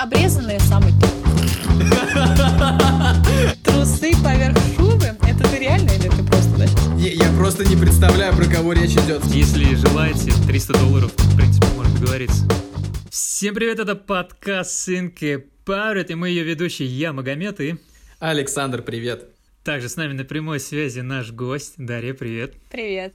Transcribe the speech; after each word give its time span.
обрезанные 0.00 0.58
самый 0.60 0.92
топ. 0.92 1.10
Трусы 3.62 4.12
поверх 4.22 4.56
шубы? 4.74 5.04
Это 5.28 5.46
ты 5.50 5.58
реально 5.58 5.90
или 5.90 6.08
ты 6.08 6.24
просто, 6.24 6.56
да? 6.56 6.64
Я, 6.96 7.12
я 7.12 7.36
просто 7.36 7.66
не 7.66 7.76
представляю, 7.76 8.34
про 8.34 8.46
кого 8.46 8.72
речь 8.72 8.92
идет. 8.92 9.22
Если 9.26 9.74
желаете, 9.74 10.32
300 10.46 10.72
долларов, 10.78 11.12
в 11.14 11.36
принципе, 11.36 11.66
можно 11.76 11.98
договориться. 11.98 12.48
Всем 13.10 13.54
привет, 13.54 13.78
это 13.78 13.94
подкаст 13.94 14.70
«Сынки 14.70 15.44
Парят», 15.66 16.10
и 16.10 16.14
мы 16.14 16.30
ее 16.30 16.44
ведущие, 16.44 16.88
я 16.88 17.12
Магомед, 17.12 17.60
и... 17.60 17.76
Александр, 18.20 18.82
привет. 18.82 19.28
Также 19.64 19.90
с 19.90 19.96
нами 19.96 20.14
на 20.14 20.24
прямой 20.24 20.60
связи 20.60 21.00
наш 21.00 21.30
гость, 21.30 21.74
Дарья, 21.76 22.14
привет. 22.14 22.54
Привет. 22.70 23.14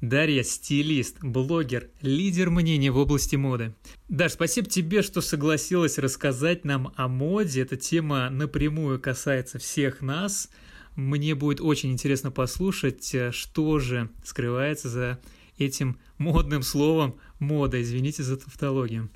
Дарья– 0.00 0.42
стилист, 0.44 1.18
блогер, 1.22 1.90
лидер 2.00 2.50
мнений 2.50 2.90
в 2.90 2.98
области 2.98 3.36
моды. 3.36 3.74
Даш, 4.08 4.32
спасибо 4.32 4.68
тебе, 4.68 5.02
что 5.02 5.20
согласилась 5.20 5.98
рассказать 5.98 6.64
нам 6.64 6.92
о 6.96 7.08
моде. 7.08 7.62
Эта 7.62 7.76
тема 7.76 8.28
напрямую 8.30 9.00
касается 9.00 9.58
всех 9.58 10.02
нас. 10.02 10.50
Мне 10.96 11.34
будет 11.34 11.60
очень 11.60 11.92
интересно 11.92 12.30
послушать, 12.30 13.14
э, 13.14 13.32
что 13.32 13.78
же 13.78 14.10
скрывается 14.24 14.88
за 14.88 15.18
этим 15.58 15.98
модным 16.18 16.62
словом 16.62 17.18
мода. 17.38 17.80
Извините 17.80 18.22
за 18.22 18.36
тавтологию. 18.36 19.10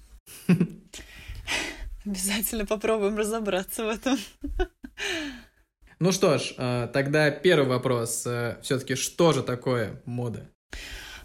Обязательно 2.05 2.65
попробуем 2.67 3.17
разобраться 3.17 3.85
в 3.85 3.89
этом. 3.89 4.19
Ну 6.01 6.13
что 6.13 6.39
ж, 6.39 6.55
э, 6.57 6.89
тогда 6.93 7.31
первый 7.31 7.69
вопрос. 7.69 8.25
Э, 8.25 8.59
Все-таки 8.63 8.95
что 8.95 9.33
же 9.33 9.43
такое 9.43 10.01
мода? 10.05 10.49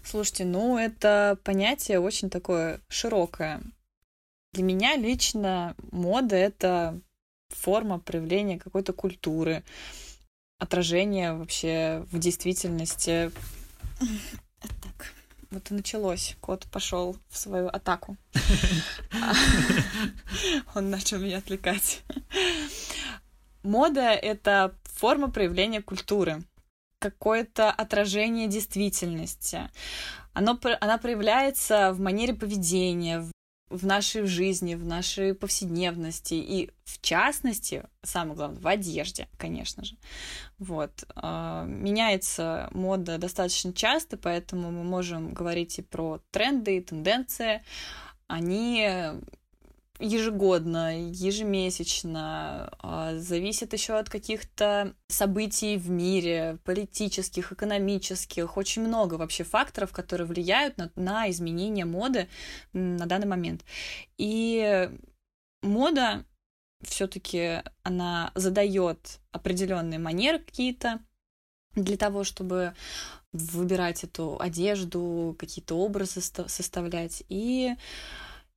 Слушайте, 0.04 0.44
ну 0.44 0.78
это 0.78 1.38
понятие 1.44 1.98
очень 1.98 2.28
такое 2.28 2.80
широкое. 2.88 3.62
Для 4.52 4.62
меня 4.62 4.96
лично 4.96 5.74
мода— 5.90 6.36
это 6.36 7.00
форма 7.48 7.98
проявления 7.98 8.58
какой-то 8.58 8.92
культуры, 8.92 9.64
отражение 10.58 11.32
вообще 11.32 12.06
в 12.12 12.18
действительности. 12.18 13.32
Так, 14.58 15.14
вот 15.50 15.70
и 15.70 15.74
началось. 15.74 16.36
Кот 16.40 16.66
пошел 16.70 17.16
в 17.30 17.36
свою 17.36 17.68
атаку. 17.68 18.16
Он 20.74 20.90
начал 20.90 21.18
меня 21.18 21.38
отвлекать. 21.38 22.02
Мода— 23.62 24.10
это 24.12 24.74
форма 24.84 25.30
проявления 25.30 25.80
культуры 25.80 26.44
какое-то 27.10 27.70
отражение 27.70 28.48
действительности. 28.48 29.68
Оно, 30.32 30.58
она 30.80 30.96
проявляется 30.96 31.92
в 31.92 32.00
манере 32.00 32.32
поведения, 32.32 33.20
в, 33.20 33.30
в 33.68 33.84
нашей 33.84 34.24
жизни, 34.24 34.74
в 34.74 34.86
нашей 34.86 35.34
повседневности 35.34 36.34
и, 36.34 36.70
в 36.84 37.02
частности, 37.02 37.84
самое 38.02 38.36
главное, 38.36 38.60
в 38.60 38.66
одежде, 38.66 39.28
конечно 39.36 39.84
же. 39.84 39.96
Вот. 40.58 41.04
А, 41.14 41.64
меняется 41.64 42.70
мода 42.72 43.18
достаточно 43.18 43.74
часто, 43.74 44.16
поэтому 44.16 44.70
мы 44.70 44.82
можем 44.82 45.34
говорить 45.34 45.78
и 45.78 45.82
про 45.82 46.20
тренды, 46.30 46.78
и 46.78 46.80
тенденции. 46.80 47.62
Они 48.28 48.88
ежегодно, 49.98 51.08
ежемесячно, 51.10 52.70
а, 52.78 53.16
зависит 53.16 53.72
еще 53.72 53.94
от 53.94 54.08
каких-то 54.08 54.94
событий 55.08 55.76
в 55.76 55.88
мире, 55.88 56.58
политических, 56.64 57.52
экономических, 57.52 58.56
очень 58.56 58.82
много 58.82 59.14
вообще 59.14 59.44
факторов, 59.44 59.92
которые 59.92 60.26
влияют 60.26 60.76
на, 60.78 60.90
на 60.96 61.30
изменение 61.30 61.84
моды 61.84 62.28
на 62.72 63.06
данный 63.06 63.28
момент. 63.28 63.64
И 64.18 64.90
мода 65.62 66.24
все-таки 66.82 67.62
она 67.82 68.32
задает 68.34 69.20
определенные 69.32 69.98
манеры 69.98 70.40
какие-то 70.40 71.00
для 71.74 71.96
того, 71.96 72.24
чтобы 72.24 72.74
выбирать 73.32 74.04
эту 74.04 74.40
одежду, 74.40 75.34
какие-то 75.38 75.76
образы 75.76 76.20
составлять. 76.20 77.24
И 77.28 77.74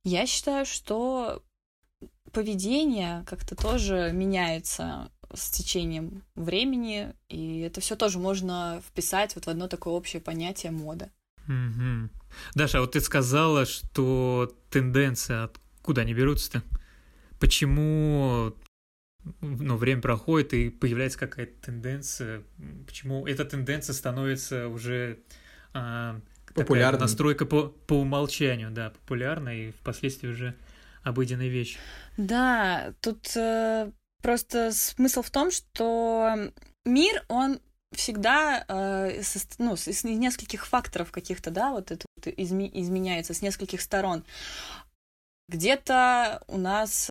я 0.04 0.26
считаю, 0.26 0.66
что 0.66 1.42
поведение 2.32 3.24
как-то 3.26 3.56
тоже 3.56 4.10
меняется 4.12 5.10
с 5.34 5.50
течением 5.50 6.22
времени, 6.34 7.14
и 7.28 7.60
это 7.60 7.80
все 7.80 7.96
тоже 7.96 8.18
можно 8.18 8.82
вписать 8.86 9.34
вот 9.34 9.46
в 9.46 9.48
одно 9.48 9.68
такое 9.68 9.94
общее 9.94 10.22
понятие 10.22 10.72
мода. 10.72 11.10
Угу. 11.46 12.10
Даша, 12.54 12.78
а 12.78 12.80
вот 12.82 12.92
ты 12.92 13.00
сказала, 13.00 13.66
что 13.66 14.54
тенденции 14.70 15.44
откуда 15.44 16.02
они 16.02 16.14
берутся-то? 16.14 16.62
Почему 17.38 18.54
ну, 19.40 19.76
время 19.76 20.02
проходит 20.02 20.54
и 20.54 20.70
появляется 20.70 21.18
какая-то 21.18 21.60
тенденция? 21.62 22.42
Почему 22.86 23.26
эта 23.26 23.44
тенденция 23.44 23.94
становится 23.94 24.68
уже 24.68 25.20
а, 25.72 26.20
популярной. 26.60 27.00
Настройка 27.00 27.46
по, 27.46 27.68
по 27.68 27.94
умолчанию, 27.94 28.70
да, 28.70 28.90
популярная 28.90 29.54
и 29.54 29.70
впоследствии 29.70 30.28
уже 30.28 30.54
обыденная 31.02 31.48
вещь. 31.48 31.78
Да, 32.16 32.92
тут 33.00 33.36
э, 33.36 33.90
просто 34.22 34.72
смысл 34.72 35.22
в 35.22 35.30
том, 35.30 35.50
что 35.50 36.50
мир, 36.84 37.24
он 37.28 37.60
всегда 37.92 38.64
э, 38.68 39.22
со, 39.22 39.38
ну, 39.58 39.74
из 39.74 40.04
нескольких 40.04 40.66
факторов 40.66 41.10
каких-то, 41.10 41.50
да, 41.50 41.70
вот 41.70 41.90
это 41.90 42.06
вот 42.16 42.32
изме, 42.36 42.70
изменяется 42.80 43.34
с 43.34 43.42
нескольких 43.42 43.80
сторон. 43.80 44.24
Где-то 45.48 46.42
у 46.46 46.58
нас 46.58 47.08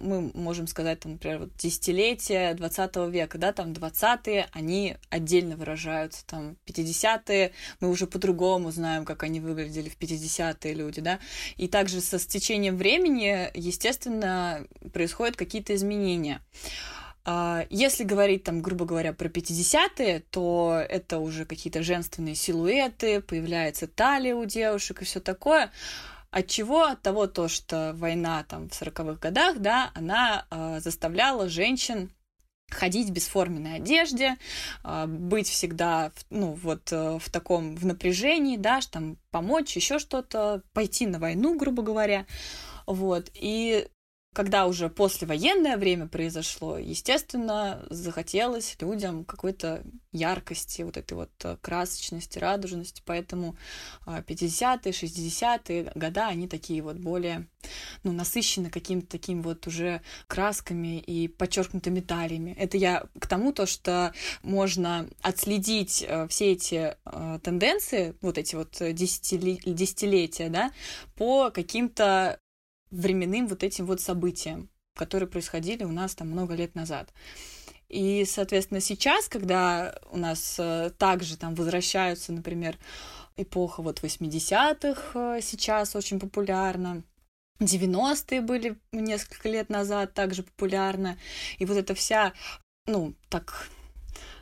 мы 0.00 0.30
можем 0.34 0.66
сказать, 0.66 1.00
там, 1.00 1.12
например, 1.12 1.38
вот 1.40 1.56
десятилетия 1.56 2.54
20 2.54 2.96
века, 3.10 3.38
да, 3.38 3.52
там 3.52 3.72
20-е, 3.72 4.46
они 4.52 4.96
отдельно 5.10 5.56
выражаются, 5.56 6.26
там 6.26 6.56
50-е, 6.66 7.52
мы 7.80 7.90
уже 7.90 8.06
по-другому 8.06 8.70
знаем, 8.70 9.04
как 9.04 9.22
они 9.22 9.40
выглядели 9.40 9.88
в 9.88 9.98
50-е 9.98 10.74
люди, 10.74 11.00
да, 11.00 11.18
и 11.56 11.68
также 11.68 12.00
со 12.00 12.18
стечением 12.18 12.76
времени, 12.76 13.50
естественно, 13.54 14.66
происходят 14.92 15.36
какие-то 15.36 15.74
изменения. 15.74 16.40
А, 17.30 17.66
если 17.68 18.04
говорить, 18.04 18.44
там, 18.44 18.62
грубо 18.62 18.86
говоря, 18.86 19.12
про 19.12 19.28
50-е, 19.28 20.20
то 20.30 20.82
это 20.88 21.18
уже 21.18 21.44
какие-то 21.44 21.82
женственные 21.82 22.34
силуэты, 22.34 23.20
появляется 23.20 23.86
талия 23.86 24.34
у 24.34 24.46
девушек 24.46 25.02
и 25.02 25.04
все 25.04 25.20
такое. 25.20 25.70
От 26.30 26.46
чего? 26.46 26.84
От 26.84 27.02
того, 27.02 27.26
то, 27.26 27.48
что 27.48 27.92
война 27.94 28.44
там 28.44 28.68
в 28.68 28.72
40-х 28.72 29.14
годах, 29.20 29.58
да, 29.58 29.90
она 29.94 30.46
э, 30.50 30.80
заставляла 30.80 31.48
женщин 31.48 32.10
ходить 32.70 33.08
в 33.08 33.12
бесформенной 33.12 33.76
одежде, 33.76 34.36
э, 34.84 35.06
быть 35.06 35.48
всегда, 35.48 36.12
ну, 36.28 36.52
вот 36.52 36.92
э, 36.92 37.18
в 37.18 37.30
таком, 37.30 37.76
в 37.76 37.86
напряжении, 37.86 38.58
да, 38.58 38.80
там, 38.90 39.16
помочь, 39.30 39.74
еще 39.74 39.98
что-то, 39.98 40.62
пойти 40.74 41.06
на 41.06 41.18
войну, 41.18 41.56
грубо 41.56 41.82
говоря, 41.82 42.26
вот, 42.86 43.30
и 43.34 43.88
когда 44.34 44.66
уже 44.66 44.88
послевоенное 44.88 45.76
время 45.76 46.06
произошло, 46.06 46.78
естественно, 46.78 47.84
захотелось 47.90 48.76
людям 48.80 49.24
какой-то 49.24 49.82
яркости, 50.12 50.82
вот 50.82 50.96
этой 50.96 51.14
вот 51.14 51.30
э, 51.44 51.56
красочности, 51.60 52.38
радужности, 52.38 53.02
поэтому 53.04 53.56
50-е, 54.06 54.92
60-е 54.92 55.92
года, 55.94 56.28
они 56.28 56.46
такие 56.46 56.82
вот 56.82 56.96
более, 56.96 57.48
ну, 58.04 58.12
насыщены 58.12 58.70
какими-то 58.70 59.08
такими 59.08 59.42
вот 59.42 59.66
уже 59.66 60.02
красками 60.26 60.98
и 60.98 61.28
подчеркнутыми 61.28 62.00
талиями. 62.00 62.54
Это 62.58 62.76
я 62.76 63.04
к 63.18 63.26
тому, 63.26 63.52
то, 63.52 63.66
что 63.66 64.12
можно 64.42 65.08
отследить 65.20 66.04
э, 66.06 66.28
все 66.28 66.52
эти 66.52 66.96
э, 67.04 67.38
тенденции, 67.42 68.14
вот 68.20 68.38
эти 68.38 68.54
вот 68.54 68.76
десятилетия, 68.78 70.48
да, 70.48 70.70
по 71.16 71.50
каким-то 71.50 72.38
временным 72.90 73.46
вот 73.46 73.62
этим 73.62 73.86
вот 73.86 74.00
событиям, 74.00 74.68
которые 74.94 75.28
происходили 75.28 75.84
у 75.84 75.92
нас 75.92 76.14
там 76.14 76.28
много 76.28 76.54
лет 76.54 76.74
назад. 76.74 77.12
И, 77.88 78.24
соответственно, 78.26 78.80
сейчас, 78.80 79.28
когда 79.28 79.98
у 80.10 80.18
нас 80.18 80.56
э, 80.58 80.90
также 80.98 81.38
там 81.38 81.54
возвращаются, 81.54 82.32
например, 82.32 82.76
эпоха 83.36 83.82
вот 83.82 84.00
80-х 84.00 85.36
э, 85.36 85.40
сейчас 85.40 85.96
очень 85.96 86.20
популярна, 86.20 87.02
90-е 87.60 88.40
были 88.42 88.78
несколько 88.92 89.48
лет 89.48 89.70
назад 89.70 90.12
также 90.12 90.42
популярны, 90.42 91.18
и 91.58 91.64
вот 91.64 91.76
эта 91.76 91.94
вся, 91.94 92.34
ну, 92.86 93.14
так 93.30 93.68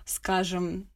скажем, 0.05 0.89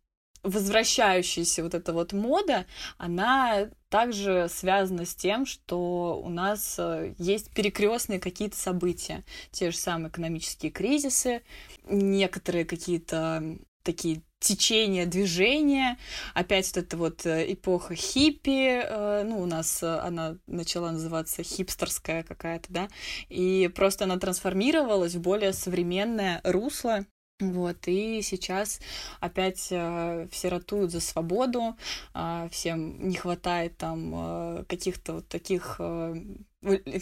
возвращающаяся 0.42 1.62
вот 1.62 1.74
эта 1.74 1.92
вот 1.92 2.12
мода, 2.12 2.66
она 2.98 3.70
также 3.90 4.48
связана 4.48 5.04
с 5.04 5.14
тем, 5.14 5.44
что 5.44 6.20
у 6.24 6.28
нас 6.30 6.76
э, 6.78 7.14
есть 7.18 7.50
перекрестные 7.50 8.20
какие-то 8.20 8.56
события, 8.56 9.24
те 9.50 9.70
же 9.70 9.76
самые 9.76 10.08
экономические 10.08 10.70
кризисы, 10.70 11.42
некоторые 11.84 12.64
какие-то 12.64 13.58
такие 13.82 14.22
течение, 14.38 15.06
движение. 15.06 15.98
Опять 16.34 16.68
вот 16.68 16.84
эта 16.84 16.96
вот 16.96 17.26
э, 17.26 17.52
эпоха 17.52 17.94
хиппи, 17.96 18.80
э, 18.82 19.24
ну, 19.24 19.40
у 19.40 19.46
нас 19.46 19.82
она 19.82 20.36
начала 20.46 20.92
называться 20.92 21.42
хипстерская 21.42 22.22
какая-то, 22.22 22.72
да, 22.72 22.88
и 23.28 23.68
просто 23.74 24.04
она 24.04 24.18
трансформировалась 24.18 25.16
в 25.16 25.20
более 25.20 25.52
современное 25.52 26.40
русло, 26.44 27.04
вот, 27.40 27.88
и 27.88 28.22
сейчас 28.22 28.80
опять 29.20 29.68
э, 29.70 30.28
все 30.30 30.48
ратуют 30.48 30.92
за 30.92 31.00
свободу, 31.00 31.76
э, 32.14 32.48
всем 32.50 33.08
не 33.08 33.16
хватает 33.16 33.76
там 33.78 34.12
э, 34.14 34.64
каких-то 34.68 35.14
вот 35.14 35.28
таких 35.28 35.76
э, 35.78 36.14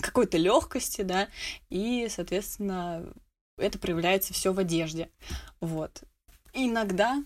какой-то 0.01 0.39
легкости, 0.39 1.03
да, 1.03 1.29
и, 1.69 2.07
соответственно, 2.09 3.13
это 3.57 3.79
проявляется 3.79 4.33
все 4.33 4.53
в 4.53 4.59
одежде. 4.59 5.11
Вот. 5.61 6.03
Иногда, 6.55 7.25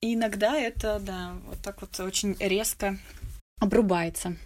иногда 0.00 0.56
это, 0.56 0.98
да, 1.00 1.36
вот 1.46 1.58
так 1.62 1.80
вот 1.80 1.98
очень 2.00 2.36
резко 2.40 2.98
обрубается. 3.60 4.36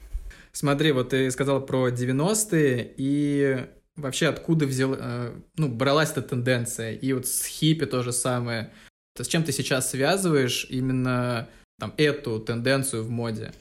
Смотри, 0.53 0.93
вот 0.93 1.11
ты 1.11 1.31
сказал 1.31 1.65
про 1.65 1.89
90-е, 1.89 2.95
и 2.97 3.67
вообще 3.97 4.29
откуда 4.29 4.67
взял, 4.67 4.95
э, 4.95 5.33
ну, 5.57 5.69
бралась 5.69 6.11
эта 6.13 6.23
тенденция? 6.23 6.95
И 6.95 7.13
вот 7.13 7.27
с 7.27 7.45
хиппи 7.47 7.87
то 7.87 8.03
же 8.03 8.13
самое. 8.13 8.73
То 9.15 9.25
с 9.25 9.29
чем 9.29 9.45
ты 9.45 9.53
сейчас 9.53 9.91
связываешь 9.91 10.67
именно 10.69 11.49
там 11.79 11.95
эту 11.97 12.41
тенденцию 12.41 13.05
в 13.05 13.11
моде? 13.11 13.53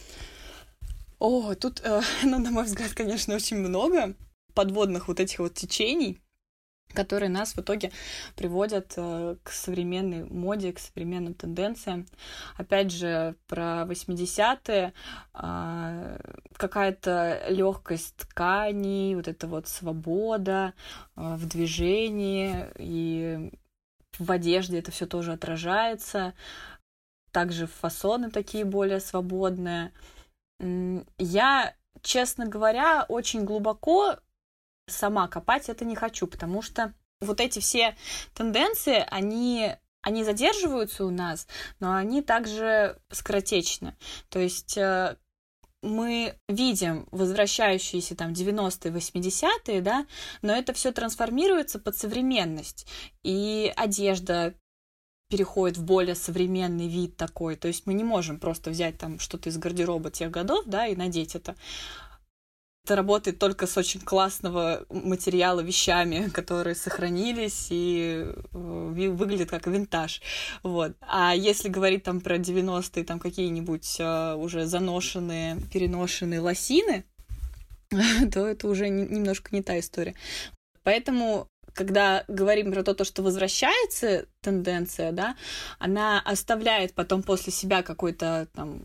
О, 1.20 1.54
тут, 1.56 1.82
э, 1.84 2.02
ну, 2.24 2.40
на 2.40 2.52
мой 2.52 2.66
взгляд, 2.66 2.94
конечно, 2.94 3.36
очень 3.36 3.58
много 3.58 4.16
подводных 4.54 5.08
вот 5.08 5.20
этих 5.20 5.40
вот 5.40 5.54
течений, 5.54 6.20
которые 6.94 7.30
нас 7.30 7.54
в 7.54 7.60
итоге 7.60 7.92
приводят 8.36 8.94
э, 8.98 9.36
к 9.44 9.50
современной 9.50 10.24
моде, 10.26 10.72
к 10.74 10.80
современным 10.80 11.34
тенденциям. 11.34 12.06
Опять 12.58 12.92
же, 12.92 13.36
про 13.48 13.84
80-е, 13.88 14.94
э, 15.34 16.18
какая-то 16.56 17.44
легкость 17.50 18.16
тканей, 18.18 19.16
вот 19.16 19.28
эта 19.28 19.48
вот 19.48 19.68
свобода 19.68 20.74
э, 21.16 21.36
в 21.36 21.46
движении, 21.48 22.68
и 22.78 23.52
в 24.20 24.32
одежде 24.32 24.80
это 24.80 24.92
все 24.92 25.06
тоже 25.06 25.34
отражается. 25.34 26.34
Также 27.32 27.66
фасоны 27.66 28.30
такие 28.30 28.64
более 28.64 29.00
свободные. 29.00 29.92
Я, 31.18 31.74
честно 32.04 32.46
говоря, 32.46 33.06
очень 33.10 33.44
глубоко 33.44 34.18
сама 34.88 35.28
копать 35.28 35.70
это 35.70 35.86
не 35.86 35.96
хочу, 35.96 36.28
потому 36.28 36.62
что 36.62 36.94
вот 37.22 37.40
эти 37.40 37.60
все 37.60 37.96
тенденции, 38.34 39.06
они 39.10 39.76
они 40.02 40.26
задерживаются 40.26 41.06
у 41.06 41.12
нас, 41.12 41.48
но 41.80 41.96
они 41.96 42.22
также 42.22 43.00
скоротечны. 43.10 43.96
То 44.28 44.40
есть 44.40 44.78
э, 44.78 45.16
мы 45.82 46.36
видим 46.50 47.08
возвращающиеся 47.12 48.16
там 48.16 48.34
90-е, 48.34 48.92
80-е, 48.92 49.82
да, 49.82 50.06
но 50.42 50.54
это 50.54 50.74
все 50.74 50.92
трансформируется 50.92 51.80
под 51.80 51.96
современность. 51.96 52.86
И 53.24 53.72
одежда 53.78 54.54
переходит 55.30 55.78
в 55.78 55.84
более 55.84 56.16
современный 56.16 56.88
вид 56.88 57.18
такой. 57.18 57.56
То 57.56 57.68
есть 57.68 57.86
мы 57.86 57.94
не 57.94 58.04
можем 58.04 58.40
просто 58.40 58.72
взять 58.72 58.98
там 58.98 59.20
что-то 59.20 59.50
из 59.50 59.58
гардероба 59.58 60.12
тех 60.12 60.30
годов, 60.32 60.66
да, 60.66 60.86
и 60.86 60.96
надеть 60.96 61.36
это 61.36 61.56
это 62.84 62.98
работает 62.98 63.40
только 63.40 63.66
с 63.66 63.78
очень 63.78 64.02
классного 64.02 64.86
материала 64.90 65.62
вещами, 65.62 66.30
которые 66.30 66.76
сохранились 66.76 67.68
и 67.70 68.26
э, 68.26 68.34
выглядят 68.52 69.50
как 69.50 69.68
винтаж. 69.68 70.22
Вот. 70.64 70.92
А 71.00 71.34
если 71.34 71.70
говорить 71.70 72.04
там 72.04 72.20
про 72.20 72.36
90-е, 72.36 73.06
там 73.06 73.20
какие-нибудь 73.20 74.00
uh, 74.02 74.36
уже 74.36 74.66
заношенные, 74.66 75.62
переношенные 75.72 76.42
лосины, 76.42 77.06
то 78.34 78.46
это 78.46 78.68
уже 78.68 78.90
немножко 78.90 79.56
не 79.56 79.64
та 79.64 79.80
история. 79.80 80.16
Поэтому 80.84 81.48
когда 81.74 82.26
говорим 82.28 82.74
про 82.74 82.84
то, 82.84 83.06
что 83.06 83.24
возвращается 83.24 84.26
тенденция, 84.42 85.14
да, 85.14 85.38
она 85.80 86.20
оставляет 86.20 86.94
потом 86.94 87.24
после 87.24 87.54
себя 87.54 87.82
какой-то 87.82 88.50
там 88.54 88.82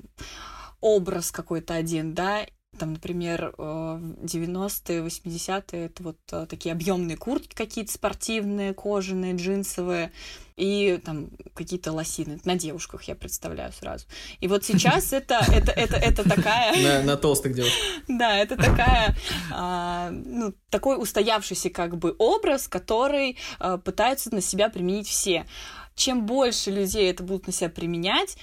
образ 0.81 1.33
какой-то 1.33 1.75
один, 1.75 2.15
да, 2.15 2.47
там, 2.79 2.95
например, 2.95 3.55
90-е, 3.59 4.99
э, 4.99 5.07
80-е 5.07 5.85
это 5.87 6.03
вот 6.03 6.19
э, 6.33 6.47
такие 6.49 6.73
объемные 6.73 7.17
куртки 7.17 7.55
какие-то 7.55 7.93
спортивные, 7.93 8.73
кожаные, 8.75 9.37
джинсовые, 9.37 10.13
и 10.57 11.01
там 11.05 11.31
какие-то 11.55 11.93
лосины. 11.93 12.41
На 12.45 12.57
девушках 12.57 13.05
я 13.05 13.15
представляю 13.15 13.73
сразу. 13.73 14.07
И 14.41 14.49
вот 14.49 14.65
сейчас 14.65 15.13
это, 15.13 15.45
это, 15.53 15.73
это, 15.73 15.97
это 15.97 16.29
такая... 16.29 16.77
На, 16.83 17.03
на 17.03 17.17
толстых 17.17 17.55
девушках. 17.55 17.79
Да, 18.09 18.37
это 18.37 18.57
такая, 18.57 19.17
а, 19.53 20.11
ну, 20.11 20.53
такой 20.71 21.01
устоявшийся 21.01 21.71
как 21.71 21.97
бы 21.97 22.17
образ, 22.19 22.67
который 22.67 23.37
а, 23.59 23.79
пытаются 23.79 24.35
на 24.35 24.41
себя 24.41 24.69
применить 24.69 25.07
все. 25.07 25.47
Чем 25.95 26.27
больше 26.27 26.71
людей 26.71 27.11
это 27.11 27.23
будут 27.23 27.47
на 27.47 27.53
себя 27.53 27.71
применять, 27.71 28.37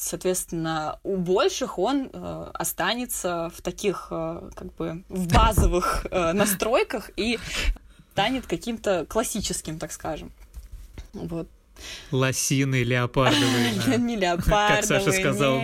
соответственно, 0.00 0.98
у 1.02 1.16
больших 1.16 1.78
он 1.78 2.10
э, 2.12 2.50
останется 2.54 3.50
в 3.54 3.62
таких, 3.62 4.08
э, 4.10 4.50
как 4.54 4.74
бы, 4.74 5.04
в 5.08 5.28
базовых 5.28 6.06
э, 6.10 6.32
настройках 6.32 7.10
и 7.16 7.38
станет 8.12 8.46
каким-то 8.46 9.06
классическим, 9.08 9.78
так 9.78 9.92
скажем. 9.92 10.32
Вот. 11.12 11.48
Лосины 12.10 12.82
леопардовые. 12.82 13.72
Не 13.98 14.16
леопардовые, 14.16 14.76
Как 14.76 14.84
Саша 14.84 15.12
сказал, 15.12 15.60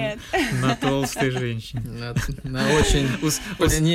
на 0.53 0.77
толстой 0.77 1.31
женщине. 1.31 2.15
На 2.45 2.67
очень... 2.75 3.09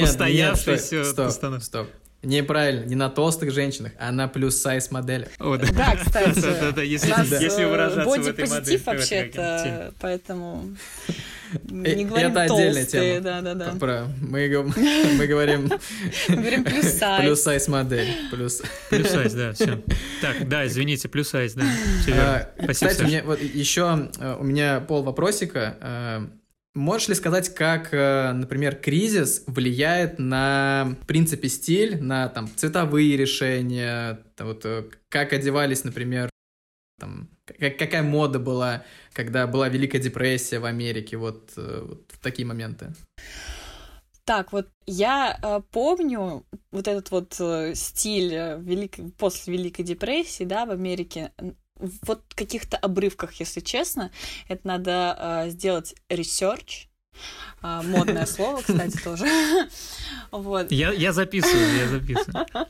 Устоявшейся 0.03 1.03
Стоп, 1.05 1.31
стоп. 1.63 1.87
Неправильно, 2.23 2.85
не 2.85 2.95
на 2.95 3.09
толстых 3.09 3.51
женщинах, 3.51 3.93
а 3.99 4.11
на 4.11 4.27
плюс-сайз 4.27 4.91
моделях. 4.91 5.29
О, 5.39 5.57
да. 5.57 5.67
да, 5.71 5.95
кстати. 5.95 6.39
Да, 6.39 6.71
да, 6.71 6.81
если, 6.83 7.09
если 7.41 7.65
выражаться 7.65 8.21
в 8.21 8.27
этой 8.27 8.47
модели. 8.47 8.81
вообще-то, 8.85 9.93
поэтому 9.99 10.75
не 11.63 12.05
говорим 12.05 12.31
Это 12.31 12.41
отдельная 12.43 12.85
тема. 12.85 13.21
Да, 13.21 13.41
да, 13.41 13.53
да. 13.55 13.71
Про, 13.79 14.07
мы, 14.21 14.47
мы 15.17 15.27
говорим... 15.27 15.71
Говорим 16.29 16.63
плюс-сайз. 16.63 17.21
Плюс-сайз 17.25 17.67
модель. 17.67 18.07
Плюс. 18.31 18.61
Плюс-сайз, 18.89 19.33
да, 19.33 19.53
все. 19.53 19.81
Так, 20.21 20.47
да, 20.47 20.65
извините, 20.67 21.09
плюс-сайз, 21.09 21.53
да. 21.53 21.63
А, 22.09 22.49
Спасибо, 22.63 22.91
Кстати, 22.91 23.07
мне, 23.07 23.23
вот 23.23 23.41
еще 23.41 24.09
э, 24.19 24.37
у 24.39 24.43
меня 24.43 24.79
пол 24.79 25.03
вопросика 25.03 25.77
э, 25.81 26.27
Можешь 26.73 27.09
ли 27.09 27.15
сказать, 27.15 27.53
как, 27.53 27.93
э, 27.93 28.31
например, 28.31 28.75
кризис 28.75 29.43
влияет 29.45 30.19
на, 30.19 30.95
в 31.01 31.05
принципе, 31.05 31.49
стиль, 31.49 32.01
на 32.01 32.29
там, 32.29 32.47
цветовые 32.55 33.17
решения, 33.17 34.23
вот, 34.39 34.65
э, 34.65 34.85
как 35.09 35.33
одевались, 35.33 35.83
например, 35.83 36.29
там, 36.97 37.29
как, 37.43 37.77
какая 37.77 38.03
мода 38.03 38.39
была, 38.39 38.85
когда 39.11 39.47
была 39.47 39.67
Великая 39.67 39.99
депрессия 39.99 40.59
в 40.59 40.65
Америке, 40.65 41.17
вот, 41.17 41.51
э, 41.57 41.85
вот 41.85 42.05
в 42.07 42.19
такие 42.19 42.47
моменты? 42.47 42.93
Так, 44.23 44.53
вот 44.53 44.69
я 44.85 45.37
э, 45.43 45.59
помню 45.71 46.45
вот 46.71 46.87
этот 46.87 47.11
вот 47.11 47.35
э, 47.41 47.75
стиль 47.75 48.33
велик... 48.59 48.95
после 49.17 49.57
Великой 49.57 49.83
депрессии, 49.83 50.45
да, 50.45 50.65
в 50.65 50.71
Америке 50.71 51.33
вот 52.03 52.23
каких-то 52.35 52.77
обрывках, 52.77 53.33
если 53.33 53.59
честно. 53.59 54.11
Это 54.47 54.67
надо 54.67 55.15
э, 55.17 55.49
сделать 55.49 55.95
research, 56.09 56.87
а, 57.61 57.81
модное 57.83 58.25
слово, 58.27 58.61
кстати, 58.61 58.97
тоже. 59.03 59.25
Вот. 60.31 60.71
Я, 60.71 60.91
я 60.91 61.13
записываю, 61.13 61.77
я 61.77 61.87
записываю. 61.87 62.45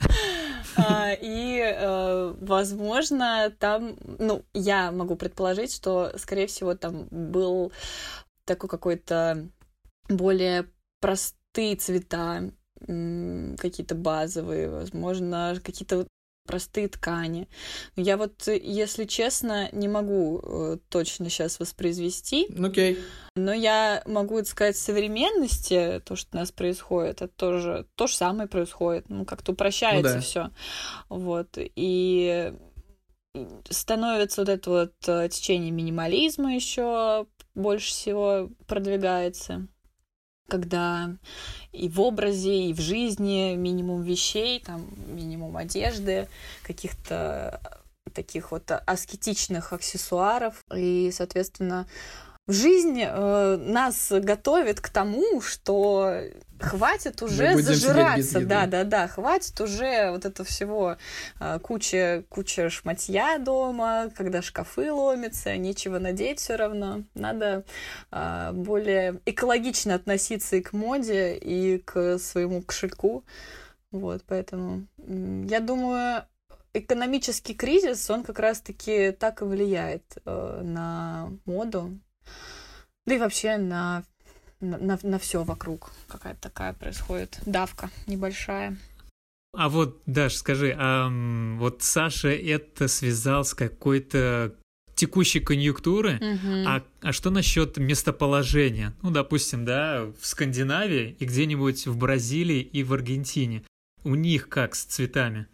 А, 0.77 1.11
и, 1.11 2.33
возможно, 2.39 3.53
там, 3.59 3.97
ну, 4.19 4.45
я 4.53 4.93
могу 4.93 5.17
предположить, 5.17 5.75
что, 5.75 6.13
скорее 6.17 6.47
всего, 6.47 6.75
там 6.75 7.09
был 7.11 7.73
такой 8.45 8.69
какой-то 8.69 9.49
более 10.07 10.65
простые 11.01 11.75
цвета, 11.75 12.51
какие-то 12.79 13.95
базовые, 13.95 14.69
возможно, 14.69 15.55
какие-то 15.63 16.07
простые 16.51 16.89
ткани. 16.89 17.47
Я 17.95 18.17
вот, 18.17 18.47
если 18.47 19.05
честно, 19.05 19.69
не 19.71 19.87
могу 19.87 20.41
э, 20.43 20.77
точно 20.89 21.29
сейчас 21.29 21.59
воспроизвести. 21.59 22.47
Окей. 22.61 22.95
Okay. 22.95 22.99
Но 23.37 23.53
я 23.53 24.03
могу 24.05 24.43
сказать 24.43 24.75
современности, 24.75 26.01
то, 26.03 26.17
что 26.17 26.35
у 26.35 26.39
нас 26.39 26.51
происходит, 26.51 27.21
это 27.21 27.29
тоже 27.29 27.87
то 27.95 28.07
же 28.07 28.15
самое 28.15 28.49
происходит. 28.49 29.09
Ну, 29.09 29.23
как-то 29.23 29.53
упрощается 29.53 30.15
ну, 30.15 30.15
да. 30.15 30.21
все. 30.21 30.49
Вот. 31.07 31.47
И 31.57 32.53
становится 33.69 34.41
вот 34.41 34.49
это 34.49 34.69
вот 34.69 34.93
э, 35.07 35.29
течение 35.29 35.71
минимализма 35.71 36.53
еще 36.53 37.25
больше 37.55 37.91
всего 37.91 38.49
продвигается 38.67 39.67
когда 40.51 41.15
и 41.71 41.87
в 41.87 42.01
образе, 42.01 42.65
и 42.65 42.73
в 42.73 42.81
жизни 42.81 43.55
минимум 43.55 44.01
вещей, 44.01 44.59
там 44.59 44.85
минимум 45.07 45.55
одежды, 45.55 46.27
каких-то 46.63 47.61
таких 48.13 48.51
вот 48.51 48.69
аскетичных 48.69 49.71
аксессуаров. 49.71 50.65
И, 50.75 51.09
соответственно, 51.13 51.87
жизнь 52.47 53.01
э, 53.01 53.57
нас 53.57 54.11
готовит 54.11 54.81
к 54.81 54.89
тому, 54.89 55.41
что 55.41 56.23
хватит 56.59 57.21
уже 57.21 57.55
зажираться, 57.61 58.41
да, 58.41 58.65
да, 58.67 58.83
да, 58.83 59.07
хватит 59.07 59.59
уже 59.61 60.11
вот 60.11 60.25
это 60.25 60.43
всего 60.43 60.97
э, 61.39 61.59
куча, 61.59 62.23
куча 62.29 62.69
шматья 62.69 63.37
дома, 63.39 64.11
когда 64.15 64.41
шкафы 64.41 64.91
ломятся, 64.91 65.55
нечего 65.57 65.99
надеть 65.99 66.39
все 66.39 66.55
равно. 66.55 67.03
Надо 67.13 67.63
э, 68.11 68.51
более 68.53 69.19
экологично 69.25 69.95
относиться 69.95 70.55
и 70.55 70.61
к 70.61 70.73
моде, 70.73 71.35
и 71.35 71.79
к 71.79 72.17
своему 72.19 72.61
кошельку. 72.61 73.23
Вот, 73.91 74.23
поэтому 74.25 74.87
я 74.97 75.59
думаю, 75.59 76.23
экономический 76.73 77.53
кризис, 77.53 78.09
он 78.09 78.23
как 78.23 78.39
раз-таки 78.39 79.11
так 79.11 79.41
и 79.41 79.45
влияет 79.45 80.03
э, 80.25 80.61
на 80.63 81.29
моду, 81.45 81.99
да 83.05 83.15
и 83.15 83.17
вообще 83.17 83.57
на, 83.57 84.03
на, 84.59 84.99
на 85.01 85.19
все 85.19 85.43
вокруг. 85.43 85.91
Какая-то 86.07 86.41
такая 86.41 86.73
происходит 86.73 87.39
давка 87.45 87.89
небольшая. 88.07 88.77
А 89.53 89.67
вот, 89.67 90.01
Даш, 90.05 90.35
скажи, 90.35 90.73
а 90.77 91.09
вот 91.57 91.81
Саша 91.81 92.29
это 92.29 92.87
связал 92.87 93.43
с 93.43 93.53
какой-то 93.53 94.55
текущей 94.95 95.39
конъюнктуры, 95.39 96.19
Мгм. 96.21 96.67
а, 96.67 96.83
а 97.01 97.11
что 97.11 97.31
насчет 97.31 97.77
местоположения? 97.77 98.93
Ну, 99.01 99.09
допустим, 99.09 99.65
да, 99.65 100.05
в 100.19 100.25
Скандинавии 100.25 101.15
и 101.19 101.25
где-нибудь 101.25 101.87
в 101.87 101.97
Бразилии 101.97 102.61
и 102.61 102.83
в 102.83 102.93
Аргентине. 102.93 103.63
У 104.03 104.15
них 104.15 104.49
как 104.49 104.75
с 104.75 104.83
цветами? 104.83 105.47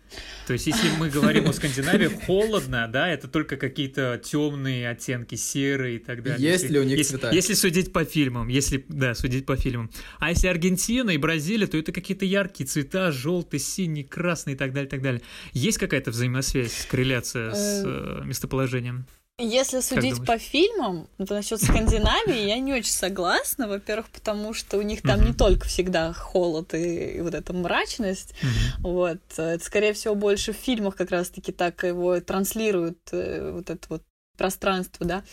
То 0.45 0.53
есть, 0.53 0.67
если 0.67 0.89
мы 0.97 1.09
говорим 1.09 1.49
о 1.49 1.53
Скандинавии, 1.53 2.07
холодно, 2.25 2.87
да, 2.87 3.09
это 3.09 3.27
только 3.27 3.57
какие-то 3.57 4.21
темные 4.23 4.89
оттенки, 4.89 5.35
серые 5.35 5.97
и 5.97 5.99
так 5.99 6.23
далее. 6.23 6.51
Есть 6.51 6.63
Если- 6.63 6.73
ли 6.73 6.79
у 6.79 6.83
них 6.83 6.97
если, 6.97 7.11
цвета? 7.17 7.31
Если 7.31 7.53
судить 7.55 7.91
по 7.91 8.05
фильмам, 8.05 8.47
если, 8.47 8.85
да, 8.87 9.15
судить 9.15 9.45
по 9.45 9.57
фильмам. 9.57 9.91
А 10.19 10.29
если 10.29 10.47
Аргентина 10.47 11.09
и 11.09 11.17
Бразилия, 11.17 11.67
то 11.67 11.77
это 11.77 11.91
какие-то 11.91 12.23
яркие 12.23 12.67
цвета, 12.67 13.11
желтый, 13.11 13.59
синий, 13.59 14.03
красный 14.03 14.53
и 14.53 14.55
так 14.55 14.71
далее, 14.71 14.87
и 14.87 14.91
так 14.91 15.01
далее. 15.01 15.21
Есть 15.51 15.77
какая-то 15.77 16.11
взаимосвязь, 16.11 16.87
корреляция 16.89 17.53
с 17.53 17.83
э, 17.85 18.21
местоположением? 18.23 19.05
Если 19.39 19.81
судить 19.81 20.25
по 20.25 20.39
фильмам, 20.39 21.07
то 21.19 21.35
насчет 21.35 21.61
Скандинавии 21.61 22.47
я 22.47 22.57
не 22.57 22.73
очень 22.73 22.91
согласна. 22.91 23.67
Во-первых, 23.67 24.09
потому 24.09 24.53
что 24.53 24.77
у 24.77 24.81
них 24.81 25.03
там 25.03 25.23
не 25.23 25.33
только 25.33 25.67
всегда 25.67 26.11
холод 26.11 26.73
и, 26.73 27.17
и 27.17 27.21
вот 27.21 27.35
эта 27.35 27.53
мрачность. 27.53 28.33
Вот. 28.79 29.19
Это, 29.37 29.63
скорее 29.63 29.93
всего, 29.93 30.15
больше 30.15 30.53
в 30.53 30.55
фильмах 30.55 30.95
как 30.95 31.11
раз-таки 31.11 31.51
так 31.51 31.83
его 31.83 32.19
транслируют, 32.19 32.97
э, 33.11 33.51
вот 33.51 33.69
это 33.69 33.87
вот 33.89 34.03
пространство, 34.37 35.05
да. 35.05 35.23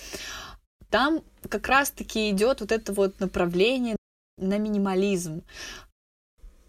Там 0.91 1.23
как 1.49 1.67
раз-таки 1.67 2.31
идет 2.31 2.61
вот 2.61 2.73
это 2.73 2.93
вот 2.93 3.21
направление 3.21 3.97
на 4.37 4.59
минимализм. 4.59 5.43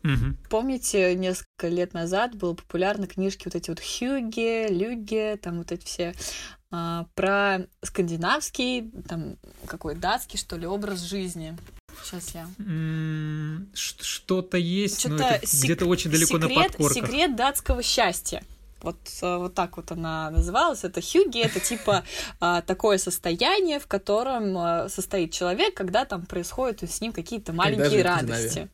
Мгм. 0.03 0.37
Помните, 0.49 1.15
несколько 1.15 1.67
лет 1.67 1.93
назад 1.93 2.35
было 2.35 2.53
популярны 2.53 3.07
книжки 3.07 3.45
вот 3.45 3.55
эти 3.55 3.71
вот 3.71 3.81
Хюге, 3.81 4.67
Люге, 4.67 5.35
там 5.35 5.57
вот 5.57 5.71
эти 5.71 5.83
все 5.83 6.13
а, 6.77 7.05
про 7.15 7.67
скандинавский, 7.82 8.91
там 9.08 9.38
какой 9.65 9.96
датский, 9.96 10.38
что 10.38 10.58
ли, 10.58 10.67
образ 10.67 11.00
жизни. 11.00 11.58
Сейчас 12.03 12.36
я... 12.36 12.48
Что-то 13.74 14.58
есть, 14.58 15.08
но 15.08 15.17
Что-то 15.17 15.36
это 15.36 15.48
сек- 15.48 15.63
где-то 15.63 15.86
очень 15.86 16.12
далеко 16.12 16.38
на 16.38 16.50
секрет, 16.50 16.72
подкорках. 16.72 16.94
секрет 16.94 17.36
датского 17.38 17.82
счастья. 17.82 18.44
Вот, 18.82 18.98
э, 19.22 19.38
вот 19.38 19.53
так 19.55 19.77
вот 19.77 19.91
она 19.91 20.29
называлась. 20.32 20.84
Это 20.84 21.00
хюги, 21.00 21.39
это 21.39 21.62
типа 21.62 22.03
а, 22.41 22.62
такое 22.62 22.98
состояние, 22.98 23.79
в 23.79 23.88
котором 23.88 24.58
а, 24.58 24.89
состоит 24.89 25.32
человек, 25.32 25.75
когда 25.75 26.03
там 26.03 26.25
происходят 26.25 26.84
с 26.84 27.00
ним 27.00 27.13
какие-то 27.13 27.53
маленькие 27.53 28.03
радости. 28.03 28.67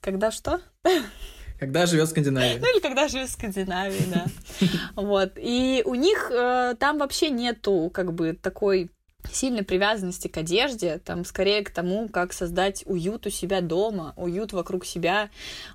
Когда 0.00 0.30
что? 0.30 0.60
Когда 1.58 1.86
живет 1.86 2.08
Скандинавия? 2.08 2.58
Ну 2.60 2.72
или 2.72 2.80
когда 2.80 3.08
живет 3.08 3.28
в 3.28 3.32
Скандинавии, 3.32 4.04
да. 4.12 4.26
Вот. 4.94 5.32
И 5.36 5.82
у 5.86 5.94
них 5.94 6.30
э, 6.30 6.74
там 6.78 6.98
вообще 6.98 7.30
нету 7.30 7.90
как 7.92 8.12
бы 8.12 8.34
такой 8.34 8.90
сильной 9.32 9.64
привязанности 9.64 10.28
к 10.28 10.36
одежде, 10.36 10.98
там 10.98 11.24
скорее 11.24 11.64
к 11.64 11.70
тому, 11.70 12.08
как 12.08 12.32
создать 12.32 12.84
уют 12.86 13.26
у 13.26 13.30
себя 13.30 13.60
дома, 13.60 14.14
уют 14.16 14.52
вокруг 14.52 14.84
себя, 14.84 15.30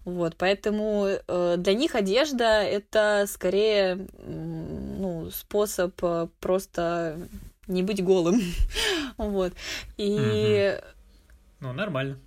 вот, 0.05 0.35
поэтому 0.37 1.07
э, 1.07 1.55
для 1.57 1.73
них 1.73 1.95
одежда 1.95 2.61
это 2.61 3.25
скорее 3.27 4.07
ну, 4.25 5.29
способ 5.31 5.93
э, 6.01 6.27
просто 6.39 7.19
не 7.67 7.83
быть 7.83 8.03
голым, 8.03 8.41
вот, 9.17 9.53
и 9.97 10.79
Ну, 11.59 11.73
нормально. 11.73 12.17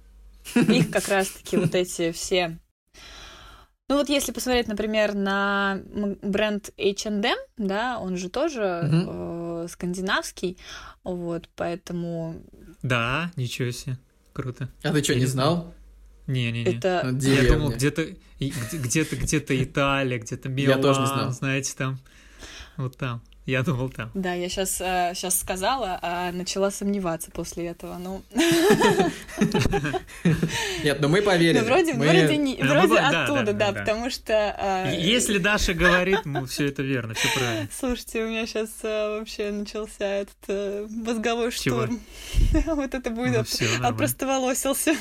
их 0.54 0.90
как 0.90 1.08
раз-таки 1.08 1.56
вот 1.56 1.74
эти 1.74 2.12
все... 2.12 2.58
Ну 3.88 3.96
вот 3.96 4.08
если 4.08 4.32
посмотреть, 4.32 4.66
например, 4.66 5.14
на 5.14 5.80
бренд 6.22 6.70
H&M, 6.78 7.36
да, 7.58 7.98
он 7.98 8.16
же 8.16 8.30
тоже 8.30 8.80
э, 8.90 9.66
скандинавский, 9.68 10.56
вот, 11.02 11.50
поэтому 11.54 12.42
Да, 12.82 13.30
ничего 13.36 13.70
себе. 13.72 13.98
Круто. 14.32 14.70
А 14.82 14.90
ты 14.90 15.02
что, 15.04 15.12
Я 15.12 15.18
не 15.20 15.26
знал? 15.26 15.74
Не-не-не. 16.26 16.78
это... 16.78 17.02
Ну, 17.04 17.18
Я 17.18 17.46
думал, 17.52 17.72
где-то 17.72 18.06
где-то 18.40 19.16
где-то 19.16 19.62
Италия, 19.62 20.18
где-то 20.18 20.48
Я 20.48 20.54
Милан, 20.54 20.80
тоже 20.82 21.00
не 21.00 21.06
знал. 21.06 21.30
знаете, 21.32 21.74
там. 21.76 21.98
Вот 22.78 22.96
там. 22.96 23.22
Я 23.46 23.62
думал 23.62 23.90
там. 23.90 24.10
Да, 24.14 24.32
я 24.32 24.48
сейчас, 24.48 24.76
сейчас 24.76 25.38
сказала, 25.38 25.98
а 26.00 26.32
начала 26.32 26.70
сомневаться 26.70 27.30
после 27.30 27.66
этого. 27.66 27.98
Ну, 27.98 28.22
Нет, 30.82 30.98
ну 31.00 31.08
мы 31.08 31.20
поверили. 31.20 31.58
ну, 31.60 31.64
вроде, 31.66 31.92
Мы- 31.94 32.06
вроде, 32.08 32.36
не, 32.38 32.56
Ну, 32.58 32.70
вроде 32.72 32.86
мы- 32.88 32.96
да, 32.96 33.24
оттуда, 33.24 33.44
да, 33.44 33.52
да, 33.52 33.52
да, 33.52 33.72
да. 33.72 33.80
потому 33.80 34.10
что... 34.10 34.32
а, 34.58 34.90
Если 34.90 35.36
Даша 35.38 35.74
говорит, 35.74 36.20
ну, 36.24 36.46
все 36.46 36.68
это 36.68 36.82
верно, 36.82 37.12
все 37.14 37.28
правильно. 37.38 37.68
Слушайте, 37.78 38.24
у 38.24 38.28
меня 38.28 38.46
сейчас 38.46 38.70
вообще 38.82 39.50
начался 39.50 40.04
этот 40.06 40.36
э, 40.48 40.86
мозговой 40.88 41.50
Чего? 41.52 41.82
штурм. 41.86 42.00
Вот 42.76 42.94
это 42.94 43.10
будет 43.10 43.32
Ну, 43.34 43.40
от- 43.40 43.48
все 43.48 43.64
нормально. 43.64 43.88
опростоволосился. 43.88 44.94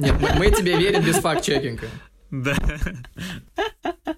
Нет, 0.00 0.14
мы, 0.20 0.34
мы 0.34 0.50
тебе 0.50 0.76
верим 0.76 1.02
без 1.04 1.16
факт-чекинга. 1.18 1.86
Да. 2.32 2.56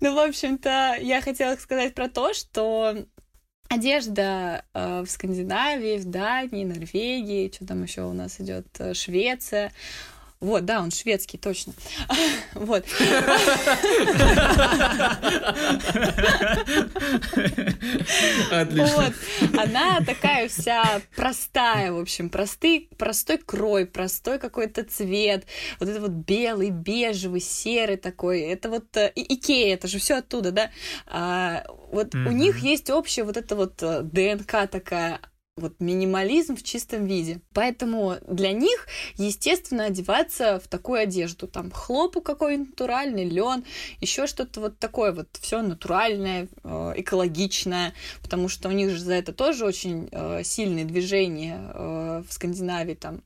Ну, 0.00 0.14
в 0.14 0.18
общем-то, 0.18 0.96
я 1.00 1.20
хотела 1.20 1.56
сказать 1.56 1.94
про 1.94 2.08
то, 2.08 2.34
что 2.34 2.96
одежда 3.68 4.64
э, 4.74 5.02
в 5.02 5.10
Скандинавии, 5.10 5.98
в 5.98 6.04
Дании, 6.04 6.64
Норвегии, 6.64 7.50
что 7.52 7.66
там 7.66 7.82
еще 7.82 8.02
у 8.02 8.12
нас 8.12 8.40
идет, 8.40 8.66
э, 8.78 8.94
Швеция. 8.94 9.72
Вот, 10.40 10.64
да, 10.66 10.80
он 10.82 10.90
шведский, 10.90 11.38
точно. 11.38 11.72
Вот. 12.54 12.84
Отлично. 18.50 18.86
Вот. 18.96 19.12
Она 19.58 20.00
такая 20.00 20.48
вся 20.48 21.00
простая, 21.14 21.92
в 21.92 21.98
общем, 21.98 22.28
простый, 22.30 22.88
простой 22.98 23.38
крой, 23.38 23.86
простой 23.86 24.38
какой-то 24.38 24.84
цвет. 24.84 25.46
Вот 25.80 25.88
это 25.88 26.00
вот 26.00 26.10
белый, 26.10 26.70
бежевый, 26.70 27.40
серый 27.40 27.96
такой. 27.96 28.40
Это 28.42 28.70
вот 28.70 28.96
э, 28.96 29.12
и- 29.14 29.34
Икея, 29.34 29.74
это 29.74 29.88
же 29.88 29.98
все 29.98 30.16
оттуда, 30.16 30.50
да? 30.52 30.70
А, 31.06 31.64
вот 31.92 32.14
у 32.14 32.18
Мгм. 32.18 32.36
них 32.36 32.58
есть 32.58 32.90
общая 32.90 33.24
вот 33.24 33.36
эта 33.36 33.56
вот 33.56 33.82
э, 33.82 34.02
ДНК 34.02 34.68
такая 34.70 35.20
вот 35.56 35.80
минимализм 35.80 36.54
в 36.54 36.62
чистом 36.62 37.06
виде. 37.06 37.40
Поэтому 37.54 38.16
для 38.28 38.52
них, 38.52 38.86
естественно, 39.16 39.84
одеваться 39.84 40.60
в 40.62 40.68
такую 40.68 41.00
одежду. 41.00 41.48
Там 41.48 41.70
хлопок 41.70 42.24
какой-нибудь 42.24 42.70
натуральный, 42.70 43.24
лен, 43.24 43.64
еще 44.00 44.26
что-то 44.26 44.60
вот 44.60 44.78
такое 44.78 45.12
вот, 45.12 45.28
все 45.40 45.62
натуральное, 45.62 46.48
э, 46.62 46.92
экологичное, 46.96 47.94
потому 48.22 48.48
что 48.48 48.68
у 48.68 48.72
них 48.72 48.90
же 48.90 49.00
за 49.00 49.14
это 49.14 49.32
тоже 49.32 49.64
очень 49.64 50.08
э, 50.12 50.42
сильные 50.44 50.84
движения 50.84 51.58
э, 51.72 52.22
в 52.28 52.32
Скандинавии, 52.32 52.94
там 52.94 53.22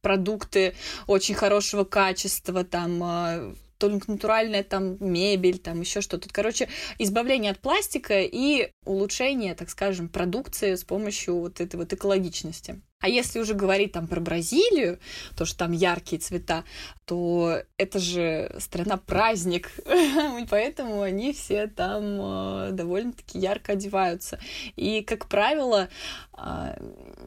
продукты 0.00 0.74
очень 1.06 1.34
хорошего 1.34 1.84
качества, 1.84 2.64
там 2.64 3.54
только 3.80 4.10
натуральная 4.10 4.62
там 4.62 4.96
мебель, 5.00 5.58
там 5.58 5.80
еще 5.80 6.00
что-то. 6.00 6.28
Короче, 6.30 6.68
избавление 6.98 7.52
от 7.52 7.58
пластика 7.58 8.20
и 8.20 8.70
улучшение, 8.84 9.54
так 9.54 9.70
скажем, 9.70 10.08
продукции 10.08 10.74
с 10.74 10.84
помощью 10.84 11.40
вот 11.40 11.60
этой 11.60 11.76
вот 11.76 11.92
экологичности. 11.92 12.80
А 13.00 13.08
если 13.08 13.40
уже 13.40 13.54
говорить 13.54 13.92
там 13.92 14.06
про 14.06 14.20
Бразилию, 14.20 14.98
то 15.34 15.46
что 15.46 15.60
там 15.60 15.72
яркие 15.72 16.20
цвета, 16.20 16.64
то 17.06 17.62
это 17.78 17.98
же 17.98 18.54
страна-праздник, 18.58 19.70
поэтому 20.50 21.00
они 21.00 21.32
все 21.32 21.66
там 21.66 22.02
э, 22.04 22.68
довольно-таки 22.72 23.38
ярко 23.38 23.72
одеваются. 23.72 24.38
И, 24.76 25.00
как 25.00 25.28
правило, 25.28 25.88
а, 26.34 26.76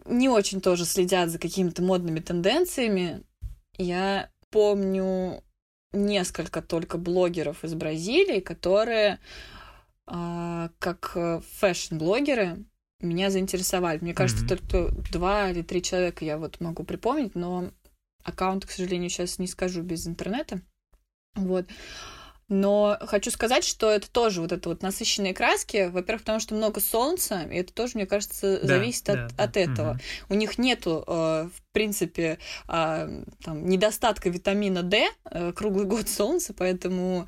не 0.06 0.30
очень 0.30 0.62
тоже 0.62 0.86
следят 0.86 1.30
за 1.30 1.40
какими-то 1.40 1.82
модными 1.82 2.20
тенденциями. 2.20 3.24
Я 3.80 4.30
помню 4.52 5.44
несколько 5.94 6.62
только 6.62 6.98
блогеров 6.98 7.64
из 7.64 7.74
Бразилии, 7.76 8.40
которые 8.40 9.20
а, 10.06 10.70
как 10.80 11.14
э, 11.16 11.40
фэшн-блогеры 11.60 12.66
меня 13.00 13.30
заинтересовали. 13.30 14.00
Мне 14.02 14.14
кажется, 14.14 14.44
mm-hmm. 14.44 14.48
только 14.48 15.12
два 15.12 15.50
или 15.50 15.62
три 15.62 15.82
человека 15.82 16.26
я 16.26 16.38
вот 16.38 16.60
могу 16.60 16.84
припомнить, 16.84 17.36
но 17.36 17.72
аккаунт, 18.24 18.66
к 18.66 18.72
сожалению, 18.72 19.10
сейчас 19.10 19.40
не 19.40 19.48
скажу 19.48 19.82
без 19.82 20.08
интернета. 20.08 20.62
Вот. 21.36 21.66
Но 22.54 23.00
хочу 23.02 23.32
сказать, 23.32 23.64
что 23.64 23.90
это 23.90 24.08
тоже 24.08 24.40
вот 24.40 24.52
это 24.52 24.70
вот 24.70 24.84
насыщенные 24.84 25.34
краски. 25.34 25.90
Во-первых, 25.92 26.22
потому 26.22 26.40
что 26.40 26.54
много 26.54 26.80
солнца, 26.82 27.48
и 27.52 27.56
это 27.56 27.74
тоже, 27.74 27.94
мне 27.96 28.06
кажется, 28.06 28.60
да, 28.62 28.68
зависит 28.68 29.06
да, 29.06 29.14
от, 29.26 29.36
да. 29.36 29.44
от 29.44 29.58
этого. 29.58 29.92
Угу. 29.92 30.00
У 30.30 30.34
них 30.36 30.60
нету, 30.60 31.04
э, 31.08 31.12
в 31.52 31.72
принципе, 31.72 32.38
э, 32.68 33.24
там, 33.44 33.68
недостатка 33.68 34.30
витамина 34.30 34.84
D 34.84 35.10
э, 35.26 35.52
круглый 35.54 35.86
год 35.86 36.08
солнца, 36.08 36.54
поэтому 36.54 37.28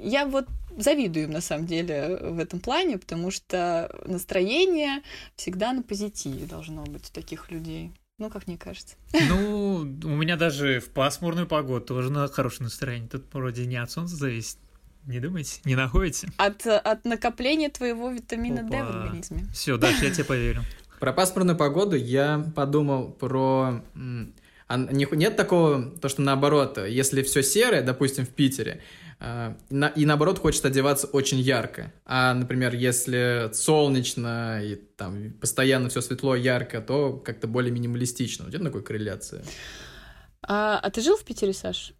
я 0.00 0.26
вот 0.26 0.46
завидую 0.78 1.24
им 1.24 1.32
на 1.32 1.40
самом 1.40 1.66
деле 1.66 2.18
в 2.20 2.38
этом 2.38 2.60
плане, 2.60 2.98
потому 2.98 3.32
что 3.32 3.92
настроение 4.06 5.02
всегда 5.34 5.72
на 5.72 5.82
позитиве 5.82 6.46
должно 6.46 6.84
быть 6.84 7.10
у 7.10 7.12
таких 7.12 7.50
людей. 7.50 7.90
Ну, 8.18 8.30
как 8.30 8.46
мне 8.46 8.56
кажется. 8.56 8.96
Ну, 9.28 9.78
у 9.78 10.08
меня 10.08 10.36
даже 10.36 10.80
в 10.80 10.90
пасмурную 10.90 11.46
погоду 11.46 11.84
тоже 11.84 12.10
на 12.10 12.28
хорошее 12.28 12.64
настроение. 12.64 13.08
Тут 13.08 13.24
вроде 13.32 13.66
не 13.66 13.76
от 13.76 13.90
солнца 13.90 14.16
зависит. 14.16 14.58
Не 15.06 15.18
думаете? 15.18 15.60
Не 15.64 15.74
находите? 15.74 16.28
От, 16.36 16.66
от 16.66 17.04
накопления 17.04 17.68
твоего 17.68 18.10
витамина 18.10 18.60
Опа. 18.60 18.70
D 18.70 18.82
в 18.84 18.88
организме. 18.88 19.46
Все, 19.52 19.76
дальше 19.76 20.04
я 20.04 20.10
тебе 20.12 20.24
поверю. 20.24 20.62
Про 21.00 21.12
пасмурную 21.12 21.56
погоду 21.56 21.96
я 21.96 22.46
подумал 22.54 23.10
про... 23.10 23.82
А 24.68 24.78
нет 24.78 25.36
такого, 25.36 25.90
то, 26.00 26.08
что 26.08 26.22
наоборот, 26.22 26.78
если 26.78 27.22
все 27.22 27.42
серое, 27.42 27.82
допустим, 27.82 28.24
в 28.24 28.30
Питере, 28.30 28.80
и 29.94 30.04
наоборот 30.04 30.38
хочется 30.38 30.68
одеваться 30.68 31.06
очень 31.06 31.38
ярко. 31.38 31.92
А, 32.04 32.34
например, 32.34 32.74
если 32.74 33.50
солнечно 33.52 34.60
и 34.62 34.74
там 34.74 35.32
постоянно 35.34 35.88
все 35.88 36.00
светло, 36.00 36.34
ярко, 36.34 36.80
то 36.80 37.12
как-то 37.12 37.46
более 37.46 37.72
минималистично. 37.72 38.46
У 38.46 38.50
тебя 38.50 38.64
такой 38.64 38.82
корреляция? 38.82 39.44
А, 40.42 40.78
а 40.78 40.90
ты 40.90 41.00
жил 41.02 41.16
в 41.16 41.24
Питере, 41.24 41.52
Саш? 41.52 41.92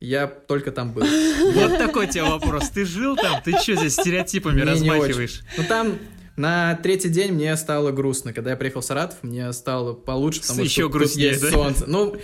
Я 0.00 0.26
только 0.26 0.72
там 0.72 0.92
был. 0.92 1.04
Вот 1.54 1.78
такой 1.78 2.08
тебе 2.08 2.24
вопрос. 2.24 2.68
Ты 2.70 2.84
жил 2.84 3.16
там? 3.16 3.40
Ты 3.42 3.52
что 3.58 3.76
здесь 3.76 3.94
стереотипами 3.94 4.60
размахиваешь? 4.60 5.42
Ну 5.56 5.64
там 5.68 5.98
на 6.36 6.74
третий 6.82 7.10
день 7.10 7.32
мне 7.32 7.56
стало 7.56 7.92
грустно. 7.92 8.32
Когда 8.32 8.50
я 8.50 8.56
приехал 8.56 8.80
в 8.80 8.84
Саратов, 8.84 9.22
мне 9.22 9.52
стало 9.52 9.94
получше, 9.94 10.40
потому 10.42 10.62
Еще 10.62 10.82
что 10.82 10.90
грустнее, 10.90 11.34
тут 11.34 11.42
есть 11.42 11.52
да? 11.52 11.58
солнце. 11.58 11.84
Ну, 11.86 12.16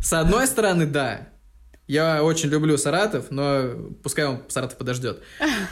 с 0.00 0.12
одной 0.12 0.46
стороны, 0.46 0.86
да. 0.86 1.28
Я 1.92 2.24
очень 2.24 2.48
люблю 2.48 2.78
Саратов, 2.78 3.30
но 3.30 3.64
пускай 4.02 4.24
он 4.24 4.42
Саратов 4.48 4.78
подождет. 4.78 5.22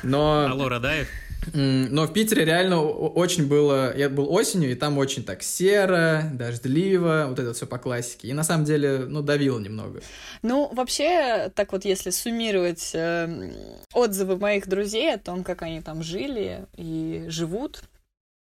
Но... 0.03 0.49
Алло, 0.51 0.69
Радаев? 0.69 1.09
Но 1.55 2.07
в 2.07 2.13
Питере 2.13 2.45
реально 2.45 2.83
очень 2.83 3.49
было... 3.49 3.97
Я 3.97 4.11
был 4.11 4.31
осенью, 4.31 4.71
и 4.71 4.75
там 4.75 4.99
очень 4.99 5.25
так 5.25 5.43
серо, 5.43 6.25
дождливо, 6.35 7.25
вот 7.31 7.39
это 7.39 7.55
все 7.55 7.67
по 7.67 7.79
классике. 7.79 8.29
И 8.29 8.35
на 8.35 8.45
самом 8.45 8.67
деле, 8.67 9.07
ну, 9.09 9.23
давило 9.23 9.59
немного. 9.59 10.03
Ну, 10.43 10.69
вообще, 10.75 11.51
так 11.55 11.73
вот, 11.73 11.87
если 11.87 12.11
суммировать 12.11 12.91
э, 12.93 13.55
отзывы 13.95 14.37
моих 14.37 14.69
друзей 14.69 15.15
о 15.15 15.19
том, 15.19 15.43
как 15.43 15.63
они 15.63 15.81
там 15.81 16.03
жили 16.03 16.67
и 16.77 17.25
живут, 17.29 17.83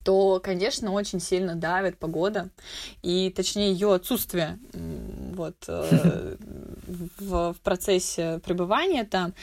то, 0.04 0.40
конечно, 0.40 0.92
очень 0.94 1.20
сильно 1.20 1.56
давит 1.56 2.00
погода, 2.00 2.50
и 3.04 3.32
точнее 3.36 3.72
ее 3.72 3.94
отсутствие 3.94 4.58
вот, 4.74 5.56
э, 5.68 6.36
в, 7.20 7.54
в 7.54 7.62
процессе 7.62 8.40
пребывания 8.44 9.04
там. 9.04 9.34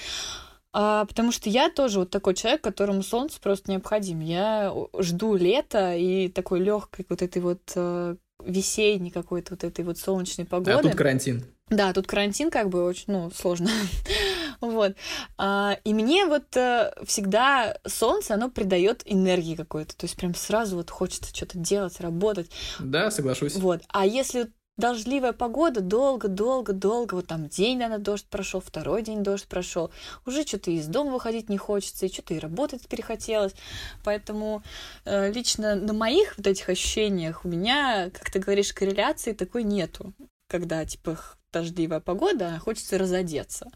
А, 0.73 1.07
потому 1.07 1.33
что 1.33 1.49
я 1.49 1.71
тоже 1.71 2.00
вот 2.00 2.11
такой 2.11 2.35
человек, 2.35 2.62
которому 2.62 3.02
солнце 3.02 3.40
просто 3.40 3.71
необходимо. 3.71 4.23
Я 4.23 4.75
жду 4.99 5.35
лета 5.35 5.95
и 5.95 6.28
такой 6.28 6.61
легкой 6.61 7.07
вот 7.09 7.23
этой 7.23 7.40
вот 7.40 7.61
э, 7.75 8.17
весенней 8.45 9.11
какой-то 9.11 9.55
вот 9.55 9.64
этой 9.64 9.85
вот 9.85 9.99
солнечной 9.99 10.47
погоды. 10.47 10.73
А 10.73 10.83
тут 10.83 10.95
карантин. 10.95 11.45
Да, 11.71 11.93
тут 11.93 12.07
карантин 12.07 12.50
как 12.50 12.69
бы 12.69 12.85
очень, 12.85 13.05
ну, 13.09 13.31
сложно. 13.35 13.71
вот. 14.61 14.95
А, 15.37 15.78
и 15.85 15.93
мне 15.93 16.26
вот 16.26 16.57
а, 16.57 16.95
всегда 17.05 17.76
солнце, 17.87 18.34
оно 18.34 18.50
придает 18.50 19.02
энергии 19.04 19.54
какой-то. 19.54 19.97
То 19.97 20.04
есть 20.04 20.17
прям 20.17 20.34
сразу 20.34 20.76
вот 20.76 20.91
хочется 20.91 21.34
что-то 21.34 21.58
делать, 21.58 22.00
работать. 22.00 22.50
Да, 22.78 23.11
соглашусь. 23.11 23.56
Вот. 23.56 23.82
А 23.89 24.06
если 24.06 24.50
дождливая 24.78 25.32
погода, 25.32 25.80
долго-долго-долго, 25.82 27.14
вот 27.14 27.26
там 27.26 27.49
день, 27.49 27.78
наверное, 27.78 27.99
дождь 27.99 28.26
прошел, 28.30 28.60
второй 28.60 29.02
день 29.02 29.23
дождь 29.23 29.47
прошел, 29.47 29.91
уже 30.25 30.47
что-то 30.47 30.71
из 30.71 30.86
дома 30.86 31.12
выходить 31.12 31.50
не 31.50 31.58
хочется, 31.58 32.06
и 32.06 32.12
что-то 32.12 32.32
и 32.34 32.38
работать 32.38 32.88
перехотелось. 32.88 33.54
Поэтому 34.04 34.62
э, 35.04 35.30
лично 35.32 35.75
на 35.75 35.93
моих 35.93 36.38
вот 36.38 36.47
этих 36.47 36.69
ощущениях 36.69 37.45
у 37.45 37.49
меня, 37.49 38.08
как 38.10 38.30
ты 38.30 38.38
говоришь, 38.38 38.73
корреляции 38.73 39.32
такой 39.32 39.64
нету, 39.64 40.14
когда, 40.49 40.84
типа, 40.86 41.19
дождливая 41.52 42.00
погода, 42.00 42.54
а 42.54 42.58
хочется 42.58 42.99
разодеться. 42.99 43.71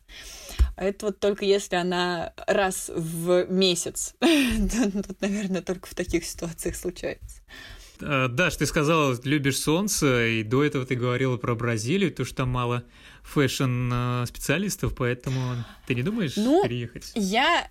А 0.77 0.85
это 0.85 1.07
вот 1.07 1.19
только 1.19 1.45
если 1.45 1.77
она 1.77 2.33
раз 2.47 2.91
в 2.95 3.47
месяц. 3.51 4.15
Тут, 4.21 5.21
наверное, 5.21 5.63
только 5.63 5.89
в 5.89 5.95
таких 5.95 6.25
ситуациях 6.25 6.77
случается. 6.77 7.43
А, 8.03 8.29
Даш, 8.29 8.57
ты 8.57 8.67
сказала, 8.67 9.17
любишь 9.25 9.61
солнце, 9.61 10.27
и 10.29 10.43
до 10.43 10.65
этого 10.65 10.85
ты 10.85 10.95
говорила 10.95 11.37
про 11.37 11.55
Бразилию, 11.55 12.13
то 12.13 12.25
что 12.25 12.37
там 12.37 12.51
мало 12.51 12.85
фэшн-специалистов, 13.23 14.95
поэтому 14.95 15.65
ты 15.87 15.95
не 15.95 16.03
думаешь 16.03 16.37
ну, 16.37 16.63
переехать? 16.63 17.13
Я 17.15 17.69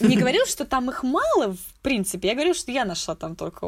не 0.00 0.16
говорил, 0.16 0.46
что 0.46 0.64
там 0.64 0.88
их 0.90 1.02
мало, 1.02 1.54
в 1.54 1.80
принципе. 1.82 2.28
Я 2.28 2.34
говорил, 2.34 2.54
что 2.54 2.72
я 2.72 2.84
нашла 2.84 3.14
там 3.14 3.36
только 3.36 3.66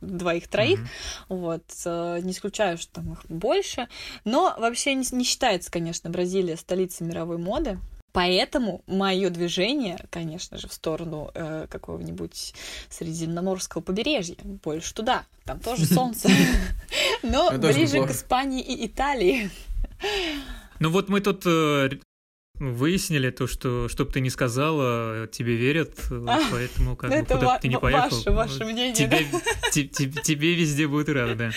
двоих-троих. 0.00 0.80
Mm-hmm. 0.80 0.86
Вот. 1.28 1.64
Э, 1.84 2.20
не 2.22 2.32
исключаю, 2.32 2.78
что 2.78 2.94
там 2.94 3.12
их 3.12 3.20
больше. 3.28 3.88
Но 4.24 4.54
вообще 4.58 4.94
не, 4.94 5.06
не 5.12 5.24
считается, 5.24 5.70
конечно, 5.70 6.08
Бразилия 6.08 6.56
столицей 6.56 7.06
мировой 7.06 7.36
моды. 7.36 7.78
Поэтому 8.16 8.82
мое 8.86 9.28
движение, 9.28 9.98
конечно 10.08 10.56
же, 10.56 10.68
в 10.68 10.72
сторону 10.72 11.30
э, 11.34 11.66
какого-нибудь 11.68 12.54
Средиземноморского 12.88 13.82
побережья, 13.82 14.36
больше 14.42 14.94
туда. 14.94 15.26
Там 15.44 15.60
тоже 15.60 15.84
солнце, 15.94 16.30
но 17.22 17.50
ближе 17.58 18.02
к 18.06 18.10
Испании 18.10 18.62
и 18.62 18.86
Италии. 18.86 19.50
Ну 20.78 20.88
вот 20.88 21.10
мы 21.10 21.20
тут 21.20 21.42
э, 21.44 21.90
выяснили 22.54 23.28
то, 23.28 23.46
что, 23.46 23.90
что 23.90 24.06
бы 24.06 24.12
ты 24.12 24.20
ни 24.20 24.30
сказала, 24.30 25.26
тебе 25.26 25.56
верят, 25.56 25.92
а, 26.10 26.40
поэтому 26.50 26.96
как 26.96 27.10
бы 27.10 27.20
куда 27.20 27.54
бы 27.54 27.60
ты 27.60 27.68
не 27.68 27.78
поехал. 27.78 28.16
Ваше, 28.16 28.30
ваше 28.30 28.64
мнение, 28.64 28.94
тебе, 28.94 29.26
да? 29.30 29.40
тебе, 29.70 30.22
тебе 30.22 30.54
везде 30.54 30.88
будут 30.88 31.10
рады, 31.10 31.34
да. 31.34 31.50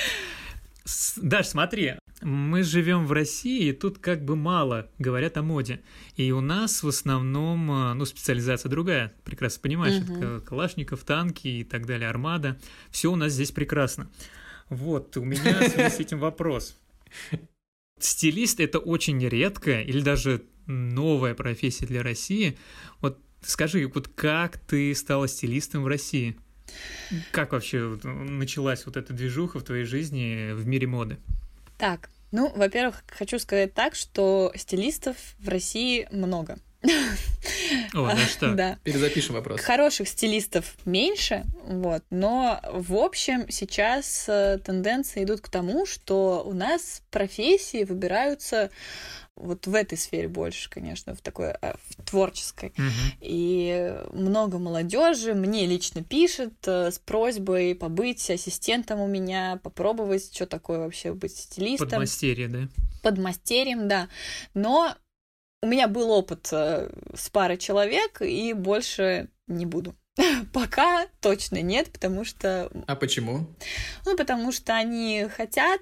Даш, 1.15 1.47
смотри, 1.47 1.93
мы 2.21 2.63
живем 2.63 3.05
в 3.05 3.11
России, 3.11 3.69
и 3.69 3.73
тут 3.73 3.99
как 3.99 4.23
бы 4.23 4.35
мало 4.35 4.89
говорят 4.99 5.37
о 5.37 5.43
моде. 5.43 5.81
И 6.15 6.31
у 6.31 6.41
нас 6.41 6.83
в 6.83 6.87
основном, 6.87 7.71
э, 7.71 7.93
ну, 7.93 8.05
специализация 8.05 8.69
другая. 8.69 9.13
Прекрасно 9.23 9.61
понимаешь, 9.61 10.01
угу. 10.03 10.15
это 10.15 10.41
Калашников, 10.41 11.03
танки 11.03 11.47
и 11.47 11.63
так 11.63 11.85
далее, 11.85 12.09
армада. 12.09 12.59
Все 12.91 13.11
у 13.11 13.15
нас 13.15 13.33
здесь 13.33 13.51
прекрасно. 13.51 14.09
Вот, 14.69 15.15
у 15.17 15.23
меня 15.23 15.61
в 15.61 15.69
связи 15.69 15.95
с 15.95 15.99
этим 15.99 16.19
вопрос. 16.19 16.77
Стилист 17.99 18.59
это 18.59 18.79
очень 18.79 19.25
редкая 19.27 19.81
или 19.83 20.01
даже 20.01 20.43
новая 20.67 21.33
профессия 21.33 21.85
для 21.85 22.03
России. 22.03 22.57
Вот 23.01 23.19
скажи, 23.41 23.87
вот 23.87 24.07
как 24.09 24.57
ты 24.59 24.93
стала 24.93 25.27
стилистом 25.27 25.83
в 25.83 25.87
России? 25.87 26.37
Как 27.31 27.51
вообще 27.51 27.97
началась 28.03 28.85
вот 28.85 28.95
эта 28.95 29.11
движуха 29.13 29.59
в 29.59 29.63
твоей 29.63 29.85
жизни 29.85 30.53
в 30.53 30.67
мире 30.67 30.87
моды? 30.87 31.17
Так, 31.79 32.09
ну, 32.31 32.51
во-первых, 32.55 33.05
хочу 33.07 33.39
сказать 33.39 33.73
так, 33.73 33.95
что 33.95 34.51
стилистов 34.53 35.15
в 35.39 35.47
России 35.47 36.09
много. 36.11 36.57
О, 37.93 38.05
да 38.07 38.17
что? 38.17 38.51
Да. 38.55 38.77
Перезапишем 38.83 39.35
вопрос. 39.35 39.61
Хороших 39.61 40.09
стилистов 40.09 40.75
меньше, 40.83 41.45
вот, 41.63 42.03
но 42.09 42.59
в 42.71 42.95
общем 42.95 43.49
сейчас 43.49 44.25
э, 44.27 44.59
тенденции 44.63 45.23
идут 45.23 45.39
к 45.39 45.47
тому, 45.49 45.85
что 45.85 46.43
у 46.45 46.53
нас 46.53 47.01
профессии 47.11 47.85
выбираются 47.85 48.71
вот 49.39 49.67
в 49.67 49.73
этой 49.73 49.97
сфере 49.97 50.27
больше, 50.27 50.69
конечно, 50.69 51.15
в 51.15 51.21
такой 51.21 51.51
а, 51.51 51.75
в 51.97 52.03
творческой. 52.03 52.69
Uh-huh. 52.69 53.17
И 53.21 53.95
много 54.11 54.59
молодежи 54.59 55.33
мне 55.33 55.65
лично 55.65 56.03
пишет 56.03 56.53
э, 56.67 56.91
с 56.91 56.99
просьбой 56.99 57.73
побыть 57.73 58.29
ассистентом 58.29 58.99
у 58.99 59.07
меня, 59.07 59.59
попробовать, 59.63 60.33
что 60.33 60.45
такое 60.45 60.79
вообще 60.79 61.13
быть 61.13 61.35
стилистом. 61.35 61.89
Подмастерье, 61.89 62.47
да? 62.47 62.67
Подмастерьем, 63.01 63.87
да. 63.87 64.09
Но 64.53 64.93
у 65.61 65.67
меня 65.67 65.87
был 65.87 66.11
опыт 66.11 66.49
э, 66.51 66.91
с 67.15 67.29
парой 67.29 67.57
человек, 67.57 68.21
и 68.21 68.53
больше 68.53 69.29
не 69.47 69.65
буду. 69.65 69.95
Пока 70.53 71.07
точно 71.21 71.61
нет, 71.61 71.91
потому 71.91 72.23
что... 72.25 72.71
А 72.87 72.95
почему? 72.95 73.47
Ну, 74.05 74.17
потому 74.17 74.51
что 74.51 74.75
они 74.75 75.27
хотят, 75.35 75.81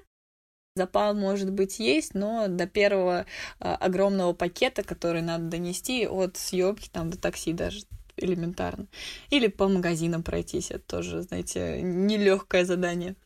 Запал, 0.78 1.14
может 1.14 1.50
быть, 1.50 1.80
есть, 1.80 2.14
но 2.14 2.46
до 2.46 2.68
первого 2.68 3.26
а, 3.58 3.74
огромного 3.74 4.32
пакета, 4.32 4.84
который 4.84 5.22
надо 5.22 5.44
донести 5.44 6.06
от 6.06 6.36
съемки 6.36 6.88
там 6.88 7.10
до 7.10 7.18
такси 7.18 7.52
даже 7.52 7.80
элементарно. 8.16 8.86
Или 9.30 9.48
по 9.48 9.68
магазинам 9.68 10.22
пройтись, 10.22 10.70
это 10.70 10.84
тоже, 10.86 11.22
знаете, 11.22 11.82
нелегкое 11.82 12.64
задание. 12.64 13.16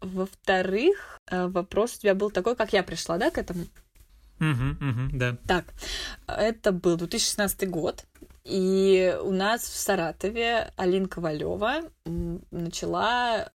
Во-вторых, 0.00 1.20
э, 1.30 1.46
вопрос 1.46 1.96
у 1.96 2.00
тебя 2.00 2.14
был 2.14 2.30
такой, 2.30 2.56
как 2.56 2.72
я 2.72 2.82
пришла, 2.82 3.18
да, 3.18 3.30
к 3.30 3.38
этому? 3.38 3.66
Угу, 4.40 4.88
угу, 4.88 5.10
да. 5.12 5.36
Так, 5.46 5.66
это 6.26 6.72
был 6.72 6.96
2016 6.96 7.70
год, 7.70 8.04
и 8.44 9.16
у 9.22 9.30
нас 9.30 9.62
в 9.62 9.76
Саратове 9.76 10.72
Алина 10.76 11.08
Ковалева 11.08 11.82
начала 12.50 13.50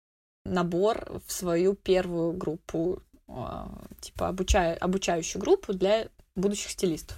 набор 0.52 1.20
в 1.26 1.32
свою 1.32 1.74
первую 1.74 2.32
группу, 2.32 3.02
а, 3.28 3.70
типа 4.00 4.28
обучаю, 4.28 4.76
обучающую 4.80 5.40
группу 5.40 5.72
для 5.72 6.08
будущих 6.34 6.70
стилистов. 6.70 7.16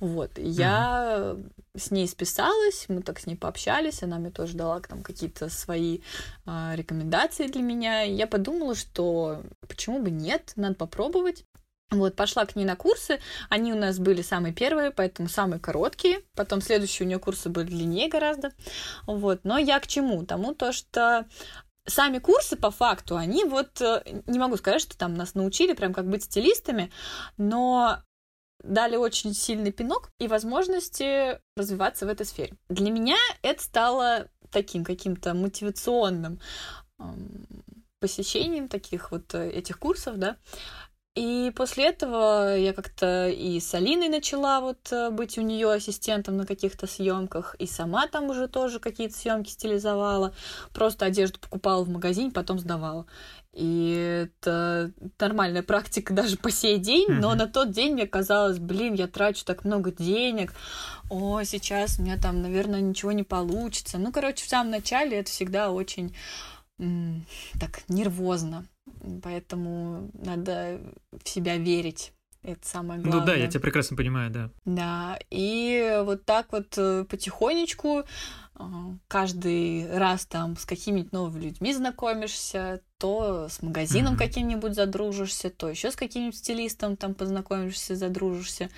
Вот, 0.00 0.32
я 0.36 1.34
mm-hmm. 1.34 1.52
с 1.76 1.90
ней 1.90 2.08
списалась, 2.08 2.86
мы 2.88 3.02
так 3.02 3.18
с 3.18 3.26
ней 3.26 3.36
пообщались, 3.36 4.02
она 4.02 4.18
мне 4.18 4.30
тоже 4.30 4.56
дала 4.56 4.80
там 4.80 5.02
какие-то 5.02 5.48
свои 5.48 6.00
э, 6.46 6.72
рекомендации 6.74 7.46
для 7.46 7.62
меня. 7.62 8.04
И 8.04 8.12
я 8.12 8.26
подумала, 8.26 8.74
что 8.74 9.42
почему 9.60 10.02
бы 10.02 10.10
нет, 10.10 10.52
надо 10.56 10.74
попробовать. 10.74 11.44
Вот, 11.92 12.16
пошла 12.16 12.46
к 12.46 12.56
ней 12.56 12.64
на 12.64 12.74
курсы. 12.74 13.20
Они 13.50 13.72
у 13.72 13.76
нас 13.76 13.98
были 13.98 14.22
самые 14.22 14.54
первые, 14.54 14.90
поэтому 14.90 15.28
самые 15.28 15.60
короткие. 15.60 16.22
Потом 16.34 16.62
следующие 16.62 17.04
у 17.04 17.08
нее 17.08 17.18
курсы 17.18 17.50
были 17.50 17.66
длиннее 17.66 18.08
гораздо. 18.08 18.50
Вот, 19.06 19.40
но 19.44 19.58
я 19.58 19.78
к 19.78 19.86
чему? 19.86 20.24
Тому 20.24 20.54
то, 20.54 20.72
что 20.72 21.26
сами 21.86 22.18
курсы, 22.18 22.56
по 22.56 22.70
факту, 22.70 23.16
они 23.16 23.44
вот, 23.44 23.80
э, 23.80 24.02
не 24.26 24.38
могу 24.38 24.56
сказать, 24.56 24.80
что 24.80 24.96
там 24.96 25.14
нас 25.14 25.34
научили 25.34 25.72
прям 25.72 25.92
как 25.92 26.08
быть 26.08 26.24
стилистами, 26.24 26.90
но 27.36 27.98
дали 28.62 28.96
очень 28.96 29.34
сильный 29.34 29.72
пинок 29.72 30.10
и 30.18 30.28
возможности 30.28 31.40
развиваться 31.56 32.06
в 32.06 32.08
этой 32.08 32.26
сфере. 32.26 32.56
Для 32.68 32.90
меня 32.90 33.16
это 33.42 33.62
стало 33.62 34.28
таким 34.50 34.84
каким-то 34.84 35.34
мотивационным 35.34 36.40
посещением 37.98 38.68
таких 38.68 39.12
вот 39.12 39.34
э, 39.34 39.50
этих 39.50 39.78
курсов, 39.78 40.18
да, 40.18 40.36
и 41.14 41.52
после 41.54 41.88
этого 41.88 42.56
я 42.56 42.72
как-то 42.72 43.28
и 43.28 43.60
с 43.60 43.74
Алиной 43.74 44.08
начала 44.08 44.60
вот 44.60 44.90
э, 44.92 45.10
быть 45.10 45.36
у 45.36 45.42
нее 45.42 45.70
ассистентом 45.70 46.38
на 46.38 46.46
каких-то 46.46 46.86
съемках, 46.86 47.54
и 47.58 47.66
сама 47.66 48.06
там 48.06 48.30
уже 48.30 48.48
тоже 48.48 48.80
какие-то 48.80 49.14
съемки 49.14 49.50
стилизовала, 49.50 50.34
просто 50.72 51.04
одежду 51.04 51.38
покупала 51.38 51.84
в 51.84 51.90
магазине, 51.90 52.30
потом 52.30 52.58
сдавала. 52.58 53.04
И 53.52 54.26
это 54.40 54.92
нормальная 55.20 55.62
практика 55.62 56.14
даже 56.14 56.38
по 56.38 56.50
сей 56.50 56.78
день, 56.78 57.10
mm-hmm. 57.10 57.20
но 57.20 57.34
на 57.34 57.46
тот 57.46 57.72
день 57.72 57.92
мне 57.92 58.06
казалось, 58.06 58.58
блин, 58.58 58.94
я 58.94 59.06
трачу 59.06 59.44
так 59.44 59.66
много 59.66 59.92
денег, 59.92 60.54
о, 61.10 61.42
сейчас 61.42 61.98
у 61.98 62.02
меня 62.02 62.16
там, 62.16 62.40
наверное, 62.40 62.80
ничего 62.80 63.12
не 63.12 63.22
получится. 63.22 63.98
Ну, 63.98 64.12
короче, 64.12 64.46
в 64.46 64.48
самом 64.48 64.70
начале 64.70 65.18
это 65.18 65.30
всегда 65.30 65.70
очень 65.70 66.16
так 67.60 67.82
нервозно. 67.88 68.66
Поэтому 69.22 70.10
надо 70.14 70.80
в 71.12 71.28
себя 71.28 71.56
верить. 71.56 72.12
Это 72.42 72.66
самое 72.66 73.00
главное. 73.00 73.20
Ну 73.20 73.26
да, 73.26 73.34
я 73.34 73.46
тебя 73.46 73.60
прекрасно 73.60 73.96
понимаю, 73.96 74.30
да. 74.30 74.50
Да, 74.64 75.18
и 75.30 76.02
вот 76.04 76.24
так 76.24 76.50
вот 76.50 76.76
э, 76.76 77.04
потихонечку 77.08 78.02
каждый 79.08 79.90
раз 79.96 80.26
там 80.26 80.56
с 80.56 80.64
какими-нибудь 80.64 81.12
новыми 81.12 81.44
людьми 81.44 81.72
знакомишься, 81.72 82.82
то 82.98 83.48
с 83.48 83.62
магазином 83.62 84.14
mm-hmm. 84.14 84.18
каким-нибудь 84.18 84.74
задружишься, 84.74 85.50
то 85.50 85.68
еще 85.68 85.90
с 85.90 85.96
каким-нибудь 85.96 86.36
стилистом 86.36 86.96
там 86.96 87.14
познакомишься, 87.14 87.96
задружишься. 87.96 88.70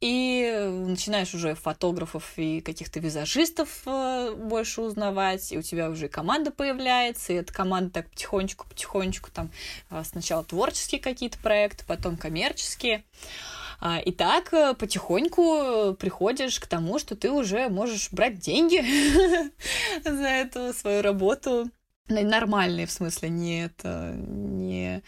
И 0.00 0.70
начинаешь 0.86 1.34
уже 1.34 1.54
фотографов 1.54 2.34
и 2.36 2.60
каких-то 2.60 3.00
визажистов 3.00 3.82
э, 3.86 4.34
больше 4.36 4.82
узнавать, 4.82 5.50
и 5.50 5.58
у 5.58 5.62
тебя 5.62 5.90
уже 5.90 6.08
команда 6.08 6.50
появляется, 6.52 7.32
и 7.32 7.36
эта 7.36 7.52
команда 7.52 7.90
так 7.90 8.10
потихонечку-потихонечку 8.10 9.30
там 9.32 9.50
э, 9.90 10.02
сначала 10.04 10.44
творческие 10.44 11.00
какие-то 11.00 11.38
проекты, 11.38 11.84
потом 11.86 12.16
коммерческие. 12.16 13.02
А, 13.02 13.63
и 13.84 14.12
так 14.12 14.52
э, 14.54 14.74
потихоньку 14.74 15.94
приходишь 15.98 16.58
к 16.58 16.66
тому, 16.66 16.98
что 16.98 17.16
ты 17.16 17.30
уже 17.30 17.68
можешь 17.68 18.10
брать 18.10 18.38
деньги 18.38 18.82
за 20.04 20.26
эту 20.26 20.72
свою 20.72 21.02
работу. 21.02 21.70
Нормальные, 22.08 22.86
в 22.86 22.90
смысле, 22.90 23.28
не 23.28 23.64
это, 23.64 24.14
не, 24.16 25.02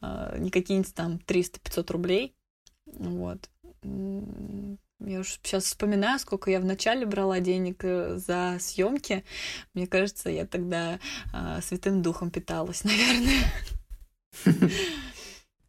а, 0.00 0.36
не 0.38 0.50
какие-нибудь 0.50 0.94
там 0.94 1.20
300-500 1.26 1.92
рублей. 1.92 2.34
Вот. 2.86 3.48
Я 5.04 5.20
уж 5.20 5.38
сейчас 5.42 5.64
вспоминаю, 5.64 6.18
сколько 6.20 6.50
я 6.50 6.60
вначале 6.60 7.06
брала 7.06 7.40
денег 7.40 7.84
э, 7.84 8.18
за 8.18 8.56
съемки. 8.60 9.24
Мне 9.74 9.88
кажется, 9.88 10.30
я 10.30 10.46
тогда 10.46 11.00
а, 11.32 11.60
святым 11.60 12.02
духом 12.02 12.30
питалась, 12.30 12.84
наверное. 12.84 13.42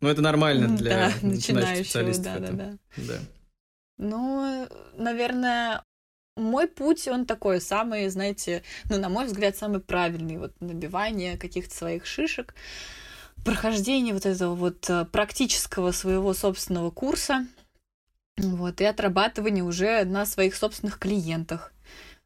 Ну, 0.04 0.10
это 0.10 0.22
нормально 0.22 0.76
для 0.76 0.89
да, 0.89 1.13
начинающих 1.22 1.86
специалистов. 1.86 2.24
Да, 2.26 2.39
да, 2.39 2.52
да. 2.52 2.78
да. 2.98 3.20
Ну, 3.98 4.68
наверное, 4.98 5.82
мой 6.36 6.68
путь, 6.68 7.08
он 7.08 7.26
такой 7.26 7.62
самый, 7.62 8.10
знаете, 8.10 8.63
ну, 8.89 9.00
на 9.00 9.08
мой 9.08 9.26
взгляд, 9.28 9.56
самый 9.56 9.80
правильный. 9.80 10.38
Вот 10.38 10.60
набивание 10.60 11.38
каких-то 11.38 11.74
своих 11.74 12.06
шишек, 12.06 12.54
прохождение 13.46 14.13
вот 14.13 14.26
этого 14.26 14.56
вот 14.56 14.89
э, 14.89 15.06
практического 15.06 15.92
своего 15.92 16.34
собственного 16.34 16.92
курса, 16.92 17.48
вот, 18.36 18.82
и 18.82 18.84
отрабатывание 18.84 19.63
уже 19.63 20.04
на 20.04 20.26
своих 20.26 20.56
собственных 20.56 21.00
клиентах 21.00 21.73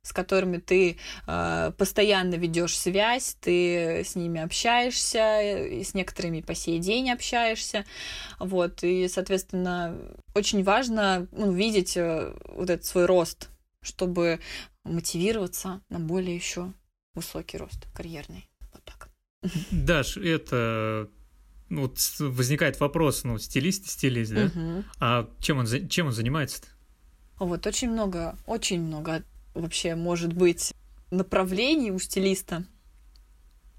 с 0.08 0.14
которыми 0.14 0.58
ты 0.58 0.98
э, 1.28 1.72
постоянно 1.78 2.36
ведешь 2.36 2.78
связь, 2.78 3.36
ты 3.42 4.06
с 4.06 4.16
ними 4.16 4.40
общаешься, 4.40 5.42
и 5.42 5.84
с 5.84 5.94
некоторыми 5.94 6.40
по 6.40 6.56
сей 6.56 6.80
день 6.80 7.12
общаешься, 7.12 7.84
вот, 8.40 8.86
и, 8.86 9.10
соответственно, 9.10 9.98
очень 10.34 10.64
важно 10.64 11.28
ну, 11.34 11.52
видеть 11.52 11.98
э, 11.98 12.34
вот 12.46 12.70
этот 12.70 12.86
свой 12.86 13.06
рост, 13.06 13.50
чтобы 13.84 14.40
мотивироваться 14.86 15.82
на 15.90 16.00
более 16.00 16.36
еще 16.36 16.72
высокий 17.14 17.58
рост 17.58 17.86
карьерный, 17.94 18.48
вот 18.72 18.84
так. 18.86 19.10
Даш, 19.72 20.16
это 20.16 21.10
ну, 21.68 21.82
вот 21.82 22.00
возникает 22.20 22.80
вопрос, 22.80 23.26
ну, 23.26 23.38
стилист, 23.40 23.90
стилист, 23.90 24.34
да? 24.34 24.46
Угу. 24.46 24.84
А 25.02 25.30
чем 25.42 25.58
он, 25.58 25.90
чем 25.90 26.08
он 26.08 26.14
занимается-то? 26.14 26.68
Вот, 27.40 27.68
очень 27.68 27.92
много, 27.92 28.38
очень 28.46 28.82
много 28.82 29.22
вообще 29.62 29.96
может 29.96 30.34
быть 30.34 30.74
направлений 31.12 31.92
у 31.92 32.00
стилиста. 32.00 32.66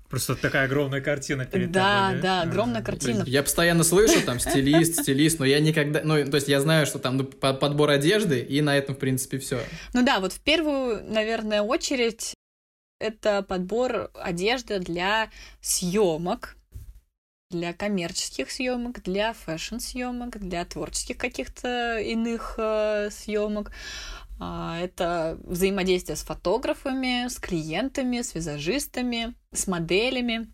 Просто 0.08 0.36
такая 0.36 0.64
огромная 0.64 1.02
картина 1.02 1.44
перед 1.44 1.70
да, 1.70 2.06
тобой, 2.08 2.22
да? 2.22 2.44
Да, 2.44 2.50
огромная 2.50 2.82
картина. 2.82 3.24
Я 3.26 3.42
постоянно 3.42 3.84
слышу 3.84 4.24
там 4.24 4.40
стилист, 4.40 5.02
стилист, 5.02 5.38
но 5.38 5.44
я 5.44 5.60
никогда... 5.60 6.00
Ну, 6.02 6.24
то 6.24 6.36
есть 6.36 6.48
я 6.48 6.62
знаю, 6.62 6.86
что 6.86 6.98
там 6.98 7.18
ну, 7.18 7.24
подбор 7.24 7.90
одежды, 7.90 8.40
и 8.40 8.62
на 8.62 8.74
этом, 8.76 8.94
в 8.94 8.98
принципе, 8.98 9.38
все. 9.38 9.60
Ну 9.92 10.02
да, 10.02 10.20
вот 10.20 10.32
в 10.32 10.40
первую, 10.40 11.04
наверное, 11.04 11.60
очередь 11.60 12.34
это 12.98 13.42
подбор 13.42 14.10
одежды 14.14 14.78
для 14.78 15.30
съемок, 15.60 16.56
для 17.50 17.72
коммерческих 17.72 18.50
съемок, 18.50 19.02
для 19.02 19.34
фэшн-съемок, 19.34 20.38
для 20.38 20.64
творческих 20.64 21.18
каких-то 21.18 21.98
иных 21.98 22.54
э, 22.58 23.10
съемок. 23.10 23.72
А, 24.40 24.78
это 24.78 25.38
взаимодействие 25.44 26.16
с 26.16 26.22
фотографами, 26.22 27.28
с 27.28 27.38
клиентами, 27.38 28.22
с 28.22 28.34
визажистами, 28.34 29.34
с 29.52 29.66
моделями. 29.66 30.48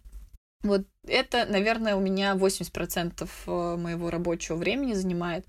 Вот 0.62 0.86
это, 1.06 1.44
наверное, 1.44 1.94
у 1.94 2.00
меня 2.00 2.34
80% 2.34 3.28
э, 3.46 3.76
моего 3.76 4.10
рабочего 4.10 4.56
времени 4.56 4.94
занимает. 4.94 5.46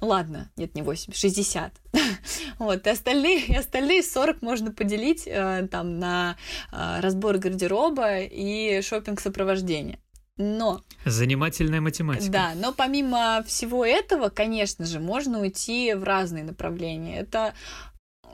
Ладно, 0.00 0.50
нет, 0.56 0.74
не 0.74 0.82
80, 0.82 1.14
60. 1.14 1.72
вот, 2.58 2.84
и 2.84 2.90
остальные, 2.90 3.46
и 3.46 3.54
остальные 3.54 4.02
40 4.02 4.42
можно 4.42 4.72
поделить 4.72 5.28
э, 5.28 5.68
там 5.70 6.00
на 6.00 6.36
э, 6.72 7.00
разбор 7.00 7.38
гардероба 7.38 8.18
и 8.18 8.82
шопинг 8.82 9.20
сопровождения 9.20 10.00
но... 10.36 10.82
Занимательная 11.04 11.80
математика. 11.80 12.32
Да, 12.32 12.52
но 12.54 12.72
помимо 12.72 13.42
всего 13.46 13.84
этого, 13.84 14.28
конечно 14.28 14.84
же, 14.86 15.00
можно 15.00 15.40
уйти 15.40 15.94
в 15.94 16.04
разные 16.04 16.44
направления. 16.44 17.18
Это 17.18 17.54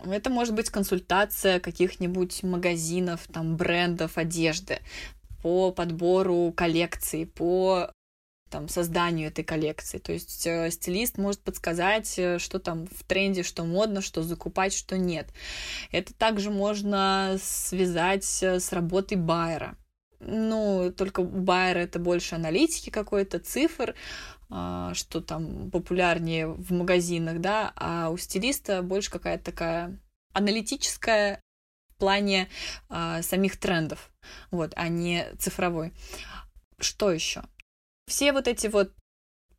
это 0.05 0.31
может 0.31 0.55
быть 0.55 0.71
консультация 0.71 1.61
каких-нибудь 1.61 2.43
магазинов, 2.45 3.27
там, 3.33 3.57
брендов 3.57 4.17
одежды 4.17 4.79
по 5.43 5.73
подбору 5.73 6.53
коллекции, 6.57 7.25
по 7.25 7.91
там, 8.51 8.69
созданию 8.69 9.29
этой 9.29 9.45
коллекции. 9.45 9.99
То 9.99 10.13
есть 10.13 10.47
э, 10.47 10.71
стилист 10.71 11.19
может 11.19 11.41
подсказать, 11.41 12.19
э, 12.19 12.39
что 12.39 12.59
там 12.59 12.87
в 12.87 13.05
тренде, 13.05 13.43
что 13.43 13.65
модно, 13.65 14.01
что 14.01 14.23
закупать, 14.23 14.73
что 14.73 14.97
нет. 14.97 15.29
Это 15.91 16.15
также 16.15 16.51
можно 16.51 17.37
связать 17.43 18.43
э, 18.43 18.61
с 18.61 18.73
работой 18.73 19.17
байера. 19.17 19.77
Ну, 20.21 20.93
только 20.97 21.21
у 21.21 21.27
Байера 21.27 21.79
это 21.79 21.99
больше 21.99 22.35
аналитики 22.35 22.91
какой-то, 22.91 23.39
цифр, 23.39 23.95
а, 24.51 24.93
что 24.95 25.21
там 25.21 25.71
популярнее 25.71 26.49
в 26.49 26.73
магазинах, 26.73 27.41
да, 27.41 27.73
а 27.77 28.11
у 28.11 28.17
стилиста 28.17 28.83
больше 28.83 29.11
какая-то 29.11 29.45
такая 29.45 30.01
аналитическая 30.33 31.41
в 31.91 31.95
плане 31.99 32.49
э, 32.91 33.23
самих 33.23 33.57
трендов, 33.57 34.13
вот, 34.53 34.73
а 34.77 34.89
не 34.89 35.27
цифровой. 35.39 35.93
Что 36.79 37.11
еще? 37.11 37.43
Все 38.07 38.33
вот 38.33 38.47
эти 38.47 38.69
вот 38.69 38.93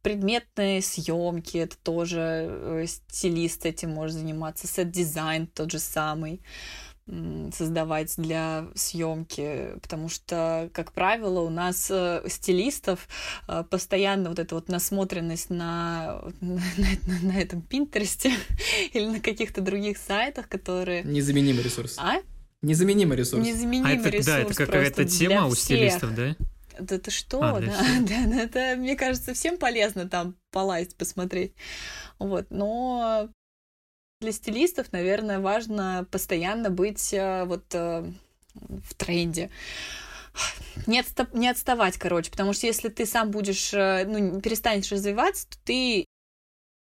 предметные 0.02 0.82
съемки, 0.82 1.58
это 1.58 1.78
тоже 1.78 2.48
э, 2.50 2.86
стилист 2.88 3.66
этим 3.66 3.92
может 3.92 4.16
заниматься, 4.16 4.68
сет-дизайн 4.68 5.48
тот 5.48 5.72
же 5.72 5.80
самый 5.80 6.42
создавать 7.54 8.14
для 8.18 8.68
съемки, 8.76 9.74
потому 9.82 10.10
что, 10.10 10.70
как 10.74 10.92
правило, 10.92 11.42
у 11.42 11.50
нас 11.50 11.90
э, 11.90 12.24
стилистов 12.28 13.08
э, 13.48 13.64
постоянно 13.70 14.30
вот 14.30 14.40
эта 14.40 14.56
вот 14.56 14.70
насмотренность 14.70 15.50
на, 15.50 16.22
на, 16.42 16.62
на, 16.78 17.20
на 17.22 17.40
этом 17.40 17.62
Пинтересте 17.62 18.34
или 18.94 19.06
на 19.06 19.20
каких-то 19.20 19.62
других 19.62 19.98
сайтах, 19.98 20.48
которые... 20.48 21.04
Незаменимый 21.04 21.64
ресурс. 21.64 21.96
А? 21.98 22.18
Незаменимый 22.62 23.18
ресурс. 23.18 23.46
Незаменимый 23.46 23.94
а 23.94 23.96
это, 23.96 24.10
ресурс. 24.10 24.26
Да, 24.26 24.40
это 24.40 24.54
какая-то 24.54 25.06
тема 25.06 25.48
у 25.48 25.56
стилистов, 25.56 26.14
да? 26.16 26.36
Да 26.80 26.98
ты 26.98 27.12
что, 27.12 27.42
А, 27.42 27.60
да, 27.60 27.84
да, 28.02 28.42
это, 28.42 28.76
мне 28.78 28.96
кажется, 28.96 29.34
всем 29.34 29.58
полезно 29.58 30.08
там 30.08 30.36
полазить, 30.52 30.96
посмотреть. 30.96 31.54
Вот, 32.20 32.48
но 32.50 33.30
для 34.20 34.32
стилистов, 34.34 34.92
наверное, 34.92 35.40
важно 35.40 36.06
постоянно 36.12 36.70
быть 36.70 37.14
э, 37.14 37.46
вот 37.46 37.64
э, 37.74 38.12
в 38.54 38.94
тренде. 38.96 39.50
Не, 40.88 41.00
отста- 41.00 41.30
не 41.34 41.48
отставать, 41.48 41.98
короче, 41.98 42.30
потому 42.30 42.52
что 42.52 42.68
если 42.68 42.90
ты 42.90 43.06
сам 43.06 43.32
будешь, 43.32 43.74
э, 43.74 44.06
ну, 44.06 44.42
перестанешь 44.42 44.92
развиваться, 44.92 45.48
то 45.50 45.58
ты 45.64 46.06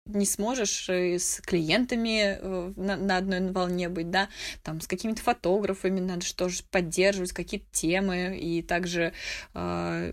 не 0.07 0.27
сможешь 0.27 0.89
с 0.89 1.41
клиентами 1.43 2.41
на, 2.77 2.97
на 2.97 3.19
одной 3.19 3.53
волне 3.53 3.89
быть, 3.89 4.11
да, 4.11 4.29
там 4.65 4.81
с 4.81 4.89
какими-то 4.89 5.23
фотографами 5.23 6.01
надо 6.01 6.27
что 6.27 6.49
же 6.49 6.65
поддерживать, 6.73 7.31
какие-то 7.31 7.67
темы, 7.71 8.37
и 8.37 8.63
также 8.63 9.13
э, 9.55 10.13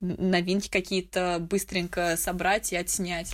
новинки 0.00 0.68
какие-то 0.68 1.38
быстренько 1.38 2.16
собрать 2.16 2.72
и 2.72 2.76
отснять. 2.76 3.32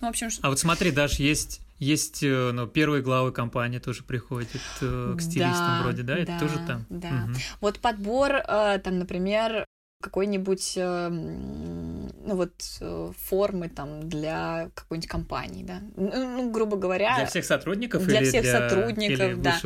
Ну, 0.00 0.06
в 0.06 0.10
общем, 0.10 0.28
а 0.42 0.48
вот 0.50 0.60
смотри, 0.60 0.92
даже 0.92 1.24
есть 1.24 1.63
есть, 1.84 2.22
ну, 2.22 2.66
первые 2.66 3.02
главы 3.02 3.32
компании 3.32 3.78
тоже 3.78 4.02
приходят 4.04 4.48
э, 4.80 5.14
к 5.16 5.20
стилистам 5.20 5.78
да, 5.78 5.80
вроде, 5.82 6.02
да? 6.02 6.16
Это 6.16 6.32
да, 6.32 6.38
тоже 6.40 6.54
там? 6.66 6.86
Да. 6.88 7.26
Угу. 7.28 7.34
Вот 7.60 7.78
подбор, 7.78 8.32
э, 8.36 8.78
там, 8.82 8.98
например, 8.98 9.66
какой-нибудь, 10.02 10.74
э, 10.76 11.08
ну 11.08 12.36
вот, 12.36 12.52
э, 12.80 13.12
формы 13.18 13.68
там 13.68 14.08
для 14.08 14.70
какой-нибудь 14.74 15.08
компании, 15.08 15.64
да? 15.64 15.80
Ну, 15.96 16.10
ну 16.12 16.50
грубо 16.50 16.76
говоря... 16.76 17.16
Для 17.16 17.26
всех 17.26 17.44
сотрудников 17.44 18.04
для 18.04 18.20
или 18.20 18.28
всех 18.28 18.42
для... 18.42 18.68
сотрудников, 18.68 19.20
или 19.20 19.34
да. 19.34 19.60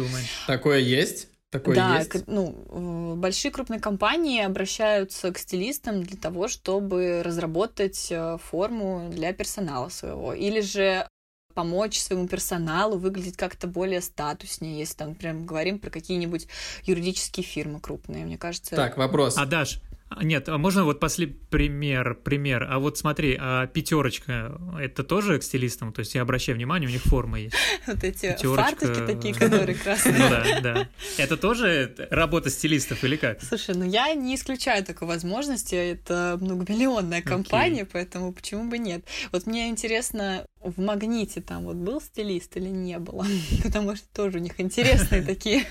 Такое 0.46 0.78
есть? 0.78 1.28
Такое 1.50 1.76
да, 1.76 1.98
есть? 1.98 2.26
ну, 2.26 3.16
большие 3.16 3.50
крупные 3.50 3.81
компании 3.81 4.42
обращаются 4.42 5.33
к 5.33 5.38
стилистам 5.38 6.02
для 6.02 6.18
того, 6.18 6.46
чтобы 6.46 7.22
разработать 7.24 8.12
форму 8.42 9.09
для 9.11 9.33
персонала 9.33 9.88
своего. 9.88 10.35
Или 10.35 10.61
же 10.61 11.09
помочь 11.58 11.98
своему 11.98 12.28
персоналу 12.28 12.98
выглядеть 12.98 13.36
как-то 13.36 13.66
более 13.66 14.00
статуснее, 14.00 14.78
если 14.78 14.94
там 14.94 15.16
прям 15.16 15.44
говорим 15.44 15.80
про 15.80 15.90
какие-нибудь 15.90 16.46
юридические 16.84 17.42
фирмы 17.42 17.80
крупные, 17.80 18.24
мне 18.24 18.38
кажется. 18.38 18.76
Так, 18.76 18.96
вопрос. 18.96 19.34
А 19.36 19.44
Даш, 19.44 19.80
нет, 20.22 20.48
а 20.48 20.58
можно 20.58 20.84
вот 20.84 21.00
после 21.00 21.26
пример, 21.26 22.14
пример. 22.14 22.66
А 22.68 22.78
вот 22.78 22.96
смотри, 22.98 23.36
а 23.38 23.66
пятерочка 23.66 24.58
это 24.80 25.04
тоже 25.04 25.38
к 25.38 25.42
стилистам? 25.42 25.92
То 25.92 26.00
есть 26.00 26.14
я 26.14 26.22
обращаю 26.22 26.56
внимание, 26.56 26.88
у 26.88 26.92
них 26.92 27.02
форма 27.02 27.40
есть. 27.40 27.54
Вот 27.86 28.04
эти 28.04 28.36
фарточки 28.42 29.06
такие, 29.06 29.34
которые 29.34 29.76
красные. 29.76 30.14
Ну 30.18 30.30
да, 30.30 30.60
да. 30.60 30.88
Это 31.16 31.36
тоже 31.36 31.94
работа 32.10 32.50
стилистов 32.50 33.04
или 33.04 33.16
как? 33.16 33.42
Слушай, 33.42 33.74
ну 33.76 33.84
я 33.84 34.12
не 34.14 34.34
исключаю 34.34 34.84
такой 34.84 35.08
возможности. 35.08 35.74
Это 35.74 36.38
многомиллионная 36.40 37.22
компания, 37.22 37.84
поэтому 37.84 38.32
почему 38.32 38.68
бы 38.68 38.78
нет? 38.78 39.04
Вот 39.32 39.46
мне 39.46 39.68
интересно, 39.68 40.46
в 40.60 40.80
магните 40.80 41.40
там 41.40 41.64
вот 41.64 41.76
был 41.76 42.00
стилист 42.00 42.56
или 42.56 42.68
не 42.68 42.98
было? 42.98 43.26
Потому 43.62 43.96
что 43.96 44.06
тоже 44.08 44.38
у 44.38 44.40
них 44.40 44.54
интересные 44.58 45.22
такие. 45.22 45.64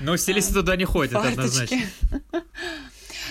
Но 0.00 0.16
стилисты 0.16 0.54
туда 0.54 0.76
не 0.76 0.84
ходят, 0.84 1.14
однозначно. 1.14 1.78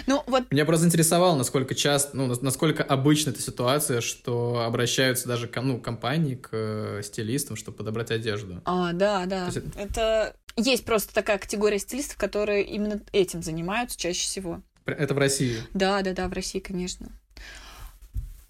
Ну, 0.07 0.23
вот... 0.27 0.51
Меня 0.51 0.65
просто 0.65 0.85
интересовало, 0.85 1.35
насколько 1.35 1.75
часто, 1.75 2.15
ну, 2.15 2.33
насколько 2.41 2.83
обычна 2.83 3.31
эта 3.31 3.41
ситуация, 3.41 4.01
что 4.01 4.63
обращаются 4.65 5.27
даже 5.27 5.49
ну, 5.55 5.79
компании 5.79 6.35
к 6.35 6.49
э, 6.51 7.01
стилистам, 7.03 7.55
чтобы 7.55 7.77
подобрать 7.77 8.11
одежду. 8.11 8.61
А, 8.65 8.93
да, 8.93 9.25
да. 9.25 9.47
Есть... 9.47 9.59
Это... 9.75 10.35
Есть 10.55 10.85
просто 10.85 11.13
такая 11.15 11.39
категория 11.39 11.79
стилистов, 11.79 12.17
которые 12.17 12.63
именно 12.63 13.01
этим 13.11 13.41
занимаются 13.41 13.97
чаще 13.97 14.21
всего. 14.21 14.61
Это 14.85 15.13
в 15.13 15.17
России? 15.17 15.57
Да, 15.73 16.01
да, 16.03 16.13
да, 16.13 16.27
в 16.27 16.33
России, 16.33 16.59
конечно. 16.59 17.09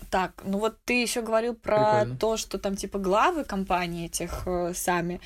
Так, 0.10 0.44
ну 0.46 0.60
вот 0.60 0.78
ты 0.86 1.02
еще 1.02 1.22
говорил 1.22 1.56
про 1.56 2.02
Прикольно. 2.02 2.18
то, 2.18 2.38
что 2.38 2.60
там 2.60 2.76
типа 2.76 3.00
главы 3.00 3.46
компании 3.46 4.06
этих 4.06 4.44
э, 4.46 4.74
сами. 4.76 5.20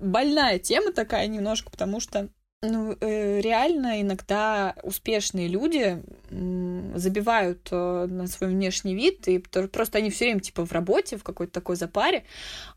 Больная 0.00 0.58
тема 0.58 0.92
такая 0.92 1.28
немножко, 1.28 1.70
потому 1.70 2.00
что 2.00 2.28
ну, 2.68 2.96
э, 3.00 3.40
реально 3.40 4.00
иногда 4.00 4.74
успешные 4.82 5.48
люди 5.48 6.02
забивают 6.30 7.68
э, 7.70 8.06
на 8.06 8.26
свой 8.26 8.50
внешний 8.50 8.94
вид, 8.94 9.26
и 9.28 9.38
просто 9.38 9.98
они 9.98 10.10
все 10.10 10.26
время 10.26 10.40
типа 10.40 10.64
в 10.64 10.72
работе, 10.72 11.16
в 11.16 11.24
какой-то 11.24 11.52
такой 11.52 11.76
запаре. 11.76 12.24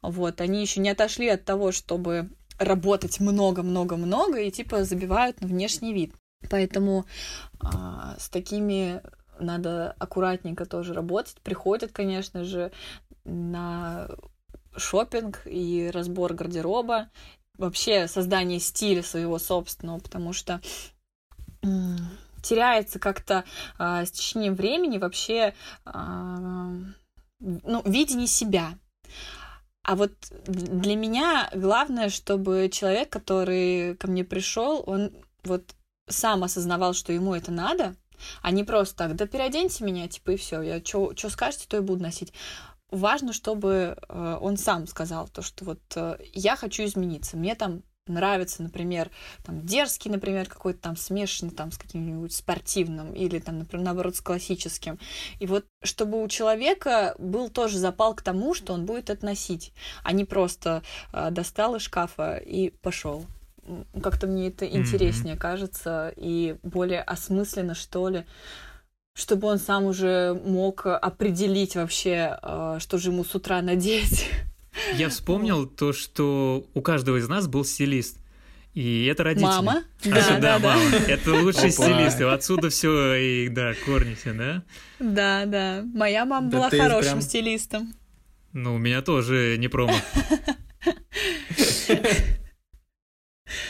Вот, 0.02 0.42
они 0.42 0.62
еще 0.62 0.80
не 0.80 0.90
отошли 0.90 1.28
от 1.30 1.46
того, 1.46 1.72
чтобы 1.72 2.30
работать 2.60 3.20
много-много-много, 3.20 4.40
и 4.40 4.52
типа 4.52 4.84
забивают 4.84 5.42
на 5.42 5.48
внешний 5.48 5.94
вид. 5.94 6.14
Поэтому 6.50 7.06
а, 7.60 8.16
с 8.20 8.30
такими 8.30 9.02
надо 9.40 9.96
аккуратненько 10.00 10.66
тоже 10.66 10.94
работать. 10.94 11.38
Приходят, 11.44 11.92
конечно 11.92 12.44
же, 12.44 12.72
на 13.26 14.08
шопинг 14.76 15.42
и 15.46 15.90
разбор 15.94 16.34
гардероба, 16.34 17.10
вообще 17.58 18.08
создание 18.08 18.60
стиля 18.60 19.04
своего 19.04 19.40
собственного, 19.40 20.00
потому 20.00 20.34
что 20.34 20.62
теряется 22.42 23.00
как-то 23.00 23.44
э, 23.80 24.06
с 24.06 24.12
течением 24.12 24.56
времени 24.56 24.98
вообще 24.98 25.54
э, 25.86 25.92
ну, 27.40 27.82
видение 27.86 28.28
себя. 28.28 28.78
А 29.84 29.96
вот 29.96 30.12
для 30.46 30.96
меня 30.96 31.50
главное, 31.54 32.10
чтобы 32.10 32.70
человек, 32.72 33.10
который 33.10 33.96
ко 33.96 34.08
мне 34.08 34.24
пришел, 34.24 34.84
он 34.86 35.12
вот 35.44 35.76
сам 36.10 36.44
осознавал, 36.44 36.94
что 36.94 37.14
ему 37.14 37.34
это 37.34 37.52
надо, 37.52 37.96
а 38.42 38.52
не 38.52 38.64
просто 38.64 38.96
так, 38.96 39.16
да 39.16 39.28
переоденьте 39.28 39.84
меня, 39.84 40.08
типа, 40.08 40.32
и 40.32 40.38
все, 40.38 40.62
я 40.62 40.84
что 40.84 41.30
скажете, 41.30 41.68
то 41.68 41.78
и 41.78 41.82
буду 41.82 42.04
носить 42.04 42.34
важно, 42.92 43.34
чтобы 43.34 43.98
э, 43.98 44.38
он 44.42 44.58
сам 44.58 44.88
сказал 44.88 45.28
то, 45.28 45.42
что 45.42 45.66
вот 45.66 45.82
э, 45.96 46.18
я 46.34 46.56
хочу 46.56 46.84
измениться, 46.86 47.38
мне 47.38 47.56
там 47.56 47.84
нравится, 48.08 48.64
например, 48.64 49.10
там 49.44 49.66
дерзкий, 49.66 50.10
например, 50.10 50.48
какой-то 50.48 50.80
там 50.80 50.96
смешанный 50.96 51.52
там 51.52 51.72
с 51.72 51.78
каким-нибудь 51.78 52.34
спортивным 52.34 53.14
или 53.14 53.40
там, 53.40 53.60
например, 53.60 53.86
наоборот, 53.86 54.16
с 54.16 54.22
классическим. 54.22 55.00
И 55.40 55.48
вот 55.48 55.66
чтобы 55.84 56.24
у 56.24 56.28
человека 56.28 57.16
был 57.20 57.50
тоже 57.50 57.78
запал 57.78 58.16
к 58.16 58.22
тому, 58.22 58.54
что 58.54 58.74
он 58.74 58.86
будет 58.86 59.10
это 59.10 59.26
носить, 59.26 59.74
а 60.04 60.14
не 60.14 60.26
просто 60.26 60.84
э, 61.14 61.30
достал 61.32 61.76
из 61.76 61.82
шкафа 61.82 62.38
и 62.38 62.70
пошел. 62.70 63.26
Как-то 64.02 64.28
мне 64.28 64.48
это 64.48 64.66
интереснее 64.66 65.36
mm-hmm. 65.36 65.40
кажется 65.40 66.14
и 66.16 66.56
более 66.64 67.02
осмысленно, 67.02 67.76
что 67.76 68.08
ли 68.08 68.26
чтобы 69.18 69.48
он 69.48 69.58
сам 69.58 69.86
уже 69.86 70.40
мог 70.46 70.86
определить 70.86 71.76
вообще, 71.76 72.38
э, 72.40 72.78
что 72.80 73.00
же 73.00 73.10
ему 73.10 73.26
с 73.26 73.34
утра 73.34 73.64
надеть. 73.64 74.30
Я 74.94 75.10
вспомнил 75.10 75.66
то, 75.66 75.92
что 75.92 76.68
у 76.76 76.82
каждого 76.82 77.18
из 77.18 77.28
нас 77.28 77.48
был 77.48 77.66
стилист. 77.66 78.20
И 78.76 79.06
это 79.06 79.24
родители. 79.24 79.48
Мама? 79.48 79.84
Да, 80.04 80.40
да, 80.40 80.40
да, 80.40 80.60
мама. 80.60 80.96
Это 81.08 81.34
лучший 81.34 81.72
стилист. 81.72 82.22
Отсюда 82.22 82.70
все 82.70 83.16
и 83.16 83.50
да, 83.50 83.74
корни 83.88 84.14
все, 84.14 84.34
да? 84.34 84.64
Да, 85.00 85.46
да. 85.48 85.84
Моя 85.96 86.24
мама 86.26 86.50
была 86.50 86.70
хорошим 86.70 87.22
стилистом. 87.22 87.96
Ну, 88.54 88.76
у 88.76 88.78
меня 88.78 89.02
тоже 89.02 89.56
не 89.58 89.68
промах. 89.68 90.02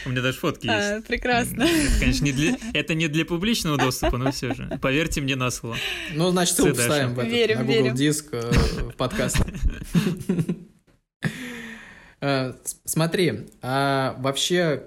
У 0.06 0.10
меня 0.10 0.22
даже 0.22 0.38
фотки 0.38 0.68
а, 0.68 0.96
есть. 0.96 1.08
Прекрасно. 1.08 1.64
Это, 1.64 2.00
конечно, 2.00 2.26
не 2.26 2.32
для, 2.32 2.58
это 2.74 2.94
не 2.94 3.08
для 3.08 3.26
публичного 3.26 3.78
доступа, 3.78 4.18
но 4.18 4.32
все 4.32 4.54
же. 4.54 4.80
Поверьте 4.82 5.22
мне 5.22 5.36
на 5.36 5.52
слово. 5.52 5.78
Ну, 6.14 6.30
значит, 6.32 6.56
ссылку 6.56 6.76
вставим 6.76 7.14
в 7.14 7.20
этот, 7.20 7.32
верим, 7.32 7.58
на 7.58 7.64
Google 7.64 7.84
верим. 7.84 7.96
диск 7.96 8.28
э, 8.32 8.52
в 8.52 8.96
подкаст. 8.96 9.38
Э, 12.20 12.54
смотри, 12.84 13.48
а 13.62 14.16
вообще 14.18 14.84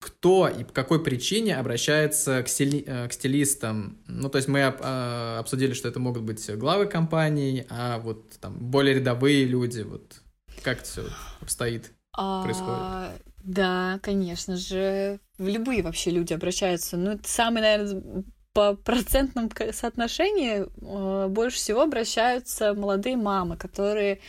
кто 0.00 0.48
и 0.48 0.64
по 0.64 0.72
какой 0.72 1.00
причине 1.00 1.56
обращается 1.56 2.42
к, 2.42 2.48
стили, 2.48 2.82
э, 2.84 3.06
к 3.06 3.12
стилистам? 3.12 3.98
Ну, 4.08 4.28
то 4.28 4.38
есть 4.38 4.48
мы 4.48 4.64
об, 4.64 4.80
э, 4.80 5.36
обсудили, 5.38 5.74
что 5.74 5.86
это 5.86 6.00
могут 6.00 6.24
быть 6.24 6.50
главы 6.56 6.86
компаний, 6.86 7.66
а 7.70 7.98
вот 8.00 8.32
там 8.40 8.58
более 8.58 8.96
рядовые 8.96 9.44
люди, 9.44 9.82
вот 9.82 10.22
как 10.64 10.78
это 10.78 10.84
все 10.86 11.04
обстоит? 11.40 11.92
а, 12.14 12.42
происходит? 12.42 13.22
Да, 13.44 13.98
конечно 14.02 14.56
же. 14.56 15.20
В 15.38 15.48
любые 15.48 15.82
вообще 15.82 16.10
люди 16.10 16.32
обращаются. 16.32 16.96
Ну, 16.96 17.12
это 17.12 17.28
самый, 17.28 17.62
наверное, 17.62 18.24
по 18.52 18.74
процентным 18.74 19.50
соотношению 19.72 20.70
э, 20.80 21.28
больше 21.28 21.56
всего 21.56 21.82
обращаются 21.82 22.74
молодые 22.74 23.16
мамы, 23.16 23.56
которые 23.56 24.20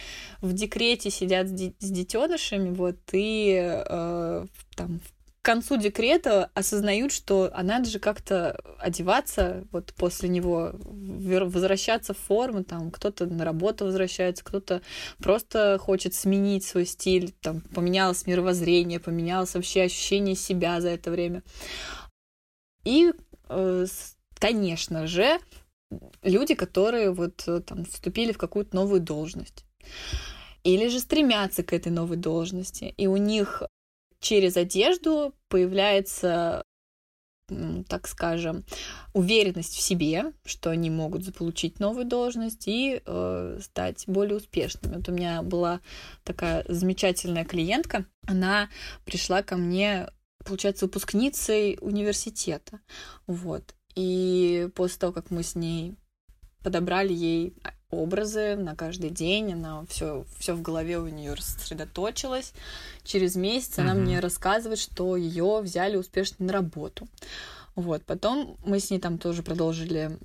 в 0.41 0.53
декрете 0.53 1.09
сидят 1.09 1.47
с, 1.47 1.51
детенышами, 1.51 2.73
вот, 2.73 2.97
и 3.11 3.59
э, 3.61 4.45
там, 4.75 5.01
к 5.43 5.45
концу 5.45 5.75
декрета 5.75 6.49
осознают, 6.53 7.11
что 7.11 7.51
а 7.53 7.63
надо 7.63 7.89
же 7.89 7.99
как-то 7.99 8.57
одеваться 8.79 9.67
вот 9.73 9.93
после 9.93 10.29
него, 10.29 10.71
возвращаться 10.73 12.13
в 12.13 12.17
форму, 12.17 12.63
там 12.63 12.89
кто-то 12.91 13.25
на 13.25 13.43
работу 13.43 13.83
возвращается, 13.83 14.45
кто-то 14.45 14.81
просто 15.17 15.77
хочет 15.81 16.13
сменить 16.13 16.63
свой 16.63 16.85
стиль, 16.85 17.33
там 17.41 17.59
поменялось 17.59 18.25
мировоззрение, 18.25 19.01
поменялось 19.01 19.53
вообще 19.53 19.81
ощущение 19.81 20.35
себя 20.35 20.79
за 20.79 20.91
это 20.91 21.11
время. 21.11 21.43
И 22.85 23.11
э, 23.49 23.85
конечно 24.35 25.07
же, 25.07 25.39
люди, 26.21 26.55
которые 26.55 27.11
вот 27.11 27.43
э, 27.47 27.59
там 27.59 27.83
вступили 27.83 28.31
в 28.31 28.37
какую-то 28.37 28.77
новую 28.77 29.01
должность 29.01 29.65
или 30.63 30.87
же 30.87 31.01
стремятся 31.01 31.63
к 31.63 31.73
этой 31.73 31.91
новой 31.91 32.15
должности, 32.15 32.93
и 32.95 33.07
у 33.07 33.17
них 33.17 33.63
через 34.23 34.57
одежду 34.57 35.35
появляется 35.49 36.63
так 37.89 38.07
скажем, 38.07 38.63
уверенность 39.13 39.75
в 39.75 39.81
себе, 39.81 40.31
что 40.45 40.69
они 40.69 40.89
могут 40.89 41.23
заполучить 41.23 41.79
новую 41.79 42.05
должность 42.05 42.67
и 42.67 43.01
э, 43.05 43.59
стать 43.61 44.05
более 44.07 44.37
успешными. 44.37 44.95
Вот 44.95 45.09
у 45.09 45.11
меня 45.11 45.41
была 45.41 45.81
такая 46.23 46.65
замечательная 46.69 47.43
клиентка, 47.43 48.05
она 48.25 48.69
пришла 49.05 49.43
ко 49.43 49.57
мне, 49.57 50.07
получается, 50.45 50.85
выпускницей 50.85 51.77
университета, 51.81 52.79
вот. 53.27 53.75
И 53.93 54.69
после 54.73 54.99
того, 54.99 55.13
как 55.13 55.29
мы 55.29 55.43
с 55.43 55.53
ней 55.53 55.95
подобрали 56.63 57.13
ей 57.13 57.53
образы 57.89 58.55
на 58.55 58.75
каждый 58.75 59.09
день, 59.09 59.53
она 59.53 59.85
все, 59.87 60.25
все 60.39 60.53
в 60.53 60.61
голове 60.61 60.97
у 60.97 61.07
нее 61.07 61.35
сосредоточилась. 61.37 62.53
Через 63.03 63.35
месяц 63.35 63.77
mm-hmm. 63.77 63.81
она 63.81 63.93
мне 63.93 64.19
рассказывает, 64.19 64.79
что 64.79 65.15
ее 65.15 65.61
взяли 65.61 65.95
успешно 65.95 66.47
на 66.47 66.53
работу. 66.53 67.07
Вот, 67.75 68.03
потом 68.05 68.57
мы 68.65 68.79
с 68.79 68.89
ней 68.89 68.99
там 68.99 69.17
тоже 69.17 69.43
продолжили 69.43 70.17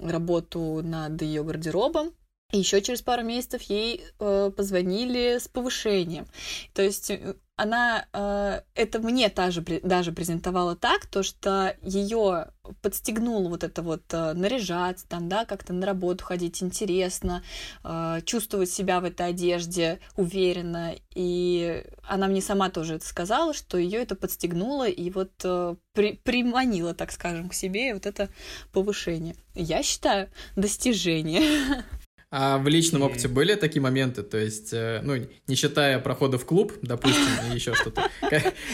работу 0.00 0.80
над 0.82 1.20
ее 1.22 1.44
гардеробом. 1.44 2.12
И 2.52 2.58
еще 2.58 2.80
через 2.80 3.02
пару 3.02 3.24
месяцев 3.24 3.62
ей 3.62 4.04
э, 4.18 4.52
позвонили 4.56 5.38
с 5.38 5.48
повышением. 5.48 6.26
То 6.74 6.82
есть 6.82 7.10
э, 7.10 7.34
она 7.56 8.06
э, 8.12 8.60
это 8.74 9.00
мне 9.00 9.30
даже, 9.30 9.62
даже 9.62 10.12
презентовала 10.12 10.76
так, 10.76 11.06
то 11.06 11.22
что 11.22 11.74
ее 11.82 12.48
подстегнуло 12.82 13.48
вот 13.48 13.64
это 13.64 13.82
вот 13.82 14.02
э, 14.12 14.34
наряжаться, 14.34 15.08
там, 15.08 15.28
да, 15.28 15.46
как-то 15.46 15.72
на 15.72 15.86
работу 15.86 16.24
ходить 16.24 16.62
интересно, 16.62 17.42
э, 17.82 18.20
чувствовать 18.26 18.70
себя 18.70 19.00
в 19.00 19.04
этой 19.04 19.28
одежде 19.28 20.00
уверенно. 20.16 20.94
И 21.14 21.82
она 22.02 22.26
мне 22.28 22.42
сама 22.42 22.68
тоже 22.68 22.96
это 22.96 23.06
сказала, 23.06 23.54
что 23.54 23.78
ее 23.78 24.02
это 24.02 24.16
подстегнуло 24.16 24.86
и 24.86 25.10
вот 25.10 25.32
э, 25.42 25.76
при, 25.94 26.12
приманило, 26.12 26.94
так 26.94 27.10
скажем, 27.10 27.48
к 27.48 27.54
себе 27.54 27.94
вот 27.94 28.04
это 28.04 28.28
повышение. 28.72 29.34
Я 29.54 29.82
считаю 29.82 30.28
достижение. 30.56 31.84
А 32.38 32.58
в 32.58 32.68
личном 32.68 33.00
опыте 33.00 33.28
были 33.28 33.54
такие 33.54 33.80
моменты, 33.80 34.22
то 34.22 34.36
есть, 34.36 34.68
э, 34.74 35.00
ну, 35.02 35.14
не 35.46 35.54
считая 35.54 35.98
прохода 35.98 36.36
в 36.36 36.44
клуб, 36.44 36.74
допустим, 36.82 37.22
и 37.50 37.54
еще 37.54 37.72
что-то, 37.74 38.10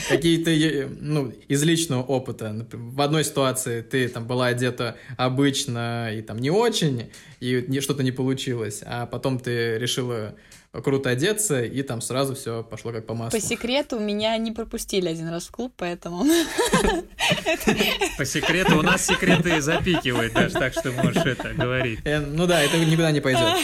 какие-то, 0.08 0.50
э, 0.50 0.88
ну, 0.88 1.32
из 1.46 1.62
личного 1.62 2.02
опыта, 2.02 2.66
в 2.72 3.00
одной 3.00 3.22
ситуации 3.22 3.82
ты 3.82 4.08
там 4.08 4.26
была 4.26 4.46
одета 4.48 4.96
обычно 5.16 6.10
и 6.12 6.22
там 6.22 6.40
не 6.40 6.50
очень, 6.50 7.12
и 7.38 7.78
что-то 7.78 8.02
не 8.02 8.10
получилось, 8.10 8.82
а 8.84 9.06
потом 9.06 9.38
ты 9.38 9.78
решила 9.78 10.34
круто 10.72 11.10
одеться, 11.10 11.62
и 11.62 11.82
там 11.82 12.00
сразу 12.00 12.34
все 12.34 12.62
пошло 12.62 12.92
как 12.92 13.06
по 13.06 13.14
маслу. 13.14 13.38
По 13.38 13.44
секрету, 13.44 13.98
меня 13.98 14.36
не 14.38 14.52
пропустили 14.52 15.08
один 15.08 15.28
раз 15.28 15.48
в 15.48 15.50
клуб, 15.50 15.74
поэтому... 15.76 16.24
По 18.18 18.24
секрету, 18.24 18.78
у 18.78 18.82
нас 18.82 19.04
секреты 19.06 19.60
запикивают 19.60 20.32
даже, 20.32 20.54
так 20.54 20.72
что 20.72 20.90
можешь 20.92 21.24
это 21.24 21.52
говорить. 21.52 22.00
Э, 22.04 22.20
ну 22.20 22.46
да, 22.46 22.62
это 22.62 22.78
никуда 22.78 23.10
не 23.10 23.20
пойдет. 23.20 23.58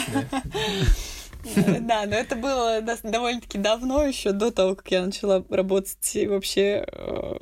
Да, 1.80 2.04
но 2.06 2.14
это 2.14 2.36
было 2.36 2.82
довольно-таки 3.02 3.58
давно, 3.58 4.04
еще 4.04 4.32
до 4.32 4.50
того, 4.50 4.74
как 4.74 4.90
я 4.90 5.06
начала 5.06 5.44
работать 5.48 6.16
вообще 6.26 6.84
э, 6.86 7.34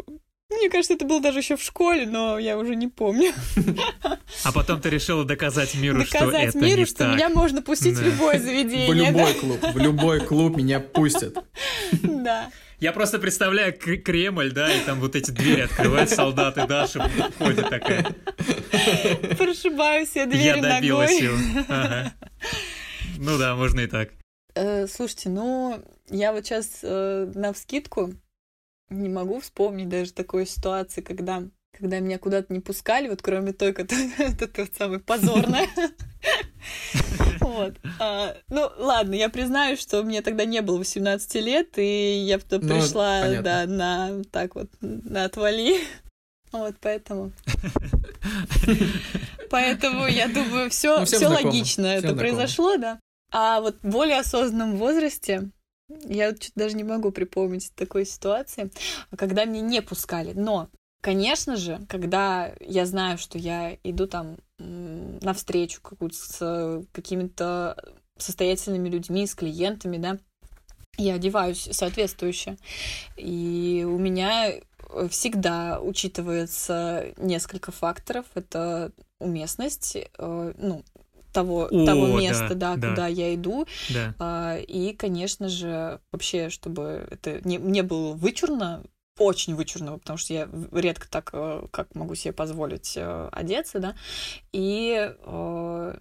мне 0.66 0.70
кажется, 0.70 0.94
это 0.94 1.04
было 1.04 1.20
даже 1.20 1.38
еще 1.38 1.56
в 1.56 1.62
школе, 1.62 2.06
но 2.06 2.38
я 2.38 2.58
уже 2.58 2.74
не 2.74 2.88
помню. 2.88 3.32
А 4.44 4.52
потом 4.52 4.80
ты 4.80 4.90
решила 4.90 5.24
доказать 5.24 5.74
миру, 5.74 5.98
доказать 5.98 6.50
что 6.50 6.58
это 6.58 6.58
миру, 6.58 6.80
не 6.80 6.86
что 6.86 6.98
так. 6.98 7.14
меня 7.14 7.28
можно 7.28 7.62
пустить 7.62 7.96
да. 7.96 8.02
в 8.02 8.04
любое 8.04 8.38
заведение. 8.38 8.88
В 8.88 8.94
любой 8.94 9.32
да? 9.32 9.40
клуб, 9.40 9.60
в 9.74 9.78
любой 9.78 10.20
клуб 10.20 10.56
меня 10.56 10.80
пустят. 10.80 11.38
Да. 12.02 12.50
Я 12.78 12.92
просто 12.92 13.18
представляю 13.18 13.72
Кремль, 13.72 14.52
да, 14.52 14.72
и 14.72 14.80
там 14.84 15.00
вот 15.00 15.16
эти 15.16 15.30
двери 15.30 15.62
открывают 15.62 16.10
солдаты 16.10 16.66
Даша 16.66 17.08
ходит 17.38 17.70
такая. 17.70 18.04
Прошибаю 19.38 20.04
все 20.04 20.26
двери 20.26 20.44
Я 20.44 20.56
добилась 20.56 21.10
ногой. 21.12 21.24
его. 21.24 21.64
Ага. 21.68 22.12
Ну 23.18 23.38
да, 23.38 23.54
можно 23.54 23.80
и 23.80 23.86
так. 23.86 24.10
Э, 24.54 24.86
слушайте, 24.86 25.28
ну, 25.28 25.82
я 26.10 26.32
вот 26.32 26.44
сейчас 26.44 26.80
э, 26.82 27.32
на 27.34 27.52
вскидку 27.52 28.12
не 28.88 29.08
могу 29.08 29.40
вспомнить 29.40 29.88
даже 29.88 30.12
такой 30.12 30.46
ситуации, 30.46 31.00
когда 31.00 31.42
когда 31.78 31.98
меня 31.98 32.18
куда-то 32.18 32.52
не 32.52 32.60
пускали, 32.60 33.08
вот 33.08 33.20
кроме 33.20 33.52
той, 33.52 33.74
которая 33.74 34.10
это 34.18 34.66
самая 34.76 34.98
позорная. 34.98 35.68
Вот. 37.40 37.74
А, 38.00 38.34
ну, 38.48 38.68
ладно, 38.76 39.14
я 39.14 39.28
признаю, 39.28 39.76
что 39.76 40.02
мне 40.02 40.20
тогда 40.20 40.44
не 40.44 40.60
было 40.62 40.78
18 40.78 41.34
лет, 41.36 41.78
и 41.78 42.24
я 42.26 42.40
ну, 42.50 42.58
пришла, 42.58 43.40
да, 43.40 43.66
на 43.66 44.24
так 44.32 44.56
вот, 44.56 44.68
на 44.80 45.24
отвали. 45.24 45.78
Вот, 46.50 46.74
поэтому. 46.80 47.32
Поэтому 49.50 50.06
я 50.06 50.26
думаю, 50.26 50.70
все, 50.70 50.98
ну, 50.98 51.04
все 51.04 51.28
логично 51.28 51.86
это 51.86 52.14
произошло, 52.14 52.76
да. 52.78 52.98
А 53.30 53.60
вот 53.60 53.76
в 53.82 53.88
более 53.88 54.18
осознанном 54.18 54.76
возрасте 54.76 55.50
я 55.88 56.30
вот 56.30 56.50
даже 56.54 56.76
не 56.76 56.84
могу 56.84 57.10
припомнить 57.10 57.72
такой 57.74 58.06
ситуации, 58.06 58.70
когда 59.16 59.44
мне 59.44 59.60
не 59.60 59.82
пускали. 59.82 60.32
Но, 60.32 60.68
конечно 61.00 61.56
же, 61.56 61.80
когда 61.88 62.52
я 62.60 62.86
знаю, 62.86 63.18
что 63.18 63.38
я 63.38 63.76
иду 63.84 64.06
там 64.06 64.36
на 64.58 65.34
встречу 65.34 65.80
какую-то 65.82 66.16
с 66.16 66.84
какими-то 66.92 67.76
состоятельными 68.16 68.88
людьми, 68.88 69.26
с 69.26 69.34
клиентами, 69.34 69.98
да, 69.98 70.18
я 70.96 71.14
одеваюсь 71.14 71.68
соответствующе. 71.72 72.56
И 73.16 73.84
у 73.86 73.98
меня 73.98 74.52
всегда 75.10 75.80
учитывается 75.80 77.12
несколько 77.18 77.72
факторов. 77.72 78.24
Это 78.34 78.92
уместность, 79.18 79.96
э, 79.96 80.52
ну, 80.56 80.84
того, 81.36 81.68
О, 81.70 81.84
того 81.86 82.18
места, 82.18 82.54
да, 82.54 82.76
да, 82.76 82.90
куда 82.90 83.06
я 83.08 83.34
иду. 83.34 83.66
Да. 83.90 84.14
А, 84.18 84.56
и, 84.56 84.94
конечно 84.94 85.48
же, 85.48 86.00
вообще, 86.10 86.48
чтобы 86.48 87.06
это 87.10 87.46
не, 87.46 87.58
не 87.58 87.82
было 87.82 88.14
вычурно, 88.14 88.82
очень 89.18 89.54
вычурно, 89.54 89.98
потому 89.98 90.16
что 90.16 90.32
я 90.32 90.48
редко 90.72 91.08
так, 91.08 91.30
э, 91.32 91.66
как 91.70 91.94
могу 91.94 92.14
себе 92.14 92.32
позволить 92.32 92.96
э, 92.96 93.28
одеться, 93.32 93.80
да. 93.80 93.94
И, 94.52 95.14
э, 95.18 95.94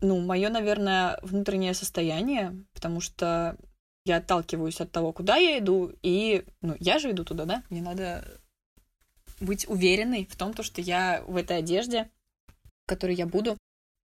ну, 0.00 0.20
мое, 0.20 0.48
наверное, 0.50 1.18
внутреннее 1.22 1.74
состояние, 1.74 2.64
потому 2.74 3.00
что 3.00 3.56
я 4.04 4.18
отталкиваюсь 4.18 4.80
от 4.80 4.92
того, 4.92 5.12
куда 5.12 5.36
я 5.36 5.58
иду, 5.58 5.92
и, 6.02 6.44
ну, 6.62 6.76
я 6.80 6.98
же 6.98 7.10
иду 7.10 7.24
туда, 7.24 7.44
да, 7.44 7.62
мне 7.70 7.82
надо 7.82 8.24
быть 9.40 9.68
уверенной 9.68 10.26
в 10.30 10.36
том, 10.36 10.52
то, 10.52 10.62
что 10.62 10.80
я 10.80 11.22
в 11.26 11.36
этой 11.36 11.58
одежде, 11.58 12.10
в 12.84 12.86
которой 12.86 13.14
я 13.14 13.26
буду, 13.26 13.56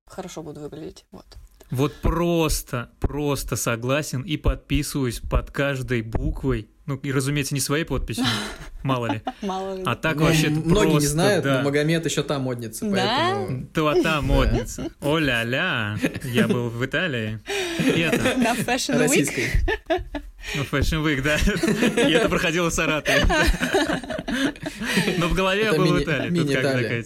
хорошо 0.06 0.42
буду 0.42 0.60
выглядеть. 0.60 1.04
Вот. 1.10 1.26
Вот 1.70 1.94
просто, 1.96 2.90
просто 3.00 3.56
согласен 3.56 4.22
и 4.22 4.36
подписываюсь 4.36 5.20
под 5.20 5.50
каждой 5.50 6.02
буквой. 6.02 6.68
Ну, 6.86 6.96
и, 6.96 7.10
разумеется, 7.10 7.54
не 7.54 7.60
своей 7.60 7.84
подписью, 7.84 8.26
мало 8.82 9.06
ли. 9.10 9.22
Мало 9.40 9.74
ли. 9.74 9.82
А 9.86 9.96
так 9.96 10.16
ну, 10.16 10.24
вообще 10.26 10.50
Многие 10.50 10.68
просто, 10.68 11.00
не 11.00 11.06
знают, 11.06 11.44
да. 11.44 11.58
но 11.58 11.64
Магомед 11.64 12.04
еще 12.04 12.22
та 12.22 12.38
модница, 12.38 12.84
да? 12.84 13.34
поэтому... 13.34 13.66
То 13.68 14.02
та 14.02 14.20
модница. 14.20 14.90
О-ля-ля, 15.00 15.96
я 16.24 16.46
был 16.46 16.68
в 16.68 16.84
Италии. 16.84 17.40
И 17.78 18.00
это... 18.00 18.22
На 18.38 18.54
Fashion 18.54 18.96
Week. 18.96 18.98
Российской. 18.98 19.48
Ну, 20.56 20.62
Fashion 20.64 21.02
Week, 21.02 21.22
да. 21.22 21.36
И 22.02 22.12
это 22.12 22.28
проходило 22.28 22.68
в 22.68 22.74
Саратове. 22.74 23.24
Но 25.18 25.28
в 25.28 25.34
голове 25.34 25.64
я 25.64 25.72
был 25.72 25.86
в 25.86 26.02
Италии. 26.02 26.38
Тут 26.38 26.52
как 26.52 26.62
такая 26.62 27.02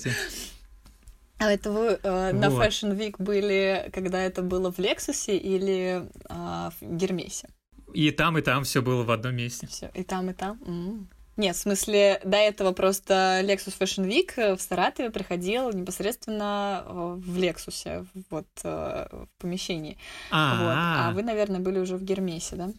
а 1.38 1.50
это 1.52 1.70
вы 1.70 1.98
э, 2.02 2.32
вот. 2.32 2.40
на 2.40 2.46
Fashion 2.46 2.96
Week 2.96 3.14
были, 3.18 3.90
когда 3.92 4.20
это 4.22 4.42
было 4.42 4.72
в 4.72 4.78
Лексусе 4.78 5.36
или 5.36 6.02
э, 6.28 6.70
в 6.80 6.96
Гермесе? 6.96 7.48
И 7.94 8.10
там, 8.10 8.36
и 8.38 8.42
там 8.42 8.64
все 8.64 8.82
было 8.82 9.02
в 9.04 9.10
одном 9.10 9.34
месте. 9.36 9.66
Все, 9.66 9.90
и 9.94 10.02
там, 10.02 10.30
и 10.30 10.34
там. 10.34 10.60
М. 10.66 11.08
Нет, 11.36 11.54
в 11.54 11.60
смысле, 11.60 12.20
до 12.24 12.36
этого 12.36 12.72
просто 12.72 13.40
Lexus 13.44 13.72
Fashion 13.78 14.06
Week 14.08 14.32
э, 14.36 14.56
в 14.56 14.60
Саратове 14.60 15.10
приходил 15.10 15.70
непосредственно 15.72 16.82
э, 16.84 17.14
в 17.16 17.38
Лексусе, 17.38 18.04
вот 18.30 18.48
э, 18.64 19.06
в 19.12 19.28
помещении. 19.38 19.96
Вот. 20.30 20.40
А 20.40 21.08
А, 21.08 21.12
вы, 21.12 21.22
наверное, 21.22 21.60
были 21.60 21.78
уже 21.78 21.96
в 21.96 22.02
Гермесе, 22.02 22.56
да? 22.56 22.70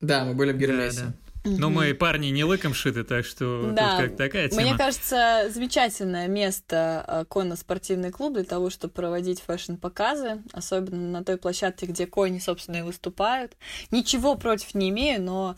Да, 0.00 0.24
мы 0.24 0.34
были 0.34 0.50
в 0.50 0.58
да, 0.58 0.66
Гермесе. 0.66 1.00
да. 1.02 1.12
Но 1.44 1.70
мы 1.70 1.92
парни 1.94 2.28
не 2.28 2.44
лыком 2.44 2.74
шиты, 2.74 3.04
так 3.04 3.24
что 3.24 3.72
Да, 3.72 3.96
тут 3.96 4.08
как 4.08 4.16
такая 4.16 4.48
тема. 4.48 4.62
Мне 4.62 4.76
кажется, 4.76 5.48
замечательное 5.50 6.28
место 6.28 7.04
э, 7.06 7.24
конно-спортивный 7.28 8.10
клуб 8.10 8.34
для 8.34 8.44
того, 8.44 8.70
чтобы 8.70 8.94
проводить 8.94 9.40
фэшн-показы, 9.40 10.42
особенно 10.52 11.10
на 11.10 11.24
той 11.24 11.36
площадке, 11.38 11.86
где 11.86 12.06
кони, 12.06 12.38
собственно, 12.38 12.76
и 12.76 12.82
выступают. 12.82 13.56
Ничего 13.90 14.36
против 14.36 14.74
не 14.74 14.90
имею, 14.90 15.22
но 15.22 15.56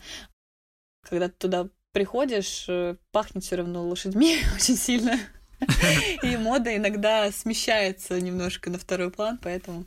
когда 1.07 1.27
ты 1.27 1.35
туда 1.37 1.69
приходишь, 1.91 2.65
э, 2.67 2.95
пахнет 3.11 3.43
все 3.43 3.57
равно 3.57 3.87
лошадьми 3.87 4.39
очень 4.55 4.75
сильно. 4.75 5.19
И 6.23 6.35
мода 6.37 6.75
иногда 6.75 7.31
смещается 7.31 8.19
немножко 8.19 8.69
на 8.69 8.77
второй 8.77 9.11
план, 9.11 9.39
поэтому... 9.41 9.85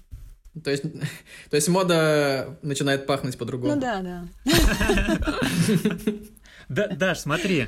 То 0.63 0.71
есть, 0.71 0.83
то 1.51 1.57
есть 1.57 1.69
мода 1.69 2.59
начинает 2.63 3.07
пахнуть 3.07 3.39
по-другому. 3.39 3.75
Ну 3.75 3.81
да, 3.81 4.03
да. 4.03 4.25
Да, 6.69 6.87
Даш, 6.89 7.21
смотри, 7.21 7.67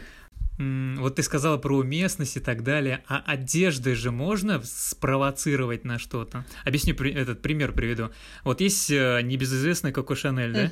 вот 0.58 1.14
ты 1.14 1.22
сказала 1.22 1.56
про 1.56 1.78
уместность 1.78 2.36
и 2.36 2.40
так 2.40 2.62
далее, 2.62 3.02
а 3.08 3.22
одеждой 3.26 3.94
же 3.94 4.10
можно 4.10 4.60
спровоцировать 4.62 5.84
на 5.84 5.98
что-то? 5.98 6.44
Объясню, 6.66 6.94
этот 6.94 7.40
пример 7.40 7.72
приведу. 7.72 8.10
Вот 8.44 8.60
есть 8.60 8.90
э, 8.90 9.22
небезызвестная 9.22 9.92
Коко 9.92 10.14
Шанель, 10.14 10.52
да? 10.52 10.70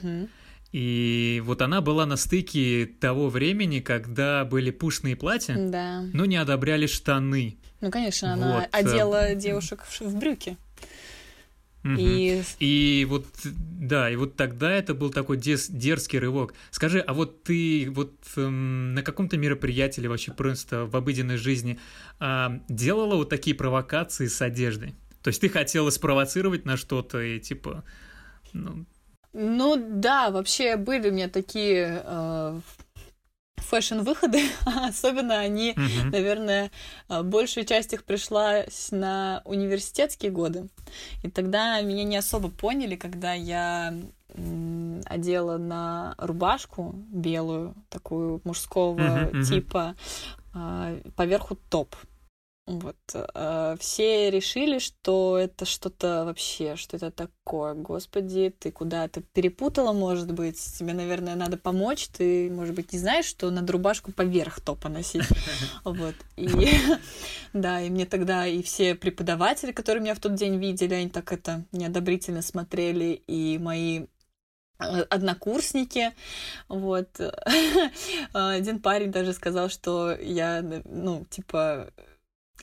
И 0.72 1.42
вот 1.46 1.62
она 1.62 1.80
была 1.80 2.04
на 2.04 2.16
стыке 2.16 2.84
того 2.84 3.30
времени, 3.30 3.80
когда 3.80 4.44
были 4.44 4.70
пушные 4.70 5.16
платья, 5.16 5.56
Да. 5.56 6.02
но 6.12 6.26
не 6.26 6.36
одобряли 6.36 6.86
штаны. 6.86 7.56
Ну, 7.80 7.90
конечно, 7.90 8.34
она 8.34 8.54
Вот, 8.54 8.64
э, 8.64 8.68
одела 8.72 9.34
девушек 9.34 9.84
в 9.86 10.18
брюки. 10.18 10.59
И 11.84 12.42
И 12.58 13.06
вот, 13.08 13.26
да, 13.44 14.10
и 14.10 14.16
вот 14.16 14.36
тогда 14.36 14.70
это 14.70 14.94
был 14.94 15.10
такой 15.10 15.36
дес- 15.36 15.70
дерзкий 15.70 16.18
рывок. 16.18 16.54
Скажи, 16.70 17.00
а 17.00 17.14
вот 17.14 17.44
ты 17.44 17.88
вот 17.90 18.14
эм, 18.36 18.94
на 18.94 19.02
каком-то 19.02 19.36
мероприятии 19.36 20.00
или 20.00 20.08
вообще 20.08 20.32
просто 20.32 20.86
в 20.86 20.96
обыденной 20.96 21.36
жизни 21.36 21.78
а, 22.18 22.60
делала 22.68 23.14
вот 23.16 23.28
такие 23.30 23.54
провокации 23.56 24.26
с 24.26 24.42
одеждой? 24.42 24.94
То 25.22 25.28
есть 25.28 25.40
ты 25.40 25.48
хотела 25.48 25.90
спровоцировать 25.90 26.64
на 26.64 26.76
что-то 26.76 27.20
и 27.20 27.38
типа... 27.38 27.84
Ну, 28.52 28.84
Ну 29.32 29.76
да, 29.76 30.30
вообще 30.30 30.76
были 30.76 31.10
у 31.10 31.12
меня 31.12 31.28
такие 31.28 32.02
э, 32.04 32.60
фэшн-выходы, 33.62 34.40
особенно 34.64 35.38
они, 35.38 35.74
мгм. 35.76 36.11
наверное, 36.11 36.70
э, 37.09 37.22
большая 37.22 37.64
часть 37.64 37.92
их 37.92 38.04
пришлась 38.04 38.88
на 38.90 39.42
университетские 39.44 40.30
годы. 40.30 40.68
И 41.22 41.30
тогда 41.30 41.80
меня 41.80 42.04
не 42.04 42.16
особо 42.16 42.50
поняли, 42.50 42.96
когда 42.96 43.32
я 43.32 43.94
одела 45.06 45.56
на 45.56 46.14
рубашку 46.18 46.94
белую, 47.09 47.74
такую 47.88 48.40
мужского 48.44 49.30
мгм. 49.32 49.42
типа, 49.42 49.96
а, 50.54 50.98
поверху 51.16 51.56
топ. 51.70 51.96
Вот. 52.68 52.98
э, 53.14 53.76
Все 53.80 54.30
решили, 54.30 54.78
что 54.78 55.38
это 55.38 55.64
что-то 55.64 56.26
вообще, 56.26 56.76
что 56.76 56.98
это 56.98 57.10
такое. 57.10 57.72
Господи, 57.72 58.54
ты 58.58 58.70
куда-то 58.70 59.22
перепутала, 59.22 59.94
может 59.94 60.30
быть. 60.32 60.60
Тебе, 60.78 60.92
наверное, 60.92 61.34
надо 61.34 61.56
помочь. 61.56 62.08
Ты, 62.08 62.50
может 62.50 62.74
быть, 62.74 62.92
не 62.92 62.98
знаешь, 62.98 63.24
что 63.24 63.50
надо 63.50 63.72
рубашку 63.72 64.12
поверх 64.12 64.60
топа 64.60 64.90
носить. 64.90 65.24
Вот. 65.84 66.14
И 66.36 66.46
да, 67.54 67.80
и 67.80 67.88
мне 67.88 68.04
тогда 68.04 68.46
и 68.46 68.62
все 68.62 68.94
преподаватели, 68.94 69.72
которые 69.72 70.02
меня 70.02 70.14
в 70.14 70.20
тот 70.20 70.34
день 70.34 70.58
видели, 70.58 70.92
они 70.92 71.08
так 71.08 71.32
это 71.32 71.64
неодобрительно 71.72 72.42
смотрели, 72.42 73.22
и 73.26 73.56
мои 73.56 74.06
э, 74.80 75.02
однокурсники, 75.08 76.12
вот. 76.68 77.18
Один 78.34 78.80
парень 78.80 79.10
даже 79.10 79.32
сказал, 79.32 79.70
что 79.70 80.14
я, 80.14 80.62
ну, 80.84 81.24
типа, 81.30 81.90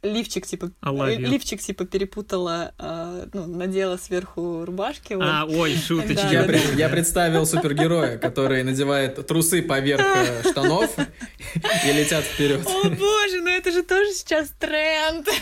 лифчик, 0.06 0.46
типа, 0.46 0.72
love 0.82 1.18
you. 1.18 1.28
лифчик, 1.28 1.62
типа, 1.62 1.86
перепутала, 1.86 2.74
э, 2.80 3.28
ну, 3.34 3.48
надела 3.48 3.98
сверху 3.98 4.64
рубашки. 4.66 5.14
вот. 5.14 5.26
А, 5.26 5.46
ой, 5.46 5.76
шуточки. 5.76 6.16
Да, 6.16 6.30
Я, 6.30 6.44
да, 6.44 6.54
я 6.54 6.90
представил 6.90 7.46
супергероя, 7.46 8.18
который 8.18 8.64
надевает 8.64 9.26
трусы 9.28 9.62
поверх 9.62 10.02
э, 10.04 10.50
штанов 10.52 10.96
и 10.98 11.92
летят 11.92 12.24
вперед. 12.24 12.66
О 12.66 12.90
боже, 12.90 13.42
ну 13.42 13.50
это 13.50 13.72
же 13.72 13.84
тоже 13.84 14.12
сейчас 14.12 14.50
тренд. 14.60 15.28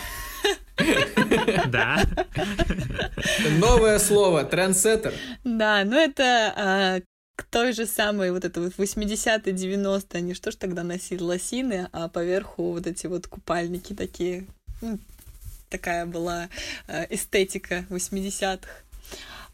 Да. 1.68 2.02
Новое 3.58 3.98
слово 3.98 4.44
трендсеттер. 4.44 5.14
Да, 5.44 5.84
ну 5.84 5.96
это 5.96 6.52
а, 6.56 7.00
к 7.36 7.42
той 7.44 7.72
же 7.72 7.86
самой 7.86 8.30
вот 8.30 8.44
это 8.44 8.60
вот 8.60 8.72
80-е, 8.78 9.52
90-е, 9.52 10.18
они 10.18 10.34
что 10.34 10.50
ж 10.50 10.56
тогда 10.56 10.82
носили 10.84 11.22
лосины, 11.22 11.88
а 11.92 12.08
поверху 12.08 12.72
вот 12.72 12.86
эти 12.86 13.06
вот 13.08 13.26
купальники 13.26 13.92
такие. 13.92 14.46
Ну, 14.80 14.98
такая 15.68 16.06
была 16.06 16.48
а, 16.86 17.04
эстетика 17.10 17.84
80-х. 17.90 18.68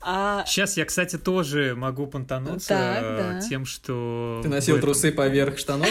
А 0.02 0.44
Сейчас 0.46 0.76
я, 0.76 0.84
кстати, 0.86 1.16
тоже 1.18 1.74
могу 1.76 2.06
понтануться 2.06 2.68
Так, 2.68 3.02
э, 3.02 3.16
да. 3.34 3.40
тем, 3.40 3.66
что... 3.66 4.40
Ты 4.42 4.48
носил 4.48 4.76
этом- 4.76 4.88
трусы 4.88 5.12
поверх 5.12 5.58
штанов? 5.58 5.90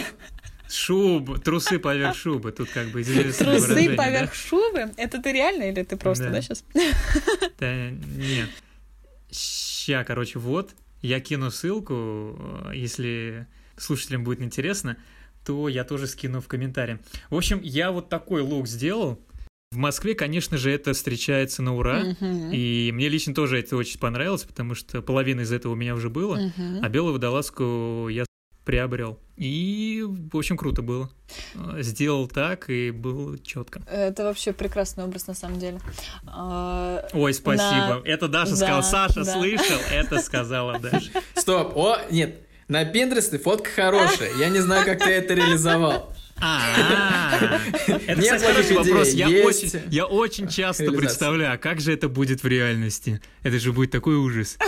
Шубы, 0.67 1.39
трусы 1.39 1.79
поверх 1.79 2.15
шубы. 2.15 2.51
Тут 2.51 2.69
как 2.69 2.87
бы 2.89 3.01
известное 3.01 3.47
трусы 3.47 3.67
выражение, 3.67 3.97
да? 3.97 4.03
поверх 4.03 4.33
шубы, 4.35 4.91
это 4.97 5.19
ты 5.21 5.31
реально 5.31 5.63
или 5.63 5.83
ты 5.83 5.95
просто, 5.97 6.25
Да. 6.25 6.29
да, 6.31 6.41
сейчас? 6.41 6.63
Да, 7.59 7.89
нет. 7.89 8.49
Ща, 9.31 10.03
короче, 10.03 10.37
вот. 10.39 10.71
Я 11.01 11.19
кину 11.19 11.51
ссылку, 11.51 11.93
э, 11.95 12.71
если 12.75 13.47
слушателям 13.77 14.23
будет 14.23 14.41
интересно, 14.41 14.97
то 15.45 15.69
я 15.69 15.83
тоже 15.83 16.07
скину 16.07 16.41
в 16.41 16.47
комментарии. 16.47 16.99
В 17.29 17.35
общем, 17.35 17.59
я 17.63 17.91
вот 17.91 18.09
такой 18.09 18.41
лук 18.41 18.67
сделал. 18.67 19.19
В 19.71 19.77
Москве, 19.77 20.15
конечно 20.15 20.57
же, 20.57 20.71
это 20.71 20.93
встречается 20.93 21.61
на 21.61 21.75
ура. 21.75 22.03
И 22.51 22.91
мне 22.93 23.07
лично 23.07 23.33
тоже 23.33 23.59
это 23.59 23.77
очень 23.77 23.99
понравилось, 23.99 24.43
потому 24.43 24.73
что 24.73 25.01
половина 25.01 25.41
из 25.41 25.51
этого 25.51 25.73
у 25.73 25.75
меня 25.75 25.93
уже 25.95 26.09
было, 26.09 26.51
а 26.81 26.89
белую 26.89 27.13
водолазку 27.13 28.07
я 28.09 28.25
приобрел. 28.69 29.17
И, 29.35 30.05
в 30.05 30.37
общем, 30.37 30.55
круто 30.55 30.83
было. 30.83 31.09
Э, 31.55 31.81
Сделал 31.81 32.27
так, 32.27 32.69
и 32.69 32.91
было 32.91 33.39
четко. 33.39 33.81
Это 33.89 34.25
вообще 34.25 34.53
прекрасный 34.53 35.05
образ 35.05 35.25
на 35.25 35.33
самом 35.33 35.57
деле. 35.57 35.79
А, 36.27 37.03
Ой, 37.13 37.33
спасибо. 37.33 38.03
Это 38.05 38.27
Даша 38.27 38.51
Да, 38.51 38.57
сказала. 38.57 38.81
Саша 38.83 39.23
да. 39.23 39.33
слышал, 39.33 39.79
это 39.91 40.19
сказала 40.21 40.77
Даша. 40.77 41.09
Стоп, 41.33 41.75
о, 41.75 41.97
нет, 42.11 42.41
на 42.67 42.85
Пинтересте 42.85 43.39
фотка 43.39 43.71
хорошая, 43.71 44.35
я 44.37 44.49
не 44.49 44.59
знаю, 44.59 44.85
как 44.85 44.99
ты 44.99 45.09
это 45.13 45.33
реализовал. 45.33 46.13
А, 46.39 46.61
это, 47.87 48.21
кстати, 48.21 48.43
хороший 48.43 48.75
вопрос. 48.75 49.09
Я 49.09 49.29
очень, 49.45 49.81
я 49.89 50.05
очень 50.05 50.47
часто 50.47 50.91
представляю, 50.91 51.55
а 51.55 51.57
как 51.57 51.81
же 51.81 51.91
это 51.91 52.07
будет 52.07 52.43
в 52.43 52.47
реальности? 52.47 53.19
Это 53.41 53.57
же 53.57 53.73
будет 53.73 53.89
такой 53.89 54.15
ужас. 54.15 54.59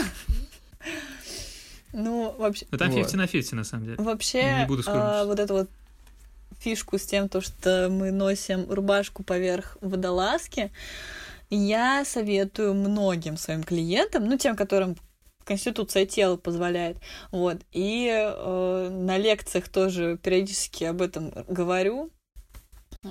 Ну, 1.94 2.36
вообще, 2.38 2.66
Но 2.72 2.78
там 2.78 2.90
Вот. 2.90 2.98
50 2.98 3.14
на 3.16 3.28
50, 3.28 3.54
на 3.54 3.64
самом 3.64 3.86
деле. 3.86 3.98
Вообще, 3.98 4.60
Не 4.60 4.66
буду 4.66 4.84
а, 4.88 5.26
вот 5.26 5.40
эту 5.40 5.54
вот 5.54 5.70
фишку 6.60 6.98
с 6.98 7.06
тем, 7.06 7.28
то, 7.28 7.42
что 7.42 7.90
мы 7.90 8.12
носим 8.12 8.72
рубашку 8.72 9.24
поверх 9.24 9.78
водолазки, 9.82 10.72
я 11.50 12.06
советую 12.06 12.74
многим 12.74 13.36
своим 13.38 13.64
клиентам, 13.64 14.26
ну, 14.26 14.38
тем, 14.38 14.56
которым 14.56 14.96
конституция 15.44 16.06
тела 16.06 16.38
позволяет, 16.38 16.98
вот, 17.32 17.58
и 17.72 18.08
э, 18.10 18.90
на 18.90 19.18
лекциях 19.18 19.70
тоже 19.70 20.18
периодически 20.22 20.86
об 20.86 21.02
этом 21.02 21.32
говорю. 21.48 22.10
Э, 23.04 23.10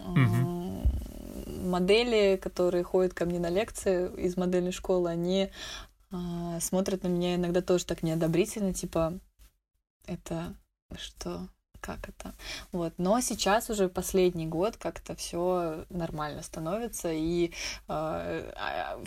Модели, 1.47 2.41
которые 2.43 2.83
ходят 2.83 3.13
ко 3.13 3.27
мне 3.27 3.39
на 3.39 3.51
лекции 3.51 4.11
из 4.17 4.37
модельной 4.37 4.73
школы, 4.73 5.11
они 5.11 5.51
а, 6.13 6.59
смотрят 6.61 7.03
на 7.03 7.09
меня 7.09 7.37
иногда 7.37 7.63
тоже 7.63 7.87
так 7.87 8.03
неодобрительно, 8.03 8.75
типа, 8.75 9.19
это 10.07 10.55
что, 10.97 11.49
как 11.81 12.09
это? 12.09 12.35
Вот, 12.73 12.95
но 12.99 13.21
сейчас 13.21 13.71
уже 13.71 13.89
последний 13.89 14.47
год 14.47 14.77
как-то 14.77 15.15
все 15.15 15.85
нормально 15.89 16.43
становится, 16.43 17.11
и 17.13 17.53
а, 17.87 19.01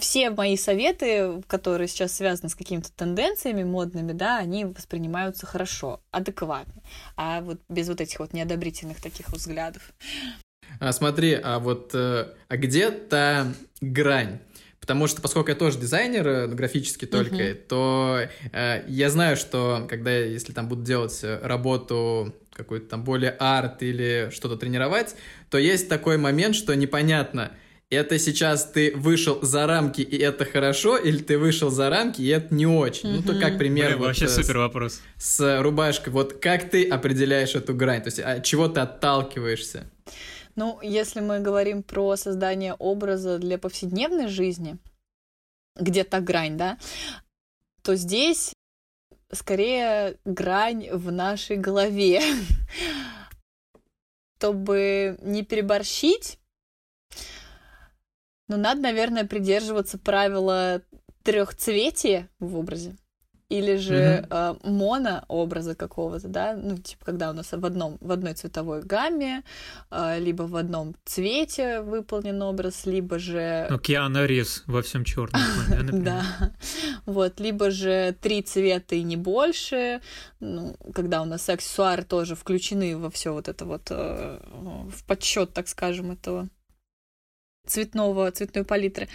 все 0.00 0.30
мои 0.30 0.56
советы, 0.56 1.42
которые 1.46 1.88
сейчас 1.88 2.12
связаны 2.12 2.48
с 2.48 2.54
какими-то 2.54 2.92
тенденциями 2.92 3.62
модными, 3.62 4.12
да, 4.12 4.38
они 4.38 4.64
воспринимаются 4.64 5.46
хорошо, 5.46 6.00
адекватно, 6.10 6.82
а 7.16 7.40
вот 7.40 7.60
без 7.68 7.88
вот 7.88 8.00
этих 8.00 8.18
вот 8.18 8.32
неодобрительных 8.32 9.00
таких 9.00 9.28
взглядов. 9.28 9.92
А 10.80 10.92
смотри, 10.92 11.34
а 11.34 11.58
вот 11.58 11.94
э, 11.94 12.34
а 12.48 12.56
где 12.56 12.90
та 12.90 13.46
грань? 13.80 14.40
Потому 14.88 15.06
что, 15.06 15.20
поскольку 15.20 15.50
я 15.50 15.54
тоже 15.54 15.78
дизайнер 15.78 16.26
э, 16.26 16.46
графический 16.46 17.06
только, 17.06 17.34
uh-huh. 17.34 17.54
то 17.68 18.20
э, 18.52 18.84
я 18.88 19.10
знаю, 19.10 19.36
что 19.36 19.86
когда, 19.86 20.16
если 20.16 20.54
там 20.54 20.66
буду 20.66 20.82
делать 20.82 21.20
работу 21.42 22.34
какой-то 22.54 22.88
там 22.88 23.04
более 23.04 23.32
арт 23.32 23.82
или 23.82 24.30
что-то 24.32 24.56
тренировать, 24.56 25.14
то 25.50 25.58
есть 25.58 25.90
такой 25.90 26.16
момент, 26.16 26.54
что 26.54 26.74
непонятно, 26.74 27.52
это 27.90 28.18
сейчас 28.18 28.64
ты 28.64 28.94
вышел 28.96 29.38
за 29.42 29.66
рамки, 29.66 30.00
и 30.00 30.16
это 30.16 30.46
хорошо, 30.46 30.96
или 30.96 31.18
ты 31.18 31.36
вышел 31.36 31.68
за 31.68 31.90
рамки, 31.90 32.22
и 32.22 32.28
это 32.28 32.54
не 32.54 32.66
очень. 32.66 33.10
Mm-hmm. 33.10 33.22
Ну, 33.26 33.34
то 33.34 33.38
как 33.38 33.58
пример... 33.58 33.88
Блин, 33.88 33.98
вот, 33.98 34.06
вообще 34.06 34.26
с, 34.26 34.36
супер 34.36 34.56
вопрос. 34.56 35.02
С 35.18 35.60
рубашкой. 35.60 36.14
Вот 36.14 36.40
как 36.40 36.70
ты 36.70 36.88
определяешь 36.88 37.54
эту 37.54 37.74
грань? 37.74 38.00
То 38.00 38.08
есть 38.08 38.20
от 38.20 38.42
чего 38.42 38.68
ты 38.68 38.80
отталкиваешься? 38.80 39.84
Ну, 40.58 40.80
если 40.82 41.20
мы 41.20 41.38
говорим 41.38 41.84
про 41.84 42.16
создание 42.16 42.74
образа 42.74 43.38
для 43.38 43.58
повседневной 43.58 44.26
жизни, 44.26 44.76
где 45.76 46.02
то 46.02 46.20
грань, 46.20 46.56
да, 46.56 46.78
то 47.82 47.94
здесь 47.94 48.52
скорее 49.30 50.18
грань 50.24 50.90
в 50.90 51.12
нашей 51.12 51.58
голове. 51.58 52.20
Чтобы 54.40 55.16
не 55.22 55.44
переборщить, 55.44 56.40
но 58.48 58.56
надо, 58.56 58.80
наверное, 58.80 59.24
придерживаться 59.24 59.96
правила 59.96 60.82
трехцветия 61.22 62.28
в 62.40 62.56
образе 62.56 62.96
или 63.48 63.76
же 63.76 63.94
mm-hmm. 63.94 64.60
э, 64.64 64.68
монообраза 64.68 65.74
какого-то, 65.74 66.28
да, 66.28 66.54
ну, 66.54 66.76
типа, 66.76 67.06
когда 67.06 67.30
у 67.30 67.32
нас 67.32 67.52
в, 67.52 67.64
одном, 67.64 67.96
в 68.00 68.12
одной 68.12 68.34
цветовой 68.34 68.82
гамме, 68.82 69.42
э, 69.90 70.18
либо 70.20 70.42
в 70.42 70.54
одном 70.54 70.94
цвете 71.06 71.80
выполнен 71.80 72.42
образ, 72.42 72.84
либо 72.84 73.18
же... 73.18 73.66
Ну, 73.70 73.78
Киана 73.78 74.26
Ривз 74.26 74.64
во 74.66 74.82
всем 74.82 75.04
черном. 75.04 75.40
Да, 76.08 76.52
вот, 77.06 77.40
либо 77.40 77.70
же 77.70 78.14
три 78.20 78.42
цвета 78.42 78.94
и 78.94 79.02
не 79.02 79.16
больше, 79.16 80.00
ну, 80.40 80.76
когда 80.94 81.22
у 81.22 81.24
нас 81.24 81.48
аксессуары 81.48 82.02
тоже 82.02 82.34
включены 82.34 82.96
во 82.96 83.10
все 83.10 83.32
вот 83.32 83.48
это 83.48 83.64
вот, 83.64 83.88
э, 83.90 84.40
в 84.90 85.04
подсчет, 85.04 85.54
так 85.54 85.68
скажем, 85.68 86.10
этого 86.10 86.48
цветного, 87.66 88.30
цветной 88.30 88.64
палитры. 88.64 89.08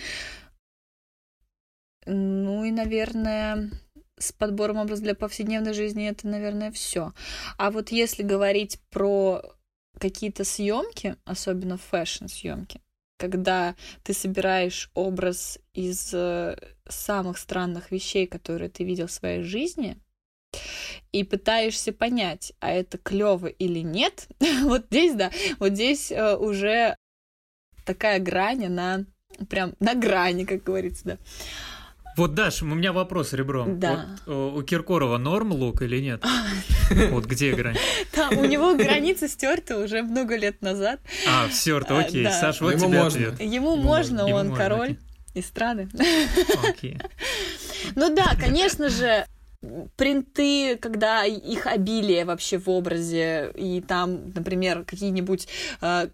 Ну 2.06 2.64
и, 2.64 2.72
наверное, 2.72 3.70
с 4.20 4.32
подбором 4.32 4.78
образа 4.78 5.04
для 5.04 5.16
повседневной 5.16 5.74
жизни 5.74 6.08
это, 6.08 6.28
наверное, 6.28 6.72
все. 6.72 7.14
А 7.58 7.72
вот 7.72 7.90
если 7.90 8.24
говорить 8.24 8.80
про 8.90 9.42
какие-то 10.00 10.44
съемки, 10.44 11.16
особенно 11.26 11.78
фэшн-съемки, 11.78 12.82
когда 13.18 13.76
ты 14.04 14.14
собираешь 14.14 14.90
образ 14.94 15.60
из 15.74 16.14
э, 16.14 16.58
самых 16.88 17.38
странных 17.38 17.92
вещей, 17.92 18.28
которые 18.28 18.70
ты 18.70 18.84
видел 18.84 19.08
в 19.08 19.12
своей 19.12 19.44
жизни, 19.44 19.98
и 21.12 21.24
пытаешься 21.24 21.94
понять, 21.94 22.54
а 22.60 22.72
это 22.72 22.98
клево 22.98 23.48
или 23.48 23.80
нет, 23.80 24.28
вот 24.64 24.88
здесь, 24.88 25.16
да, 25.16 25.32
вот 25.60 25.74
здесь 25.74 26.12
э, 26.12 26.36
уже 26.36 26.96
такая 27.86 28.20
грань, 28.20 28.66
она 28.66 29.06
прям 29.50 29.74
на 29.80 29.96
грани, 29.96 30.46
как 30.46 30.64
говорится, 30.64 31.04
да. 31.06 31.18
Вот, 32.16 32.34
Даш, 32.36 32.62
у 32.62 32.66
меня 32.66 32.94
вопрос 32.94 33.34
ребром. 33.34 33.80
Да. 33.80 34.06
Вот, 34.26 34.58
у 34.58 34.64
Киркорова 34.64 35.18
норм 35.18 35.52
лук 35.52 35.82
или 35.82 36.00
нет? 36.00 36.24
Вот 37.10 37.26
где 37.26 37.54
грань? 37.54 37.78
Да, 38.16 38.30
у 38.30 38.46
него 38.46 38.76
границы 38.76 39.28
стерты 39.28 39.78
уже 39.78 40.04
много 40.04 40.36
лет 40.36 40.62
назад. 40.62 41.00
А, 41.28 41.50
стерты, 41.50 41.94
окей. 41.94 42.26
Саш, 42.26 42.62
вот 42.62 42.78
тебе 42.78 43.00
ответ. 43.00 43.42
Ему 43.42 43.76
можно, 43.78 44.26
он 44.28 44.54
король 44.54 44.98
эстрады. 45.36 45.90
Окей. 46.68 47.00
Ну 47.96 48.14
да, 48.16 48.36
конечно 48.40 48.90
же, 48.90 49.26
принты, 49.96 50.78
когда 50.78 51.26
их 51.26 51.68
обилие 51.68 52.26
вообще 52.26 52.58
в 52.58 52.70
образе, 52.70 53.52
и 53.56 53.82
там, 53.82 54.32
например, 54.34 54.84
какие-нибудь 54.86 55.48
э, 55.82 56.08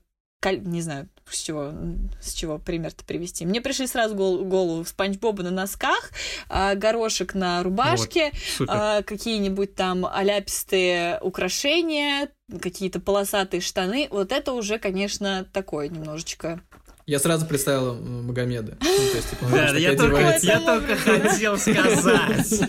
не 0.46 0.82
знаю, 0.82 1.10
с 1.30 1.42
чего, 1.42 1.74
с 2.22 2.34
чего 2.34 2.58
пример-то 2.58 3.04
привести. 3.04 3.46
Мне 3.46 3.62
пришли 3.62 3.88
сразу 3.88 4.16
гол, 4.16 4.44
голову 4.46 4.86
Спанч 4.86 5.18
Боба 5.20 5.44
на 5.44 5.52
носках, 5.52 6.12
а, 6.48 6.76
горошек 6.76 7.34
на 7.34 7.62
рубашке, 7.62 8.32
вот, 8.60 8.70
а, 8.72 9.04
какие-нибудь 9.04 9.76
там 9.76 10.06
аляпистые 10.06 11.20
украшения, 11.22 12.30
какие-то 12.62 13.00
полосатые 13.00 13.62
штаны. 13.62 14.08
Вот 14.12 14.32
это 14.32 14.54
уже, 14.54 14.80
конечно, 14.80 15.46
такое 15.52 15.90
немножечко 15.90 16.62
я 17.10 17.18
сразу 17.18 17.48
представил 17.48 17.96
Магомеда. 17.96 18.78
Ну, 18.80 18.88
типа, 18.88 19.46
да, 19.52 19.76
я 19.76 19.96
только, 19.96 20.38
я 20.44 20.60
только 20.60 20.96
хотел 20.96 21.58
сказать. 21.58 22.62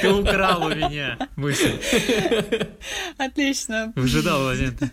Ты 0.00 0.08
украл 0.08 0.64
у 0.64 0.74
меня 0.74 1.18
мысль. 1.36 1.78
Отлично. 3.18 3.92
Выжидал 3.94 4.44
момента. 4.44 4.90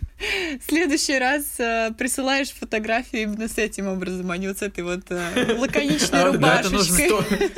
В 0.60 0.68
следующий 0.68 1.18
раз 1.18 1.58
э, 1.58 1.92
присылаешь 1.96 2.50
фотографию 2.50 3.22
именно 3.22 3.48
с 3.48 3.56
этим 3.56 3.88
образом, 3.88 4.30
а 4.30 4.36
не 4.36 4.48
вот 4.48 4.58
с 4.58 4.62
этой 4.62 4.84
вот 4.84 5.04
э, 5.08 5.56
лаконичной 5.58 6.20
а, 6.20 6.32
рубашечкой. 6.32 7.10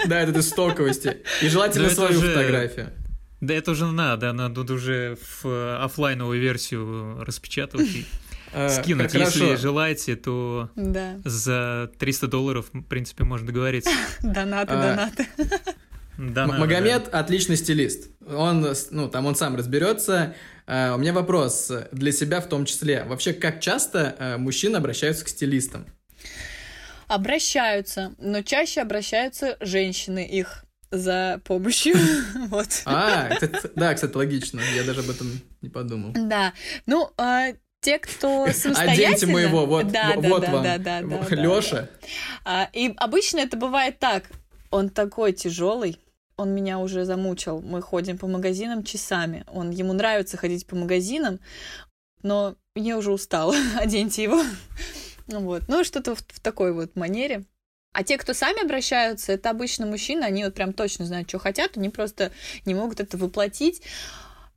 Да, 0.06 0.20
это 0.20 0.38
из 0.38 0.48
стоковости. 0.48 1.16
И 1.42 1.48
желательно 1.48 1.90
свою 1.90 2.20
фотографию. 2.20 2.92
Да 3.40 3.52
это 3.52 3.72
уже 3.72 3.86
надо, 3.86 4.32
надо 4.32 4.60
уже 4.72 5.18
в 5.42 5.48
э, 5.48 5.76
офлайновую 5.82 6.40
версию 6.40 7.24
распечатывать 7.24 7.88
Э, 7.88 8.21
скинуть. 8.68 9.12
Хорошо. 9.12 9.44
Если 9.44 9.54
желаете, 9.56 10.16
то 10.16 10.70
да. 10.76 11.18
за 11.24 11.90
300 11.98 12.28
долларов, 12.28 12.66
в 12.72 12.82
принципе, 12.82 13.24
можно 13.24 13.46
договориться. 13.46 13.90
Донаты, 14.22 14.72
а, 14.72 14.82
донаты. 14.82 15.26
Донаты, 16.18 16.60
Магомед 16.60 17.10
да. 17.10 17.20
отличный 17.20 17.56
стилист. 17.56 18.10
Он, 18.26 18.66
ну, 18.90 19.08
там 19.08 19.26
он 19.26 19.34
сам 19.34 19.56
разберется. 19.56 20.34
Uh, 20.64 20.94
у 20.94 20.98
меня 20.98 21.12
вопрос 21.12 21.72
для 21.90 22.12
себя 22.12 22.40
в 22.40 22.48
том 22.48 22.66
числе. 22.66 23.02
Вообще, 23.04 23.32
как 23.32 23.60
часто 23.60 24.14
uh, 24.18 24.38
мужчины 24.38 24.76
обращаются 24.76 25.24
к 25.24 25.28
стилистам? 25.28 25.86
Обращаются, 27.08 28.14
но 28.18 28.42
чаще 28.42 28.80
обращаются 28.80 29.56
женщины 29.60 30.24
их 30.24 30.64
за 30.92 31.40
помощью. 31.44 31.96
вот. 32.48 32.82
А, 32.84 33.30
да, 33.74 33.94
кстати, 33.94 34.14
логично. 34.14 34.60
Я 34.76 34.84
даже 34.84 35.00
об 35.00 35.10
этом 35.10 35.40
не 35.62 35.68
подумал. 35.68 36.12
Да. 36.14 36.52
Ну, 36.86 37.10
а, 37.16 37.48
те, 37.82 37.98
кто 37.98 38.46
самостоятельно... 38.52 39.08
Оденьте 39.08 39.26
моего, 39.26 39.66
вот, 39.66 39.88
да, 39.88 40.12
вот 40.16 40.40
да, 40.40 40.50
вам, 40.50 40.62
да, 40.62 40.78
да, 40.78 41.02
да, 41.02 41.34
Лёша. 41.34 41.90
Да. 42.44 42.70
И 42.72 42.94
обычно 42.96 43.40
это 43.40 43.58
бывает 43.58 43.98
так. 43.98 44.30
Он 44.70 44.88
такой 44.88 45.34
тяжелый, 45.34 45.98
он 46.36 46.54
меня 46.54 46.78
уже 46.78 47.04
замучил. 47.04 47.60
Мы 47.60 47.82
ходим 47.82 48.16
по 48.16 48.26
магазинам 48.26 48.84
часами. 48.84 49.44
Он 49.48 49.70
ему 49.70 49.92
нравится 49.92 50.38
ходить 50.38 50.66
по 50.66 50.76
магазинам, 50.76 51.40
но 52.22 52.54
я 52.74 52.96
уже 52.96 53.12
устала. 53.12 53.54
Оденьте 53.78 54.22
его. 54.22 54.42
вот. 55.26 55.64
Ну, 55.68 55.84
что-то 55.84 56.14
в, 56.14 56.20
в 56.20 56.40
такой 56.40 56.72
вот 56.72 56.96
манере. 56.96 57.44
А 57.92 58.04
те, 58.04 58.16
кто 58.16 58.32
сами 58.32 58.64
обращаются, 58.64 59.32
это 59.32 59.50
обычно 59.50 59.84
мужчины, 59.84 60.24
они 60.24 60.44
вот 60.44 60.54
прям 60.54 60.72
точно 60.72 61.04
знают, 61.04 61.28
что 61.28 61.38
хотят, 61.38 61.76
они 61.76 61.90
просто 61.90 62.32
не 62.64 62.74
могут 62.74 63.00
это 63.00 63.18
воплотить. 63.18 63.82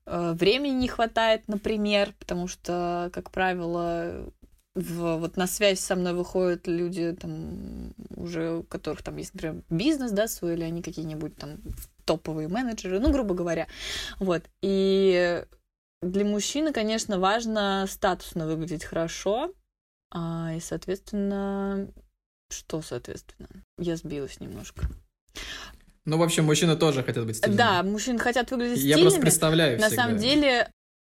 Э, 0.05 0.33
времени 0.33 0.73
не 0.73 0.87
хватает, 0.87 1.47
например, 1.47 2.13
потому 2.19 2.47
что, 2.47 3.09
как 3.13 3.31
правило, 3.31 4.31
в, 4.75 5.17
вот 5.17 5.37
на 5.37 5.47
связь 5.47 5.79
со 5.79 5.95
мной 5.95 6.13
выходят 6.13 6.67
люди, 6.67 7.13
там, 7.13 7.93
уже 8.15 8.57
у 8.57 8.63
которых 8.63 9.01
там 9.03 9.17
есть, 9.17 9.33
например, 9.33 9.63
бизнес, 9.69 10.11
да, 10.11 10.27
свой, 10.27 10.53
или 10.53 10.63
они 10.63 10.81
какие-нибудь 10.81 11.37
там 11.37 11.57
топовые 12.05 12.47
менеджеры, 12.47 12.99
ну, 12.99 13.11
грубо 13.11 13.33
говоря. 13.33 13.67
Вот. 14.19 14.43
И 14.61 15.43
для 16.01 16.25
мужчины, 16.25 16.71
конечно, 16.73 17.19
важно 17.19 17.85
статусно 17.87 18.45
выглядеть 18.45 18.83
хорошо, 18.83 19.53
а, 20.11 20.53
и, 20.55 20.59
соответственно, 20.59 21.89
что, 22.49 22.81
соответственно? 22.81 23.49
Я 23.79 23.95
сбилась 23.95 24.39
немножко. 24.39 24.87
Ну, 26.05 26.17
в 26.17 26.23
общем, 26.23 26.45
мужчины 26.45 26.75
тоже 26.75 27.03
хотят 27.03 27.25
быть 27.25 27.37
стильными. 27.37 27.57
Да, 27.57 27.83
мужчины 27.83 28.19
хотят 28.19 28.51
выглядеть 28.51 28.77
стильными. 28.77 28.99
Я 28.99 29.03
просто 29.03 29.21
представляю 29.21 29.79
На 29.79 29.89
самом 29.89 30.17
деле, 30.17 30.69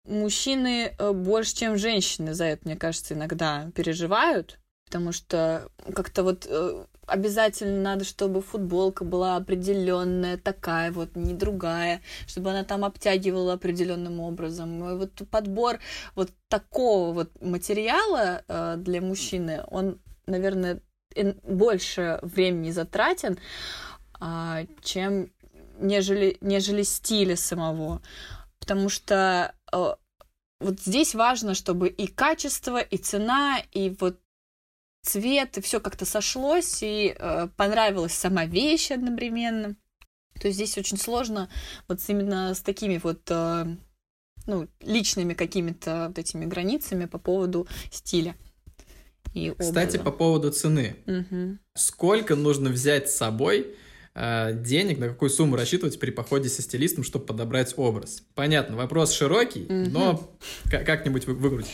мужчины 0.06 0.94
э, 0.98 1.12
больше, 1.12 1.56
чем 1.56 1.78
женщины 1.78 2.34
за 2.34 2.46
это, 2.46 2.62
мне 2.66 2.76
кажется, 2.76 3.14
иногда 3.14 3.72
переживают, 3.74 4.60
потому 4.86 5.14
что 5.14 5.70
как-то 5.94 6.24
вот 6.24 6.46
э, 6.50 6.86
обязательно 7.08 7.82
надо, 7.82 8.04
чтобы 8.04 8.42
футболка 8.42 9.04
была 9.06 9.36
определенная, 9.38 10.38
такая 10.38 10.92
вот, 10.92 11.16
не 11.16 11.34
другая, 11.34 12.02
чтобы 12.28 12.52
она 12.52 12.64
там 12.64 12.84
обтягивала 12.84 13.54
определенным 13.54 14.20
образом. 14.20 14.92
И 14.92 14.98
вот 14.98 15.12
подбор 15.30 15.80
вот 16.16 16.32
такого 16.50 17.14
вот 17.14 17.30
материала 17.42 18.44
э, 18.48 18.76
для 18.78 19.02
мужчины, 19.02 19.64
он, 19.68 20.00
наверное, 20.26 20.82
больше 21.44 22.20
времени 22.22 22.72
затратен, 22.72 23.38
чем 24.84 25.32
нежели, 25.80 26.38
нежели 26.42 26.84
стиля 26.84 27.36
самого. 27.36 28.02
Потому 28.60 28.90
что 28.90 29.54
э, 29.72 29.96
вот 30.60 30.80
здесь 30.80 31.16
важно, 31.16 31.56
чтобы 31.56 31.90
и 31.90 32.08
качество, 32.08 32.80
и 32.80 32.98
цена, 32.98 33.60
и 33.72 33.96
вот 34.00 34.20
цвет, 35.02 35.58
и 35.58 35.62
все 35.62 35.80
как-то 35.80 36.06
сошлось, 36.06 36.84
и 36.84 37.16
э, 37.18 37.48
понравилась 37.58 38.14
сама 38.14 38.46
вещь 38.46 38.92
одновременно. 38.92 39.76
То 40.40 40.48
есть 40.48 40.56
здесь 40.56 40.78
очень 40.78 40.98
сложно 40.98 41.50
вот 41.88 42.00
именно 42.08 42.54
с 42.54 42.62
такими 42.62 43.00
вот 43.04 43.22
э, 43.30 43.66
ну, 44.46 44.68
личными 44.82 45.34
какими-то 45.34 46.08
вот 46.10 46.20
этими 46.20 46.46
границами 46.46 47.06
по 47.06 47.18
поводу 47.18 47.68
стиля. 47.92 48.36
И 49.34 49.54
Кстати, 49.58 49.98
по 49.98 50.12
поводу 50.12 50.52
цены. 50.52 50.98
Угу. 51.08 51.58
Сколько 51.76 52.36
нужно 52.36 52.70
взять 52.70 53.10
с 53.10 53.16
собой 53.16 53.76
э, 54.22 54.54
денег, 54.54 55.00
на 55.00 55.10
какую 55.10 55.30
сумму 55.30 55.56
рассчитывать 55.56 56.00
при 56.00 56.12
походе 56.12 56.48
со 56.48 56.62
стилистом, 56.62 57.04
чтобы 57.04 57.26
подобрать 57.26 57.74
образ? 57.76 58.24
Понятно, 58.36 58.78
вопрос 58.78 59.12
широкий, 59.14 59.64
угу. 59.64 59.90
но 59.90 60.32
как-нибудь 60.70 61.26
вы 61.26 61.34
выкрутитесь. 61.34 61.74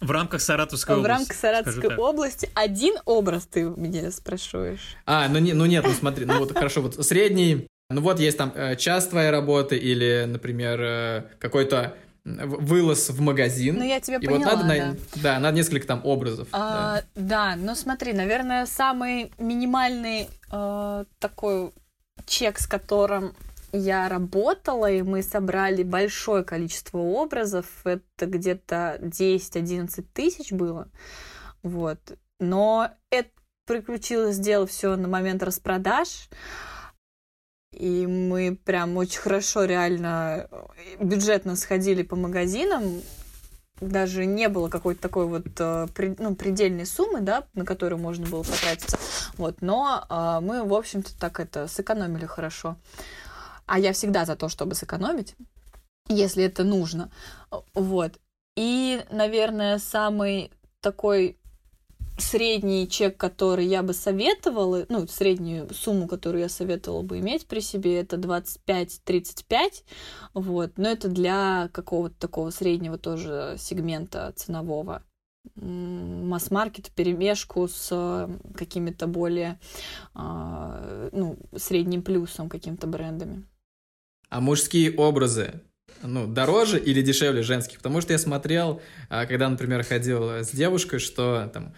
В 0.00 0.10
рамках 0.10 0.42
Саратовской 0.42 0.94
в 0.94 0.98
области. 0.98 1.12
В 1.12 1.18
рамках 1.18 1.36
Саратовской 1.36 1.96
области 1.96 2.50
один 2.54 2.94
образ 3.06 3.46
ты 3.46 3.62
меня 3.62 4.10
спрашиваешь. 4.10 4.96
А, 5.06 5.28
ну, 5.28 5.38
не, 5.38 5.54
ну 5.54 5.66
нет, 5.66 5.84
ну 5.86 5.92
смотри, 5.92 6.26
ну 6.26 6.38
вот 6.38 6.52
хорошо, 6.52 6.82
вот 6.82 6.94
средний, 7.04 7.66
ну 7.90 8.00
вот 8.02 8.20
есть 8.20 8.36
там 8.36 8.52
э, 8.54 8.76
час 8.76 9.08
твоей 9.08 9.30
работы 9.30 9.76
или, 9.76 10.24
например, 10.26 10.80
э, 10.80 11.22
какой-то 11.38 11.96
вылаз 12.24 13.10
в 13.10 13.20
магазин. 13.20 13.76
Ну, 13.76 13.84
я 13.84 14.00
тебя 14.00 14.16
и 14.16 14.26
поняла, 14.26 14.56
вот 14.56 14.64
надо, 14.64 14.96
да. 15.14 15.22
да, 15.22 15.38
надо 15.38 15.56
несколько 15.56 15.86
там 15.86 16.00
образов. 16.04 16.48
А, 16.52 17.02
да. 17.14 17.54
да, 17.54 17.56
ну 17.56 17.74
смотри, 17.74 18.12
наверное, 18.12 18.66
самый 18.66 19.32
минимальный 19.38 20.28
э, 20.52 21.04
такой 21.18 21.72
чек, 22.26 22.58
с 22.58 22.66
которым 22.66 23.34
я 23.72 24.08
работала, 24.08 24.90
и 24.90 25.02
мы 25.02 25.22
собрали 25.22 25.82
большое 25.82 26.44
количество 26.44 26.98
образов, 26.98 27.66
это 27.84 28.26
где-то 28.26 28.98
10-11 29.00 30.04
тысяч 30.12 30.52
было, 30.52 30.88
вот. 31.62 32.00
Но 32.40 32.90
это 33.10 33.30
приключилось 33.66 34.38
дело 34.38 34.66
все 34.66 34.96
на 34.96 35.08
момент 35.08 35.42
распродаж, 35.42 36.28
и 37.72 38.06
мы 38.06 38.58
прям 38.64 38.96
очень 38.96 39.20
хорошо 39.20 39.64
реально 39.64 40.48
э, 40.50 41.04
бюджетно 41.04 41.56
сходили 41.56 42.02
по 42.02 42.16
магазинам. 42.16 43.02
Даже 43.80 44.26
не 44.26 44.48
было 44.48 44.68
какой-то 44.68 45.00
такой 45.00 45.26
вот 45.26 45.46
э, 45.58 45.86
ну, 46.18 46.34
предельной 46.34 46.84
суммы, 46.84 47.20
да, 47.20 47.44
на 47.54 47.64
которую 47.64 48.00
можно 48.00 48.26
было 48.26 48.42
потратиться. 48.42 48.98
Вот, 49.36 49.62
но 49.62 50.04
э, 50.08 50.44
мы, 50.44 50.64
в 50.64 50.74
общем-то, 50.74 51.18
так 51.18 51.40
это 51.40 51.68
сэкономили 51.68 52.26
хорошо. 52.26 52.76
А 53.66 53.78
я 53.78 53.92
всегда 53.92 54.24
за 54.24 54.36
то, 54.36 54.48
чтобы 54.48 54.74
сэкономить, 54.74 55.36
если 56.08 56.44
это 56.44 56.64
нужно. 56.64 57.10
Вот. 57.72 58.18
И, 58.56 59.02
наверное, 59.10 59.78
самый 59.78 60.50
такой 60.80 61.39
средний 62.20 62.88
чек, 62.88 63.16
который 63.16 63.66
я 63.66 63.82
бы 63.82 63.92
советовала, 63.92 64.86
ну, 64.88 65.06
среднюю 65.06 65.72
сумму, 65.74 66.06
которую 66.06 66.42
я 66.42 66.48
советовала 66.48 67.02
бы 67.02 67.18
иметь 67.18 67.46
при 67.46 67.60
себе, 67.60 68.00
это 68.00 68.16
25-35, 68.16 69.84
вот, 70.34 70.72
но 70.76 70.88
это 70.88 71.08
для 71.08 71.68
какого-то 71.72 72.14
такого 72.18 72.50
среднего 72.50 72.98
тоже 72.98 73.56
сегмента 73.58 74.32
ценового 74.36 75.02
масс-маркет 75.56 76.90
перемешку 76.90 77.66
с 77.66 78.28
какими-то 78.54 79.06
более 79.06 79.58
а, 80.14 81.08
ну, 81.12 81.38
средним 81.56 82.02
плюсом 82.02 82.48
каким-то 82.48 82.86
брендами. 82.86 83.44
А 84.28 84.40
мужские 84.40 84.94
образы 84.94 85.62
ну, 86.02 86.26
дороже 86.26 86.78
или 86.78 87.02
дешевле 87.02 87.42
женских? 87.42 87.78
Потому 87.78 88.00
что 88.00 88.12
я 88.12 88.18
смотрел, 88.18 88.80
а, 89.08 89.26
когда, 89.26 89.48
например, 89.48 89.82
ходил 89.82 90.30
с 90.30 90.50
девушкой, 90.50 90.98
что 90.98 91.50
там 91.52 91.74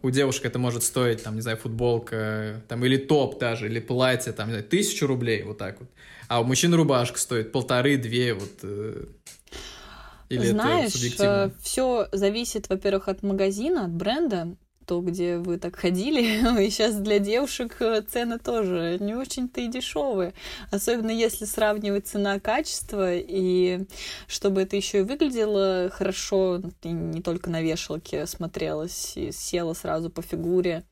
у 0.00 0.10
девушек 0.10 0.44
это 0.44 0.60
может 0.60 0.84
стоить, 0.84 1.24
там, 1.24 1.34
не 1.34 1.40
знаю, 1.40 1.56
футболка, 1.56 2.62
там, 2.68 2.84
или 2.84 2.96
топ 2.96 3.38
даже, 3.38 3.66
или 3.66 3.80
платье, 3.80 4.32
там, 4.32 4.48
не 4.48 4.52
знаю, 4.52 4.68
тысячу 4.68 5.06
рублей, 5.06 5.42
вот 5.42 5.58
так 5.58 5.80
вот. 5.80 5.88
А 6.28 6.40
у 6.40 6.44
мужчин 6.44 6.72
рубашка 6.72 7.18
стоит 7.18 7.50
полторы-две, 7.50 8.34
вот. 8.34 8.52
Э, 8.62 9.06
или 10.28 10.46
Знаешь, 10.46 10.94
это 10.94 11.52
все 11.60 12.08
зависит, 12.12 12.68
во-первых, 12.68 13.08
от 13.08 13.22
магазина, 13.22 13.86
от 13.86 13.90
бренда 13.92 14.56
то, 14.88 15.02
где 15.02 15.36
вы 15.36 15.58
так 15.58 15.76
ходили, 15.76 16.22
и 16.66 16.70
сейчас 16.70 16.94
для 16.96 17.18
девушек 17.18 17.76
э, 17.80 18.00
цены 18.00 18.38
тоже 18.38 18.96
не 18.98 19.14
очень-то 19.14 19.60
и 19.60 19.68
дешевые. 19.68 20.32
Особенно 20.70 21.10
если 21.10 21.44
сравнивать 21.44 22.08
цена-качество, 22.08 23.14
и 23.14 23.86
чтобы 24.26 24.62
это 24.62 24.76
еще 24.76 25.00
и 25.00 25.02
выглядело 25.02 25.90
хорошо, 25.92 26.62
и 26.82 26.88
не 26.88 27.20
только 27.20 27.50
на 27.50 27.60
вешалке 27.60 28.26
смотрелось, 28.26 29.16
и 29.16 29.30
села 29.30 29.74
сразу 29.74 30.08
по 30.08 30.22
фигуре. 30.22 30.84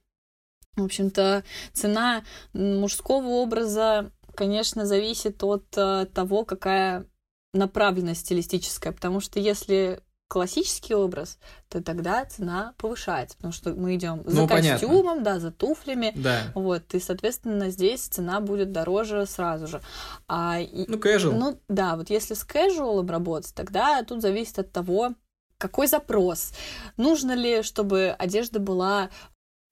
В 0.77 0.85
общем-то, 0.85 1.43
цена 1.73 2.23
мужского 2.53 3.27
образа, 3.29 4.13
конечно, 4.35 4.85
зависит 4.85 5.43
от 5.43 5.65
э, 5.75 6.07
того, 6.13 6.45
какая 6.45 7.07
направленность 7.55 8.21
стилистическая, 8.21 8.93
потому 8.93 9.21
что 9.21 9.41
если 9.41 10.03
классический 10.29 10.95
образ, 10.95 11.39
то 11.69 11.83
тогда 11.83 12.25
цена 12.25 12.75
повышается, 12.79 13.37
потому 13.37 13.53
что 13.53 13.75
мы 13.75 13.95
идем 13.95 14.23
за 14.25 14.43
ну, 14.43 14.49
костюмом, 14.49 15.03
понятно. 15.03 15.25
да, 15.25 15.39
за 15.39 15.51
туфлями, 15.53 16.13
да. 16.17 16.51
вот, 16.55 16.95
и, 16.95 17.01
соответственно, 17.01 17.71
здесь 17.71 18.03
цена 18.03 18.41
будет 18.41 18.73
дороже 18.73 19.27
сразу 19.27 19.67
же. 19.67 19.81
А, 20.27 20.59
ну, 20.59 20.97
casual. 20.97 21.33
Ну, 21.33 21.61
да, 21.69 21.97
вот 21.97 22.11
если 22.11 22.35
с 22.35 22.45
casual 22.45 23.09
работать, 23.09 23.55
тогда 23.55 24.03
тут 24.03 24.23
зависит 24.23 24.59
от 24.59 24.73
того, 24.73 25.15
какой 25.59 25.87
запрос? 25.87 26.53
Нужно 26.97 27.33
ли, 27.33 27.63
чтобы 27.63 28.15
одежда 28.19 28.59
была 28.61 29.11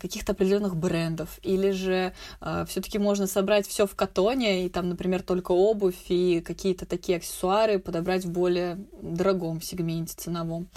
каких-то 0.04 0.32
определенных 0.32 0.76
брендов, 0.76 1.38
или 1.42 1.70
же 1.70 2.12
э, 2.42 2.64
все-таки 2.68 2.98
можно 2.98 3.26
собрать 3.26 3.66
все 3.66 3.86
в 3.86 3.96
катоне 3.96 4.66
и 4.66 4.68
там, 4.68 4.90
например, 4.90 5.22
только 5.22 5.52
обувь 5.52 6.10
и 6.10 6.42
какие-то 6.42 6.84
такие 6.84 7.16
аксессуары 7.16 7.78
подобрать 7.78 8.26
в 8.26 8.30
более 8.30 8.76
дорогом 9.00 9.62
сегменте 9.62 10.14
ценовом. 10.14 10.68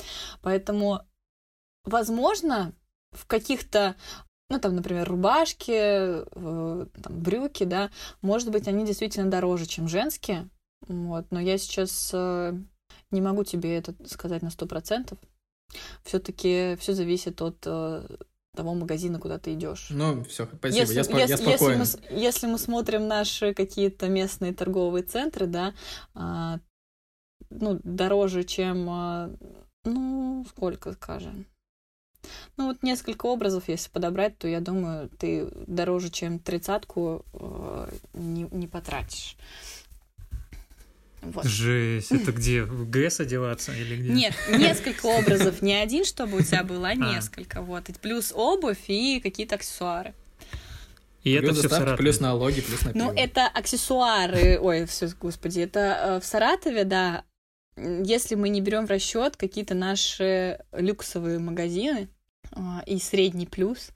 Поэтому, 0.41 1.01
возможно, 1.83 2.71
в 3.11 3.25
каких-то 3.27 3.97
ну, 4.49 4.61
там, 4.61 4.77
например, 4.77 5.09
рубашки, 5.09 5.73
э, 5.73 6.85
там, 7.03 7.19
брюки, 7.19 7.65
да, 7.65 7.91
может 8.21 8.49
быть, 8.49 8.69
они 8.69 8.85
действительно 8.85 9.29
дороже, 9.29 9.65
чем 9.65 9.89
женские, 9.89 10.47
вот, 10.87 11.25
но 11.31 11.41
я 11.41 11.57
сейчас 11.57 12.11
э, 12.13 12.53
не 13.11 13.19
могу 13.19 13.43
тебе 13.43 13.77
это 13.77 13.93
сказать 14.07 14.41
на 14.41 14.51
сто 14.51 14.67
процентов. 14.67 15.19
Все-таки 16.05 16.77
все 16.79 16.93
зависит 16.93 17.41
от 17.41 17.57
э, 17.65 18.07
того 18.57 18.73
магазина, 18.73 19.19
куда 19.19 19.37
ты 19.37 19.53
идешь. 19.53 19.87
Ну, 19.91 20.23
все, 20.25 20.47
спасибо, 20.47 20.81
если, 20.81 20.95
я, 20.95 21.01
спо- 21.03 21.19
если, 21.19 21.29
я 21.29 21.37
спокоен. 21.37 21.79
Если 21.79 21.99
мы, 22.09 22.19
если 22.19 22.47
мы 22.47 22.57
смотрим 22.57 23.07
наши 23.07 23.53
какие-то 23.53 24.09
местные 24.09 24.53
торговые 24.53 25.03
центры, 25.03 25.45
да, 25.45 25.73
а, 26.13 26.59
ну, 27.49 27.79
дороже, 27.83 28.43
чем, 28.43 28.89
а, 28.89 29.29
ну, 29.85 30.45
сколько, 30.49 30.93
скажем, 30.93 31.45
ну, 32.57 32.67
вот 32.67 32.83
несколько 32.83 33.27
образов, 33.27 33.69
если 33.69 33.89
подобрать, 33.89 34.37
то 34.37 34.47
я 34.47 34.59
думаю, 34.59 35.09
ты 35.09 35.47
дороже, 35.67 36.09
чем 36.09 36.39
тридцатку 36.39 37.23
э, 37.33 37.89
не, 38.13 38.47
не 38.51 38.67
потратишь. 38.67 39.37
Вот. 41.31 41.45
Жесть, 41.45 42.11
это 42.11 42.31
где? 42.31 42.63
В 42.63 42.89
ГЭС 42.89 43.19
одеваться 43.19 43.73
или 43.73 43.95
где? 43.97 44.09
Нет, 44.09 44.33
несколько 44.49 45.05
образов, 45.07 45.61
не 45.61 45.75
один, 45.75 46.05
чтобы 46.05 46.37
у 46.37 46.41
тебя 46.41 46.63
было, 46.63 46.89
а 46.89 46.95
несколько. 46.95 47.61
Вот. 47.61 47.85
Плюс 48.01 48.31
обувь 48.33 48.85
и 48.87 49.19
какие-то 49.19 49.55
аксессуары. 49.55 50.13
И 51.23 51.31
это 51.31 51.53
все 51.53 51.67
в 51.67 51.71
Саратове. 51.71 51.97
Плюс 51.97 52.19
налоги, 52.19 52.61
плюс 52.61 52.85
на 52.85 52.91
Ну, 52.93 53.11
это 53.11 53.47
аксессуары. 53.47 54.59
Ой, 54.59 54.85
все, 54.85 55.09
господи, 55.19 55.59
это 55.59 55.79
э, 55.79 56.19
в 56.21 56.25
Саратове, 56.25 56.85
да. 56.85 57.25
Если 57.75 58.35
мы 58.35 58.49
не 58.49 58.61
берем 58.61 58.87
в 58.87 58.89
расчет 58.89 59.35
какие-то 59.35 59.75
наши 59.75 60.59
люксовые 60.71 61.39
магазины, 61.39 62.07
а, 62.53 62.81
и 62.85 62.97
средний 62.99 63.45
плюс 63.45 63.91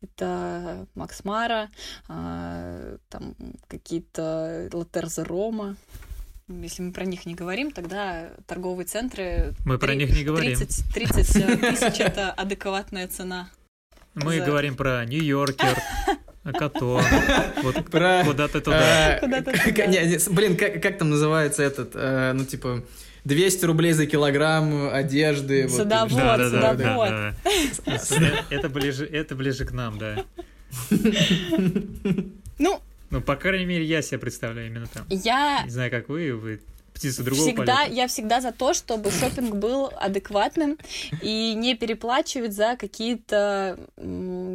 это 0.00 0.86
Макс 0.94 1.24
Мара, 1.24 1.68
а, 2.08 2.96
там 3.08 3.34
какие-то 3.68 4.70
Латерза 4.72 5.24
Рома, 5.24 5.76
если 6.48 6.82
мы 6.82 6.92
про 6.92 7.04
них 7.04 7.26
не 7.26 7.34
говорим, 7.34 7.72
тогда 7.72 8.30
торговые 8.46 8.86
центры... 8.86 9.54
Мы 9.64 9.78
3, 9.78 9.86
про 9.86 9.94
них 9.94 10.14
не 10.14 10.24
говорим. 10.24 10.56
30, 10.56 10.94
30 10.94 11.36
э, 11.36 11.56
тысяч— 11.56 11.96
это 12.00 12.30
адекватная 12.30 13.08
цена. 13.08 13.50
Мы 14.14 14.38
за... 14.38 14.44
говорим 14.44 14.76
про 14.76 15.04
Нью-Йоркер, 15.04 15.76
Като. 16.58 17.00
Вот 17.62 17.90
про... 17.90 18.22
куда-то 18.24 18.60
туда. 18.60 19.16
Э, 19.16 19.20
куда-то 19.20 19.52
туда. 19.52 20.30
Блин, 20.30 20.56
как, 20.56 20.80
как 20.80 20.98
там 20.98 21.10
называется 21.10 21.62
этот, 21.62 21.90
э, 21.94 22.32
ну, 22.32 22.44
типа... 22.44 22.84
200 23.24 23.64
рублей 23.64 23.92
за 23.92 24.06
килограмм 24.06 24.88
одежды. 24.88 25.68
Садовод, 25.68 26.12
вот, 26.12 26.20
садовод. 26.20 27.08
Да, 27.08 27.34
да, 27.84 27.98
да. 28.20 28.44
Это, 28.50 28.68
ближе, 28.68 29.04
это 29.04 29.34
ближе 29.34 29.64
к 29.64 29.72
нам, 29.72 29.98
да. 29.98 30.24
Ну, 32.58 32.80
ну, 33.10 33.20
по 33.20 33.36
крайней 33.36 33.66
мере, 33.66 33.84
я 33.84 34.02
себя 34.02 34.18
представляю 34.18 34.68
именно 34.68 34.86
там. 34.86 35.06
Я... 35.08 35.62
Не 35.64 35.70
знаю, 35.70 35.90
как 35.90 36.08
вы, 36.08 36.34
вы 36.34 36.60
птица 36.96 37.22
другого 37.22 37.46
всегда, 37.46 37.76
полета. 37.76 37.94
Я 37.94 38.08
всегда 38.08 38.40
за 38.40 38.52
то, 38.52 38.72
чтобы 38.74 39.10
шопинг 39.10 39.54
был 39.54 39.92
адекватным 39.96 40.78
и 41.22 41.54
не 41.54 41.74
переплачивать 41.74 42.54
за 42.54 42.76
какие-то 42.76 43.78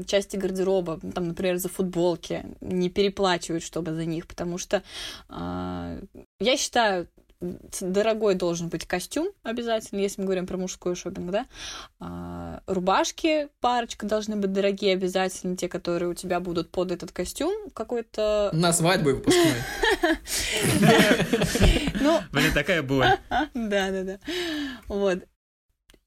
части 0.07 0.37
гардероба, 0.37 0.99
там, 1.13 1.27
например, 1.27 1.57
за 1.57 1.69
футболки, 1.69 2.43
не 2.59 2.89
переплачивать, 2.89 3.63
чтобы 3.63 3.93
за 3.93 4.05
них, 4.05 4.27
потому 4.27 4.57
что 4.57 4.83
э, 5.29 6.01
я 6.39 6.57
считаю, 6.57 7.07
дорогой 7.79 8.35
должен 8.35 8.69
быть 8.69 8.85
костюм 8.85 9.29
обязательно, 9.43 9.99
если 9.99 10.21
мы 10.21 10.25
говорим 10.25 10.47
про 10.47 10.57
мужской 10.57 10.95
шопинг, 10.95 11.31
да. 11.31 11.45
А, 11.99 12.61
рубашки 12.67 13.49
парочка 13.59 14.05
должны 14.05 14.35
быть 14.35 14.53
дорогие 14.53 14.93
обязательно, 14.93 15.57
те, 15.57 15.67
которые 15.67 16.09
у 16.09 16.13
тебя 16.13 16.39
будут 16.39 16.71
под 16.71 16.91
этот 16.91 17.11
костюм 17.11 17.69
какой-то. 17.71 18.49
На 18.53 18.73
свадьбу 18.73 19.11
выпускной. 19.11 19.53
Ну, 22.01 22.19
блин, 22.31 22.51
такая 22.53 22.81
боль. 22.81 23.05
Да, 23.53 23.91
да, 23.91 24.03
да. 24.03 24.19
Вот. 24.87 25.19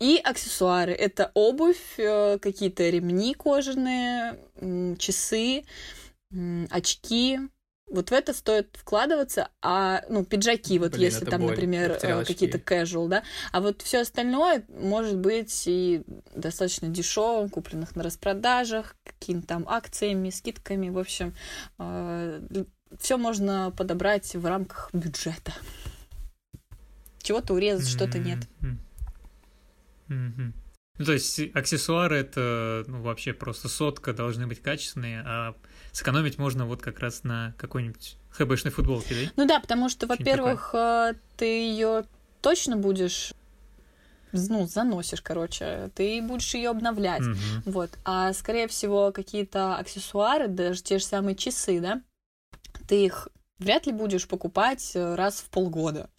И 0.01 0.21
аксессуары. 0.23 0.93
Это 0.93 1.31
обувь, 1.35 1.99
э, 1.99 2.39
какие-то 2.39 2.89
ремни 2.89 3.35
кожаные, 3.35 4.39
часы, 4.99 5.65
очки, 6.71 7.39
вот 7.91 8.11
в 8.11 8.13
это 8.13 8.33
стоит 8.33 8.77
вкладываться, 8.81 9.51
а, 9.63 10.03
ну, 10.09 10.25
пиджаки, 10.25 10.79
вот 10.79 10.93
Блин, 10.93 11.05
если 11.05 11.25
там, 11.25 11.43
боль. 11.43 11.51
например, 11.51 11.99
э, 12.03 12.25
какие-то 12.25 12.59
casual, 12.59 13.09
да, 13.09 13.23
а 13.53 13.61
вот 13.61 13.83
все 13.83 14.01
остальное 14.01 14.65
может 14.69 15.17
быть 15.17 15.65
и 15.67 16.03
достаточно 16.35 16.89
дешевым, 16.89 17.49
купленных 17.49 17.95
на 17.95 18.03
распродажах, 18.03 18.97
какими-то 19.05 19.47
там 19.47 19.69
акциями, 19.69 20.31
скидками, 20.31 20.89
в 20.89 20.99
общем, 20.99 21.35
э, 21.79 22.41
все 22.99 23.19
можно 23.19 23.73
подобрать 23.77 24.35
в 24.35 24.47
рамках 24.47 24.91
бюджета. 24.93 25.53
Чего-то 27.23 27.55
урезать, 27.55 27.89
что-то 27.89 28.19
нет. 28.19 28.39
Ну, 30.97 31.07
то 31.07 31.13
есть 31.13 31.41
аксессуары 31.55 32.19
это 32.19 32.85
ну, 32.87 33.03
вообще 33.03 33.33
просто 33.33 33.69
сотка 33.69 34.13
должны 34.13 34.47
быть 34.47 34.61
качественные, 34.63 35.23
а 35.27 35.57
сэкономить 35.95 36.39
можно 36.39 36.67
вот 36.67 36.83
как 36.83 36.99
раз 36.99 37.25
на 37.25 37.55
какой-нибудь 37.57 38.19
хэбэшной 38.31 38.73
футболке, 38.73 39.15
да? 39.15 39.33
Ну 39.37 39.47
да, 39.47 39.61
потому 39.61 39.89
что, 39.89 40.07
во-первых, 40.07 40.75
э, 40.75 41.15
ты 41.37 41.45
ее 41.45 42.05
точно 42.43 42.77
будешь 42.77 43.33
ну, 44.33 44.67
заносишь, 44.67 45.23
короче, 45.23 45.91
ты 45.95 46.21
будешь 46.21 46.55
ее 46.55 46.71
обновлять. 46.71 47.23
Угу. 47.23 47.39
Вот. 47.67 47.91
А 48.05 48.33
скорее 48.33 48.67
всего, 48.67 49.13
какие-то 49.13 49.77
аксессуары, 49.77 50.49
даже 50.49 50.83
те 50.83 50.99
же 50.99 51.05
самые 51.05 51.37
часы, 51.37 51.81
да, 51.81 52.03
ты 52.89 53.05
их 53.05 53.29
вряд 53.61 53.87
ли 53.87 53.93
будешь 53.93 54.27
покупать 54.27 54.93
э, 54.95 55.15
раз 55.15 55.37
в 55.37 55.45
полгода. 55.51 56.11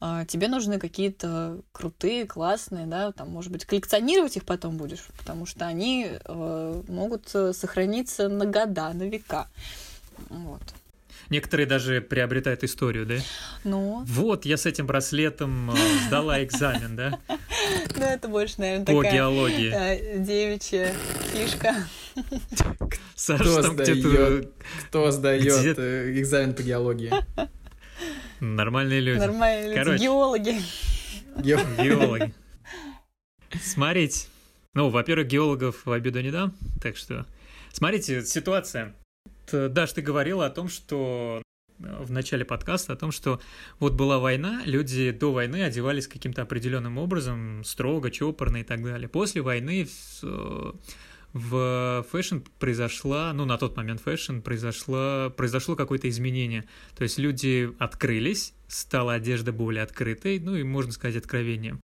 А, 0.00 0.24
тебе 0.24 0.48
нужны 0.48 0.78
какие-то 0.78 1.60
крутые, 1.72 2.26
классные, 2.26 2.86
да, 2.86 3.12
там, 3.12 3.30
может 3.30 3.50
быть, 3.50 3.64
коллекционировать 3.64 4.36
их 4.36 4.44
потом 4.44 4.76
будешь, 4.76 5.06
потому 5.18 5.46
что 5.46 5.66
они 5.66 6.08
э, 6.10 6.82
могут 6.88 7.30
э, 7.34 7.52
сохраниться 7.52 8.28
на 8.28 8.44
года, 8.44 8.92
на 8.92 9.04
века. 9.04 9.48
Вот. 10.28 10.62
Некоторые 11.30 11.66
даже 11.66 12.00
приобретают 12.02 12.64
историю, 12.64 13.06
да? 13.06 13.14
Ну. 13.64 14.04
Вот, 14.06 14.44
я 14.44 14.56
с 14.56 14.66
этим 14.66 14.86
браслетом 14.86 15.70
э, 15.70 15.74
сдала 16.06 16.42
экзамен, 16.44 16.96
да? 16.96 17.18
Ну, 17.96 18.04
это 18.04 18.28
больше, 18.28 18.56
наверное, 18.58 18.84
такая... 18.84 19.02
По 19.02 19.14
геологии. 19.14 20.18
Девичья 20.18 20.92
фишка. 21.32 21.74
Саша, 23.14 23.62
там 23.62 23.76
где-то... 23.76 24.50
Кто 24.88 25.10
сдает 25.10 25.78
экзамен 25.78 26.54
по 26.54 26.62
геологии? 26.62 27.10
Нормальные 28.44 29.00
люди. 29.00 29.18
Нормальные 29.18 29.68
люди. 29.68 29.78
Короче, 29.78 30.02
геологи. 30.02 30.54
Геологи. 31.38 32.34
Смотрите. 33.62 34.28
Ну, 34.74 34.88
во-первых, 34.90 35.28
геологов 35.28 35.86
в 35.86 35.92
обиду 35.92 36.20
не 36.20 36.30
дам, 36.30 36.54
так 36.82 36.96
что... 36.96 37.26
Смотрите, 37.72 38.24
ситуация. 38.24 38.94
Даш, 39.50 39.92
ты 39.92 40.02
говорила 40.02 40.46
о 40.46 40.50
том, 40.50 40.68
что 40.68 41.42
в 41.78 42.10
начале 42.10 42.44
подкаста 42.44 42.92
о 42.92 42.96
том, 42.96 43.10
что 43.10 43.40
вот 43.78 43.94
была 43.94 44.18
война, 44.18 44.62
люди 44.64 45.10
до 45.10 45.32
войны 45.32 45.62
одевались 45.62 46.06
каким-то 46.06 46.42
определенным 46.42 46.98
образом, 46.98 47.62
строго, 47.64 48.10
чопорно 48.10 48.58
и 48.58 48.64
так 48.64 48.82
далее. 48.82 49.08
После 49.08 49.42
войны 49.42 49.88
в 51.34 52.06
fashion 52.10 52.38
произошла, 52.60 53.32
ну, 53.32 53.44
на 53.44 53.58
тот 53.58 53.76
момент 53.76 54.00
fashion 54.00 54.38
произошло, 54.38 55.30
произошло 55.36 55.74
какое-то 55.74 56.08
изменение. 56.08 56.64
То 56.96 57.02
есть 57.02 57.18
люди 57.18 57.70
открылись, 57.80 58.54
стала 58.68 59.14
одежда 59.14 59.52
более 59.52 59.82
открытой, 59.82 60.38
ну, 60.38 60.54
и, 60.54 60.62
можно 60.62 60.92
сказать, 60.92 61.16
откровением. 61.16 61.80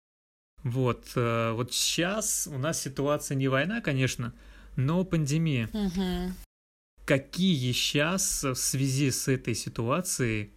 Вот, 0.62 1.12
э, 1.14 1.52
вот 1.52 1.74
сейчас 1.74 2.48
у 2.50 2.56
нас 2.56 2.80
ситуация 2.80 3.34
не 3.34 3.48
война, 3.48 3.82
конечно, 3.82 4.32
но 4.76 5.04
пандемия. 5.04 5.68
Угу. 5.74 6.32
Какие 7.04 7.72
сейчас 7.72 8.44
в 8.44 8.54
связи 8.54 9.10
с 9.10 9.28
этой 9.28 9.54
ситуацией 9.54 10.54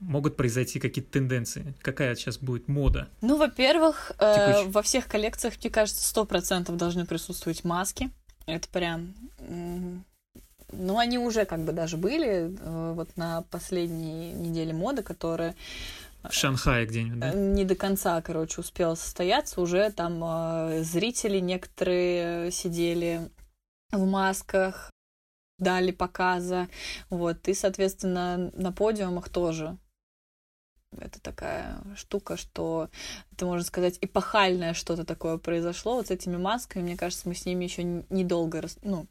могут 0.00 0.36
произойти 0.36 0.80
какие-то 0.80 1.12
тенденции? 1.12 1.74
Какая 1.82 2.14
сейчас 2.14 2.38
будет 2.38 2.68
мода? 2.68 3.08
Ну, 3.20 3.36
во-первых, 3.36 4.12
э, 4.18 4.64
во 4.64 4.82
всех 4.82 5.06
коллекциях, 5.06 5.54
мне 5.60 5.70
кажется, 5.70 6.06
сто 6.06 6.24
процентов 6.24 6.76
должны 6.76 7.06
присутствовать 7.06 7.64
маски. 7.64 8.10
Это 8.46 8.68
прям... 8.68 9.14
Ну, 10.70 10.98
они 10.98 11.18
уже 11.18 11.46
как 11.46 11.60
бы 11.64 11.72
даже 11.72 11.96
были 11.96 12.54
э, 12.54 12.92
вот 12.94 13.16
на 13.16 13.42
последней 13.50 14.32
неделе 14.32 14.74
моды, 14.74 15.02
которая 15.02 15.54
в 16.22 16.32
Шанхае 16.32 16.84
где-нибудь, 16.84 17.20
да? 17.20 17.32
Не 17.32 17.64
до 17.64 17.74
конца, 17.74 18.20
короче, 18.20 18.60
успела 18.60 18.94
состояться. 18.94 19.60
Уже 19.60 19.90
там 19.92 20.22
э, 20.22 20.82
зрители 20.82 21.38
некоторые 21.38 22.50
сидели 22.50 23.30
в 23.92 24.04
масках, 24.04 24.90
дали 25.58 25.90
показа. 25.90 26.68
Вот. 27.08 27.48
И, 27.48 27.54
соответственно, 27.54 28.50
на 28.54 28.72
подиумах 28.72 29.28
тоже 29.28 29.78
это 30.96 31.20
такая 31.20 31.80
штука, 31.96 32.36
что 32.36 32.88
это, 33.32 33.46
можно 33.46 33.64
сказать, 33.64 33.98
эпохальное 34.00 34.74
что-то 34.74 35.04
такое 35.04 35.38
произошло 35.38 35.96
вот 35.96 36.08
с 36.08 36.10
этими 36.10 36.36
масками. 36.36 36.82
Мне 36.82 36.96
кажется, 36.96 37.28
мы 37.28 37.34
с 37.34 37.44
ними 37.44 37.64
еще 37.64 37.84
недолго, 37.84 38.64
ну, 38.82 39.06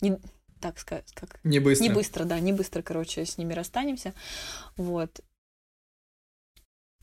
не, 0.00 0.18
так 0.60 0.78
сказать, 0.78 1.10
как... 1.14 1.42
Не 1.44 1.58
быстро. 1.58 1.84
Не 1.84 1.90
быстро, 1.90 2.24
да, 2.24 2.40
не 2.40 2.52
быстро, 2.52 2.82
короче, 2.82 3.24
с 3.24 3.38
ними 3.38 3.54
расстанемся. 3.54 4.14
Вот. 4.76 5.20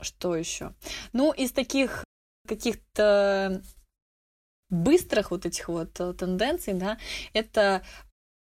Что 0.00 0.36
еще? 0.36 0.74
Ну, 1.12 1.32
из 1.32 1.52
таких 1.52 2.04
каких-то 2.46 3.62
быстрых 4.70 5.30
вот 5.30 5.46
этих 5.46 5.68
вот 5.68 5.98
э, 6.00 6.12
тенденций, 6.12 6.74
да, 6.74 6.98
это 7.32 7.82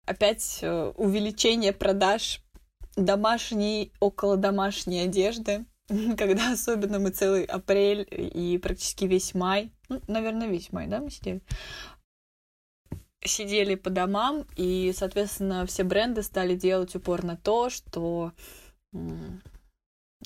опять 0.07 0.61
э, 0.63 0.93
увеличение 0.97 1.73
продаж 1.73 2.43
домашней, 2.97 3.93
около 4.01 4.37
домашней 4.37 5.01
одежды. 5.01 5.65
когда 6.17 6.53
особенно 6.53 6.99
мы 6.99 7.11
целый 7.11 7.45
апрель 7.45 8.07
и 8.11 8.59
практически 8.59 9.05
весь 9.05 9.35
май, 9.35 9.73
ну, 9.89 10.01
наверное, 10.07 10.49
весь 10.49 10.73
май, 10.73 10.87
да, 10.87 11.01
мы 11.01 11.11
сидели, 11.11 11.43
сидели 13.25 13.75
по 13.75 13.91
домам, 13.91 14.47
и, 14.57 14.93
соответственно, 14.95 15.67
все 15.67 15.85
бренды 15.85 16.23
стали 16.23 16.55
делать 16.55 16.95
упор 16.95 17.25
на 17.25 17.37
то, 17.37 17.71
что 17.71 18.33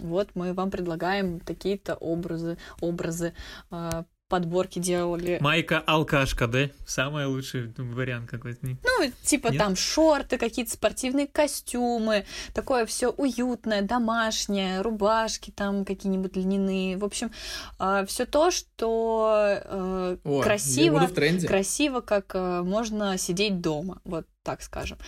вот 0.01 0.31
мы 0.35 0.53
вам 0.53 0.71
предлагаем 0.71 1.41
такие-то 1.41 1.95
образы, 1.95 2.59
образы 2.81 3.35
а, 3.71 4.05
подборки 4.29 4.79
делали. 4.79 5.39
Майка 5.41 5.79
алкашка, 5.81 6.47
да? 6.47 6.71
Самый 6.87 7.27
лучший 7.27 7.73
вариант 7.77 8.29
какой-то. 8.31 8.67
Ну, 8.67 9.13
типа 9.23 9.49
Нет? 9.49 9.59
там 9.59 9.77
шорты, 9.77 10.39
какие-то 10.39 10.73
спортивные 10.73 11.27
костюмы, 11.27 12.27
такое 12.55 12.87
все 12.87 13.11
уютное, 13.11 13.83
домашнее, 13.83 14.81
рубашки 14.81 15.51
там 15.51 15.85
какие-нибудь 15.85 16.37
льняные. 16.37 16.97
В 16.97 17.05
общем, 17.05 17.31
а, 17.79 18.05
все 18.07 18.27
то, 18.27 18.51
что 18.51 19.61
э, 19.65 20.17
О, 20.25 20.43
красиво, 20.43 21.09
красиво, 21.47 22.01
как 22.01 22.35
э, 22.35 22.63
можно 22.63 23.19
сидеть 23.19 23.61
дома, 23.61 24.01
вот 24.05 24.27
так 24.43 24.63
скажем. 24.63 24.99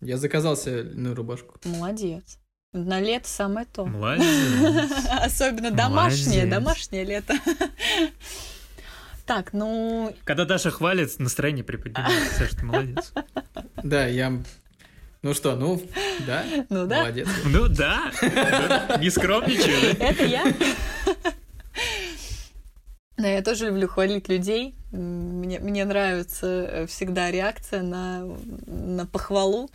Я 0.00 0.16
заказал 0.16 0.56
себе 0.56 0.82
льняную 0.82 1.14
рубашку. 1.14 1.56
Молодец. 1.64 2.39
На 2.72 3.00
лето 3.00 3.28
самое 3.28 3.66
то. 3.66 3.84
Молодец. 3.84 4.92
Особенно 5.10 5.72
домашнее, 5.72 6.46
домашнее 6.46 7.04
лето. 7.04 7.34
Так, 9.26 9.52
ну... 9.52 10.12
Когда 10.24 10.44
Даша 10.44 10.72
хвалит, 10.72 11.20
настроение 11.20 11.62
приподнимается. 11.62 12.34
Саша, 12.34 12.56
ты 12.56 12.64
молодец. 12.64 13.12
Да, 13.80 14.04
я... 14.06 14.42
Ну 15.22 15.34
что, 15.34 15.54
ну, 15.54 15.80
да? 16.26 16.44
Ну 16.68 16.84
да. 16.86 17.02
Молодец. 17.02 17.28
Ну 17.44 17.68
да. 17.68 18.10
Не 19.00 19.08
скромничаю, 19.08 19.96
да? 19.96 20.04
Это 20.04 20.24
я. 20.24 20.44
Да, 23.20 23.28
я 23.28 23.42
тоже 23.42 23.66
люблю 23.66 23.86
хвалить 23.86 24.28
людей. 24.28 24.74
Мне, 24.92 25.60
мне 25.60 25.84
нравится 25.84 26.46
э, 26.46 26.86
всегда 26.86 27.30
реакция 27.30 27.82
на, 27.82 28.24
на 28.66 29.06
похвалу. 29.06 29.70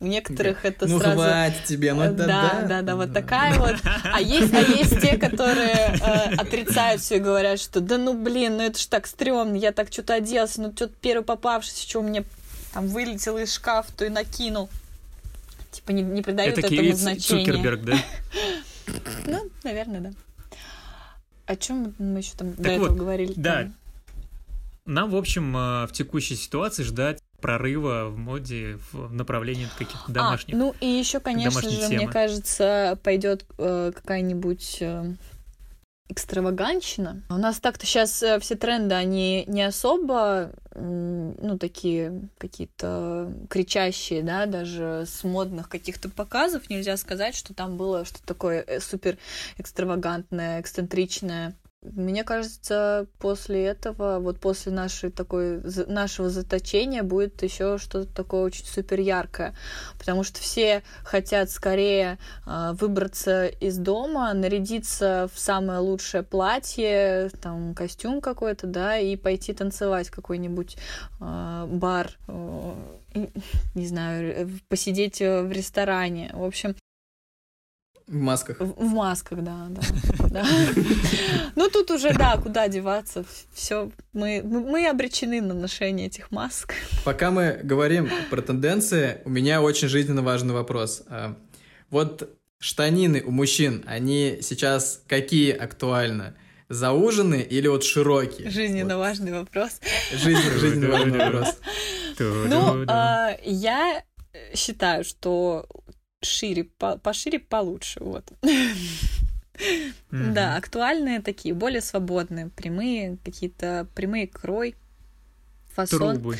У 0.00 0.06
некоторых 0.06 0.64
это 0.64 0.86
ну, 0.86 0.98
сразу... 0.98 1.16
хватит 1.16 1.64
тебе, 1.64 1.94
ну 1.94 2.12
да, 2.12 2.26
да, 2.26 2.62
да, 2.68 2.82
да, 2.82 2.96
вот 2.96 3.14
такая 3.14 3.54
вот. 3.58 3.76
А 4.12 4.20
есть, 4.20 4.52
а 4.52 4.60
есть 4.60 5.00
те, 5.00 5.16
которые 5.16 5.70
э, 5.70 6.34
отрицают 6.36 7.00
все 7.00 7.16
и 7.16 7.20
говорят, 7.20 7.60
что 7.60 7.80
да 7.80 7.96
ну 7.98 8.12
блин, 8.12 8.56
ну 8.58 8.62
это 8.64 8.78
ж 8.78 8.86
так 8.86 9.06
стрёмно, 9.06 9.56
я 9.56 9.72
так 9.72 9.90
что-то 9.90 10.14
оделся, 10.14 10.60
ну 10.60 10.72
что-то 10.74 10.92
первый 11.00 11.24
попавшийся, 11.24 11.88
что 11.88 12.00
у 12.00 12.02
меня 12.02 12.24
там 12.74 12.88
вылетел 12.88 13.38
из 13.38 13.54
шкафа, 13.54 13.90
то 13.96 14.04
и 14.04 14.08
накинул. 14.08 14.68
Типа 15.70 15.92
не, 15.92 16.02
не 16.02 16.22
придают 16.22 16.58
это 16.58 16.66
этому 16.66 16.92
значения. 16.92 17.44
Цукерберг, 17.44 17.84
да? 17.84 17.98
Ну, 19.26 19.50
наверное, 19.64 20.00
да. 20.00 20.10
О 21.48 21.56
чем 21.56 21.94
мы 21.98 22.18
еще 22.18 22.34
там 22.36 22.52
Так 22.52 22.62
до 22.62 22.70
этого 22.70 22.88
вот, 22.90 22.98
говорили? 22.98 23.32
да. 23.34 23.62
Там? 23.62 23.74
Нам, 24.84 25.10
в 25.10 25.16
общем, 25.16 25.56
э, 25.56 25.86
в 25.86 25.92
текущей 25.92 26.36
ситуации 26.36 26.82
ждать 26.82 27.20
прорыва 27.40 28.06
в 28.06 28.18
моде 28.18 28.78
в 28.92 29.12
направлении 29.12 29.66
каких-то 29.78 30.12
домашних. 30.12 30.54
А, 30.54 30.58
ну 30.58 30.74
и 30.80 30.86
еще, 30.86 31.20
конечно 31.20 31.70
же, 31.70 31.88
мне 31.88 32.00
темы. 32.00 32.12
кажется, 32.12 32.98
пойдет 33.02 33.46
э, 33.58 33.92
какая-нибудь 33.94 34.78
э, 34.80 35.14
экстраваганщина. 36.08 37.22
У 37.28 37.34
нас 37.34 37.60
так-то 37.60 37.86
сейчас 37.86 38.22
все 38.40 38.54
тренды, 38.54 38.94
они 38.94 39.44
не 39.46 39.62
особо, 39.62 40.52
ну, 40.74 41.58
такие 41.58 42.28
какие-то 42.38 43.32
кричащие, 43.50 44.22
да, 44.22 44.46
даже 44.46 45.04
с 45.06 45.24
модных 45.24 45.68
каких-то 45.68 46.08
показов 46.08 46.70
нельзя 46.70 46.96
сказать, 46.96 47.34
что 47.34 47.54
там 47.54 47.76
было 47.76 48.04
что-то 48.04 48.26
такое 48.26 48.64
э, 48.66 48.80
супер 48.80 49.18
экстравагантное, 49.58 50.60
эксцентричное. 50.60 51.54
Мне 51.82 52.24
кажется, 52.24 53.06
после 53.18 53.64
этого, 53.66 54.18
вот 54.18 54.40
после 54.40 54.72
нашей 54.72 55.10
такой, 55.10 55.62
нашего 55.86 56.28
заточения 56.28 57.04
будет 57.04 57.40
еще 57.42 57.78
что-то 57.78 58.12
такое 58.12 58.42
очень 58.42 58.64
супер 58.64 58.98
яркое, 58.98 59.54
потому 59.96 60.24
что 60.24 60.40
все 60.40 60.82
хотят 61.04 61.50
скорее 61.50 62.18
а, 62.44 62.72
выбраться 62.72 63.46
из 63.46 63.78
дома, 63.78 64.34
нарядиться 64.34 65.30
в 65.32 65.38
самое 65.38 65.78
лучшее 65.78 66.24
платье, 66.24 67.30
там 67.40 67.74
костюм 67.74 68.20
какой-то, 68.20 68.66
да, 68.66 68.98
и 68.98 69.14
пойти 69.14 69.52
танцевать 69.52 70.08
в 70.08 70.12
какой-нибудь 70.12 70.76
а, 71.20 71.66
бар, 71.66 72.10
э, 72.26 72.74
не 73.74 73.86
знаю, 73.86 74.50
посидеть 74.68 75.22
э, 75.22 75.42
в 75.42 75.52
ресторане. 75.52 76.32
В 76.34 76.42
общем, 76.42 76.74
В 78.08 78.14
масках. 78.16 78.58
в, 78.58 78.72
в 78.72 78.88
масках, 78.94 79.42
да, 79.42 79.68
да. 80.30 80.46
Ну 81.56 81.68
тут 81.68 81.90
уже, 81.90 82.12
да, 82.14 82.36
куда 82.38 82.66
деваться. 82.68 83.24
Все, 83.52 83.90
мы, 84.12 84.40
мы 84.42 84.88
обречены 84.88 85.40
на 85.42 85.52
ношение 85.54 86.06
этих 86.06 86.30
масок. 86.30 86.72
Пока 87.04 87.30
мы 87.30 87.60
говорим 87.62 88.08
про 88.30 88.40
тенденции, 88.40 89.20
у 89.24 89.30
меня 89.30 89.60
очень 89.60 89.88
жизненно 89.88 90.22
важный 90.22 90.54
вопрос. 90.54 91.02
А, 91.08 91.36
Вот 91.90 92.30
штанины 92.58 93.22
у 93.24 93.30
мужчин, 93.30 93.84
они 93.86 94.38
сейчас 94.40 95.02
какие 95.06 95.52
актуальны? 95.52 96.34
Зауженные 96.70 97.44
или 97.44 97.66
вот 97.68 97.84
широкие? 97.84 98.50
Жизненно 98.50 98.96
Вот. 98.96 99.04
важный 99.04 99.32
вопрос. 99.32 99.80
Жизненно, 100.12 100.58
жизненно 100.58 100.88
важный 100.90 101.18
вопрос. 101.18 101.60
Ну, 102.18 102.84
а, 102.88 103.36
я 103.44 104.02
считаю, 104.54 105.04
что 105.04 105.66
шире, 106.22 106.64
по- 106.64 106.98
пошире 106.98 107.38
получше, 107.38 108.00
вот. 108.02 108.32
Да, 110.10 110.56
актуальные 110.56 111.20
такие, 111.20 111.54
более 111.54 111.80
свободные, 111.80 112.48
прямые, 112.48 113.18
какие-то 113.24 113.88
прямые 113.94 114.28
крой, 114.28 114.76
фасон. 115.74 116.14
Трубы. 116.14 116.38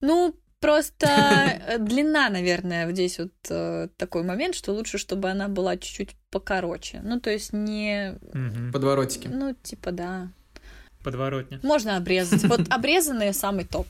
Ну, 0.00 0.34
просто 0.58 1.06
э, 1.06 1.78
длина, 1.78 2.30
наверное, 2.30 2.90
здесь 2.92 3.18
вот 3.18 3.32
э, 3.50 3.88
такой 3.98 4.22
момент, 4.22 4.54
что 4.54 4.72
лучше, 4.72 4.96
чтобы 4.96 5.30
она 5.30 5.48
была 5.48 5.76
чуть-чуть 5.76 6.16
покороче. 6.30 7.00
Ну, 7.04 7.20
то 7.20 7.30
есть 7.30 7.52
не... 7.52 8.18
Подворотики. 8.72 9.28
Ну, 9.28 9.54
типа, 9.62 9.92
да. 9.92 10.28
Подворотня. 11.02 11.60
Можно 11.62 11.96
обрезать. 11.98 12.44
Вот 12.44 12.62
обрезанные 12.70 13.34
самый 13.34 13.66
топ. 13.66 13.86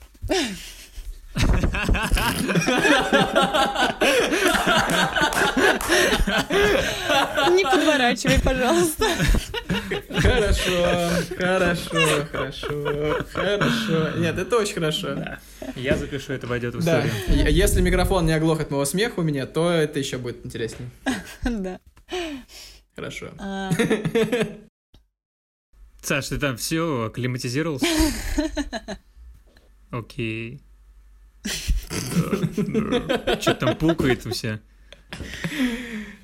Не 6.35 7.63
подворачивай, 7.63 8.39
пожалуйста. 8.41 9.05
Хорошо, 10.19 11.09
хорошо, 11.37 12.25
хорошо, 12.31 13.25
хорошо. 13.31 14.09
Нет, 14.17 14.37
это 14.37 14.57
очень 14.57 14.73
хорошо. 14.75 15.15
Да. 15.15 15.39
Я 15.75 15.95
запишу, 15.97 16.33
это 16.33 16.47
войдет 16.47 16.75
в 16.75 16.83
Да. 16.83 17.05
историю. 17.05 17.45
Е- 17.47 17.51
Если 17.53 17.81
микрофон 17.81 18.25
не 18.25 18.33
оглох 18.33 18.59
от 18.61 18.71
моего 18.71 18.85
смеха 18.85 19.19
у 19.19 19.23
меня, 19.23 19.45
то 19.45 19.69
это 19.71 19.99
еще 19.99 20.17
будет 20.17 20.45
интереснее. 20.45 20.89
Да. 21.43 21.79
Хорошо. 22.95 23.29
А, 23.39 23.71
Саш, 26.01 26.27
ты 26.29 26.37
там 26.37 26.55
все 26.57 27.09
климатизировался? 27.13 27.85
Окей. 29.91 30.61
Что 33.41 33.53
там 33.53 33.75
пукает 33.77 34.25
у 34.25 34.31
себя? 34.31 34.59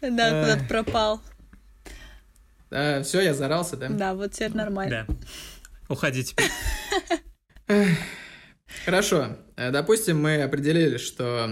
Да, 0.02 0.42
куда-то 0.42 0.66
пропал. 0.68 1.22
все, 2.70 3.22
я 3.22 3.34
зарался, 3.34 3.78
да? 3.78 3.90
Да, 3.90 4.14
вот 4.16 4.32
теперь 4.32 4.54
нормально. 4.54 5.06
Да. 5.08 5.16
Уходи 5.90 6.24
теперь. 6.24 6.50
Хорошо. 8.86 9.38
Допустим, 9.56 10.22
мы 10.22 10.42
определили, 10.42 10.98
что 10.98 11.50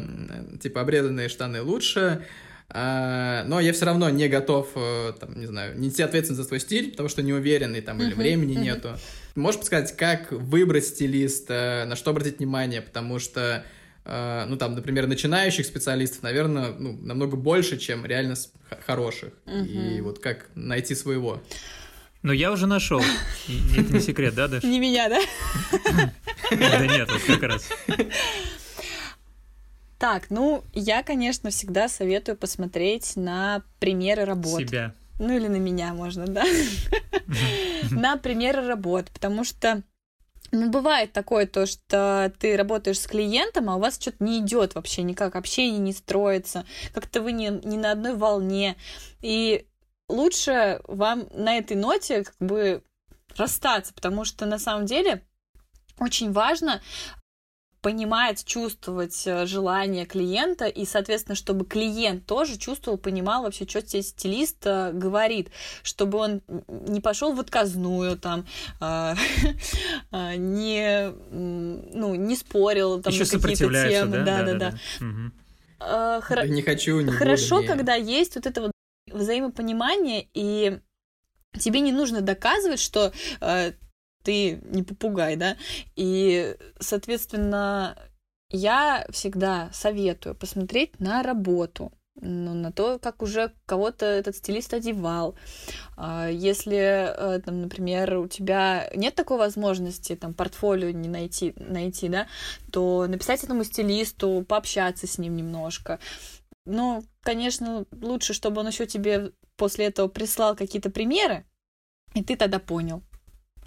типа 0.62 0.82
обрезанные 0.82 1.30
штаны 1.30 1.62
лучше, 1.62 2.26
а, 2.72 3.44
но 3.46 3.60
я 3.60 3.74
все 3.74 3.86
равно 3.86 4.10
не 4.10 4.28
готов, 4.28 4.70
э, 4.76 5.14
там, 5.20 5.40
не 5.40 5.48
знаю, 5.48 5.80
нести 5.80 6.04
ответственность 6.04 6.44
за 6.44 6.48
свой 6.48 6.60
стиль, 6.60 6.92
потому 6.92 7.10
что 7.10 7.24
не 7.24 7.34
уверенный 7.34 7.82
там 7.82 8.00
или 8.00 8.14
времени 8.14 8.54
нету. 8.54 8.96
Можешь 9.36 9.60
подсказать, 9.60 9.96
как 9.96 10.32
выбрать 10.32 10.86
стилиста, 10.86 11.86
на 11.88 11.96
что 11.96 12.12
обратить 12.12 12.40
внимание, 12.40 12.82
потому 12.82 13.20
что 13.20 13.64
э, 14.06 14.46
ну, 14.48 14.58
там, 14.58 14.74
например, 14.76 15.08
начинающих 15.08 15.66
специалистов, 15.66 16.24
наверное, 16.24 16.74
ну, 16.74 16.94
намного 17.02 17.38
больше, 17.38 17.78
чем 17.78 18.06
реально 18.06 18.36
хороших. 18.86 19.34
И 19.46 19.52
Мгм. 19.98 20.04
вот 20.04 20.20
как 20.20 20.50
найти 20.56 20.96
своего. 20.96 21.42
Но 22.22 22.34
я 22.34 22.52
уже 22.52 22.68
нашел. 22.68 23.02
И 23.48 23.62
Это 23.78 23.94
не 23.94 24.02
секрет, 24.02 24.36
да, 24.36 24.48
Даш? 24.48 24.64
Не 24.64 24.80
меня, 24.80 25.08
да? 25.10 25.20
Да 26.52 26.86
нет, 26.88 27.10
вот 27.12 27.22
как 27.24 27.44
раз. 27.44 27.70
Так, 30.00 30.30
ну, 30.30 30.64
я, 30.74 31.04
конечно, 31.04 31.50
всегда 31.50 31.90
советую 31.90 32.38
посмотреть 32.38 33.18
на 33.18 33.64
примеры 33.80 34.24
работ. 34.26 34.62
Себя. 34.62 34.94
Ну, 35.20 35.36
или 35.36 35.48
на 35.48 35.58
меня 35.58 35.94
можно, 35.94 36.26
да? 36.26 36.44
На 37.92 38.18
примеры 38.18 38.66
работ, 38.66 39.12
потому 39.12 39.44
что 39.44 39.84
ну, 40.52 40.70
бывает 40.70 41.14
такое 41.14 41.46
то, 41.46 41.66
что 41.68 42.34
ты 42.40 42.58
работаешь 42.58 43.00
с 43.00 43.08
клиентом, 43.08 43.70
а 43.70 43.76
у 43.76 43.80
вас 43.80 44.00
что-то 44.00 44.24
не 44.24 44.40
идет 44.40 44.74
вообще 44.74 45.04
никак, 45.04 45.36
общение 45.36 45.80
не 45.80 45.94
строится, 45.94 46.66
как-то 46.94 47.22
вы 47.22 47.34
не, 47.34 47.50
не 47.50 47.78
на 47.78 47.92
одной 47.92 48.16
волне. 48.16 48.76
И 49.22 49.68
лучше 50.08 50.82
вам 50.88 51.28
на 51.34 51.58
этой 51.58 51.78
ноте 51.78 52.24
как 52.24 52.36
бы 52.40 52.84
расстаться, 53.38 53.94
потому 53.94 54.26
что 54.26 54.46
на 54.46 54.58
самом 54.58 54.86
деле 54.86 55.24
очень 56.00 56.32
важно 56.32 56.82
понимать, 57.82 58.44
чувствовать 58.46 59.24
э, 59.26 59.46
желание 59.46 60.06
клиента, 60.06 60.66
и, 60.66 60.86
соответственно, 60.86 61.36
чтобы 61.36 61.66
клиент 61.66 62.26
тоже 62.26 62.58
чувствовал, 62.58 62.98
понимал 62.98 63.44
вообще, 63.44 63.66
что 63.68 63.82
тебе 63.82 64.02
стилист 64.02 64.58
э, 64.66 64.92
говорит, 64.94 65.50
чтобы 65.84 66.18
он 66.18 66.42
не 66.68 67.00
пошел 67.00 67.34
в 67.34 67.40
отказную, 67.40 68.18
там, 68.18 68.46
э, 68.82 69.16
э, 70.12 70.36
не, 70.38 71.12
ну, 71.32 72.16
не 72.16 72.36
спорил 72.36 73.02
там 73.02 73.14
Еще 73.14 73.24
на 73.24 73.26
какие-то 73.26 73.48
сопротивляется, 73.50 74.02
темы. 74.02 74.18
да? 74.18 74.44
Да-да-да. 74.44 74.80
Мгм. 75.00 75.34
Э, 75.80 76.22
Не 76.48 76.62
хочу, 76.62 77.00
не 77.00 77.12
Хорошо, 77.12 77.64
когда 77.64 77.96
есть 77.96 78.36
вот 78.36 78.46
это 78.46 78.62
вот 78.62 78.72
взаимопонимание, 79.12 80.28
и 80.34 80.80
тебе 81.58 81.80
не 81.80 81.92
нужно 81.92 82.22
доказывать, 82.22 82.80
что 82.80 83.14
э, 83.42 83.72
ты 84.30 84.60
не 84.64 84.84
попугай, 84.84 85.36
да, 85.38 85.58
и, 85.96 86.56
соответственно, 86.80 87.98
я 88.52 89.08
всегда 89.10 89.72
советую 89.74 90.36
посмотреть 90.36 91.00
на 91.00 91.24
работу, 91.24 91.92
ну, 92.22 92.54
на 92.54 92.72
то, 92.72 93.00
как 93.00 93.24
уже 93.24 93.52
кого-то 93.66 94.06
этот 94.06 94.36
стилист 94.36 94.72
одевал. 94.76 95.36
А, 95.98 96.30
Если, 96.30 96.78
э, 96.78 97.40
там, 97.40 97.62
например, 97.62 98.20
у 98.20 98.28
тебя 98.28 98.92
нет 98.94 99.16
такой 99.16 99.40
возможности, 99.40 100.16
там, 100.16 100.36
портфолио 100.36 100.92
не 100.92 101.10
найти, 101.10 101.56
найти, 101.56 102.08
да, 102.08 102.28
то 102.72 103.08
написать 103.08 103.44
этому 103.44 103.64
стилисту, 103.64 104.46
пообщаться 104.48 105.08
с 105.08 105.18
ним 105.18 105.38
немножко. 105.38 106.00
Но, 106.68 107.02
конечно, 107.22 107.88
лучше, 108.00 108.36
чтобы 108.36 108.62
он 108.62 108.68
еще 108.68 108.86
тебе 108.86 109.32
после 109.56 109.88
этого 109.88 110.08
прислал 110.08 110.56
какие-то 110.56 110.92
примеры, 110.92 111.46
и 112.14 112.24
ты 112.24 112.36
тогда 112.36 112.60
понял, 112.60 113.02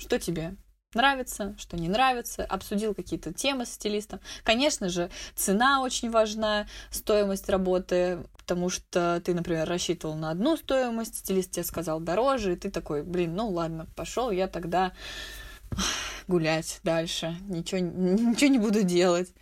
что 0.03 0.19
тебе 0.19 0.57
нравится, 0.95 1.55
что 1.59 1.77
не 1.77 1.89
нравится, 1.89 2.45
обсудил 2.45 2.95
какие-то 2.95 3.33
темы 3.33 3.65
с 3.65 3.71
стилистом. 3.71 4.21
Конечно 4.45 4.89
же, 4.89 5.11
цена 5.35 5.81
очень 5.81 6.11
важна, 6.11 6.67
стоимость 6.91 7.49
работы, 7.49 8.19
потому 8.37 8.69
что 8.69 9.23
ты, 9.25 9.33
например, 9.33 9.67
рассчитывал 9.67 10.17
на 10.17 10.31
одну 10.31 10.57
стоимость, 10.57 11.19
стилист 11.19 11.53
тебе 11.53 11.65
сказал 11.65 12.01
дороже, 12.01 12.53
и 12.53 12.57
ты 12.57 12.71
такой, 12.71 13.03
блин, 13.03 13.35
ну 13.35 13.49
ладно, 13.49 13.87
пошел 13.97 14.31
я 14.31 14.49
тогда 14.49 14.93
гулять 16.29 16.81
дальше, 16.83 17.37
ничего, 17.49 17.81
ничего 17.81 18.51
не 18.51 18.59
буду 18.59 18.83
делать. 18.83 19.33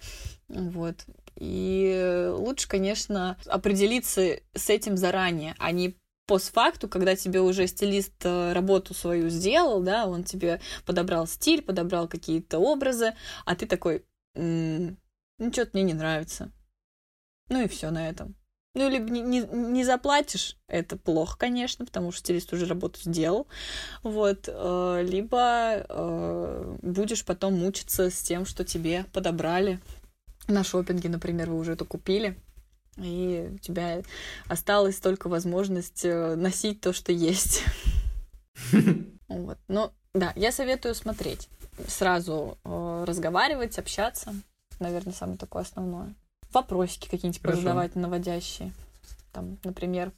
Вот. 0.49 1.05
И 1.37 2.29
лучше, 2.35 2.69
конечно, 2.69 3.39
определиться 3.47 4.41
с 4.55 4.69
этим 4.69 4.97
заранее, 4.97 5.55
а 5.59 5.73
не 5.73 5.97
постфакту, 6.31 6.89
когда 6.89 7.17
тебе 7.17 7.41
уже 7.41 7.67
стилист 7.67 8.25
э, 8.25 8.53
работу 8.53 8.95
свою 8.95 9.31
сделал, 9.31 9.83
да, 9.83 10.07
он 10.07 10.23
тебе 10.23 10.61
подобрал 10.87 11.27
стиль, 11.27 11.61
подобрал 11.61 12.07
какие-то 12.07 12.61
образы, 12.61 13.15
а 13.45 13.57
ты 13.57 13.67
такой, 13.67 14.05
ну 14.37 14.97
что-то 15.39 15.71
мне 15.73 15.83
не 15.83 15.95
нравится. 15.95 16.53
Ну 17.49 17.61
и 17.61 17.67
все 17.67 17.91
на 17.91 18.09
этом. 18.09 18.37
Ну, 18.77 18.89
либо 18.89 19.11
не, 19.11 19.23
не, 19.23 19.41
не 19.41 19.83
заплатишь, 19.83 20.57
это 20.69 20.97
плохо, 20.97 21.37
конечно, 21.37 21.85
потому 21.85 22.13
что 22.13 22.21
стилист 22.21 22.53
уже 22.53 22.67
работу 22.67 23.01
сделал. 23.03 23.49
Вот. 24.05 24.45
Э, 24.47 25.03
либо 25.05 25.85
э, 25.89 26.77
будешь 26.81 27.25
потом 27.25 27.59
мучиться 27.59 28.09
с 28.09 28.23
тем, 28.23 28.47
что 28.47 28.65
тебе 28.65 29.05
подобрали. 29.13 29.81
На 30.47 30.63
шопинге, 30.63 31.09
например, 31.09 31.51
вы 31.51 31.59
уже 31.59 31.73
это 31.73 31.85
купили 31.85 32.39
и 32.97 33.51
у 33.55 33.59
тебя 33.59 34.03
осталась 34.47 34.99
только 34.99 35.29
возможность 35.29 36.05
э, 36.05 36.35
носить 36.35 36.81
то, 36.81 36.93
что 36.93 37.13
есть. 37.13 37.65
Вот. 39.29 39.59
Ну, 39.69 39.93
да, 40.13 40.33
я 40.35 40.51
советую 40.51 40.97
смотреть. 40.97 41.49
Сразу 41.87 42.59
э, 42.65 43.05
разговаривать, 43.07 43.79
общаться. 43.79 44.35
Наверное, 44.81 45.13
самое 45.13 45.39
такое 45.39 45.63
основное. 45.63 46.17
Вопросики 46.53 47.09
какие-нибудь 47.09 47.55
задавать 47.55 47.95
наводящие. 47.95 48.73
Там, 49.33 49.57
например, 49.63 50.11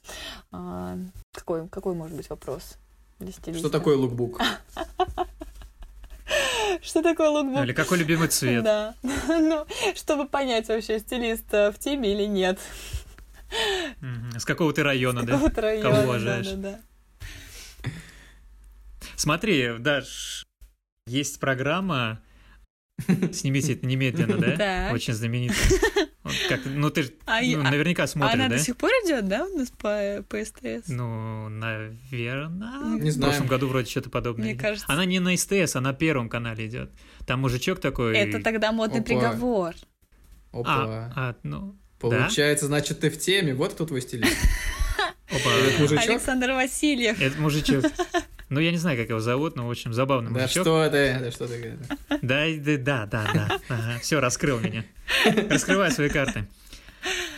э, 0.51 0.97
какой, 1.31 1.67
какой 1.69 1.93
может 1.93 2.17
быть 2.17 2.27
вопрос 2.31 2.77
для 3.19 3.31
стилиста? 3.31 3.67
Что 3.67 3.69
такое 3.69 3.97
лукбук? 3.97 4.41
Что 6.81 7.01
такое 7.01 7.29
лукбук? 7.29 7.63
Или 7.63 7.73
какой 7.73 7.97
любимый 7.97 8.27
цвет? 8.27 8.63
Да. 8.63 8.95
Ну, 9.27 9.65
чтобы 9.95 10.27
понять 10.27 10.67
вообще, 10.67 10.99
стилист 10.99 11.51
в 11.51 11.75
теме 11.79 12.13
или 12.13 12.25
нет. 12.25 12.59
С 14.37 14.45
какого 14.45 14.73
ты 14.73 14.83
района, 14.83 15.23
да? 15.23 15.33
какого 15.33 15.61
района, 15.61 15.89
Кого 15.89 16.03
уважаешь? 16.03 16.47
Да, 16.47 16.55
да, 16.55 16.71
да. 16.71 17.89
Смотри, 19.15 19.77
Даш, 19.77 20.43
есть 21.05 21.39
программа 21.39 22.21
Снимите 23.33 23.73
это 23.73 23.85
немедленно, 23.85 24.37
да? 24.57 24.89
Очень 24.93 25.13
знаменитая. 25.13 25.79
как, 26.49 26.61
ну, 26.65 26.89
ты 26.89 27.03
же 27.03 27.13
а, 27.25 27.41
ну, 27.41 27.63
наверняка 27.63 28.07
смотришь, 28.07 28.35
она 28.35 28.49
да? 28.49 28.57
до 28.57 28.61
сих 28.61 28.77
пор 28.77 28.91
идет, 29.03 29.27
да, 29.27 29.45
у 29.45 29.57
нас 29.57 29.71
по, 29.71 30.23
по 30.29 30.43
СТС? 30.43 30.87
Ну, 30.87 31.49
наверное. 31.49 32.99
Не 32.99 33.09
в 33.09 33.13
знаю. 33.13 33.31
прошлом 33.31 33.47
году 33.47 33.67
вроде 33.67 33.89
что-то 33.89 34.09
подобное. 34.09 34.45
Мне 34.45 34.55
кажется. 34.55 34.85
Она 34.89 35.05
не 35.05 35.19
на 35.19 35.35
СТС, 35.35 35.75
а 35.75 35.81
на 35.81 35.93
Первом 35.93 36.29
канале 36.29 36.67
идет. 36.67 36.91
Там 37.25 37.41
мужичок 37.41 37.79
такой... 37.79 38.15
Это 38.15 38.41
тогда 38.41 38.71
модный 38.71 38.99
Опа. 38.99 39.07
приговор. 39.07 39.75
Опа. 40.51 40.83
А, 40.83 41.11
а, 41.15 41.35
ну, 41.43 41.75
Получается, 41.99 42.65
да? 42.65 42.67
значит, 42.67 42.99
ты 42.99 43.09
в 43.09 43.17
теме. 43.17 43.53
Вот 43.55 43.73
кто 43.73 43.85
твой 43.85 44.01
стилист. 44.01 44.37
Опа. 45.29 46.01
Александр 46.01 46.51
Васильев. 46.51 47.19
Это 47.19 47.39
мужичок. 47.41 47.85
Ну, 48.49 48.59
я 48.59 48.71
не 48.71 48.77
знаю, 48.77 48.97
как 48.97 49.09
его 49.09 49.19
зовут, 49.19 49.55
но, 49.55 49.67
в 49.67 49.71
общем, 49.71 49.93
забавно. 49.93 50.29
Да 50.29 50.41
мужичок. 50.41 50.63
что 50.63 50.89
ты, 50.89 51.17
да 51.19 51.31
что 51.31 51.47
ты. 51.47 51.77
Да, 52.21 52.45
да, 52.77 53.05
да, 53.05 53.31
да. 53.33 53.59
Ага. 53.69 53.99
Все, 54.01 54.19
раскрыл 54.19 54.59
меня. 54.59 54.85
Раскрывай 55.49 55.91
свои 55.91 56.09
карты. 56.09 56.45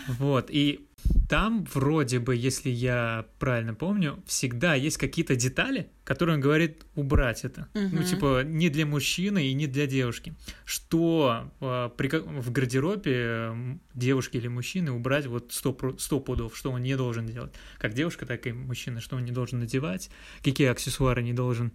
Вот, 0.08 0.48
и 0.50 0.86
там 1.28 1.66
вроде 1.74 2.20
бы, 2.20 2.36
если 2.36 2.70
я 2.70 3.26
правильно 3.40 3.74
помню, 3.74 4.24
всегда 4.28 4.76
есть 4.76 4.98
какие-то 4.98 5.36
детали, 5.36 5.90
которые 6.04 6.36
он 6.36 6.42
говорит 6.42 6.86
убрать 6.96 7.44
это. 7.44 7.68
Угу. 7.74 7.90
Ну, 7.92 8.04
типа, 8.04 8.44
не 8.44 8.70
для 8.70 8.86
мужчины 8.86 9.48
и 9.48 9.54
не 9.54 9.68
для 9.68 9.88
девушки. 9.88 10.36
Что 10.66 11.52
э, 11.62 11.90
при, 11.98 12.10
в 12.10 12.52
гардеробе 12.52 13.80
девушки 13.94 14.38
или 14.38 14.48
мужчины 14.48 14.92
убрать 14.92 15.26
вот 15.26 15.52
сто, 15.52 15.76
сто 15.98 16.20
пудов, 16.20 16.56
что 16.56 16.72
он 16.72 16.82
не 16.82 16.96
должен 16.96 17.26
делать. 17.26 17.54
Как 17.78 17.94
девушка, 17.94 18.26
так 18.26 18.46
и 18.48 18.54
мужчина, 18.54 19.02
что 19.02 19.16
он 19.16 19.26
не 19.26 19.32
должен 19.32 19.60
надевать, 19.60 20.10
какие 20.44 20.68
аксессуары 20.68 21.24
не 21.24 21.34
должен 21.34 21.72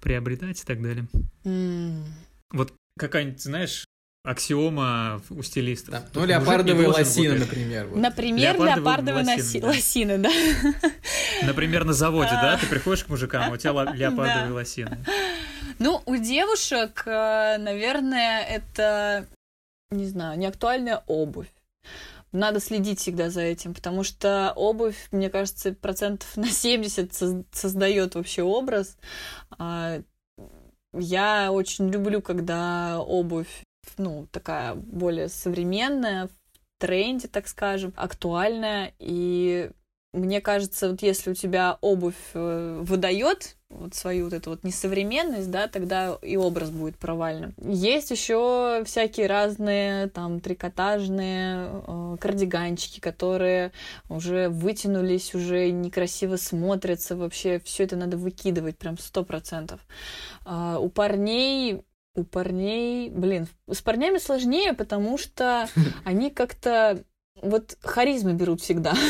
приобретать 0.00 0.60
и 0.60 0.64
так 0.64 0.82
далее. 0.82 1.08
Mm. 1.44 2.04
Вот 2.50 2.74
какая-нибудь, 2.98 3.40
знаешь, 3.40 3.84
аксиома 4.24 5.20
у 5.30 5.42
стилистов. 5.42 5.90
Да. 5.90 6.04
Ну, 6.14 6.24
леопардовые 6.24 6.88
лосины, 6.88 7.38
например. 7.38 7.86
Вот. 7.88 7.98
Например, 7.98 8.54
леопардовые, 8.54 9.24
леопардовые 9.24 9.36
лосины, 9.36 9.60
да. 9.60 9.66
лосины, 9.68 10.18
да. 10.18 10.30
Например, 11.46 11.84
на 11.84 11.92
заводе, 11.92 12.30
да? 12.30 12.56
Ты 12.56 12.66
приходишь 12.66 13.04
к 13.04 13.08
мужикам, 13.08 13.50
а 13.50 13.54
у 13.54 13.56
тебя 13.56 13.84
леопардовые 13.92 14.52
лосины. 14.52 14.98
Ну, 15.78 16.00
у 16.06 16.16
девушек, 16.16 17.02
э, 17.06 17.56
наверное, 17.58 18.42
это, 18.42 19.26
не 19.90 20.06
знаю, 20.06 20.38
неактуальная 20.38 21.02
обувь. 21.06 21.48
Надо 22.30 22.60
следить 22.60 23.00
всегда 23.00 23.30
за 23.30 23.42
этим, 23.42 23.74
потому 23.74 24.04
что 24.04 24.52
обувь, 24.54 25.08
мне 25.10 25.28
кажется, 25.28 25.72
процентов 25.72 26.36
на 26.36 26.48
70 26.48 27.12
создает 27.52 28.14
вообще 28.14 28.42
образ. 28.42 28.96
А, 29.58 30.00
я 30.94 31.50
очень 31.52 31.90
люблю, 31.90 32.22
когда 32.22 33.00
обувь 33.00 33.64
ну, 33.98 34.26
такая 34.30 34.74
более 34.74 35.28
современная, 35.28 36.28
в 36.28 36.30
тренде, 36.78 37.28
так 37.28 37.48
скажем, 37.48 37.92
актуальная. 37.96 38.92
И 38.98 39.70
мне 40.12 40.40
кажется, 40.40 40.90
вот 40.90 41.02
если 41.02 41.30
у 41.30 41.34
тебя 41.34 41.78
обувь 41.80 42.14
э, 42.34 42.80
выдает 42.82 43.56
вот 43.70 43.94
свою 43.94 44.24
вот 44.24 44.34
эту 44.34 44.50
вот 44.50 44.64
несовременность, 44.64 45.50
да, 45.50 45.68
тогда 45.68 46.18
и 46.20 46.36
образ 46.36 46.68
будет 46.68 46.98
провальным. 46.98 47.54
Есть 47.56 48.10
еще 48.10 48.82
всякие 48.84 49.26
разные 49.26 50.08
там 50.08 50.40
трикотажные 50.40 51.70
э, 51.86 52.16
кардиганчики, 52.20 53.00
которые 53.00 53.72
уже 54.10 54.50
вытянулись, 54.50 55.34
уже 55.34 55.70
некрасиво 55.70 56.36
смотрятся, 56.36 57.16
вообще 57.16 57.60
все 57.64 57.84
это 57.84 57.96
надо 57.96 58.18
выкидывать 58.18 58.76
прям 58.76 58.98
сто 58.98 59.24
процентов. 59.24 59.80
Э, 60.44 60.76
у 60.78 60.90
парней 60.90 61.82
у 62.14 62.24
парней, 62.24 63.10
блин, 63.10 63.48
с 63.70 63.80
парнями 63.80 64.18
сложнее, 64.18 64.72
потому 64.72 65.18
что 65.18 65.68
они 66.04 66.30
как-то 66.30 67.04
вот 67.40 67.76
харизмы 67.82 68.34
берут 68.34 68.60
всегда. 68.60 68.94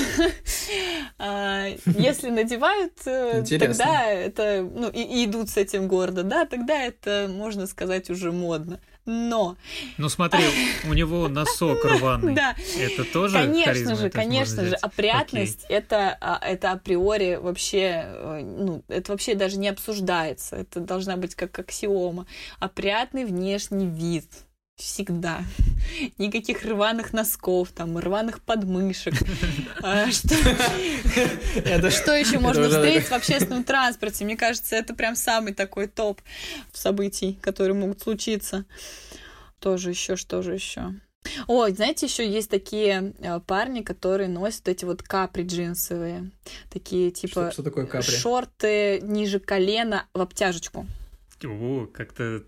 А, 1.19 1.69
если 1.87 2.31
надевают, 2.31 2.95
э, 3.05 3.45
тогда 3.59 4.07
это, 4.07 4.69
ну, 4.69 4.89
и 4.89 5.25
идут 5.25 5.51
с 5.51 5.57
этим 5.57 5.87
гордо, 5.87 6.25
да, 6.25 6.47
тогда 6.47 6.83
это, 6.83 7.29
можно 7.31 7.69
сказать, 7.69 8.11
уже 8.11 8.33
модно 8.33 8.81
но... 9.05 9.57
Ну 9.99 10.09
смотри, 10.09 10.45
у 10.89 10.93
него 10.93 11.29
носок 11.29 11.85
рваный. 11.85 12.35
Да. 12.35 12.55
Это 12.79 13.05
тоже 13.05 13.35
Конечно 13.35 13.97
же, 13.97 14.11
конечно 14.11 14.65
же. 14.65 14.75
Опрятность 14.77 15.67
это, 15.69 16.17
а, 16.21 16.39
это 16.43 16.73
априори 16.73 17.37
вообще, 17.37 18.05
э, 18.05 18.43
ну, 18.43 18.83
это 18.89 19.13
вообще 19.13 19.35
даже 19.35 19.59
не 19.59 19.69
обсуждается. 19.69 20.57
Это 20.57 20.81
должна 20.81 21.17
быть 21.17 21.35
как 21.35 21.59
аксиома. 21.59 22.27
Опрятный 22.61 23.25
внешний 23.25 23.87
вид 23.87 24.27
всегда. 24.83 25.45
Никаких 26.19 26.65
рваных 26.65 27.13
носков, 27.13 27.71
там, 27.71 27.99
рваных 27.99 28.43
подмышек. 28.43 29.15
А, 29.83 30.11
что 30.11 30.35
еще 32.19 32.39
можно 32.39 32.69
встретить 32.69 33.09
в 33.09 33.13
общественном 33.13 33.65
транспорте? 33.65 34.25
Мне 34.25 34.37
кажется, 34.37 34.77
это 34.77 34.95
прям 34.95 35.17
самый 35.17 35.55
такой 35.55 35.87
топ 35.87 36.21
событий, 36.73 37.39
которые 37.41 37.75
могут 37.75 38.01
случиться. 38.01 38.65
Тоже 39.61 39.91
еще, 39.91 40.17
что 40.17 40.43
же 40.43 40.55
еще? 40.55 40.95
Ой, 41.47 41.73
знаете, 41.73 42.07
еще 42.07 42.29
есть 42.29 42.51
такие 42.51 43.15
э, 43.19 43.41
парни, 43.41 43.83
которые 43.83 44.29
носят 44.29 44.69
эти 44.69 44.85
вот 44.85 45.03
капри 45.03 45.45
джинсовые. 45.45 46.31
Такие 46.71 47.11
типа 47.13 47.33
что, 47.33 47.53
что 47.53 47.63
такое 47.63 47.87
капри? 47.87 48.11
шорты 48.11 49.01
ниже 49.03 49.39
колена 49.39 50.07
в 50.13 50.21
обтяжечку. 50.21 50.87
О, 51.45 51.87
как-то 51.87 52.45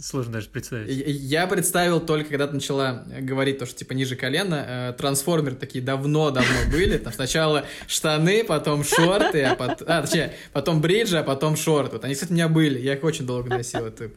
Сложно 0.00 0.34
даже 0.34 0.48
представить. 0.48 0.88
Я 1.06 1.46
представил 1.46 2.00
только, 2.00 2.30
когда 2.30 2.46
ты 2.46 2.54
начала 2.54 3.04
говорить 3.20 3.58
то, 3.58 3.66
что 3.66 3.76
типа 3.76 3.92
ниже 3.92 4.16
колена. 4.16 4.64
Э, 4.66 4.92
трансформеры 4.96 5.56
такие 5.56 5.84
давно-давно 5.84 6.48
были. 6.72 6.98
Там 6.98 7.12
сначала 7.12 7.64
штаны, 7.86 8.44
потом 8.44 8.84
шорты, 8.84 9.42
а 9.44 9.54
потом... 9.54 9.86
А, 9.88 10.02
точнее, 10.02 10.34
потом 10.52 10.80
бриджи, 10.80 11.18
а 11.18 11.22
потом 11.22 11.56
шорты. 11.56 11.96
Вот 11.96 12.04
они, 12.04 12.14
кстати, 12.14 12.30
у 12.30 12.34
меня 12.34 12.48
были. 12.48 12.78
Я 12.78 12.94
их 12.94 13.04
очень 13.04 13.26
долго 13.26 13.50
носил. 13.50 13.86
Это 13.86 14.10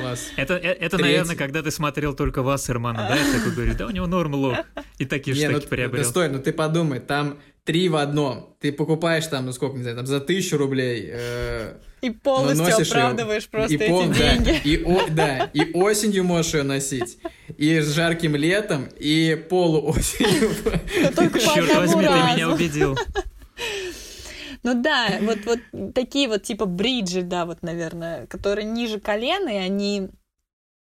класс. 0.00 0.28
Это, 0.36 0.54
э, 0.54 0.72
это 0.72 0.98
наверное, 0.98 1.36
когда 1.36 1.62
ты 1.62 1.70
смотрел 1.70 2.14
только 2.14 2.42
Вассермана, 2.42 3.06
да? 3.08 3.16
И 3.16 3.38
такой 3.38 3.52
говоришь, 3.52 3.74
да, 3.74 3.86
у 3.86 3.90
него 3.90 4.06
норм 4.06 4.34
лог. 4.34 4.56
И 4.98 5.04
такие 5.04 5.36
штуки 5.36 5.64
ну, 5.64 5.68
приобрел. 5.68 6.04
Стой, 6.04 6.28
ну 6.28 6.38
ты 6.40 6.52
подумай, 6.52 7.00
там 7.00 7.38
три 7.68 7.90
в 7.90 7.96
одном. 7.96 8.56
Ты 8.60 8.72
покупаешь 8.72 9.26
там, 9.26 9.44
ну 9.44 9.52
сколько, 9.52 9.76
не 9.76 9.82
знаю, 9.82 9.98
там 9.98 10.06
за 10.06 10.20
тысячу 10.20 10.56
рублей. 10.56 11.10
Э, 11.12 11.74
и 12.00 12.08
полностью 12.08 12.74
оправдываешь 12.74 13.42
ее, 13.42 13.48
просто 13.50 13.74
и 13.74 13.76
эти 13.76 13.88
пол- 13.90 14.06
да, 14.08 14.36
деньги. 14.38 14.60
и, 14.64 14.82
о- 14.84 15.06
да, 15.10 15.50
и 15.52 15.70
осенью 15.74 16.24
можешь 16.24 16.54
ее 16.54 16.62
носить, 16.62 17.18
и 17.58 17.80
с 17.80 17.92
жарким 17.92 18.36
летом, 18.36 18.88
и 18.98 19.34
полуосенью. 19.50 20.54
Черт 21.44 21.76
возьми, 21.76 22.04
ты 22.04 22.34
меня 22.36 22.50
убедил. 22.50 22.96
Ну 24.62 24.82
да, 24.82 25.18
вот, 25.20 25.38
вот 25.44 25.94
такие 25.94 26.26
вот 26.26 26.44
типа 26.44 26.64
бриджи, 26.64 27.20
да, 27.20 27.44
вот, 27.44 27.62
наверное, 27.62 28.26
которые 28.28 28.64
ниже 28.64 28.98
колена, 28.98 29.50
и 29.50 29.56
они 29.58 30.08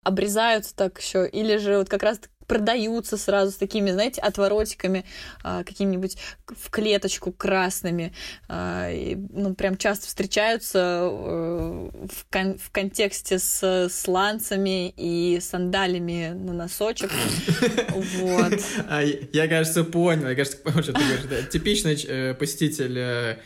обрезаются 0.04 0.74
так 0.74 1.02
еще, 1.02 1.28
или 1.28 1.58
же 1.58 1.80
вот 1.80 1.90
как 1.90 2.02
раз 2.04 2.22
продаются 2.48 3.18
сразу 3.18 3.52
с 3.52 3.56
такими, 3.56 3.92
знаете, 3.92 4.22
отворотиками, 4.22 5.06
а, 5.44 5.64
какими-нибудь 5.64 6.18
в 6.48 6.70
клеточку 6.70 7.32
красными. 7.32 8.14
а, 8.48 8.90
и, 8.92 9.16
ну, 9.16 9.54
прям 9.56 9.78
часто 9.78 10.08
встречаются 10.08 10.80
э, 10.80 11.90
в, 12.10 12.26
кон- 12.30 12.58
в 12.58 12.72
контексте 12.72 13.40
с 13.40 13.90
сланцами 13.90 14.90
и 14.98 15.40
сандалями 15.40 16.30
на 16.30 16.54
носочек. 16.54 17.12
Вот. 17.90 18.54
А 18.90 19.02
я, 19.04 19.48
кажется, 19.48 19.84
понял, 19.84 20.28
я, 20.30 20.36
кажется, 20.36 20.58
понял, 20.58 20.84
типичный 21.50 21.96
э, 22.08 22.34
посетитель 22.34 23.38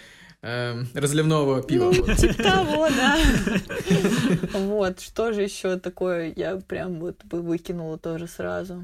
э, 0.46 0.84
э, 0.94 1.00
разливного 1.00 1.62
пива. 1.62 1.92
Ну, 1.96 2.04
Вот. 2.04 2.18
типа 2.18 2.34
того, 2.44 2.88
да. 2.90 3.18
Вот, 4.60 5.00
что 5.00 5.34
же 5.34 5.42
еще 5.42 5.78
такое 5.78 6.34
я 6.36 6.58
прям 6.58 7.00
вот 7.00 7.22
выкинула 7.32 7.98
тоже 7.98 8.28
сразу. 8.28 8.84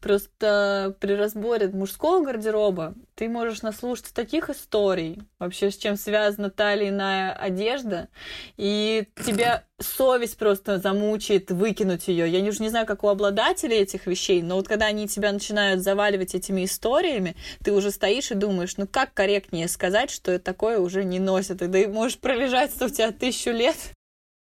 Просто 0.00 0.96
при 1.00 1.12
разборе 1.12 1.68
мужского 1.68 2.24
гардероба 2.24 2.94
ты 3.14 3.28
можешь 3.28 3.62
наслушаться 3.62 4.14
таких 4.14 4.50
историй, 4.50 5.22
вообще 5.38 5.70
с 5.70 5.76
чем 5.76 5.96
связана 5.96 6.50
та 6.50 6.74
или 6.74 6.88
иная 6.88 7.32
одежда, 7.32 8.08
и 8.56 9.06
тебя 9.24 9.64
совесть 9.80 10.38
просто 10.38 10.78
замучает 10.78 11.50
выкинуть 11.50 12.08
ее. 12.08 12.28
Я 12.28 12.48
уже 12.48 12.62
не 12.62 12.68
знаю, 12.68 12.86
как 12.86 13.04
у 13.04 13.08
обладателей 13.08 13.78
этих 13.78 14.06
вещей, 14.06 14.42
но 14.42 14.56
вот 14.56 14.68
когда 14.68 14.86
они 14.86 15.08
тебя 15.08 15.32
начинают 15.32 15.82
заваливать 15.82 16.34
этими 16.34 16.64
историями, 16.64 17.36
ты 17.64 17.72
уже 17.72 17.90
стоишь 17.90 18.30
и 18.30 18.34
думаешь, 18.34 18.76
ну 18.76 18.86
как 18.86 19.12
корректнее 19.14 19.68
сказать, 19.68 20.10
что 20.10 20.38
такое 20.38 20.78
уже 20.78 21.04
не 21.04 21.18
носят, 21.18 21.62
и 21.62 21.68
ты 21.68 21.88
можешь 21.88 22.18
пролежать 22.18 22.70
у 22.80 22.88
тебя 22.88 23.12
тысячу 23.12 23.50
лет, 23.50 23.76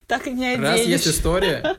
так 0.07 0.27
и 0.27 0.31
не 0.31 0.57
Раз 0.57 0.81
оденешь. 0.81 1.01
есть 1.05 1.09
история, 1.09 1.77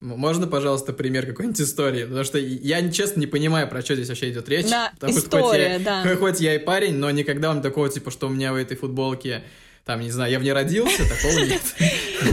можно, 0.00 0.46
пожалуйста, 0.46 0.94
пример 0.94 1.26
какой-нибудь 1.26 1.60
истории? 1.60 2.04
Потому 2.04 2.24
что 2.24 2.38
я, 2.38 2.90
честно, 2.90 3.20
не 3.20 3.26
понимаю, 3.26 3.68
про 3.68 3.82
что 3.82 3.94
здесь 3.94 4.08
вообще 4.08 4.30
идет 4.30 4.48
речь. 4.48 4.70
Да, 4.70 4.92
Потому 4.94 5.12
что 5.12 5.20
хоть 5.20 5.40
история, 5.40 5.72
я, 5.72 5.78
да. 5.78 6.16
хоть 6.18 6.40
я 6.40 6.54
и 6.54 6.58
парень, 6.58 6.94
но 6.96 7.10
никогда 7.10 7.48
вам 7.48 7.60
такого, 7.60 7.88
типа, 7.90 8.10
что 8.10 8.28
у 8.28 8.30
меня 8.30 8.52
в 8.52 8.56
этой 8.56 8.78
футболке, 8.78 9.44
там, 9.90 10.00
не 10.02 10.10
знаю, 10.12 10.30
я 10.30 10.38
в 10.38 10.42
ней 10.44 10.52
родился, 10.52 11.02
такого 11.08 11.44
нет. 11.44 11.62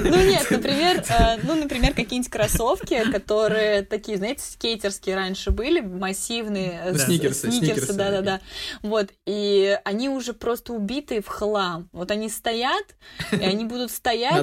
Ну 0.03 0.17
нет, 0.17 0.45
например, 0.51 1.03
э, 1.09 1.39
ну, 1.41 1.55
например, 1.55 1.95
какие-нибудь 1.95 2.29
кроссовки, 2.29 3.09
которые 3.11 3.81
такие, 3.81 4.17
знаете, 4.19 4.43
скейтерские 4.43 5.15
раньше 5.15 5.49
были, 5.49 5.79
массивные. 5.79 6.79
э, 6.85 6.91
Ну, 6.91 6.99
сникерсы, 6.99 7.49
Сникерсы, 7.51 7.93
да-да-да. 7.93 8.41
Вот, 8.83 9.09
и 9.25 9.79
они 9.85 10.07
уже 10.09 10.33
просто 10.33 10.73
убитые 10.73 11.21
в 11.23 11.27
хлам. 11.27 11.89
Вот 11.93 12.11
они 12.11 12.29
стоят, 12.29 12.85
и 13.31 13.43
они 13.43 13.65
будут 13.65 13.89
стоять 13.89 14.33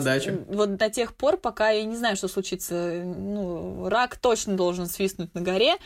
вот 0.49 0.75
до 0.77 0.91
тех 0.91 1.15
пор, 1.15 1.37
пока 1.37 1.71
я 1.71 1.85
не 1.85 1.97
знаю, 1.97 2.17
что 2.17 2.27
случится. 2.27 2.75
Ну, 3.05 3.89
рак 3.89 4.17
точно 4.17 4.57
должен 4.57 4.87
свистнуть 4.87 5.33
на 5.35 5.41
горе. 5.41 5.77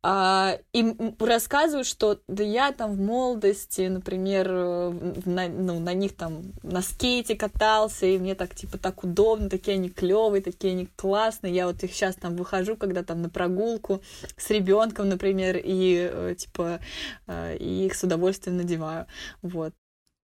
А, 0.00 0.58
и 0.72 0.94
рассказывают, 1.18 1.86
что 1.86 2.20
да 2.28 2.44
я 2.44 2.70
там 2.70 2.92
в 2.92 3.00
молодости, 3.00 3.88
например, 3.88 4.46
э, 4.48 5.12
на, 5.24 5.48
ну, 5.48 5.80
на 5.80 5.92
них 5.92 6.14
там 6.14 6.52
на 6.62 6.82
скейте 6.82 7.34
катался, 7.34 8.06
и 8.06 8.16
мне 8.16 8.36
так 8.36 8.54
типа 8.54 8.78
так 8.78 9.02
удобно, 9.02 9.50
такие 9.50 9.74
они 9.74 9.90
клевые, 9.90 10.40
такие 10.40 10.74
они 10.74 10.86
классные. 10.94 11.52
Я 11.52 11.66
вот 11.66 11.82
их 11.82 11.92
сейчас 11.92 12.14
там 12.14 12.36
выхожу, 12.36 12.76
когда 12.76 13.02
там 13.02 13.22
на 13.22 13.28
прогулку 13.28 14.00
с 14.36 14.48
ребенком, 14.50 15.08
например, 15.08 15.60
и 15.62 16.08
э, 16.12 16.36
типа 16.38 16.78
э, 17.26 17.56
и 17.56 17.86
их 17.86 17.96
с 17.96 18.04
удовольствием 18.04 18.56
надеваю. 18.56 19.06
Вот. 19.42 19.74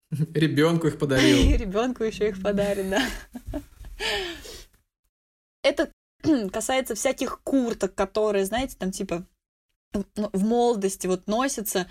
Ребенку 0.33 0.87
их 0.87 0.97
подарил. 0.97 1.57
Ребенку 1.57 2.05
еще 2.05 2.29
их 2.29 2.41
подарит, 2.41 2.89
да. 2.89 3.05
Это 5.63 5.91
касается 6.53 6.95
всяких 6.95 7.41
курток, 7.41 7.93
которые, 7.93 8.45
знаете, 8.45 8.77
там 8.79 8.91
типа 8.91 9.25
в 10.15 10.43
молодости 10.43 11.07
вот 11.07 11.27
носятся. 11.27 11.87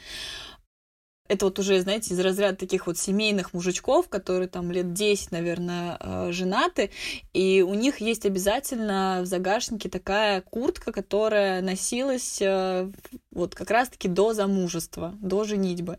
Это 1.27 1.47
вот 1.47 1.59
уже, 1.59 1.81
знаете, 1.81 2.13
из 2.13 2.21
разряда 2.21 2.55
таких 2.55 2.87
вот 2.87 2.99
семейных 2.99 3.55
мужичков, 3.55 4.11
которые 4.11 4.47
там 4.47 4.71
лет 4.71 4.93
10, 4.93 5.33
наверное, 5.33 5.97
э, 5.99 6.33
женаты, 6.33 6.91
и 7.33 7.63
у 7.63 7.73
них 7.73 8.03
есть 8.03 8.27
обязательно 8.27 9.21
в 9.23 9.27
загашнике 9.27 9.89
такая 9.89 10.43
куртка, 10.43 10.93
которая 10.93 11.63
носилась 11.63 12.43
э, 12.43 12.91
вот 13.31 13.55
как 13.55 13.71
раз-таки 13.71 14.07
до 14.07 14.35
замужества, 14.35 15.15
до 15.19 15.45
женитьбы. 15.45 15.97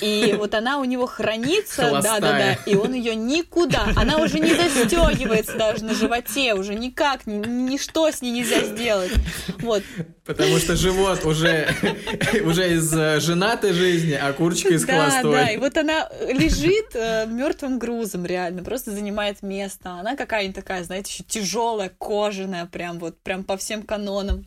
И 0.00 0.34
вот 0.38 0.54
она 0.54 0.78
у 0.80 0.84
него 0.84 1.06
хранится, 1.06 2.00
да-да-да, 2.02 2.54
и 2.66 2.74
он 2.74 2.94
ее 2.94 3.14
никуда, 3.14 3.86
она 3.94 4.18
уже 4.18 4.40
не 4.40 4.54
застегивается 4.54 5.56
даже 5.56 5.84
на 5.84 5.94
животе, 5.94 6.54
уже 6.54 6.74
никак, 6.74 7.28
ни- 7.28 7.46
ничто 7.46 8.10
с 8.10 8.22
ней 8.22 8.32
нельзя 8.32 8.64
сделать. 8.64 9.12
Вот, 9.60 9.84
Потому 10.28 10.58
что 10.58 10.76
живот 10.76 11.24
уже, 11.24 11.66
уже 12.44 12.74
из 12.74 12.92
э, 12.94 13.18
женатой 13.18 13.72
жизни, 13.72 14.12
а 14.12 14.32
курочка 14.34 14.74
из 14.74 14.84
Да, 14.84 14.92
холостой. 15.08 15.32
да, 15.32 15.50
и 15.50 15.56
вот 15.56 15.76
она 15.78 16.08
лежит 16.28 16.94
мертвым 16.94 17.78
грузом, 17.78 18.26
реально, 18.26 18.62
просто 18.62 18.92
занимает 18.92 19.42
место. 19.42 19.90
Она 19.92 20.16
какая-нибудь 20.16 20.54
такая, 20.54 20.84
знаете, 20.84 21.10
еще 21.10 21.24
тяжелая, 21.24 21.88
кожаная, 21.88 22.66
прям 22.66 22.98
вот, 22.98 23.18
прям 23.22 23.42
по 23.42 23.56
всем 23.56 23.82
канонам. 23.82 24.46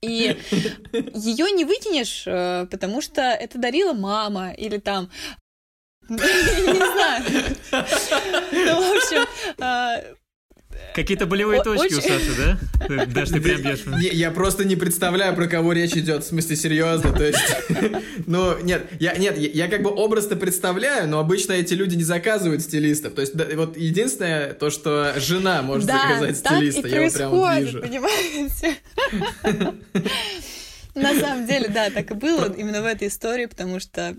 И 0.00 0.36
ее 1.14 1.50
не 1.52 1.64
выкинешь, 1.64 2.24
э, 2.26 2.66
потому 2.70 3.00
что 3.00 3.22
это 3.22 3.58
дарила 3.58 3.92
мама 3.92 4.50
или 4.50 4.78
там 4.78 5.10
не 6.08 6.16
знаю. 6.18 7.24
Ну, 8.52 8.82
в 8.82 8.96
общем, 8.96 9.26
э, 9.62 10.14
Какие-то 10.94 11.26
болевые 11.26 11.60
О- 11.60 11.64
точки 11.64 11.94
у 11.94 12.00
Саши, 12.00 12.32
да? 12.36 13.06
Даже 13.06 13.34
ты 13.34 13.40
прям 13.40 13.62
бьешь. 13.62 13.84
Я, 14.00 14.10
я 14.10 14.30
просто 14.30 14.64
не 14.64 14.74
представляю, 14.74 15.34
про 15.36 15.46
кого 15.46 15.72
речь 15.72 15.92
идет, 15.92 16.24
в 16.24 16.26
смысле, 16.26 16.56
серьезно, 16.56 17.12
то 17.12 17.24
есть, 17.24 17.38
ну, 18.26 18.58
нет, 18.62 18.86
я, 18.98 19.14
нет, 19.16 19.38
я, 19.38 19.68
как 19.68 19.82
бы 19.82 19.90
образ-то 19.90 20.34
представляю, 20.34 21.08
но 21.08 21.20
обычно 21.20 21.52
эти 21.52 21.74
люди 21.74 21.94
не 21.94 22.02
заказывают 22.02 22.62
стилистов, 22.62 23.14
то 23.14 23.20
есть, 23.20 23.34
вот 23.54 23.76
единственное, 23.76 24.54
то, 24.54 24.70
что 24.70 25.14
жена 25.18 25.62
может 25.62 25.84
заказать 25.84 26.36
стилиста, 26.36 26.88
я 26.88 27.10
прям 27.10 27.60
вижу. 27.60 27.80
понимаете? 27.80 28.74
На 30.94 31.14
самом 31.14 31.46
деле, 31.46 31.68
да, 31.68 31.90
так 31.90 32.10
и 32.10 32.14
было 32.14 32.52
именно 32.52 32.82
в 32.82 32.86
этой 32.86 33.06
истории, 33.06 33.46
потому 33.46 33.78
что 33.78 34.16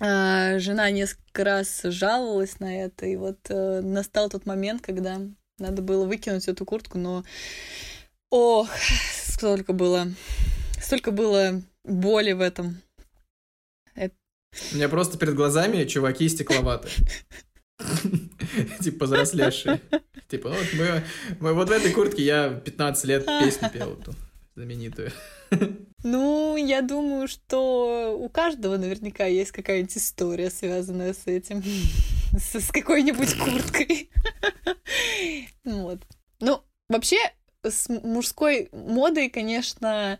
а, 0.00 0.58
жена 0.58 0.90
несколько 0.90 1.44
раз 1.44 1.82
жаловалась 1.84 2.58
на 2.58 2.84
это, 2.84 3.06
и 3.06 3.16
вот 3.16 3.38
э, 3.48 3.80
настал 3.82 4.28
тот 4.28 4.46
момент, 4.46 4.82
когда 4.82 5.20
надо 5.60 5.82
было 5.82 6.04
выкинуть 6.04 6.48
эту 6.48 6.64
куртку, 6.64 6.98
но 6.98 7.24
ох, 8.30 8.68
столько 9.12 9.72
было, 9.72 10.08
столько 10.80 11.10
было 11.10 11.62
боли 11.84 12.32
в 12.32 12.40
этом. 12.40 12.80
У 14.72 14.76
меня 14.76 14.88
просто 14.88 15.16
перед 15.16 15.34
глазами 15.34 15.84
чуваки 15.84 16.28
стекловатые. 16.28 16.92
Типа 18.80 18.98
повзрослевшие. 19.00 19.80
Типа, 20.28 20.50
вот 20.50 20.66
мы, 21.38 21.52
вот 21.54 21.68
в 21.68 21.72
этой 21.72 21.92
куртке 21.92 22.24
я 22.24 22.50
15 22.50 23.04
лет 23.04 23.26
песню 23.26 23.70
пел 23.70 23.98
знаменитую. 24.54 25.12
Ну, 26.02 26.56
я 26.56 26.82
думаю, 26.82 27.28
что 27.28 28.16
у 28.18 28.28
каждого 28.28 28.76
наверняка 28.78 29.26
есть 29.26 29.52
какая-нибудь 29.52 29.96
история, 29.96 30.50
связанная 30.50 31.12
с 31.12 31.26
этим, 31.26 31.62
с, 32.38 32.54
с 32.54 32.70
какой-нибудь 32.70 33.36
курткой. 33.36 34.10
Вот. 35.64 36.00
Ну, 36.40 36.62
вообще, 36.88 37.18
с 37.62 37.88
мужской 37.88 38.68
модой, 38.72 39.28
конечно, 39.28 40.18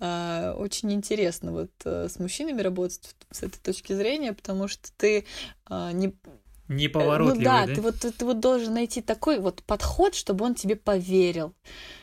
а, 0.00 0.54
очень 0.54 0.92
интересно 0.92 1.52
вот 1.52 1.70
э, 1.84 2.08
с 2.08 2.18
мужчинами 2.18 2.62
работать 2.62 3.14
с 3.30 3.42
этой 3.42 3.58
точки 3.58 3.92
зрения, 3.92 4.32
потому 4.32 4.66
что 4.66 4.90
ты 4.96 5.26
а, 5.66 5.92
не, 5.92 6.14
Неповоротливый, 6.68 7.38
ну 7.38 7.44
да, 7.44 7.66
да? 7.66 7.74
Ты, 7.74 7.80
вот, 7.80 7.96
ты, 8.00 8.10
ты 8.12 8.24
вот 8.24 8.40
должен 8.40 8.74
найти 8.74 9.00
такой 9.00 9.40
вот 9.40 9.62
подход, 9.62 10.14
чтобы 10.14 10.44
он 10.44 10.54
тебе 10.54 10.76
поверил, 10.76 11.54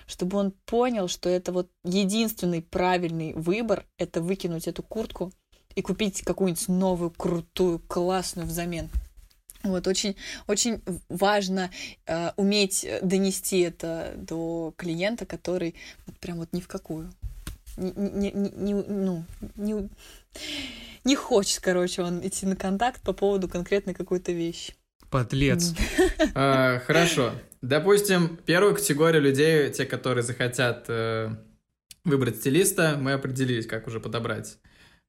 чтобы 0.08 0.38
он 0.38 0.52
понял, 0.66 1.08
что 1.08 1.30
это 1.30 1.52
вот 1.52 1.70
единственный 1.84 2.62
правильный 2.62 3.34
выбор— 3.34 3.86
это 3.98 4.22
выкинуть 4.22 4.68
эту 4.68 4.82
куртку 4.82 5.32
и 5.76 5.82
купить 5.82 6.22
какую-нибудь 6.22 6.68
новую, 6.68 7.12
крутую, 7.12 7.80
классную 7.80 8.48
взамен. 8.48 8.90
Вот, 9.64 9.88
очень, 9.88 10.16
очень 10.48 10.82
важно 11.10 11.72
э, 12.06 12.32
уметь 12.38 12.88
донести 13.02 13.62
это 13.62 14.14
до 14.16 14.74
клиента, 14.78 15.26
который 15.26 15.76
вот 16.06 16.18
прям 16.20 16.38
вот 16.38 16.54
ни 16.54 16.62
в 16.62 16.68
какую. 16.68 17.12
Не, 17.78 17.92
не, 17.92 18.32
не, 18.32 18.50
не- 18.52 18.74
ну, 18.74 19.26
не, 19.56 19.90
не 21.06 21.16
хочет, 21.16 21.60
короче, 21.62 22.02
он 22.02 22.26
идти 22.28 22.46
на 22.46 22.56
контакт 22.56 23.02
по 23.02 23.14
поводу 23.14 23.48
конкретной 23.48 23.94
какой-то 23.94 24.32
вещи. 24.32 24.76
Подлец. 25.10 25.74
А, 26.34 26.80
хорошо. 26.80 27.32
Допустим, 27.62 28.38
первую 28.46 28.76
категорию 28.76 29.22
людей, 29.22 29.72
те, 29.72 29.86
которые 29.86 30.24
захотят 30.24 30.86
э, 30.88 31.30
выбрать 32.04 32.38
стилиста, 32.38 32.98
мы 33.00 33.14
определились, 33.14 33.68
как 33.68 33.88
уже 33.88 34.00
подобрать 34.00 34.58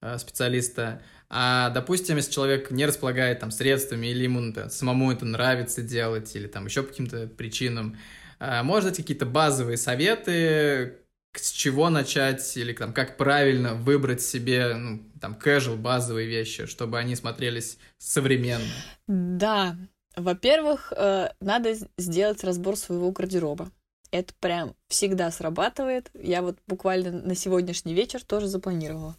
э, 0.03 0.17
специалиста. 0.19 1.03
А, 1.29 1.71
допустим, 1.71 2.17
если 2.17 2.33
человек 2.33 2.71
не 2.71 2.87
располагает 2.87 3.41
там 3.41 3.51
средствами, 3.51 4.07
или 4.07 4.25
ему 4.25 4.41
это, 4.51 4.69
самому 4.69 5.11
это 5.11 5.25
нравится 5.25 5.83
делать, 5.83 6.35
или 6.37 6.47
там 6.47 6.67
еще 6.67 6.83
по 6.83 6.91
каким-то 6.91 7.27
причинам, 7.27 7.97
э, 8.39 8.63
может 8.63 8.91
дать 8.91 8.97
какие-то 8.99 9.27
базовые 9.27 9.77
советы, 9.77 10.99
с 11.39 11.51
чего 11.51 11.91
начать, 11.91 12.57
или 12.57 12.73
там, 12.73 12.93
как 12.93 13.17
правильно 13.17 13.75
выбрать 13.75 14.23
себе, 14.23 14.75
ну, 14.75 15.03
там, 15.21 15.39
casual, 15.43 15.77
базовые 15.77 16.27
вещи, 16.27 16.67
чтобы 16.67 16.99
они 16.99 17.17
смотрелись 17.17 17.79
современно? 17.99 18.65
Да, 19.07 19.77
во-первых, 20.17 20.93
э, 20.97 21.31
надо 21.41 21.75
сделать 21.99 22.43
разбор 22.43 22.77
своего 22.77 23.11
гардероба. 23.11 23.71
Это 24.11 24.33
прям 24.41 24.75
всегда 24.89 25.31
срабатывает. 25.31 26.11
Я 26.15 26.43
вот 26.43 26.59
буквально 26.67 27.13
на 27.13 27.35
сегодняшний 27.35 27.95
вечер 27.95 28.25
тоже 28.25 28.47
запланировала. 28.47 29.17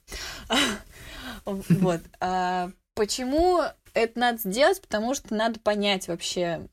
Вот. 1.45 2.01
А 2.19 2.71
почему 2.93 3.61
это 3.93 4.19
надо 4.19 4.39
сделать? 4.39 4.81
Потому 4.81 5.13
что 5.13 5.33
надо 5.33 5.61
понять 5.61 6.09
вообще, 6.09 6.67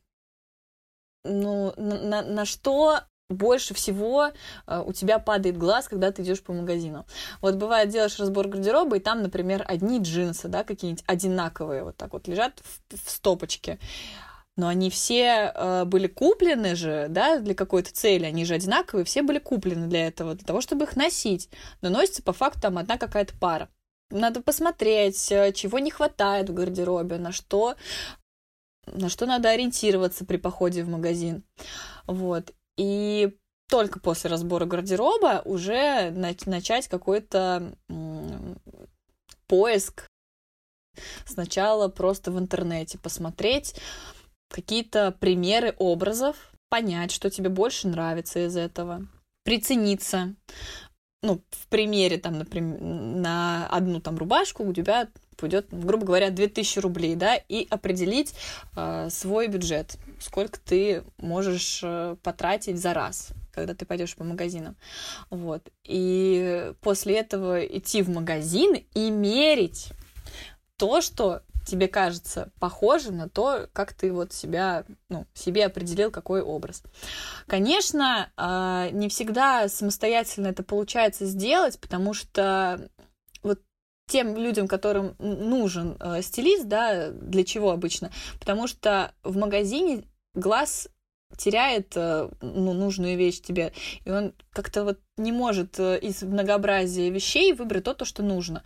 ну, 1.22 1.72
на, 1.76 2.22
на 2.22 2.44
что 2.44 3.00
больше 3.30 3.74
всего 3.74 4.30
э, 4.66 4.82
у 4.84 4.92
тебя 4.92 5.18
падает 5.18 5.56
глаз, 5.56 5.88
когда 5.88 6.12
ты 6.12 6.22
идешь 6.22 6.42
по 6.42 6.52
магазину. 6.52 7.06
Вот 7.40 7.56
бывает, 7.56 7.88
делаешь 7.88 8.18
разбор 8.18 8.48
гардероба, 8.48 8.96
и 8.96 9.00
там, 9.00 9.22
например, 9.22 9.64
одни 9.66 9.98
джинсы, 9.98 10.48
да, 10.48 10.64
какие-нибудь 10.64 11.04
одинаковые, 11.06 11.84
вот 11.84 11.96
так 11.96 12.12
вот 12.12 12.28
лежат 12.28 12.60
в, 12.60 12.96
в 12.96 13.10
стопочке. 13.10 13.78
Но 14.56 14.68
они 14.68 14.88
все 14.88 15.52
э, 15.52 15.84
были 15.84 16.06
куплены 16.06 16.76
же, 16.76 17.06
да, 17.08 17.38
для 17.38 17.54
какой-то 17.54 17.92
цели, 17.92 18.24
они 18.24 18.44
же 18.44 18.54
одинаковые, 18.54 19.04
все 19.04 19.22
были 19.22 19.38
куплены 19.38 19.88
для 19.88 20.06
этого, 20.06 20.34
для 20.34 20.46
того, 20.46 20.60
чтобы 20.60 20.84
их 20.84 20.94
носить. 20.94 21.48
Но 21.80 21.88
носится 21.88 22.22
по 22.22 22.32
факту 22.32 22.60
там 22.60 22.78
одна 22.78 22.96
какая-то 22.96 23.34
пара. 23.40 23.68
Надо 24.10 24.42
посмотреть, 24.42 25.32
э, 25.32 25.52
чего 25.52 25.80
не 25.80 25.90
хватает 25.90 26.50
в 26.50 26.54
гардеробе, 26.54 27.16
на 27.16 27.32
что, 27.32 27.74
на 28.86 29.08
что 29.08 29.26
надо 29.26 29.48
ориентироваться 29.48 30.24
при 30.24 30.36
походе 30.36 30.84
в 30.84 30.88
магазин. 30.88 31.42
Вот. 32.06 32.52
И 32.76 33.36
только 33.68 34.00
после 34.00 34.30
разбора 34.30 34.66
гардероба 34.66 35.42
уже 35.44 36.10
начать 36.10 36.88
какой-то 36.88 37.76
поиск. 39.46 40.06
Сначала 41.26 41.88
просто 41.88 42.30
в 42.30 42.38
интернете 42.38 42.98
посмотреть 42.98 43.74
какие-то 44.48 45.10
примеры 45.12 45.74
образов, 45.78 46.52
понять, 46.68 47.10
что 47.10 47.30
тебе 47.30 47.48
больше 47.48 47.88
нравится 47.88 48.46
из 48.46 48.56
этого, 48.56 49.06
прицениться. 49.44 50.34
Ну, 51.24 51.40
в 51.50 51.66
примере, 51.68 52.18
там, 52.18 52.38
например, 52.38 52.80
на 52.80 53.66
одну 53.68 53.98
там 53.98 54.18
рубашку 54.18 54.62
у 54.62 54.74
тебя 54.74 55.08
пойдет, 55.36 55.66
грубо 55.70 56.04
говоря, 56.06 56.30
2000 56.30 56.78
рублей, 56.80 57.16
да, 57.16 57.36
и 57.36 57.66
определить 57.70 58.34
э, 58.76 59.08
свой 59.10 59.48
бюджет, 59.48 59.96
сколько 60.20 60.60
ты 60.60 61.02
можешь 61.16 61.80
э, 61.82 62.16
потратить 62.22 62.78
за 62.78 62.94
раз 62.94 63.32
когда 63.54 63.72
ты 63.72 63.86
пойдешь 63.86 64.16
по 64.16 64.24
магазинам. 64.24 64.74
Вот. 65.30 65.70
И 65.84 66.72
после 66.80 67.18
этого 67.20 67.64
идти 67.64 68.02
в 68.02 68.08
магазин 68.08 68.84
и 68.94 69.10
мерить 69.10 69.92
то, 70.76 71.00
что 71.00 71.42
тебе 71.64 71.88
кажется 71.88 72.50
похожим 72.60 73.16
на 73.16 73.28
то, 73.28 73.68
как 73.72 73.92
ты 73.92 74.12
вот 74.12 74.32
себя, 74.32 74.84
ну, 75.08 75.26
себе 75.34 75.66
определил 75.66 76.10
какой 76.10 76.42
образ. 76.42 76.82
Конечно, 77.46 78.30
э, 78.36 78.90
не 78.92 79.08
всегда 79.08 79.68
самостоятельно 79.68 80.48
это 80.48 80.62
получается 80.62 81.26
сделать, 81.26 81.78
потому 81.80 82.14
что 82.14 82.88
тем 84.06 84.36
людям, 84.36 84.68
которым 84.68 85.14
нужен 85.18 85.96
э, 85.98 86.22
стилист, 86.22 86.66
да, 86.66 87.10
для 87.10 87.44
чего 87.44 87.70
обычно? 87.70 88.10
Потому 88.38 88.66
что 88.66 89.12
в 89.22 89.36
магазине 89.36 90.04
глаз 90.34 90.88
теряет 91.36 91.92
э, 91.96 92.28
ну, 92.40 92.72
нужную 92.72 93.16
вещь 93.16 93.40
тебе, 93.40 93.72
и 94.04 94.10
он 94.10 94.32
как-то 94.52 94.84
вот 94.84 95.00
не 95.16 95.32
может 95.32 95.78
э, 95.78 95.98
из 95.98 96.22
многообразия 96.22 97.10
вещей 97.10 97.52
выбрать 97.52 97.84
то, 97.84 97.94
то, 97.94 98.04
что 98.04 98.22
нужно. 98.22 98.62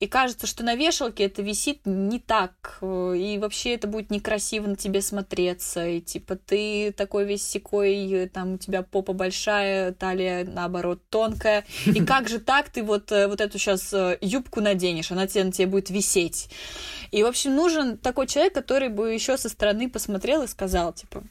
И 0.00 0.06
кажется, 0.06 0.46
что 0.46 0.64
на 0.64 0.74
вешалке 0.74 1.24
это 1.24 1.42
висит 1.42 1.80
не 1.84 2.18
так, 2.18 2.78
э, 2.80 3.14
и 3.16 3.38
вообще 3.38 3.74
это 3.74 3.88
будет 3.88 4.10
некрасиво 4.10 4.66
на 4.66 4.76
тебе 4.76 5.00
смотреться, 5.00 5.86
и 5.86 6.00
типа 6.00 6.36
ты 6.36 6.92
такой 6.92 7.24
весь 7.24 7.46
секой, 7.46 8.28
там 8.32 8.54
у 8.54 8.58
тебя 8.58 8.82
попа 8.82 9.12
большая, 9.12 9.92
талия 9.92 10.44
наоборот 10.44 11.00
тонкая, 11.08 11.64
и 11.86 12.04
как 12.04 12.28
же 12.28 12.38
так 12.38 12.68
ты 12.68 12.82
вот, 12.82 13.10
вот 13.10 13.40
эту 13.40 13.58
сейчас 13.58 13.94
юбку 14.20 14.60
наденешь, 14.60 15.10
она 15.10 15.26
тебе, 15.26 15.44
на 15.44 15.52
тебе 15.52 15.66
будет 15.66 15.90
висеть. 15.90 16.48
И, 17.10 17.22
в 17.22 17.26
общем, 17.26 17.54
нужен 17.54 17.96
такой 17.96 18.26
человек, 18.26 18.54
который 18.54 18.88
бы 18.88 19.12
еще 19.12 19.38
со 19.38 19.48
стороны 19.48 19.88
посмотрел 19.88 20.42
и 20.42 20.46
сказал, 20.46 20.92
типа, 20.92 21.24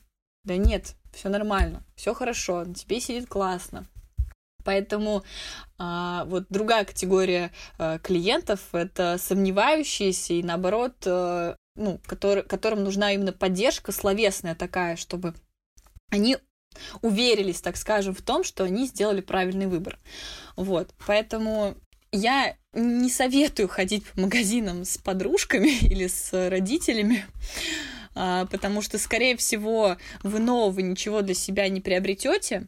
да 0.48 0.56
нет, 0.56 0.96
все 1.12 1.28
нормально, 1.30 1.84
все 1.96 2.14
хорошо, 2.14 2.66
тебе 2.74 3.00
сидит 3.02 3.28
классно. 3.28 3.86
Поэтому 4.64 5.24
а, 5.78 6.26
вот 6.26 6.46
другая 6.50 6.86
категория 6.86 7.52
а, 7.78 8.00
клиентов 8.00 8.62
это 8.74 9.18
сомневающиеся 9.18 10.34
и 10.34 10.44
наоборот, 10.44 10.96
а, 11.06 11.56
ну, 11.76 12.00
который, 12.06 12.44
которым 12.44 12.84
нужна 12.84 13.12
именно 13.14 13.34
поддержка 13.34 13.92
словесная 13.92 14.56
такая, 14.56 14.96
чтобы 14.96 15.36
они 16.12 16.38
уверились, 17.02 17.62
так 17.62 17.76
скажем, 17.76 18.16
в 18.16 18.22
том, 18.22 18.44
что 18.44 18.64
они 18.64 18.88
сделали 18.88 19.22
правильный 19.22 19.68
выбор. 19.68 20.00
Вот, 20.56 20.94
поэтому 21.06 21.76
я 22.12 22.56
не 22.74 23.10
советую 23.10 23.68
ходить 23.68 24.06
по 24.06 24.22
магазинам 24.22 24.86
с 24.86 24.98
подружками 24.98 25.70
или 25.82 26.08
с 26.08 26.32
родителями, 26.50 27.26
потому 28.50 28.82
что, 28.82 28.98
скорее 28.98 29.38
всего, 29.38 29.98
вы 30.24 30.40
нового 30.40 30.80
ничего 30.80 31.22
для 31.22 31.34
себя 31.34 31.70
не 31.70 31.82
приобретете. 31.82 32.68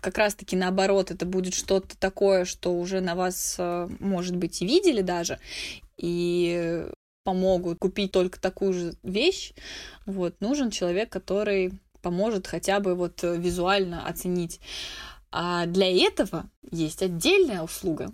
Как 0.00 0.16
раз-таки 0.16 0.56
наоборот, 0.56 1.10
это 1.10 1.26
будет 1.26 1.54
что-то 1.54 1.98
такое, 1.98 2.44
что 2.44 2.72
уже 2.78 3.00
на 3.00 3.14
вас, 3.14 3.56
а, 3.58 3.88
может 3.98 4.36
быть, 4.36 4.62
и 4.62 4.66
видели 4.66 5.02
даже, 5.02 5.38
и 5.98 6.86
помогут 7.24 7.78
купить 7.78 8.12
только 8.12 8.40
такую 8.40 8.72
же 8.72 8.94
вещь. 9.02 9.52
Вот, 10.06 10.40
нужен 10.40 10.70
человек, 10.70 11.10
который 11.10 11.72
поможет 12.00 12.46
хотя 12.46 12.80
бы 12.80 12.94
вот 12.94 13.22
визуально 13.22 14.06
оценить. 14.06 14.60
А 15.30 15.66
для 15.66 15.88
этого 15.88 16.50
есть 16.70 17.02
отдельная 17.02 17.62
услуга. 17.62 18.10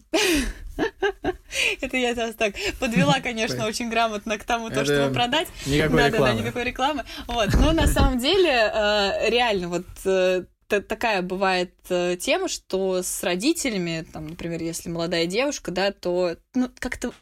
Это 1.80 1.96
я 1.96 2.14
сейчас 2.14 2.34
так 2.34 2.54
подвела, 2.78 3.20
конечно, 3.20 3.66
очень 3.66 3.88
грамотно 3.90 4.38
к 4.38 4.44
тому, 4.44 4.70
то, 4.70 4.84
чтобы 4.84 5.12
продать. 5.12 5.48
Никакой 5.66 5.96
да, 5.98 6.08
рекламы. 6.08 6.26
Да, 6.26 6.34
да, 6.34 6.40
никакой 6.40 6.64
рекламы. 6.64 7.04
Вот. 7.26 7.54
Но 7.54 7.72
на 7.72 7.86
самом 7.86 8.18
деле, 8.18 8.50
э, 8.50 9.30
реально, 9.30 9.68
вот 9.68 9.86
э, 10.04 10.44
такая 10.66 11.22
бывает 11.22 11.72
э, 11.88 12.16
тема, 12.20 12.48
что 12.48 13.02
с 13.02 13.22
родителями, 13.22 14.06
там, 14.12 14.28
например, 14.28 14.62
если 14.62 14.88
молодая 14.88 15.26
девушка, 15.26 15.70
да, 15.70 15.92
то 15.92 16.36
ну, 16.54 16.70
как-то 16.78 17.12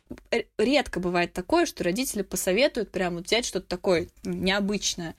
редко 0.58 1.00
бывает 1.00 1.32
такое, 1.32 1.66
что 1.66 1.84
родители 1.84 2.22
посоветуют 2.22 2.90
прямо 2.90 3.20
взять 3.20 3.46
что-то 3.46 3.66
такое 3.66 4.08
необычное. 4.24 5.14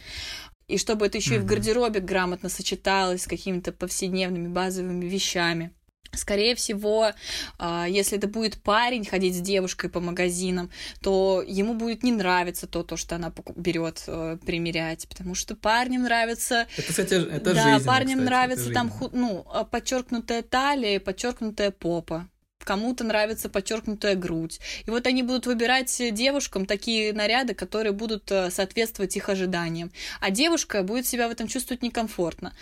И 0.68 0.80
чтобы 0.80 1.06
это 1.06 1.18
еще 1.20 1.36
mm-hmm. 1.36 1.38
и 1.38 1.42
в 1.42 1.46
гардеробе 1.46 2.00
грамотно 2.00 2.50
сочеталось 2.50 3.24
с 3.24 3.28
какими-то 3.28 3.72
повседневными 3.72 4.48
базовыми 4.48 5.06
вещами. 5.06 5.72
Скорее 6.16 6.56
всего, 6.56 7.12
а, 7.58 7.86
если 7.88 8.18
это 8.18 8.28
будет 8.28 8.62
парень 8.62 9.06
ходить 9.06 9.36
с 9.36 9.42
девушкой 9.42 9.90
по 9.90 10.00
магазинам, 10.00 10.70
то 11.02 11.44
ему 11.46 11.74
будет 11.74 12.04
не 12.04 12.12
нравиться 12.12 12.68
то, 12.68 12.84
то 12.84 12.98
что 12.98 13.16
она 13.16 13.34
берет 13.56 14.04
э, 14.08 14.38
примерять, 14.46 15.08
потому 15.08 15.36
что 15.36 15.56
парням 15.56 16.04
нравится... 16.04 16.68
Это, 16.78 16.88
кстати, 16.88 17.14
это 17.14 17.54
Да, 17.54 17.74
жизнь, 17.74 17.86
парням 17.86 18.20
кстати, 18.20 18.26
нравится 18.26 18.72
там, 18.72 18.92
ну, 19.12 19.46
а, 19.52 19.64
подчеркнутая 19.64 20.42
талия, 20.44 21.00
подчеркнутая 21.00 21.72
попа 21.72 22.28
кому-то 22.66 23.04
нравится 23.06 23.48
подчеркнутая 23.48 24.16
грудь. 24.16 24.60
И 24.86 24.90
вот 24.90 25.08
они 25.08 25.24
будут 25.24 25.46
выбирать 25.46 26.02
девушкам 26.12 26.66
такие 26.66 27.14
наряды, 27.14 27.54
которые 27.54 27.94
будут 27.94 28.30
э, 28.32 28.50
соответствовать 28.50 29.16
их 29.16 29.30
ожиданиям. 29.30 29.92
А 30.20 30.32
девушка 30.32 30.84
будет 30.84 31.06
себя 31.06 31.30
в 31.30 31.32
этом 31.32 31.48
чувствовать 31.48 31.84
некомфортно. 31.84 32.54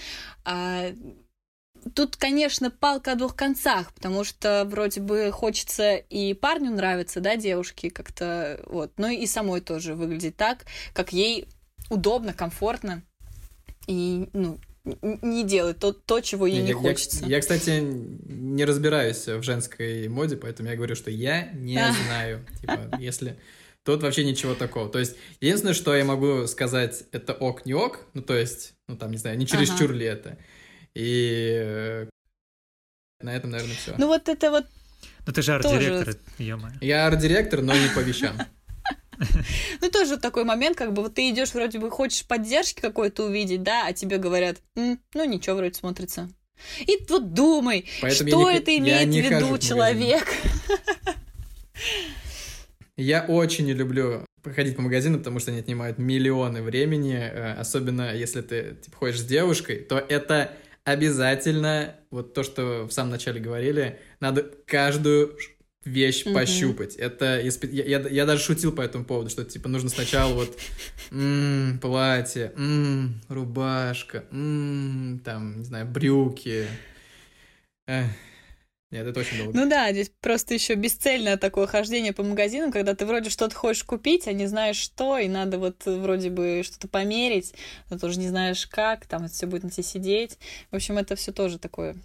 А 0.44 0.92
тут, 1.94 2.16
конечно, 2.18 2.72
палка 2.72 3.14
о 3.14 3.16
двух 3.16 3.36
концах, 3.36 3.94
потому 3.94 4.24
что 4.24 4.66
вроде 4.66 5.02
бы 5.02 5.32
хочется 5.32 5.96
и 5.96 6.34
парню 6.34 6.72
нравится, 6.72 7.20
да, 7.20 7.36
девушке 7.36 7.90
как-то, 7.90 8.62
вот, 8.68 8.92
но 8.98 9.10
и 9.10 9.26
самой 9.26 9.62
тоже 9.62 9.96
выглядеть 9.96 10.36
так, 10.36 10.66
как 10.94 11.14
ей 11.14 11.48
удобно, 11.90 12.34
комфортно. 12.34 13.04
И, 13.88 14.30
ну, 14.34 14.60
не 15.02 15.44
делать 15.44 15.80
то, 15.80 15.94
то 15.94 16.20
чего 16.22 16.46
ей 16.46 16.58
я, 16.58 16.64
не 16.64 16.70
я, 16.70 16.76
хочется. 16.76 17.26
Я, 17.26 17.36
я, 17.36 17.42
кстати, 17.42 17.80
не 17.82 18.66
разбираюсь 18.66 19.28
в 19.28 19.42
женской 19.44 20.08
моде, 20.08 20.38
поэтому 20.38 20.70
я 20.70 20.76
говорю, 20.76 20.96
что 20.96 21.12
я 21.12 21.52
не 21.54 21.80
знаю. 22.06 22.46
Типа, 22.62 22.98
если... 23.00 23.38
Тут 23.84 24.02
вообще 24.02 24.24
ничего 24.24 24.56
такого. 24.56 24.88
То 24.88 25.00
есть, 25.00 25.18
единственное, 25.42 25.74
что 25.74 25.94
я 25.94 26.06
могу 26.06 26.48
сказать, 26.48 27.04
это 27.12 27.34
ок, 27.34 27.66
не 27.66 27.74
ок. 27.74 28.06
Ну, 28.14 28.22
то 28.22 28.34
есть, 28.34 28.76
ну, 28.88 28.96
там, 28.96 29.12
не 29.12 29.18
знаю, 29.18 29.38
не 29.38 29.46
чересчур 29.46 29.90
ага. 29.90 29.94
ли 29.94 30.06
это. 30.06 30.38
И 30.96 31.56
э, 31.56 32.08
на 33.22 33.36
этом, 33.36 33.52
наверное, 33.52 33.76
все. 33.76 33.96
Ну, 33.98 34.08
вот 34.08 34.30
это 34.30 34.52
вот 34.52 34.66
ну 35.26 35.34
ты 35.34 35.42
же 35.42 35.54
арт-директор, 35.54 36.16
ё-моё. 36.38 36.74
Я 36.82 37.08
арт-директор, 37.08 37.62
но 37.62 37.74
не 37.74 37.88
по 37.96 38.00
вещам. 38.00 38.38
Ну, 39.80 39.90
тоже 39.90 40.18
такой 40.18 40.44
момент, 40.44 40.76
как 40.76 40.92
бы 40.92 41.04
вот 41.04 41.14
ты 41.14 41.30
идешь, 41.30 41.54
вроде 41.54 41.80
бы 41.80 41.90
хочешь 41.92 42.26
поддержки 42.26 42.82
какой-то 42.82 43.26
увидеть, 43.26 43.64
да, 43.64 43.86
а 43.88 43.94
тебе 43.94 44.18
говорят, 44.18 44.58
ну, 44.76 44.98
ничего, 45.14 45.56
вроде 45.56 45.76
смотрится. 45.76 46.30
И 46.82 46.98
вот 47.08 47.34
думай, 47.34 47.86
Поэтому 48.02 48.30
что 48.30 48.52
не, 48.52 48.58
это 48.58 48.78
имеет 48.78 49.08
в 49.08 49.12
виду 49.12 49.58
человек. 49.60 50.28
Я 52.98 53.24
очень 53.24 53.66
не 53.66 53.74
люблю 53.74 54.26
ходить 54.44 54.76
по 54.76 54.82
магазину, 54.82 55.20
потому 55.20 55.40
что 55.40 55.52
они 55.52 55.62
отнимают 55.62 55.98
миллионы 55.98 56.62
времени, 56.62 57.16
э, 57.16 57.54
особенно 57.54 58.14
если 58.14 58.42
ты 58.42 58.78
типа, 58.84 58.98
ходишь 58.98 59.20
с 59.20 59.26
девушкой, 59.26 59.78
то 59.78 59.98
это 59.98 60.52
обязательно, 60.84 61.96
вот 62.12 62.34
то, 62.34 62.44
что 62.44 62.86
в 62.88 62.92
самом 62.92 63.12
начале 63.12 63.40
говорили, 63.40 64.00
надо 64.20 64.44
каждую 64.66 65.38
вещь 65.86 66.26
mm-hmm. 66.26 66.34
пощупать. 66.34 66.96
Это 66.96 67.42
я, 67.42 67.84
я, 67.84 68.00
я 68.08 68.26
даже 68.26 68.42
шутил 68.42 68.72
по 68.72 68.82
этому 68.82 69.06
поводу, 69.06 69.30
что 69.30 69.44
типа 69.44 69.70
нужно 69.70 69.90
сначала 69.90 70.34
вот 70.34 70.58
м-м, 71.12 71.80
платье, 71.80 72.54
м-м, 72.56 73.22
рубашка, 73.28 74.26
м-м, 74.32 75.20
там 75.20 75.60
не 75.60 75.66
знаю 75.66 75.88
брюки. 75.88 76.68
Эх. 77.86 78.08
Нет, 78.94 79.08
это 79.08 79.22
очень 79.22 79.38
долго. 79.40 79.60
Ну 79.60 79.68
да, 79.68 79.92
здесь 79.92 80.12
просто 80.22 80.54
еще 80.54 80.76
бесцельное 80.76 81.36
такое 81.36 81.66
хождение 81.66 82.14
по 82.14 82.22
магазинам, 82.22 82.72
когда 82.72 82.94
ты 82.94 83.08
вроде 83.08 83.32
что-то 83.32 83.56
хочешь 83.56 83.84
купить, 83.84 84.28
а 84.28 84.34
не 84.34 84.46
знаешь 84.46 84.76
что, 84.76 85.18
и 85.18 85.28
надо 85.28 85.58
вот 85.58 85.84
вроде 85.88 86.30
бы 86.30 86.62
что-то 86.64 86.88
померить, 86.88 87.56
но 87.90 87.98
тоже 87.98 88.20
не 88.20 88.28
знаешь 88.28 88.68
как, 88.68 89.08
там 89.08 89.24
это 89.24 89.34
все 89.34 89.48
будет 89.48 89.64
на 89.64 89.72
тебе 89.72 89.82
сидеть. 89.82 90.38
В 90.70 90.76
общем, 90.76 91.00
это 91.00 91.16
все 91.16 91.32
тоже 91.32 91.58
такое 91.58 91.96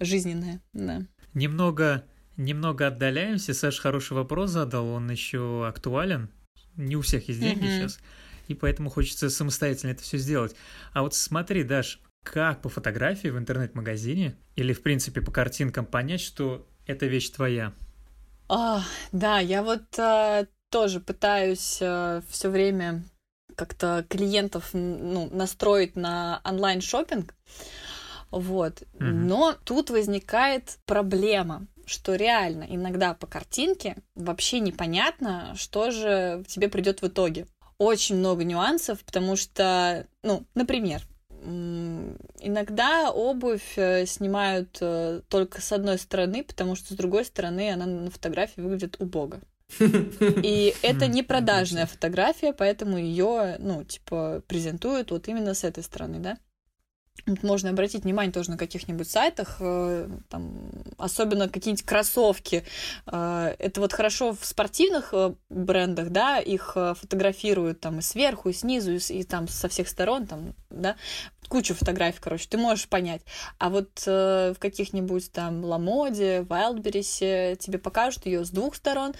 жизненное, 0.00 0.60
да. 0.72 1.02
Немного, 1.34 2.02
немного 2.36 2.88
отдаляемся. 2.88 3.54
Саш 3.54 3.78
хороший 3.78 4.14
вопрос 4.14 4.50
задал, 4.50 4.88
он 4.88 5.08
еще 5.08 5.64
актуален. 5.68 6.30
Не 6.74 6.96
у 6.96 7.02
всех 7.02 7.28
есть 7.28 7.38
деньги 7.38 7.64
uh-huh. 7.64 7.78
сейчас, 7.78 8.00
и 8.48 8.54
поэтому 8.54 8.90
хочется 8.90 9.30
самостоятельно 9.30 9.92
это 9.92 10.02
все 10.02 10.18
сделать. 10.18 10.56
А 10.94 11.02
вот 11.02 11.14
смотри, 11.14 11.62
Даш, 11.62 12.00
как 12.24 12.62
по 12.62 12.68
фотографии 12.68 13.28
в 13.28 13.38
интернет-магазине 13.38 14.34
или, 14.56 14.72
в 14.72 14.82
принципе, 14.82 15.20
по 15.20 15.30
картинкам 15.30 15.86
понять, 15.86 16.20
что 16.20 16.66
эта 16.86 17.06
вещь 17.06 17.30
твоя? 17.30 17.72
А, 18.48 18.82
да, 19.12 19.38
я 19.38 19.62
вот 19.62 19.82
а, 19.98 20.46
тоже 20.70 21.00
пытаюсь 21.00 21.78
а, 21.80 22.22
все 22.28 22.48
время 22.48 23.04
как-то 23.54 24.04
клиентов 24.08 24.70
ну, 24.72 25.28
настроить 25.30 25.94
на 25.94 26.40
онлайн 26.44 26.80
шопинг, 26.80 27.34
вот. 28.30 28.82
Mm-hmm. 28.82 29.10
Но 29.12 29.54
тут 29.64 29.90
возникает 29.90 30.78
проблема, 30.86 31.66
что 31.86 32.16
реально 32.16 32.66
иногда 32.68 33.14
по 33.14 33.26
картинке 33.26 33.96
вообще 34.14 34.58
непонятно, 34.60 35.54
что 35.56 35.90
же 35.90 36.44
тебе 36.48 36.68
придет 36.68 37.02
в 37.02 37.06
итоге. 37.06 37.46
Очень 37.78 38.16
много 38.16 38.44
нюансов, 38.44 39.04
потому 39.04 39.36
что, 39.36 40.06
ну, 40.22 40.44
например, 40.54 41.02
Иногда 41.44 43.10
обувь 43.10 43.76
э, 43.76 44.06
снимают 44.06 44.78
э, 44.80 45.20
только 45.28 45.60
с 45.60 45.72
одной 45.72 45.98
стороны, 45.98 46.42
потому 46.42 46.74
что 46.74 46.94
с 46.94 46.96
другой 46.96 47.24
стороны 47.24 47.70
она 47.70 47.84
на 47.86 48.10
фотографии 48.10 48.60
выглядит 48.60 48.96
убого. 48.98 49.40
И 49.78 50.74
это 50.82 51.06
не 51.06 51.22
продажная 51.22 51.86
фотография, 51.86 52.52
поэтому 52.52 52.98
ее, 52.98 53.56
ну, 53.58 53.84
типа, 53.84 54.42
презентуют 54.46 55.10
вот 55.10 55.28
именно 55.28 55.54
с 55.54 55.64
этой 55.64 55.82
стороны, 55.82 56.18
да? 56.18 56.38
Можно 57.42 57.70
обратить 57.70 58.04
внимание 58.04 58.32
тоже 58.32 58.50
на 58.50 58.58
каких-нибудь 58.58 59.08
сайтах, 59.08 59.56
э, 59.60 60.08
там, 60.28 60.70
особенно 60.98 61.48
какие-нибудь 61.48 61.84
кроссовки. 61.84 62.64
Э, 63.06 63.54
это 63.58 63.80
вот 63.80 63.92
хорошо 63.92 64.34
в 64.34 64.44
спортивных 64.44 65.10
э, 65.12 65.34
брендах, 65.48 66.10
да, 66.10 66.38
их 66.38 66.72
фотографируют 66.74 67.80
там 67.80 67.98
и 67.98 68.02
сверху, 68.02 68.50
и 68.50 68.52
снизу, 68.52 68.92
и, 68.92 68.98
и 68.98 69.24
там 69.24 69.48
со 69.48 69.68
всех 69.68 69.88
сторон, 69.88 70.26
там, 70.26 70.54
да, 70.70 70.96
кучу 71.48 71.74
фотографий, 71.74 72.20
короче, 72.20 72.46
ты 72.48 72.58
можешь 72.58 72.88
понять. 72.88 73.22
А 73.58 73.70
вот 73.70 74.04
в 74.06 74.56
каких-нибудь 74.58 75.30
там 75.30 75.64
Ламоде, 75.64 76.40
Wildberries 76.40 77.56
тебе 77.56 77.78
покажут 77.78 78.26
ее 78.26 78.44
с 78.44 78.50
двух 78.50 78.74
сторон, 78.74 79.14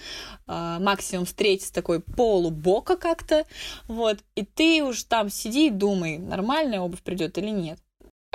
максимум 0.47 1.27
с 1.27 1.33
третьей, 1.33 1.67
с 1.67 1.71
такой 1.71 2.01
полубока 2.01 2.97
как-то, 2.97 3.45
вот, 3.87 4.19
и 4.35 4.43
ты 4.43 4.83
уж 4.83 5.03
там 5.03 5.29
сиди 5.29 5.67
и 5.67 5.71
думай, 5.71 6.17
нормальная 6.17 6.79
обувь 6.81 7.01
придет 7.01 7.37
или 7.37 7.49
нет 7.49 7.79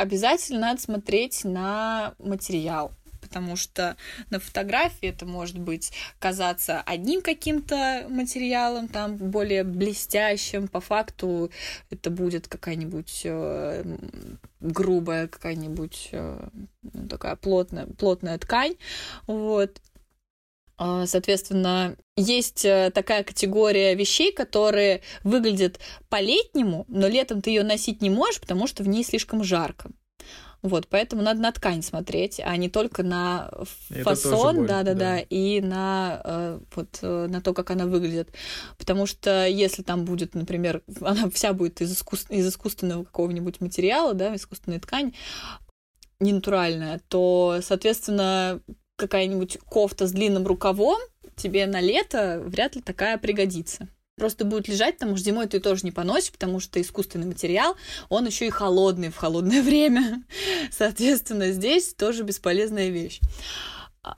обязательно 0.00 0.60
надо 0.60 0.80
смотреть 0.80 1.44
на 1.44 2.14
материал 2.18 2.92
потому 3.20 3.54
что 3.54 3.96
на 4.30 4.40
фотографии 4.40 5.08
это 5.08 5.24
может 5.26 5.58
быть 5.58 5.92
казаться 6.18 6.80
одним 6.80 7.22
каким-то 7.22 8.06
материалом, 8.08 8.88
там 8.88 9.16
более 9.16 9.62
блестящим, 9.62 10.66
по 10.68 10.80
факту 10.80 11.50
это 11.90 12.10
будет 12.10 12.48
какая-нибудь 12.48 13.22
э, 13.24 13.84
грубая, 14.60 15.28
какая-нибудь 15.28 16.08
э, 16.12 16.48
ну, 16.82 17.08
такая 17.08 17.36
плотная, 17.36 17.86
плотная 17.86 18.38
ткань, 18.38 18.74
вот. 19.26 19.80
А, 20.82 21.04
соответственно, 21.04 21.94
есть 22.16 22.64
э, 22.64 22.90
такая 22.94 23.22
категория 23.22 23.94
вещей, 23.94 24.32
которые 24.32 25.02
выглядят 25.24 25.78
по-летнему, 26.08 26.86
но 26.88 27.06
летом 27.06 27.42
ты 27.42 27.50
ее 27.50 27.64
носить 27.64 28.00
не 28.00 28.08
можешь, 28.08 28.40
потому 28.40 28.66
что 28.66 28.82
в 28.82 28.88
ней 28.88 29.04
слишком 29.04 29.44
жарко. 29.44 29.90
Вот, 30.62 30.88
поэтому 30.88 31.20
надо 31.20 31.40
на 31.40 31.52
ткань 31.52 31.82
смотреть, 31.82 32.40
а 32.42 32.56
не 32.56 32.70
только 32.70 33.02
на 33.02 33.50
фасон, 34.04 34.66
да-да-да, 34.66 35.18
и 35.18 35.60
на 35.60 36.22
э, 36.24 36.60
вот 36.74 36.98
э, 37.02 37.26
на 37.28 37.42
то, 37.42 37.52
как 37.52 37.70
она 37.70 37.84
выглядит, 37.84 38.30
потому 38.78 39.04
что 39.04 39.46
если 39.46 39.82
там 39.82 40.06
будет, 40.06 40.34
например, 40.34 40.82
она 41.02 41.28
вся 41.28 41.52
будет 41.52 41.82
из, 41.82 41.92
искус... 41.92 42.24
из 42.30 42.48
искусственного 42.48 43.04
какого-нибудь 43.04 43.60
материала, 43.60 44.14
да, 44.14 44.34
искусственная 44.34 44.80
ткань, 44.80 45.12
не 46.20 46.32
натуральная, 46.32 47.00
то, 47.08 47.60
соответственно, 47.62 48.60
какая-нибудь 49.00 49.58
кофта 49.66 50.06
с 50.06 50.12
длинным 50.12 50.46
рукавом 50.46 51.00
тебе 51.36 51.66
на 51.66 51.80
лето 51.80 52.42
вряд 52.44 52.76
ли 52.76 52.82
такая 52.82 53.18
пригодится. 53.18 53.88
Просто 54.16 54.44
будет 54.44 54.68
лежать, 54.68 54.98
потому 54.98 55.16
что 55.16 55.24
зимой 55.24 55.46
ты 55.46 55.60
тоже 55.60 55.80
не 55.84 55.92
поносишь, 55.92 56.32
потому 56.32 56.60
что 56.60 56.80
искусственный 56.80 57.26
материал, 57.26 57.74
он 58.10 58.26
еще 58.26 58.46
и 58.46 58.50
холодный 58.50 59.08
в 59.08 59.16
холодное 59.16 59.62
время. 59.64 60.22
Соответственно, 60.70 61.52
здесь 61.52 61.94
тоже 61.94 62.22
бесполезная 62.22 62.90
вещь. 62.90 63.20
А, 64.02 64.16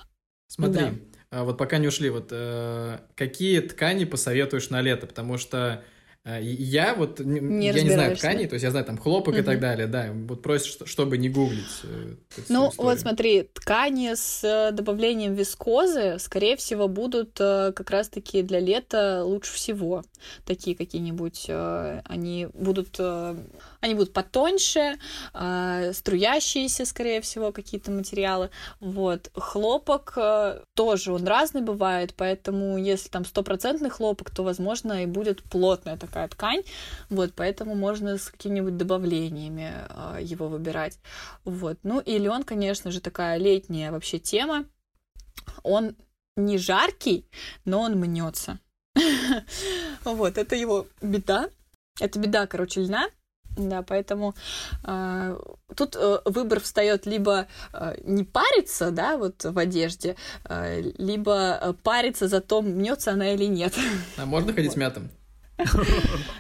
Смотри, 0.49 0.81
да. 0.81 0.93
А 1.31 1.45
вот 1.45 1.57
пока 1.57 1.79
не 1.79 1.87
ушли, 1.87 2.11
вот 2.11 2.29
э, 2.31 2.99
какие 3.15 3.61
ткани 3.61 4.05
посоветуешь 4.05 4.71
на 4.71 4.83
лето? 4.83 5.07
Потому 5.07 5.39
что 5.39 5.83
я 6.25 6.95
вот, 6.95 7.19
не 7.19 7.67
я 7.67 7.83
не 7.83 7.91
знаю 7.91 8.17
тканей, 8.17 8.47
то 8.47 8.55
есть 8.55 8.63
я 8.63 8.71
знаю 8.71 8.87
там 8.87 8.97
хлопок 8.97 9.35
угу. 9.35 9.43
и 9.43 9.45
так 9.45 9.59
далее, 9.59 9.89
да, 9.89 10.13
вот 10.13 10.41
просишь, 10.41 10.79
чтобы 10.85 11.19
не 11.19 11.29
гуглить. 11.29 11.81
Э, 11.83 12.15
ну, 12.49 12.71
вот 12.77 13.01
смотри, 13.01 13.43
ткани 13.53 14.15
с 14.15 14.45
э, 14.45 14.71
добавлением 14.71 15.35
вискозы, 15.35 16.19
скорее 16.21 16.57
всего, 16.57 16.87
будут 16.87 17.41
э, 17.41 17.73
как 17.75 17.91
раз-таки 17.91 18.43
для 18.43 18.61
лета 18.61 19.25
лучше 19.25 19.53
всего. 19.55 20.05
Такие 20.45 20.77
какие-нибудь, 20.77 21.47
они 21.49 22.47
будут, 22.55 23.01
они 23.83 23.95
будут 23.95 24.13
потоньше, 24.13 24.99
струящиеся, 25.33 26.87
скорее 26.87 27.21
всего, 27.21 27.53
какие-то 27.53 27.91
материалы. 27.91 28.51
Вот, 28.81 29.31
хлопок 29.35 30.17
тоже, 30.75 31.13
он 31.13 31.27
разный 31.27 31.61
бывает, 31.63 32.15
поэтому 32.17 32.79
если 32.79 33.09
там 33.09 33.25
стопроцентный 33.25 33.91
хлопок, 33.91 34.31
то, 34.31 34.43
возможно, 34.43 35.03
и 35.03 35.07
будет 35.07 35.43
плотная 35.43 35.97
такая 35.97 36.29
ткань, 36.29 36.63
вот, 37.11 37.33
поэтому 37.35 37.75
можно 37.75 38.17
с 38.19 38.31
какими-нибудь 38.31 38.77
добавлениями 38.77 39.73
э, 39.89 40.19
его 40.23 40.49
выбирать, 40.49 40.99
вот. 41.45 41.79
Ну 41.83 42.01
и 42.01 42.19
лен, 42.19 42.45
конечно 42.45 42.91
же, 42.91 43.01
такая 43.01 43.37
летняя 43.37 43.91
вообще 43.91 44.19
тема, 44.19 44.65
он 45.63 45.97
не 46.37 46.59
жаркий, 46.59 47.27
но 47.65 47.81
он 47.81 47.97
мнется. 47.97 48.59
Вот, 50.05 50.37
это 50.37 50.57
его 50.57 50.87
беда. 51.01 51.49
Это 52.01 52.19
беда, 52.19 52.47
короче, 52.47 52.81
льна. 52.81 53.09
Да, 53.57 53.83
поэтому 53.83 54.35
э, 54.85 55.39
тут 55.77 55.97
э, 55.97 56.19
выбор 56.25 56.61
встает 56.61 57.07
либо 57.07 57.47
э, 57.73 57.95
не 58.05 58.25
париться, 58.25 58.91
да, 58.91 59.17
вот 59.17 59.45
в 59.45 59.59
одежде, 59.59 60.17
э, 60.45 60.81
либо 60.99 61.77
париться 61.83 62.29
за 62.29 62.41
то, 62.41 62.63
мнется 62.63 63.13
она 63.13 63.33
или 63.35 63.45
нет. 63.45 63.75
А 64.17 64.27
можно 64.27 64.53
ходить 64.53 64.73
вот. 64.73 64.79
мятым? 64.79 65.11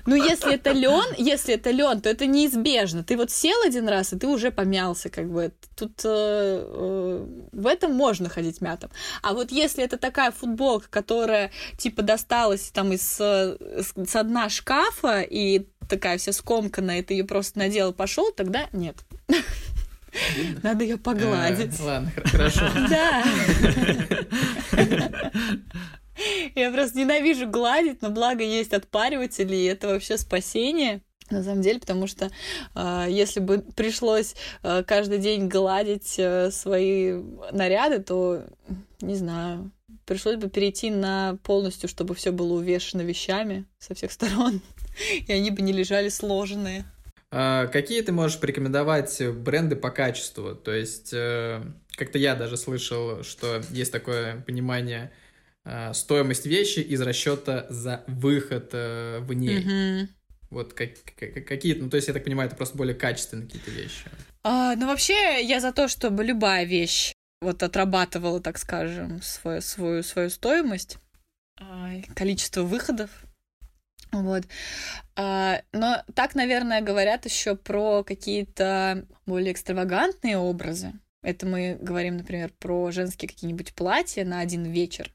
Ну, 0.06 0.16
если 0.16 0.54
это 0.54 0.72
лен, 0.72 1.14
если 1.16 1.54
это 1.54 1.70
лен, 1.70 2.00
то 2.00 2.08
это 2.08 2.26
неизбежно. 2.26 3.04
Ты 3.04 3.16
вот 3.16 3.30
сел 3.30 3.56
один 3.64 3.88
раз, 3.88 4.12
и 4.12 4.18
ты 4.18 4.26
уже 4.26 4.50
помялся, 4.50 5.10
как 5.10 5.30
бы. 5.30 5.52
Тут 5.76 6.00
э, 6.04 6.08
э, 6.08 7.26
в 7.52 7.66
этом 7.66 7.94
можно 7.94 8.28
ходить 8.28 8.60
мятом. 8.60 8.90
А 9.22 9.32
вот 9.32 9.52
если 9.52 9.84
это 9.84 9.96
такая 9.96 10.32
футболка, 10.32 10.88
которая 10.90 11.50
типа 11.78 12.02
досталась 12.02 12.70
там 12.70 12.92
из 12.92 13.02
с, 13.02 13.18
с 13.18 14.24
дна 14.24 14.48
шкафа 14.48 15.20
и 15.22 15.66
такая 15.88 16.18
вся 16.18 16.32
скомканная, 16.32 17.00
и 17.00 17.02
ты 17.02 17.14
ее 17.14 17.24
просто 17.24 17.58
надел 17.58 17.90
и 17.90 17.94
пошел, 17.94 18.32
тогда 18.32 18.68
нет. 18.72 18.96
Надо 20.62 20.84
ее 20.84 20.98
погладить. 20.98 21.80
А, 21.80 21.84
ладно, 21.84 22.12
хорошо. 22.26 22.68
Да. 22.88 23.24
Я 26.54 26.70
просто 26.70 26.98
ненавижу 26.98 27.48
гладить, 27.48 28.02
но 28.02 28.10
благо 28.10 28.42
есть 28.42 28.72
отпариватели, 28.72 29.56
и 29.56 29.64
это 29.64 29.88
вообще 29.88 30.18
спасение. 30.18 31.02
На 31.30 31.42
самом 31.42 31.62
деле, 31.62 31.80
потому 31.80 32.06
что 32.06 32.30
э, 32.74 33.06
если 33.08 33.40
бы 33.40 33.64
пришлось 33.74 34.34
э, 34.62 34.82
каждый 34.86 35.18
день 35.18 35.48
гладить 35.48 36.16
э, 36.18 36.50
свои 36.50 37.22
наряды, 37.52 38.00
то 38.00 38.44
не 39.00 39.14
знаю, 39.14 39.70
пришлось 40.04 40.36
бы 40.36 40.50
перейти 40.50 40.90
на 40.90 41.38
полностью, 41.42 41.88
чтобы 41.88 42.14
все 42.14 42.32
было 42.32 42.54
увешано 42.54 43.02
вещами 43.02 43.64
со 43.78 43.94
всех 43.94 44.12
сторон, 44.12 44.60
и 45.26 45.32
они 45.32 45.50
бы 45.50 45.62
не 45.62 45.72
лежали 45.72 46.10
сложенные. 46.10 46.84
А 47.30 47.66
какие 47.68 48.02
ты 48.02 48.12
можешь 48.12 48.38
порекомендовать 48.38 49.22
бренды 49.28 49.74
по 49.74 49.90
качеству? 49.90 50.54
То 50.54 50.72
есть, 50.72 51.14
э, 51.14 51.62
как-то 51.96 52.18
я 52.18 52.34
даже 52.34 52.58
слышал, 52.58 53.22
что 53.22 53.62
есть 53.70 53.90
такое 53.90 54.42
понимание 54.42 55.10
стоимость 55.92 56.46
вещи 56.46 56.80
из 56.80 57.00
расчета 57.00 57.66
за 57.70 58.04
выход 58.06 58.70
э, 58.72 59.18
в 59.20 59.32
ней. 59.32 59.60
Мгм. 59.64 60.08
Вот 60.50 60.74
как, 60.74 60.90
как- 61.18 61.46
какие, 61.46 61.74
ну 61.74 61.88
то 61.88 61.96
есть 61.96 62.08
я 62.08 62.14
так 62.14 62.24
понимаю, 62.24 62.48
это 62.48 62.56
просто 62.56 62.76
более 62.76 62.94
качественные 62.94 63.46
какие-то 63.46 63.70
вещи. 63.70 64.04
А, 64.44 64.74
ну, 64.74 64.86
вообще, 64.86 65.42
я 65.42 65.60
за 65.60 65.72
то, 65.72 65.88
чтобы 65.88 66.24
любая 66.24 66.64
вещь 66.64 67.12
вот 67.40 67.62
отрабатывала, 67.62 68.40
так 68.40 68.58
скажем, 68.58 69.22
свою, 69.22 69.60
свою, 69.60 70.02
свою 70.02 70.30
стоимость, 70.30 70.98
а, 71.58 71.92
количество 72.14 72.62
выходов. 72.62 73.10
Вот. 74.10 74.44
А, 75.16 75.62
но 75.72 76.02
так, 76.14 76.34
наверное, 76.34 76.82
говорят 76.82 77.24
еще 77.24 77.56
про 77.56 78.04
какие-то 78.04 79.06
более 79.26 79.52
экстравагантные 79.52 80.36
образы. 80.36 80.92
Это 81.22 81.46
мы 81.46 81.78
говорим, 81.80 82.16
например, 82.16 82.52
про 82.58 82.90
женские 82.90 83.28
какие-нибудь 83.28 83.74
платья 83.74 84.24
на 84.24 84.40
один 84.40 84.64
вечер. 84.64 85.12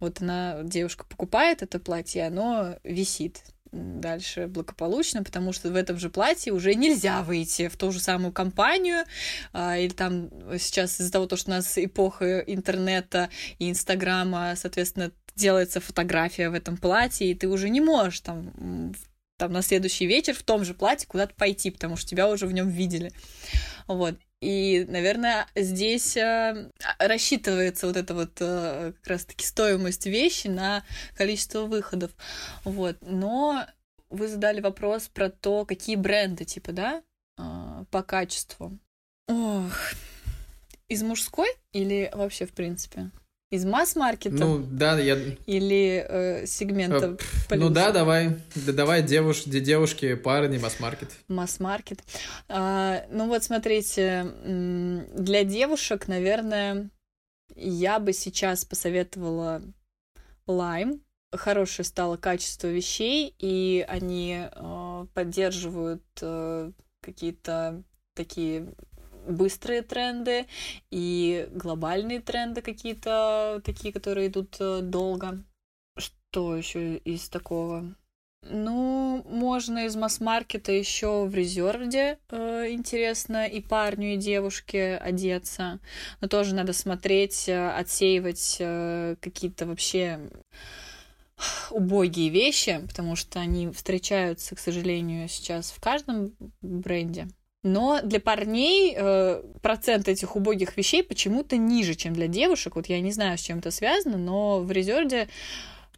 Вот 0.00 0.20
она, 0.20 0.60
девушка 0.62 1.04
покупает 1.04 1.62
это 1.62 1.78
платье, 1.78 2.26
оно 2.26 2.76
висит 2.84 3.42
дальше 3.72 4.46
благополучно, 4.46 5.22
потому 5.22 5.52
что 5.52 5.70
в 5.70 5.76
этом 5.76 5.98
же 5.98 6.08
платье 6.08 6.52
уже 6.52 6.74
нельзя 6.74 7.22
выйти 7.22 7.68
в 7.68 7.76
ту 7.76 7.92
же 7.92 8.00
самую 8.00 8.32
компанию, 8.32 9.04
а, 9.52 9.76
или 9.76 9.92
там 9.92 10.30
сейчас 10.58 11.00
из-за 11.00 11.12
того, 11.12 11.28
что 11.36 11.50
у 11.50 11.54
нас 11.54 11.76
эпоха 11.76 12.40
интернета 12.40 13.28
и 13.58 13.70
инстаграма, 13.70 14.54
соответственно, 14.56 15.12
делается 15.34 15.80
фотография 15.80 16.48
в 16.48 16.54
этом 16.54 16.76
платье, 16.76 17.30
и 17.30 17.34
ты 17.34 17.48
уже 17.48 17.68
не 17.68 17.80
можешь 17.80 18.20
там 18.20 18.94
там 19.36 19.52
на 19.52 19.60
следующий 19.60 20.06
вечер 20.06 20.34
в 20.34 20.42
том 20.42 20.64
же 20.64 20.72
платье 20.72 21.06
куда-то 21.06 21.34
пойти, 21.34 21.70
потому 21.70 21.96
что 21.96 22.08
тебя 22.08 22.28
уже 22.28 22.46
в 22.46 22.52
нем 22.52 22.70
видели. 22.70 23.12
Вот. 23.86 24.16
И, 24.46 24.86
наверное, 24.88 25.48
здесь 25.56 26.16
э, 26.16 26.70
рассчитывается 27.00 27.88
вот 27.88 27.96
эта 27.96 28.14
вот 28.14 28.38
э, 28.38 28.92
как 28.92 29.06
раз-таки 29.08 29.44
стоимость 29.44 30.06
вещи 30.06 30.46
на 30.46 30.84
количество 31.16 31.62
выходов. 31.62 32.12
Вот. 32.62 32.96
Но 33.00 33.66
вы 34.08 34.28
задали 34.28 34.60
вопрос 34.60 35.08
про 35.08 35.30
то, 35.30 35.64
какие 35.64 35.96
бренды, 35.96 36.44
типа, 36.44 36.70
да, 36.70 37.02
а, 37.36 37.86
по 37.90 38.04
качеству. 38.04 38.78
Ох, 39.26 39.72
из 40.86 41.02
мужской 41.02 41.48
или 41.72 42.08
вообще 42.14 42.46
в 42.46 42.52
принципе? 42.52 43.10
Из 43.50 43.64
масс-маркета 43.64 44.34
Ну 44.34 44.58
да, 44.58 44.98
я, 44.98 45.16
или 45.46 46.04
э, 46.08 46.46
сегмента 46.46 47.10
ну 47.10 47.16
плюса? 47.48 47.70
да, 47.74 47.92
давай, 47.92 48.36
да, 48.56 48.72
давай 48.72 49.02
девуш, 49.04 49.44
де- 49.44 49.60
девушки, 49.60 50.16
парни, 50.16 50.58
масс-маркет. 50.58 51.12
Масс-маркет. 51.28 52.02
А, 52.48 53.04
ну 53.08 53.28
вот 53.28 53.44
смотрите, 53.44 54.26
для 54.44 55.44
девушек, 55.44 56.08
наверное, 56.08 56.90
я 57.54 58.00
бы 58.00 58.12
сейчас 58.12 58.64
посоветовала 58.64 59.62
Lime. 60.48 61.00
Хорошее 61.30 61.86
стало 61.86 62.16
качество 62.16 62.66
вещей, 62.66 63.32
и 63.38 63.84
они 63.88 64.40
э, 64.50 65.06
поддерживают 65.14 66.02
э, 66.20 66.72
какие-то 67.00 67.84
такие 68.14 68.72
быстрые 69.26 69.82
тренды 69.82 70.46
и 70.90 71.48
глобальные 71.52 72.20
тренды 72.20 72.62
какие-то 72.62 73.60
такие, 73.64 73.92
которые 73.92 74.28
идут 74.28 74.56
э, 74.60 74.80
долго. 74.82 75.42
Что 75.98 76.56
еще 76.56 76.96
из 76.98 77.28
такого? 77.28 77.94
Ну, 78.42 79.24
можно 79.28 79.86
из 79.86 79.96
масс-маркета 79.96 80.70
еще 80.70 81.24
в 81.24 81.34
резервде 81.34 82.18
э, 82.30 82.70
интересно 82.70 83.46
и 83.46 83.60
парню, 83.60 84.14
и 84.14 84.16
девушке 84.16 84.96
одеться. 84.96 85.80
Но 86.20 86.28
тоже 86.28 86.54
надо 86.54 86.72
смотреть, 86.72 87.48
э, 87.48 87.70
отсеивать 87.70 88.58
э, 88.60 89.16
какие-то 89.20 89.66
вообще 89.66 90.20
убогие 91.70 92.30
вещи, 92.30 92.80
потому 92.86 93.16
что 93.16 93.40
они 93.40 93.70
встречаются, 93.70 94.54
к 94.54 94.60
сожалению, 94.60 95.28
сейчас 95.28 95.70
в 95.70 95.80
каждом 95.80 96.32
бренде. 96.62 97.28
Но 97.66 98.00
для 98.02 98.20
парней 98.20 98.94
э, 98.96 99.42
процент 99.60 100.06
этих 100.08 100.36
убогих 100.36 100.76
вещей 100.76 101.02
почему-то 101.02 101.56
ниже, 101.56 101.94
чем 101.94 102.12
для 102.12 102.28
девушек. 102.28 102.76
Вот 102.76 102.86
я 102.86 103.00
не 103.00 103.10
знаю, 103.10 103.36
с 103.36 103.40
чем 103.40 103.58
это 103.58 103.72
связано, 103.72 104.16
но 104.16 104.60
в 104.60 104.70
резервде 104.70 105.28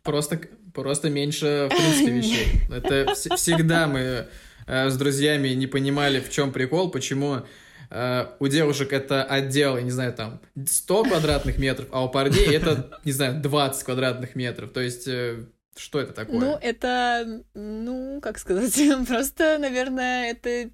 Просто, 0.02 0.40
просто 0.72 1.10
меньше, 1.10 1.68
в 1.70 1.76
принципе, 1.76 2.10
вещей. 2.18 2.46
Это 2.74 3.12
вс- 3.12 3.36
всегда 3.36 3.86
мы 3.86 4.28
э, 4.66 4.88
с 4.88 4.96
друзьями 4.96 5.48
не 5.48 5.66
понимали, 5.66 6.20
в 6.20 6.30
чем 6.30 6.52
прикол, 6.52 6.90
почему 6.90 7.42
э, 7.90 8.26
у 8.38 8.48
девушек 8.48 8.94
это 8.94 9.22
отдел, 9.24 9.76
я 9.76 9.82
не 9.82 9.90
знаю, 9.90 10.14
там 10.14 10.40
100 10.66 11.04
квадратных 11.04 11.58
метров, 11.58 11.88
а 11.92 12.02
у 12.02 12.08
парней 12.08 12.46
это, 12.56 12.98
не 13.04 13.12
знаю, 13.12 13.42
20 13.42 13.84
квадратных 13.84 14.34
метров. 14.36 14.70
То 14.72 14.80
есть, 14.80 15.06
э, 15.06 15.44
что 15.76 16.00
это 16.00 16.14
такое? 16.14 16.40
Ну, 16.40 16.58
это, 16.58 17.42
ну, 17.52 18.20
как 18.22 18.38
сказать, 18.38 18.74
просто, 19.06 19.58
наверное, 19.58 20.30
это 20.30 20.70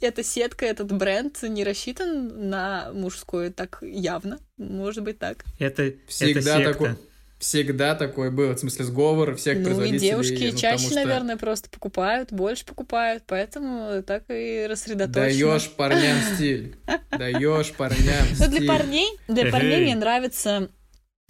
эта 0.00 0.22
сетка, 0.24 0.66
этот 0.66 0.92
бренд 0.92 1.42
не 1.42 1.64
рассчитан 1.64 2.48
на 2.50 2.90
мужскую 2.92 3.52
так 3.52 3.78
явно. 3.82 4.38
Может 4.56 5.04
быть 5.04 5.18
так. 5.18 5.44
Это, 5.58 5.94
Всегда 6.06 6.60
это 6.60 6.72
такой- 6.72 6.96
Всегда 7.38 7.94
такое 7.94 8.32
было, 8.32 8.54
в 8.56 8.58
смысле 8.58 8.84
сговор 8.84 9.36
всех 9.36 9.54
ну 9.58 9.60
и 9.60 9.64
производителей. 9.66 10.00
девушки 10.00 10.50
ну, 10.52 10.58
чаще, 10.58 10.86
что 10.86 10.94
наверное, 10.96 11.36
просто 11.36 11.70
покупают, 11.70 12.32
больше 12.32 12.66
покупают, 12.66 13.22
поэтому 13.28 14.02
так 14.02 14.24
и 14.28 14.66
рассредоточено. 14.68 15.22
Даешь 15.22 15.70
парням 15.70 16.16
стиль. 16.34 16.74
Даешь 17.16 17.72
парням 17.74 18.26
Ну, 18.40 18.46
для 18.48 18.56
стиль. 18.56 18.66
парней, 18.66 19.08
для 19.28 19.52
парней 19.52 19.82
мне 19.82 19.94
нравится 19.94 20.68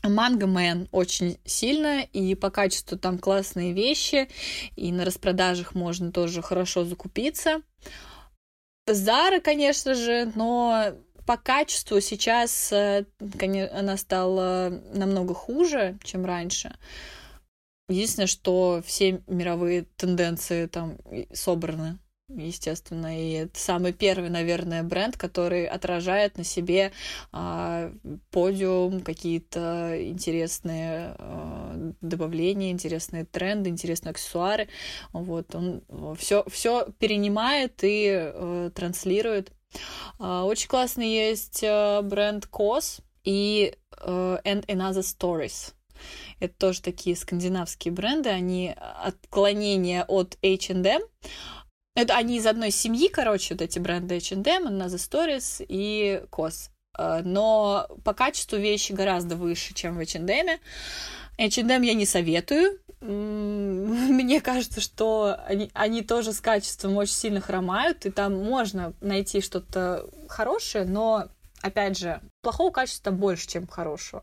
Манго 0.03 0.47
Мэн 0.47 0.89
очень 0.93 1.39
сильно, 1.45 2.01
и 2.01 2.35
по 2.35 2.49
качеству 2.49 2.97
там 2.97 3.19
классные 3.19 3.75
вещи, 3.75 4.29
и 4.77 4.91
на 4.93 5.05
распродажах 5.05 5.75
можно 5.75 6.11
тоже 6.11 6.41
хорошо 6.41 6.87
закупиться. 6.87 7.61
Зара, 8.95 9.41
конечно 9.41 9.95
же, 9.95 10.31
но 10.35 10.95
по 11.27 11.37
качеству 11.37 12.01
сейчас 12.01 12.73
э, 12.73 13.05
коне- 13.39 13.69
она 13.69 13.97
стала 13.97 14.71
намного 14.95 15.35
хуже, 15.35 15.99
чем 16.03 16.25
раньше. 16.25 16.75
Единственное, 17.89 18.27
что 18.27 18.83
все 18.85 19.23
мировые 19.27 19.87
тенденции 19.97 20.67
там 20.67 20.99
собраны, 21.33 21.99
естественно, 22.29 23.19
и 23.19 23.33
это 23.33 23.59
самый 23.59 23.93
первый, 23.93 24.31
наверное, 24.31 24.83
бренд, 24.83 25.17
который 25.17 25.67
отражает 25.67 26.37
на 26.37 26.45
себе 26.45 26.93
а, 27.33 27.93
подиум, 28.31 29.01
какие-то 29.01 29.97
интересные 30.09 31.15
а, 31.19 31.93
добавления, 32.01 32.71
интересные 32.71 33.25
тренды, 33.25 33.71
интересные 33.71 34.11
аксессуары. 34.11 34.69
Вот 35.13 35.55
он 35.55 35.83
все, 36.19 36.45
все 36.49 36.87
перенимает 36.99 37.83
и 37.83 38.09
э, 38.11 38.71
транслирует. 38.75 39.53
А, 40.19 40.45
Очень 40.45 40.69
классный 40.69 41.09
есть 41.09 41.63
э, 41.63 42.03
бренд 42.03 42.49
COS 42.51 43.01
и 43.25 43.75
э, 44.01 44.39
And 44.45 44.67
Another 44.67 45.03
Stories. 45.03 45.73
Это 46.41 46.55
тоже 46.57 46.83
такие 46.83 47.17
скандинавские 47.17 47.93
бренды, 47.93 48.29
они 48.29 48.75
отклонения 48.79 50.05
от 50.05 50.39
H&M. 50.43 51.03
Это 51.99 52.15
они 52.15 52.37
из 52.37 52.47
одной 52.47 52.71
семьи, 52.71 53.09
короче, 53.09 53.55
вот 53.55 53.61
эти 53.61 53.81
бренды 53.81 54.19
H&M, 54.19 54.69
Another 54.69 54.99
Stories 54.99 55.67
и 55.69 56.23
COS. 56.31 56.71
Э, 56.97 57.23
Но 57.25 57.89
по 58.05 58.15
качеству 58.15 58.57
вещи 58.57 58.93
гораздо 58.93 59.35
выше, 59.35 59.75
чем 59.75 59.97
в 59.97 59.99
H&M. 59.99 60.61
H&M 61.39 61.83
я 61.83 61.95
не 61.95 62.07
советую, 62.07 62.79
мне 63.01 64.41
кажется, 64.41 64.81
что 64.81 65.41
они, 65.45 65.73
они 65.75 66.03
тоже 66.03 66.33
с 66.33 66.41
качеством 66.41 66.97
очень 66.97 67.15
сильно 67.15 67.41
хромают, 67.41 68.07
и 68.07 68.11
там 68.11 68.45
можно 68.45 68.93
найти 69.01 69.41
что-то 69.41 70.09
хорошее, 70.29 70.85
но, 70.85 71.27
опять 71.63 71.99
же, 71.99 72.21
плохого 72.43 72.71
качества 72.71 73.11
больше, 73.11 73.49
чем 73.49 73.67
хорошего. 73.67 74.23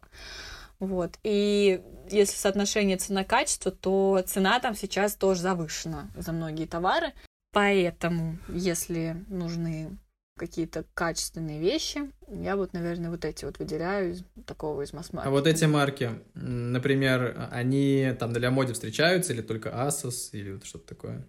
Вот. 0.79 1.19
И 1.23 1.81
если 2.09 2.35
соотношение 2.35 2.95
цена-качество, 2.95 3.71
то 3.71 4.23
цена 4.25 4.61
там 4.61 4.75
сейчас 4.75 5.15
тоже 5.15 5.41
завышена 5.41 6.07
за 6.15 6.31
многие 6.31 6.67
товары. 6.67 7.13
Поэтому, 7.55 8.37
если 8.49 9.15
нужны 9.29 9.97
какие-то 10.37 10.83
качественные 10.93 11.61
вещи, 11.61 12.11
я 12.27 12.57
вот, 12.57 12.73
наверное, 12.73 13.09
вот 13.09 13.23
эти 13.23 13.45
вот 13.45 13.59
выделяю 13.59 14.11
из 14.11 14.25
такого 14.45 14.81
из 14.81 14.91
масс 14.91 15.09
А 15.13 15.29
вот 15.29 15.47
эти 15.47 15.63
марки, 15.63 16.11
например, 16.33 17.47
они 17.53 18.13
там 18.19 18.33
для 18.33 18.51
моде 18.51 18.73
встречаются 18.73 19.31
или 19.31 19.41
только 19.41 19.69
Asus 19.69 20.31
или 20.33 20.51
вот 20.51 20.65
что-то 20.65 20.85
такое? 20.85 21.25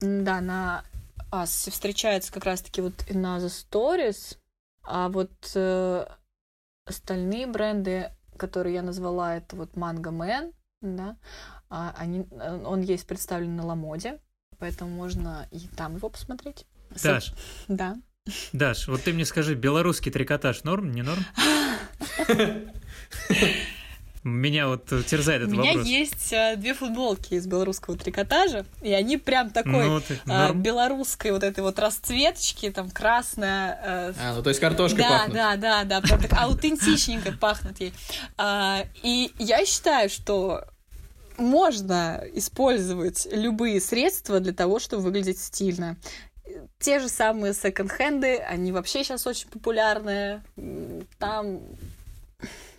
Да, 0.00 0.42
на 0.42 0.84
Asus 1.30 1.70
встречается 1.70 2.30
как 2.34 2.44
раз-таки 2.44 2.82
вот 2.82 2.92
на 3.08 3.38
The 3.38 3.46
Stories, 3.46 4.36
а 4.82 5.08
вот 5.08 5.32
э, 5.54 6.06
остальные 6.84 7.46
бренды, 7.46 8.10
которые 8.36 8.74
я 8.74 8.82
назвала, 8.82 9.38
это 9.38 9.56
вот 9.56 9.72
Mango 9.72 10.12
Man, 10.12 10.52
да, 10.82 11.16
а 11.70 11.94
они, 11.96 12.26
э, 12.30 12.62
он 12.62 12.82
есть 12.82 13.06
представлен 13.06 13.56
на 13.56 13.64
Ламоде, 13.64 14.20
поэтому 14.62 14.92
можно 14.92 15.48
и 15.50 15.66
там 15.76 15.96
его 15.96 16.08
посмотреть. 16.08 16.66
Даш, 17.02 17.32
да. 17.66 17.96
Даш, 18.52 18.86
вот 18.86 19.02
ты 19.02 19.12
мне 19.12 19.24
скажи, 19.24 19.56
белорусский 19.56 20.12
трикотаж 20.12 20.62
норм, 20.62 20.92
не 20.92 21.02
норм? 21.02 21.24
Меня 24.22 24.68
вот 24.68 24.86
терзает 24.86 25.42
этот 25.42 25.56
вопрос. 25.56 25.58
У 25.58 25.68
меня 25.68 25.72
вопрос. 25.72 25.88
есть 25.88 26.32
а, 26.32 26.54
две 26.54 26.74
футболки 26.74 27.34
из 27.34 27.48
белорусского 27.48 27.98
трикотажа, 27.98 28.64
и 28.80 28.92
они 28.92 29.16
прям 29.16 29.50
такой 29.50 29.88
ну, 29.88 30.00
ты, 30.00 30.20
а, 30.28 30.52
белорусской 30.52 31.32
вот 31.32 31.42
этой 31.42 31.64
вот 31.64 31.80
расцветочки, 31.80 32.70
там 32.70 32.88
красная. 32.88 33.80
А, 33.82 34.14
а 34.16 34.34
ну 34.36 34.42
то 34.44 34.50
есть 34.50 34.60
картошка 34.60 34.98
да, 34.98 35.08
пахнет. 35.08 35.34
Да, 35.34 35.56
да, 35.56 35.84
да, 35.84 36.00
прям 36.02 36.20
так 36.22 36.32
аутентичненько 36.34 37.32
пахнет 37.32 37.80
ей. 37.80 37.92
А, 38.38 38.84
и 39.02 39.32
я 39.40 39.66
считаю, 39.66 40.08
что 40.08 40.66
можно 41.42 42.24
использовать 42.34 43.28
любые 43.30 43.80
средства 43.80 44.40
для 44.40 44.52
того, 44.52 44.78
чтобы 44.78 45.02
выглядеть 45.02 45.38
стильно. 45.38 45.96
Те 46.78 46.98
же 46.98 47.08
самые 47.08 47.54
секонд-хенды, 47.54 48.38
они 48.38 48.72
вообще 48.72 49.04
сейчас 49.04 49.26
очень 49.26 49.48
популярны. 49.48 50.42
Там 51.18 51.60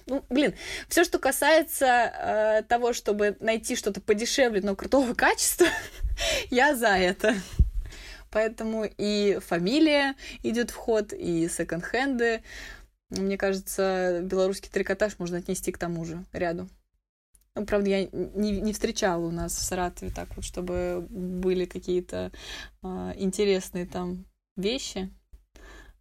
ну, 0.06 0.24
блин, 0.30 0.54
все, 0.90 1.04
что 1.04 1.18
касается 1.18 1.86
э, 1.86 2.64
того, 2.68 2.94
чтобы 2.94 3.38
найти 3.40 3.76
что-то 3.76 4.02
подешевле, 4.02 4.62
но 4.62 4.76
крутого 4.76 5.14
качества, 5.16 5.68
я 6.50 6.76
за 6.76 6.90
это. 6.90 7.36
Поэтому 8.30 8.86
и 8.98 9.40
фамилия 9.46 10.16
идет 10.42 10.72
в 10.72 10.76
ход, 10.76 11.14
и 11.14 11.48
секонд-хенды. 11.48 12.42
Мне 13.12 13.38
кажется, 13.38 14.22
белорусский 14.24 14.70
трикотаж 14.72 15.20
можно 15.20 15.38
отнести 15.38 15.72
к 15.72 15.78
тому 15.78 16.04
же 16.04 16.24
ряду. 16.34 16.68
Ну, 17.56 17.66
правда, 17.66 17.90
я 17.90 18.08
не, 18.12 18.60
не 18.62 18.74
встречала 18.74 19.26
у 19.26 19.32
нас 19.32 19.54
в 19.54 19.62
Саратове 19.62 20.12
так 20.12 20.36
вот, 20.36 20.44
чтобы 20.44 21.06
были 21.10 21.66
какие-то 21.66 22.32
э, 22.82 23.14
интересные 23.18 23.86
там 23.86 24.26
вещи. 24.58 25.14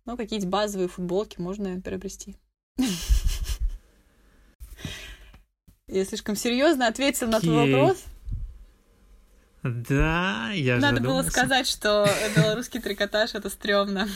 Но 0.06 0.16
какие-то 0.16 0.46
базовые 0.46 0.88
футболки 0.88 1.40
можно 1.40 1.80
приобрести. 1.80 2.36
Я 5.88 6.04
слишком 6.06 6.36
серьезно 6.36 6.86
ответил 6.86 7.28
на 7.28 7.40
твой 7.40 7.70
вопрос. 7.70 8.04
Да, 9.62 10.50
я 10.54 10.78
Надо 10.78 11.00
было 11.00 11.22
сказать, 11.22 11.68
что 11.68 12.08
белорусский 12.34 12.80
трикотаж 12.80 13.34
это 13.34 13.50
стрёмно. 13.50 14.08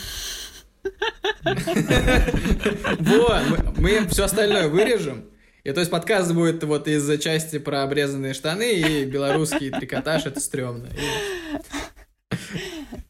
Вот, 2.98 3.78
мы 3.78 4.08
все 4.08 4.24
остальное 4.24 4.68
вырежем. 4.68 5.24
И 5.66 5.72
то 5.72 5.80
есть 5.80 5.90
подкаст 5.90 6.32
будет 6.32 6.62
вот 6.62 6.86
из 6.86 7.20
части 7.20 7.58
про 7.58 7.82
обрезанные 7.82 8.34
штаны 8.34 8.72
и 8.72 9.04
белорусский 9.04 9.72
трикотаж, 9.72 10.24
это 10.24 10.38
стрёмно. 10.38 10.88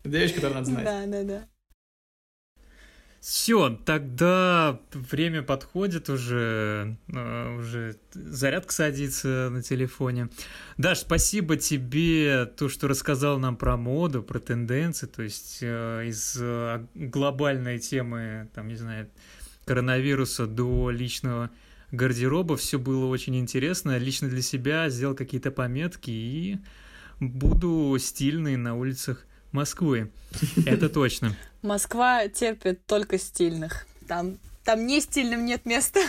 Вещь, 0.05 0.33
которую 0.35 0.55
надо 0.55 0.71
знать. 0.71 0.85
Да, 0.87 1.05
да, 1.07 1.23
да. 1.23 1.49
Все, 3.21 3.79
тогда 3.85 4.81
время 4.95 5.43
подходит 5.43 6.09
уже, 6.09 6.97
э, 7.13 7.57
уже 7.59 7.97
зарядка 8.15 8.73
садится 8.73 9.51
на 9.51 9.63
телефоне. 9.63 10.31
Даш, 10.79 11.01
спасибо 11.01 11.59
тебе, 11.59 12.47
то, 12.47 12.71
что 12.71 12.89
рассказал 12.89 13.39
нам 13.39 13.59
про 13.59 13.77
моду, 13.77 14.23
про 14.23 14.39
тенденции, 14.39 15.07
то 15.07 15.23
есть 15.23 15.59
э, 15.61 16.07
из 16.07 16.39
э, 16.41 16.87
глобальной 16.95 17.81
темы, 17.81 18.49
там, 18.55 18.69
не 18.69 18.77
знаю, 18.77 19.11
коронавируса 19.67 20.47
до 20.47 20.91
личного 20.91 21.51
гардероба. 21.91 22.57
Все 22.57 22.79
было 22.79 23.07
очень 23.07 23.37
интересно. 23.37 23.99
Лично 23.99 24.29
для 24.29 24.43
себя 24.43 24.89
сделал 24.89 25.15
какие-то 25.15 25.51
пометки 25.51 26.11
и 26.11 26.59
буду 27.21 27.97
стильный 27.99 28.57
на 28.57 28.77
улицах 28.77 29.27
Москвы. 29.53 30.11
Это 30.67 30.89
точно. 30.89 31.37
Москва 31.63 32.29
терпит 32.29 32.85
только 32.87 33.19
стильных. 33.19 33.87
Там, 34.07 34.39
там 34.65 34.87
не 34.87 35.01
стильным 35.01 35.45
нет 35.45 35.65
места. 35.65 36.01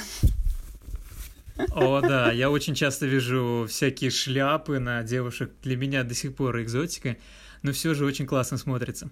О, 1.71 2.01
да, 2.01 2.31
я 2.31 2.51
очень 2.51 2.75
часто 2.75 3.07
вижу 3.07 3.65
всякие 3.67 4.11
шляпы 4.11 4.79
на 4.79 5.03
девушек. 5.03 5.51
Для 5.63 5.75
меня 5.75 6.03
до 6.03 6.13
сих 6.13 6.35
пор 6.35 6.61
экзотика, 6.61 7.17
но 7.63 7.71
все 7.71 7.93
же 7.93 8.05
очень 8.05 8.27
классно 8.27 8.57
смотрится. 8.57 9.09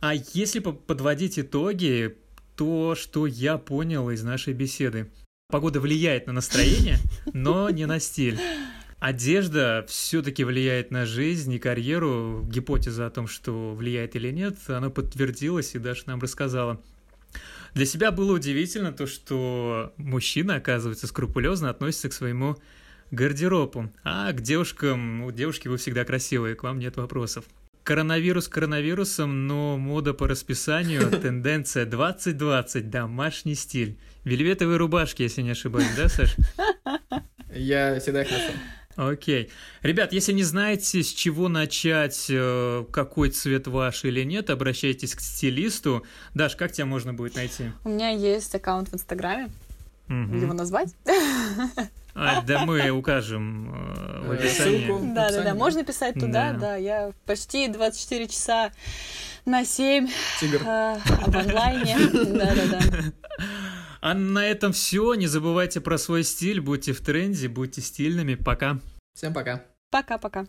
А 0.00 0.14
если 0.14 0.60
подводить 0.60 1.38
итоги, 1.38 2.16
то, 2.56 2.94
что 2.94 3.26
я 3.26 3.56
понял 3.58 4.10
из 4.10 4.22
нашей 4.22 4.52
беседы. 4.52 5.08
Погода 5.50 5.80
влияет 5.80 6.26
на 6.26 6.34
настроение, 6.34 6.98
но 7.32 7.70
не 7.70 7.86
на 7.86 8.00
стиль. 8.00 8.38
Одежда 8.98 9.82
все-таки 9.88 10.44
влияет 10.44 10.90
на 10.90 11.06
жизнь 11.06 11.54
и 11.54 11.58
карьеру. 11.58 12.46
Гипотеза 12.46 13.06
о 13.06 13.10
том, 13.10 13.26
что 13.26 13.74
влияет 13.74 14.14
или 14.14 14.30
нет, 14.30 14.58
она 14.66 14.90
подтвердилась 14.90 15.74
и 15.74 15.78
даже 15.78 16.02
нам 16.04 16.20
рассказала. 16.20 16.82
Для 17.72 17.86
себя 17.86 18.10
было 18.10 18.34
удивительно 18.34 18.92
то, 18.92 19.06
что 19.06 19.94
мужчина, 19.96 20.56
оказывается, 20.56 21.06
скрупулезно 21.06 21.70
относится 21.70 22.10
к 22.10 22.12
своему 22.12 22.58
гардеробу. 23.10 23.90
А 24.04 24.30
к 24.32 24.42
девушкам, 24.42 25.20
ну, 25.20 25.30
девушки 25.30 25.66
вы 25.66 25.78
всегда 25.78 26.04
красивые, 26.04 26.56
к 26.56 26.62
вам 26.62 26.78
нет 26.78 26.98
вопросов. 26.98 27.46
Коронавирус 27.84 28.48
коронавирусом, 28.48 29.46
но 29.46 29.78
мода 29.78 30.12
по 30.12 30.28
расписанию, 30.28 31.10
тенденция 31.22 31.86
2020, 31.86 32.90
домашний 32.90 33.54
стиль. 33.54 33.96
Вельветовые 34.28 34.76
рубашки, 34.76 35.22
если 35.22 35.40
не 35.40 35.52
ошибаюсь, 35.52 35.88
да, 35.96 36.10
Саш? 36.10 36.36
Я 37.54 37.98
всегда 37.98 38.20
их 38.20 38.30
ношу. 38.30 39.10
Окей. 39.10 39.50
Ребят, 39.80 40.12
если 40.12 40.32
не 40.32 40.42
знаете, 40.42 41.02
с 41.02 41.10
чего 41.14 41.48
начать, 41.48 42.26
э, 42.28 42.84
какой 42.92 43.30
цвет 43.30 43.68
ваш 43.68 44.04
или 44.04 44.22
нет, 44.24 44.50
обращайтесь 44.50 45.14
к 45.14 45.20
стилисту. 45.20 46.04
Даш, 46.34 46.56
как 46.56 46.72
тебя 46.72 46.84
можно 46.84 47.14
будет 47.14 47.36
найти? 47.36 47.72
У 47.84 47.88
меня 47.88 48.10
есть 48.10 48.54
аккаунт 48.54 48.90
в 48.90 48.94
Инстаграме. 48.94 49.48
Угу. 50.08 50.36
Его 50.36 50.52
назвать? 50.52 50.94
А, 52.14 52.42
да, 52.42 52.66
мы 52.66 52.90
укажем 52.90 53.72
э, 53.72 54.26
в 54.26 54.32
описании. 54.32 54.86
Ссылку 54.86 55.06
да, 55.14 55.30
да, 55.30 55.42
да. 55.42 55.54
Можно 55.54 55.84
писать 55.84 56.14
туда, 56.14 56.52
да. 56.52 56.58
да. 56.58 56.76
Я 56.76 57.12
почти 57.24 57.68
24 57.68 58.28
часа 58.28 58.72
на 59.46 59.64
7 59.64 60.08
Тигр. 60.40 60.62
Э, 60.66 60.98
в 61.26 61.34
онлайне. 61.34 61.96
Да, 62.12 62.54
да, 62.54 62.66
да. 62.66 63.44
А 64.00 64.14
на 64.14 64.46
этом 64.46 64.72
все. 64.72 65.14
Не 65.14 65.26
забывайте 65.26 65.80
про 65.80 65.98
свой 65.98 66.24
стиль. 66.24 66.60
Будьте 66.60 66.92
в 66.92 67.00
тренде, 67.00 67.48
будьте 67.48 67.80
стильными. 67.80 68.34
Пока. 68.34 68.80
Всем 69.14 69.34
пока. 69.34 69.64
Пока-пока. 69.90 70.46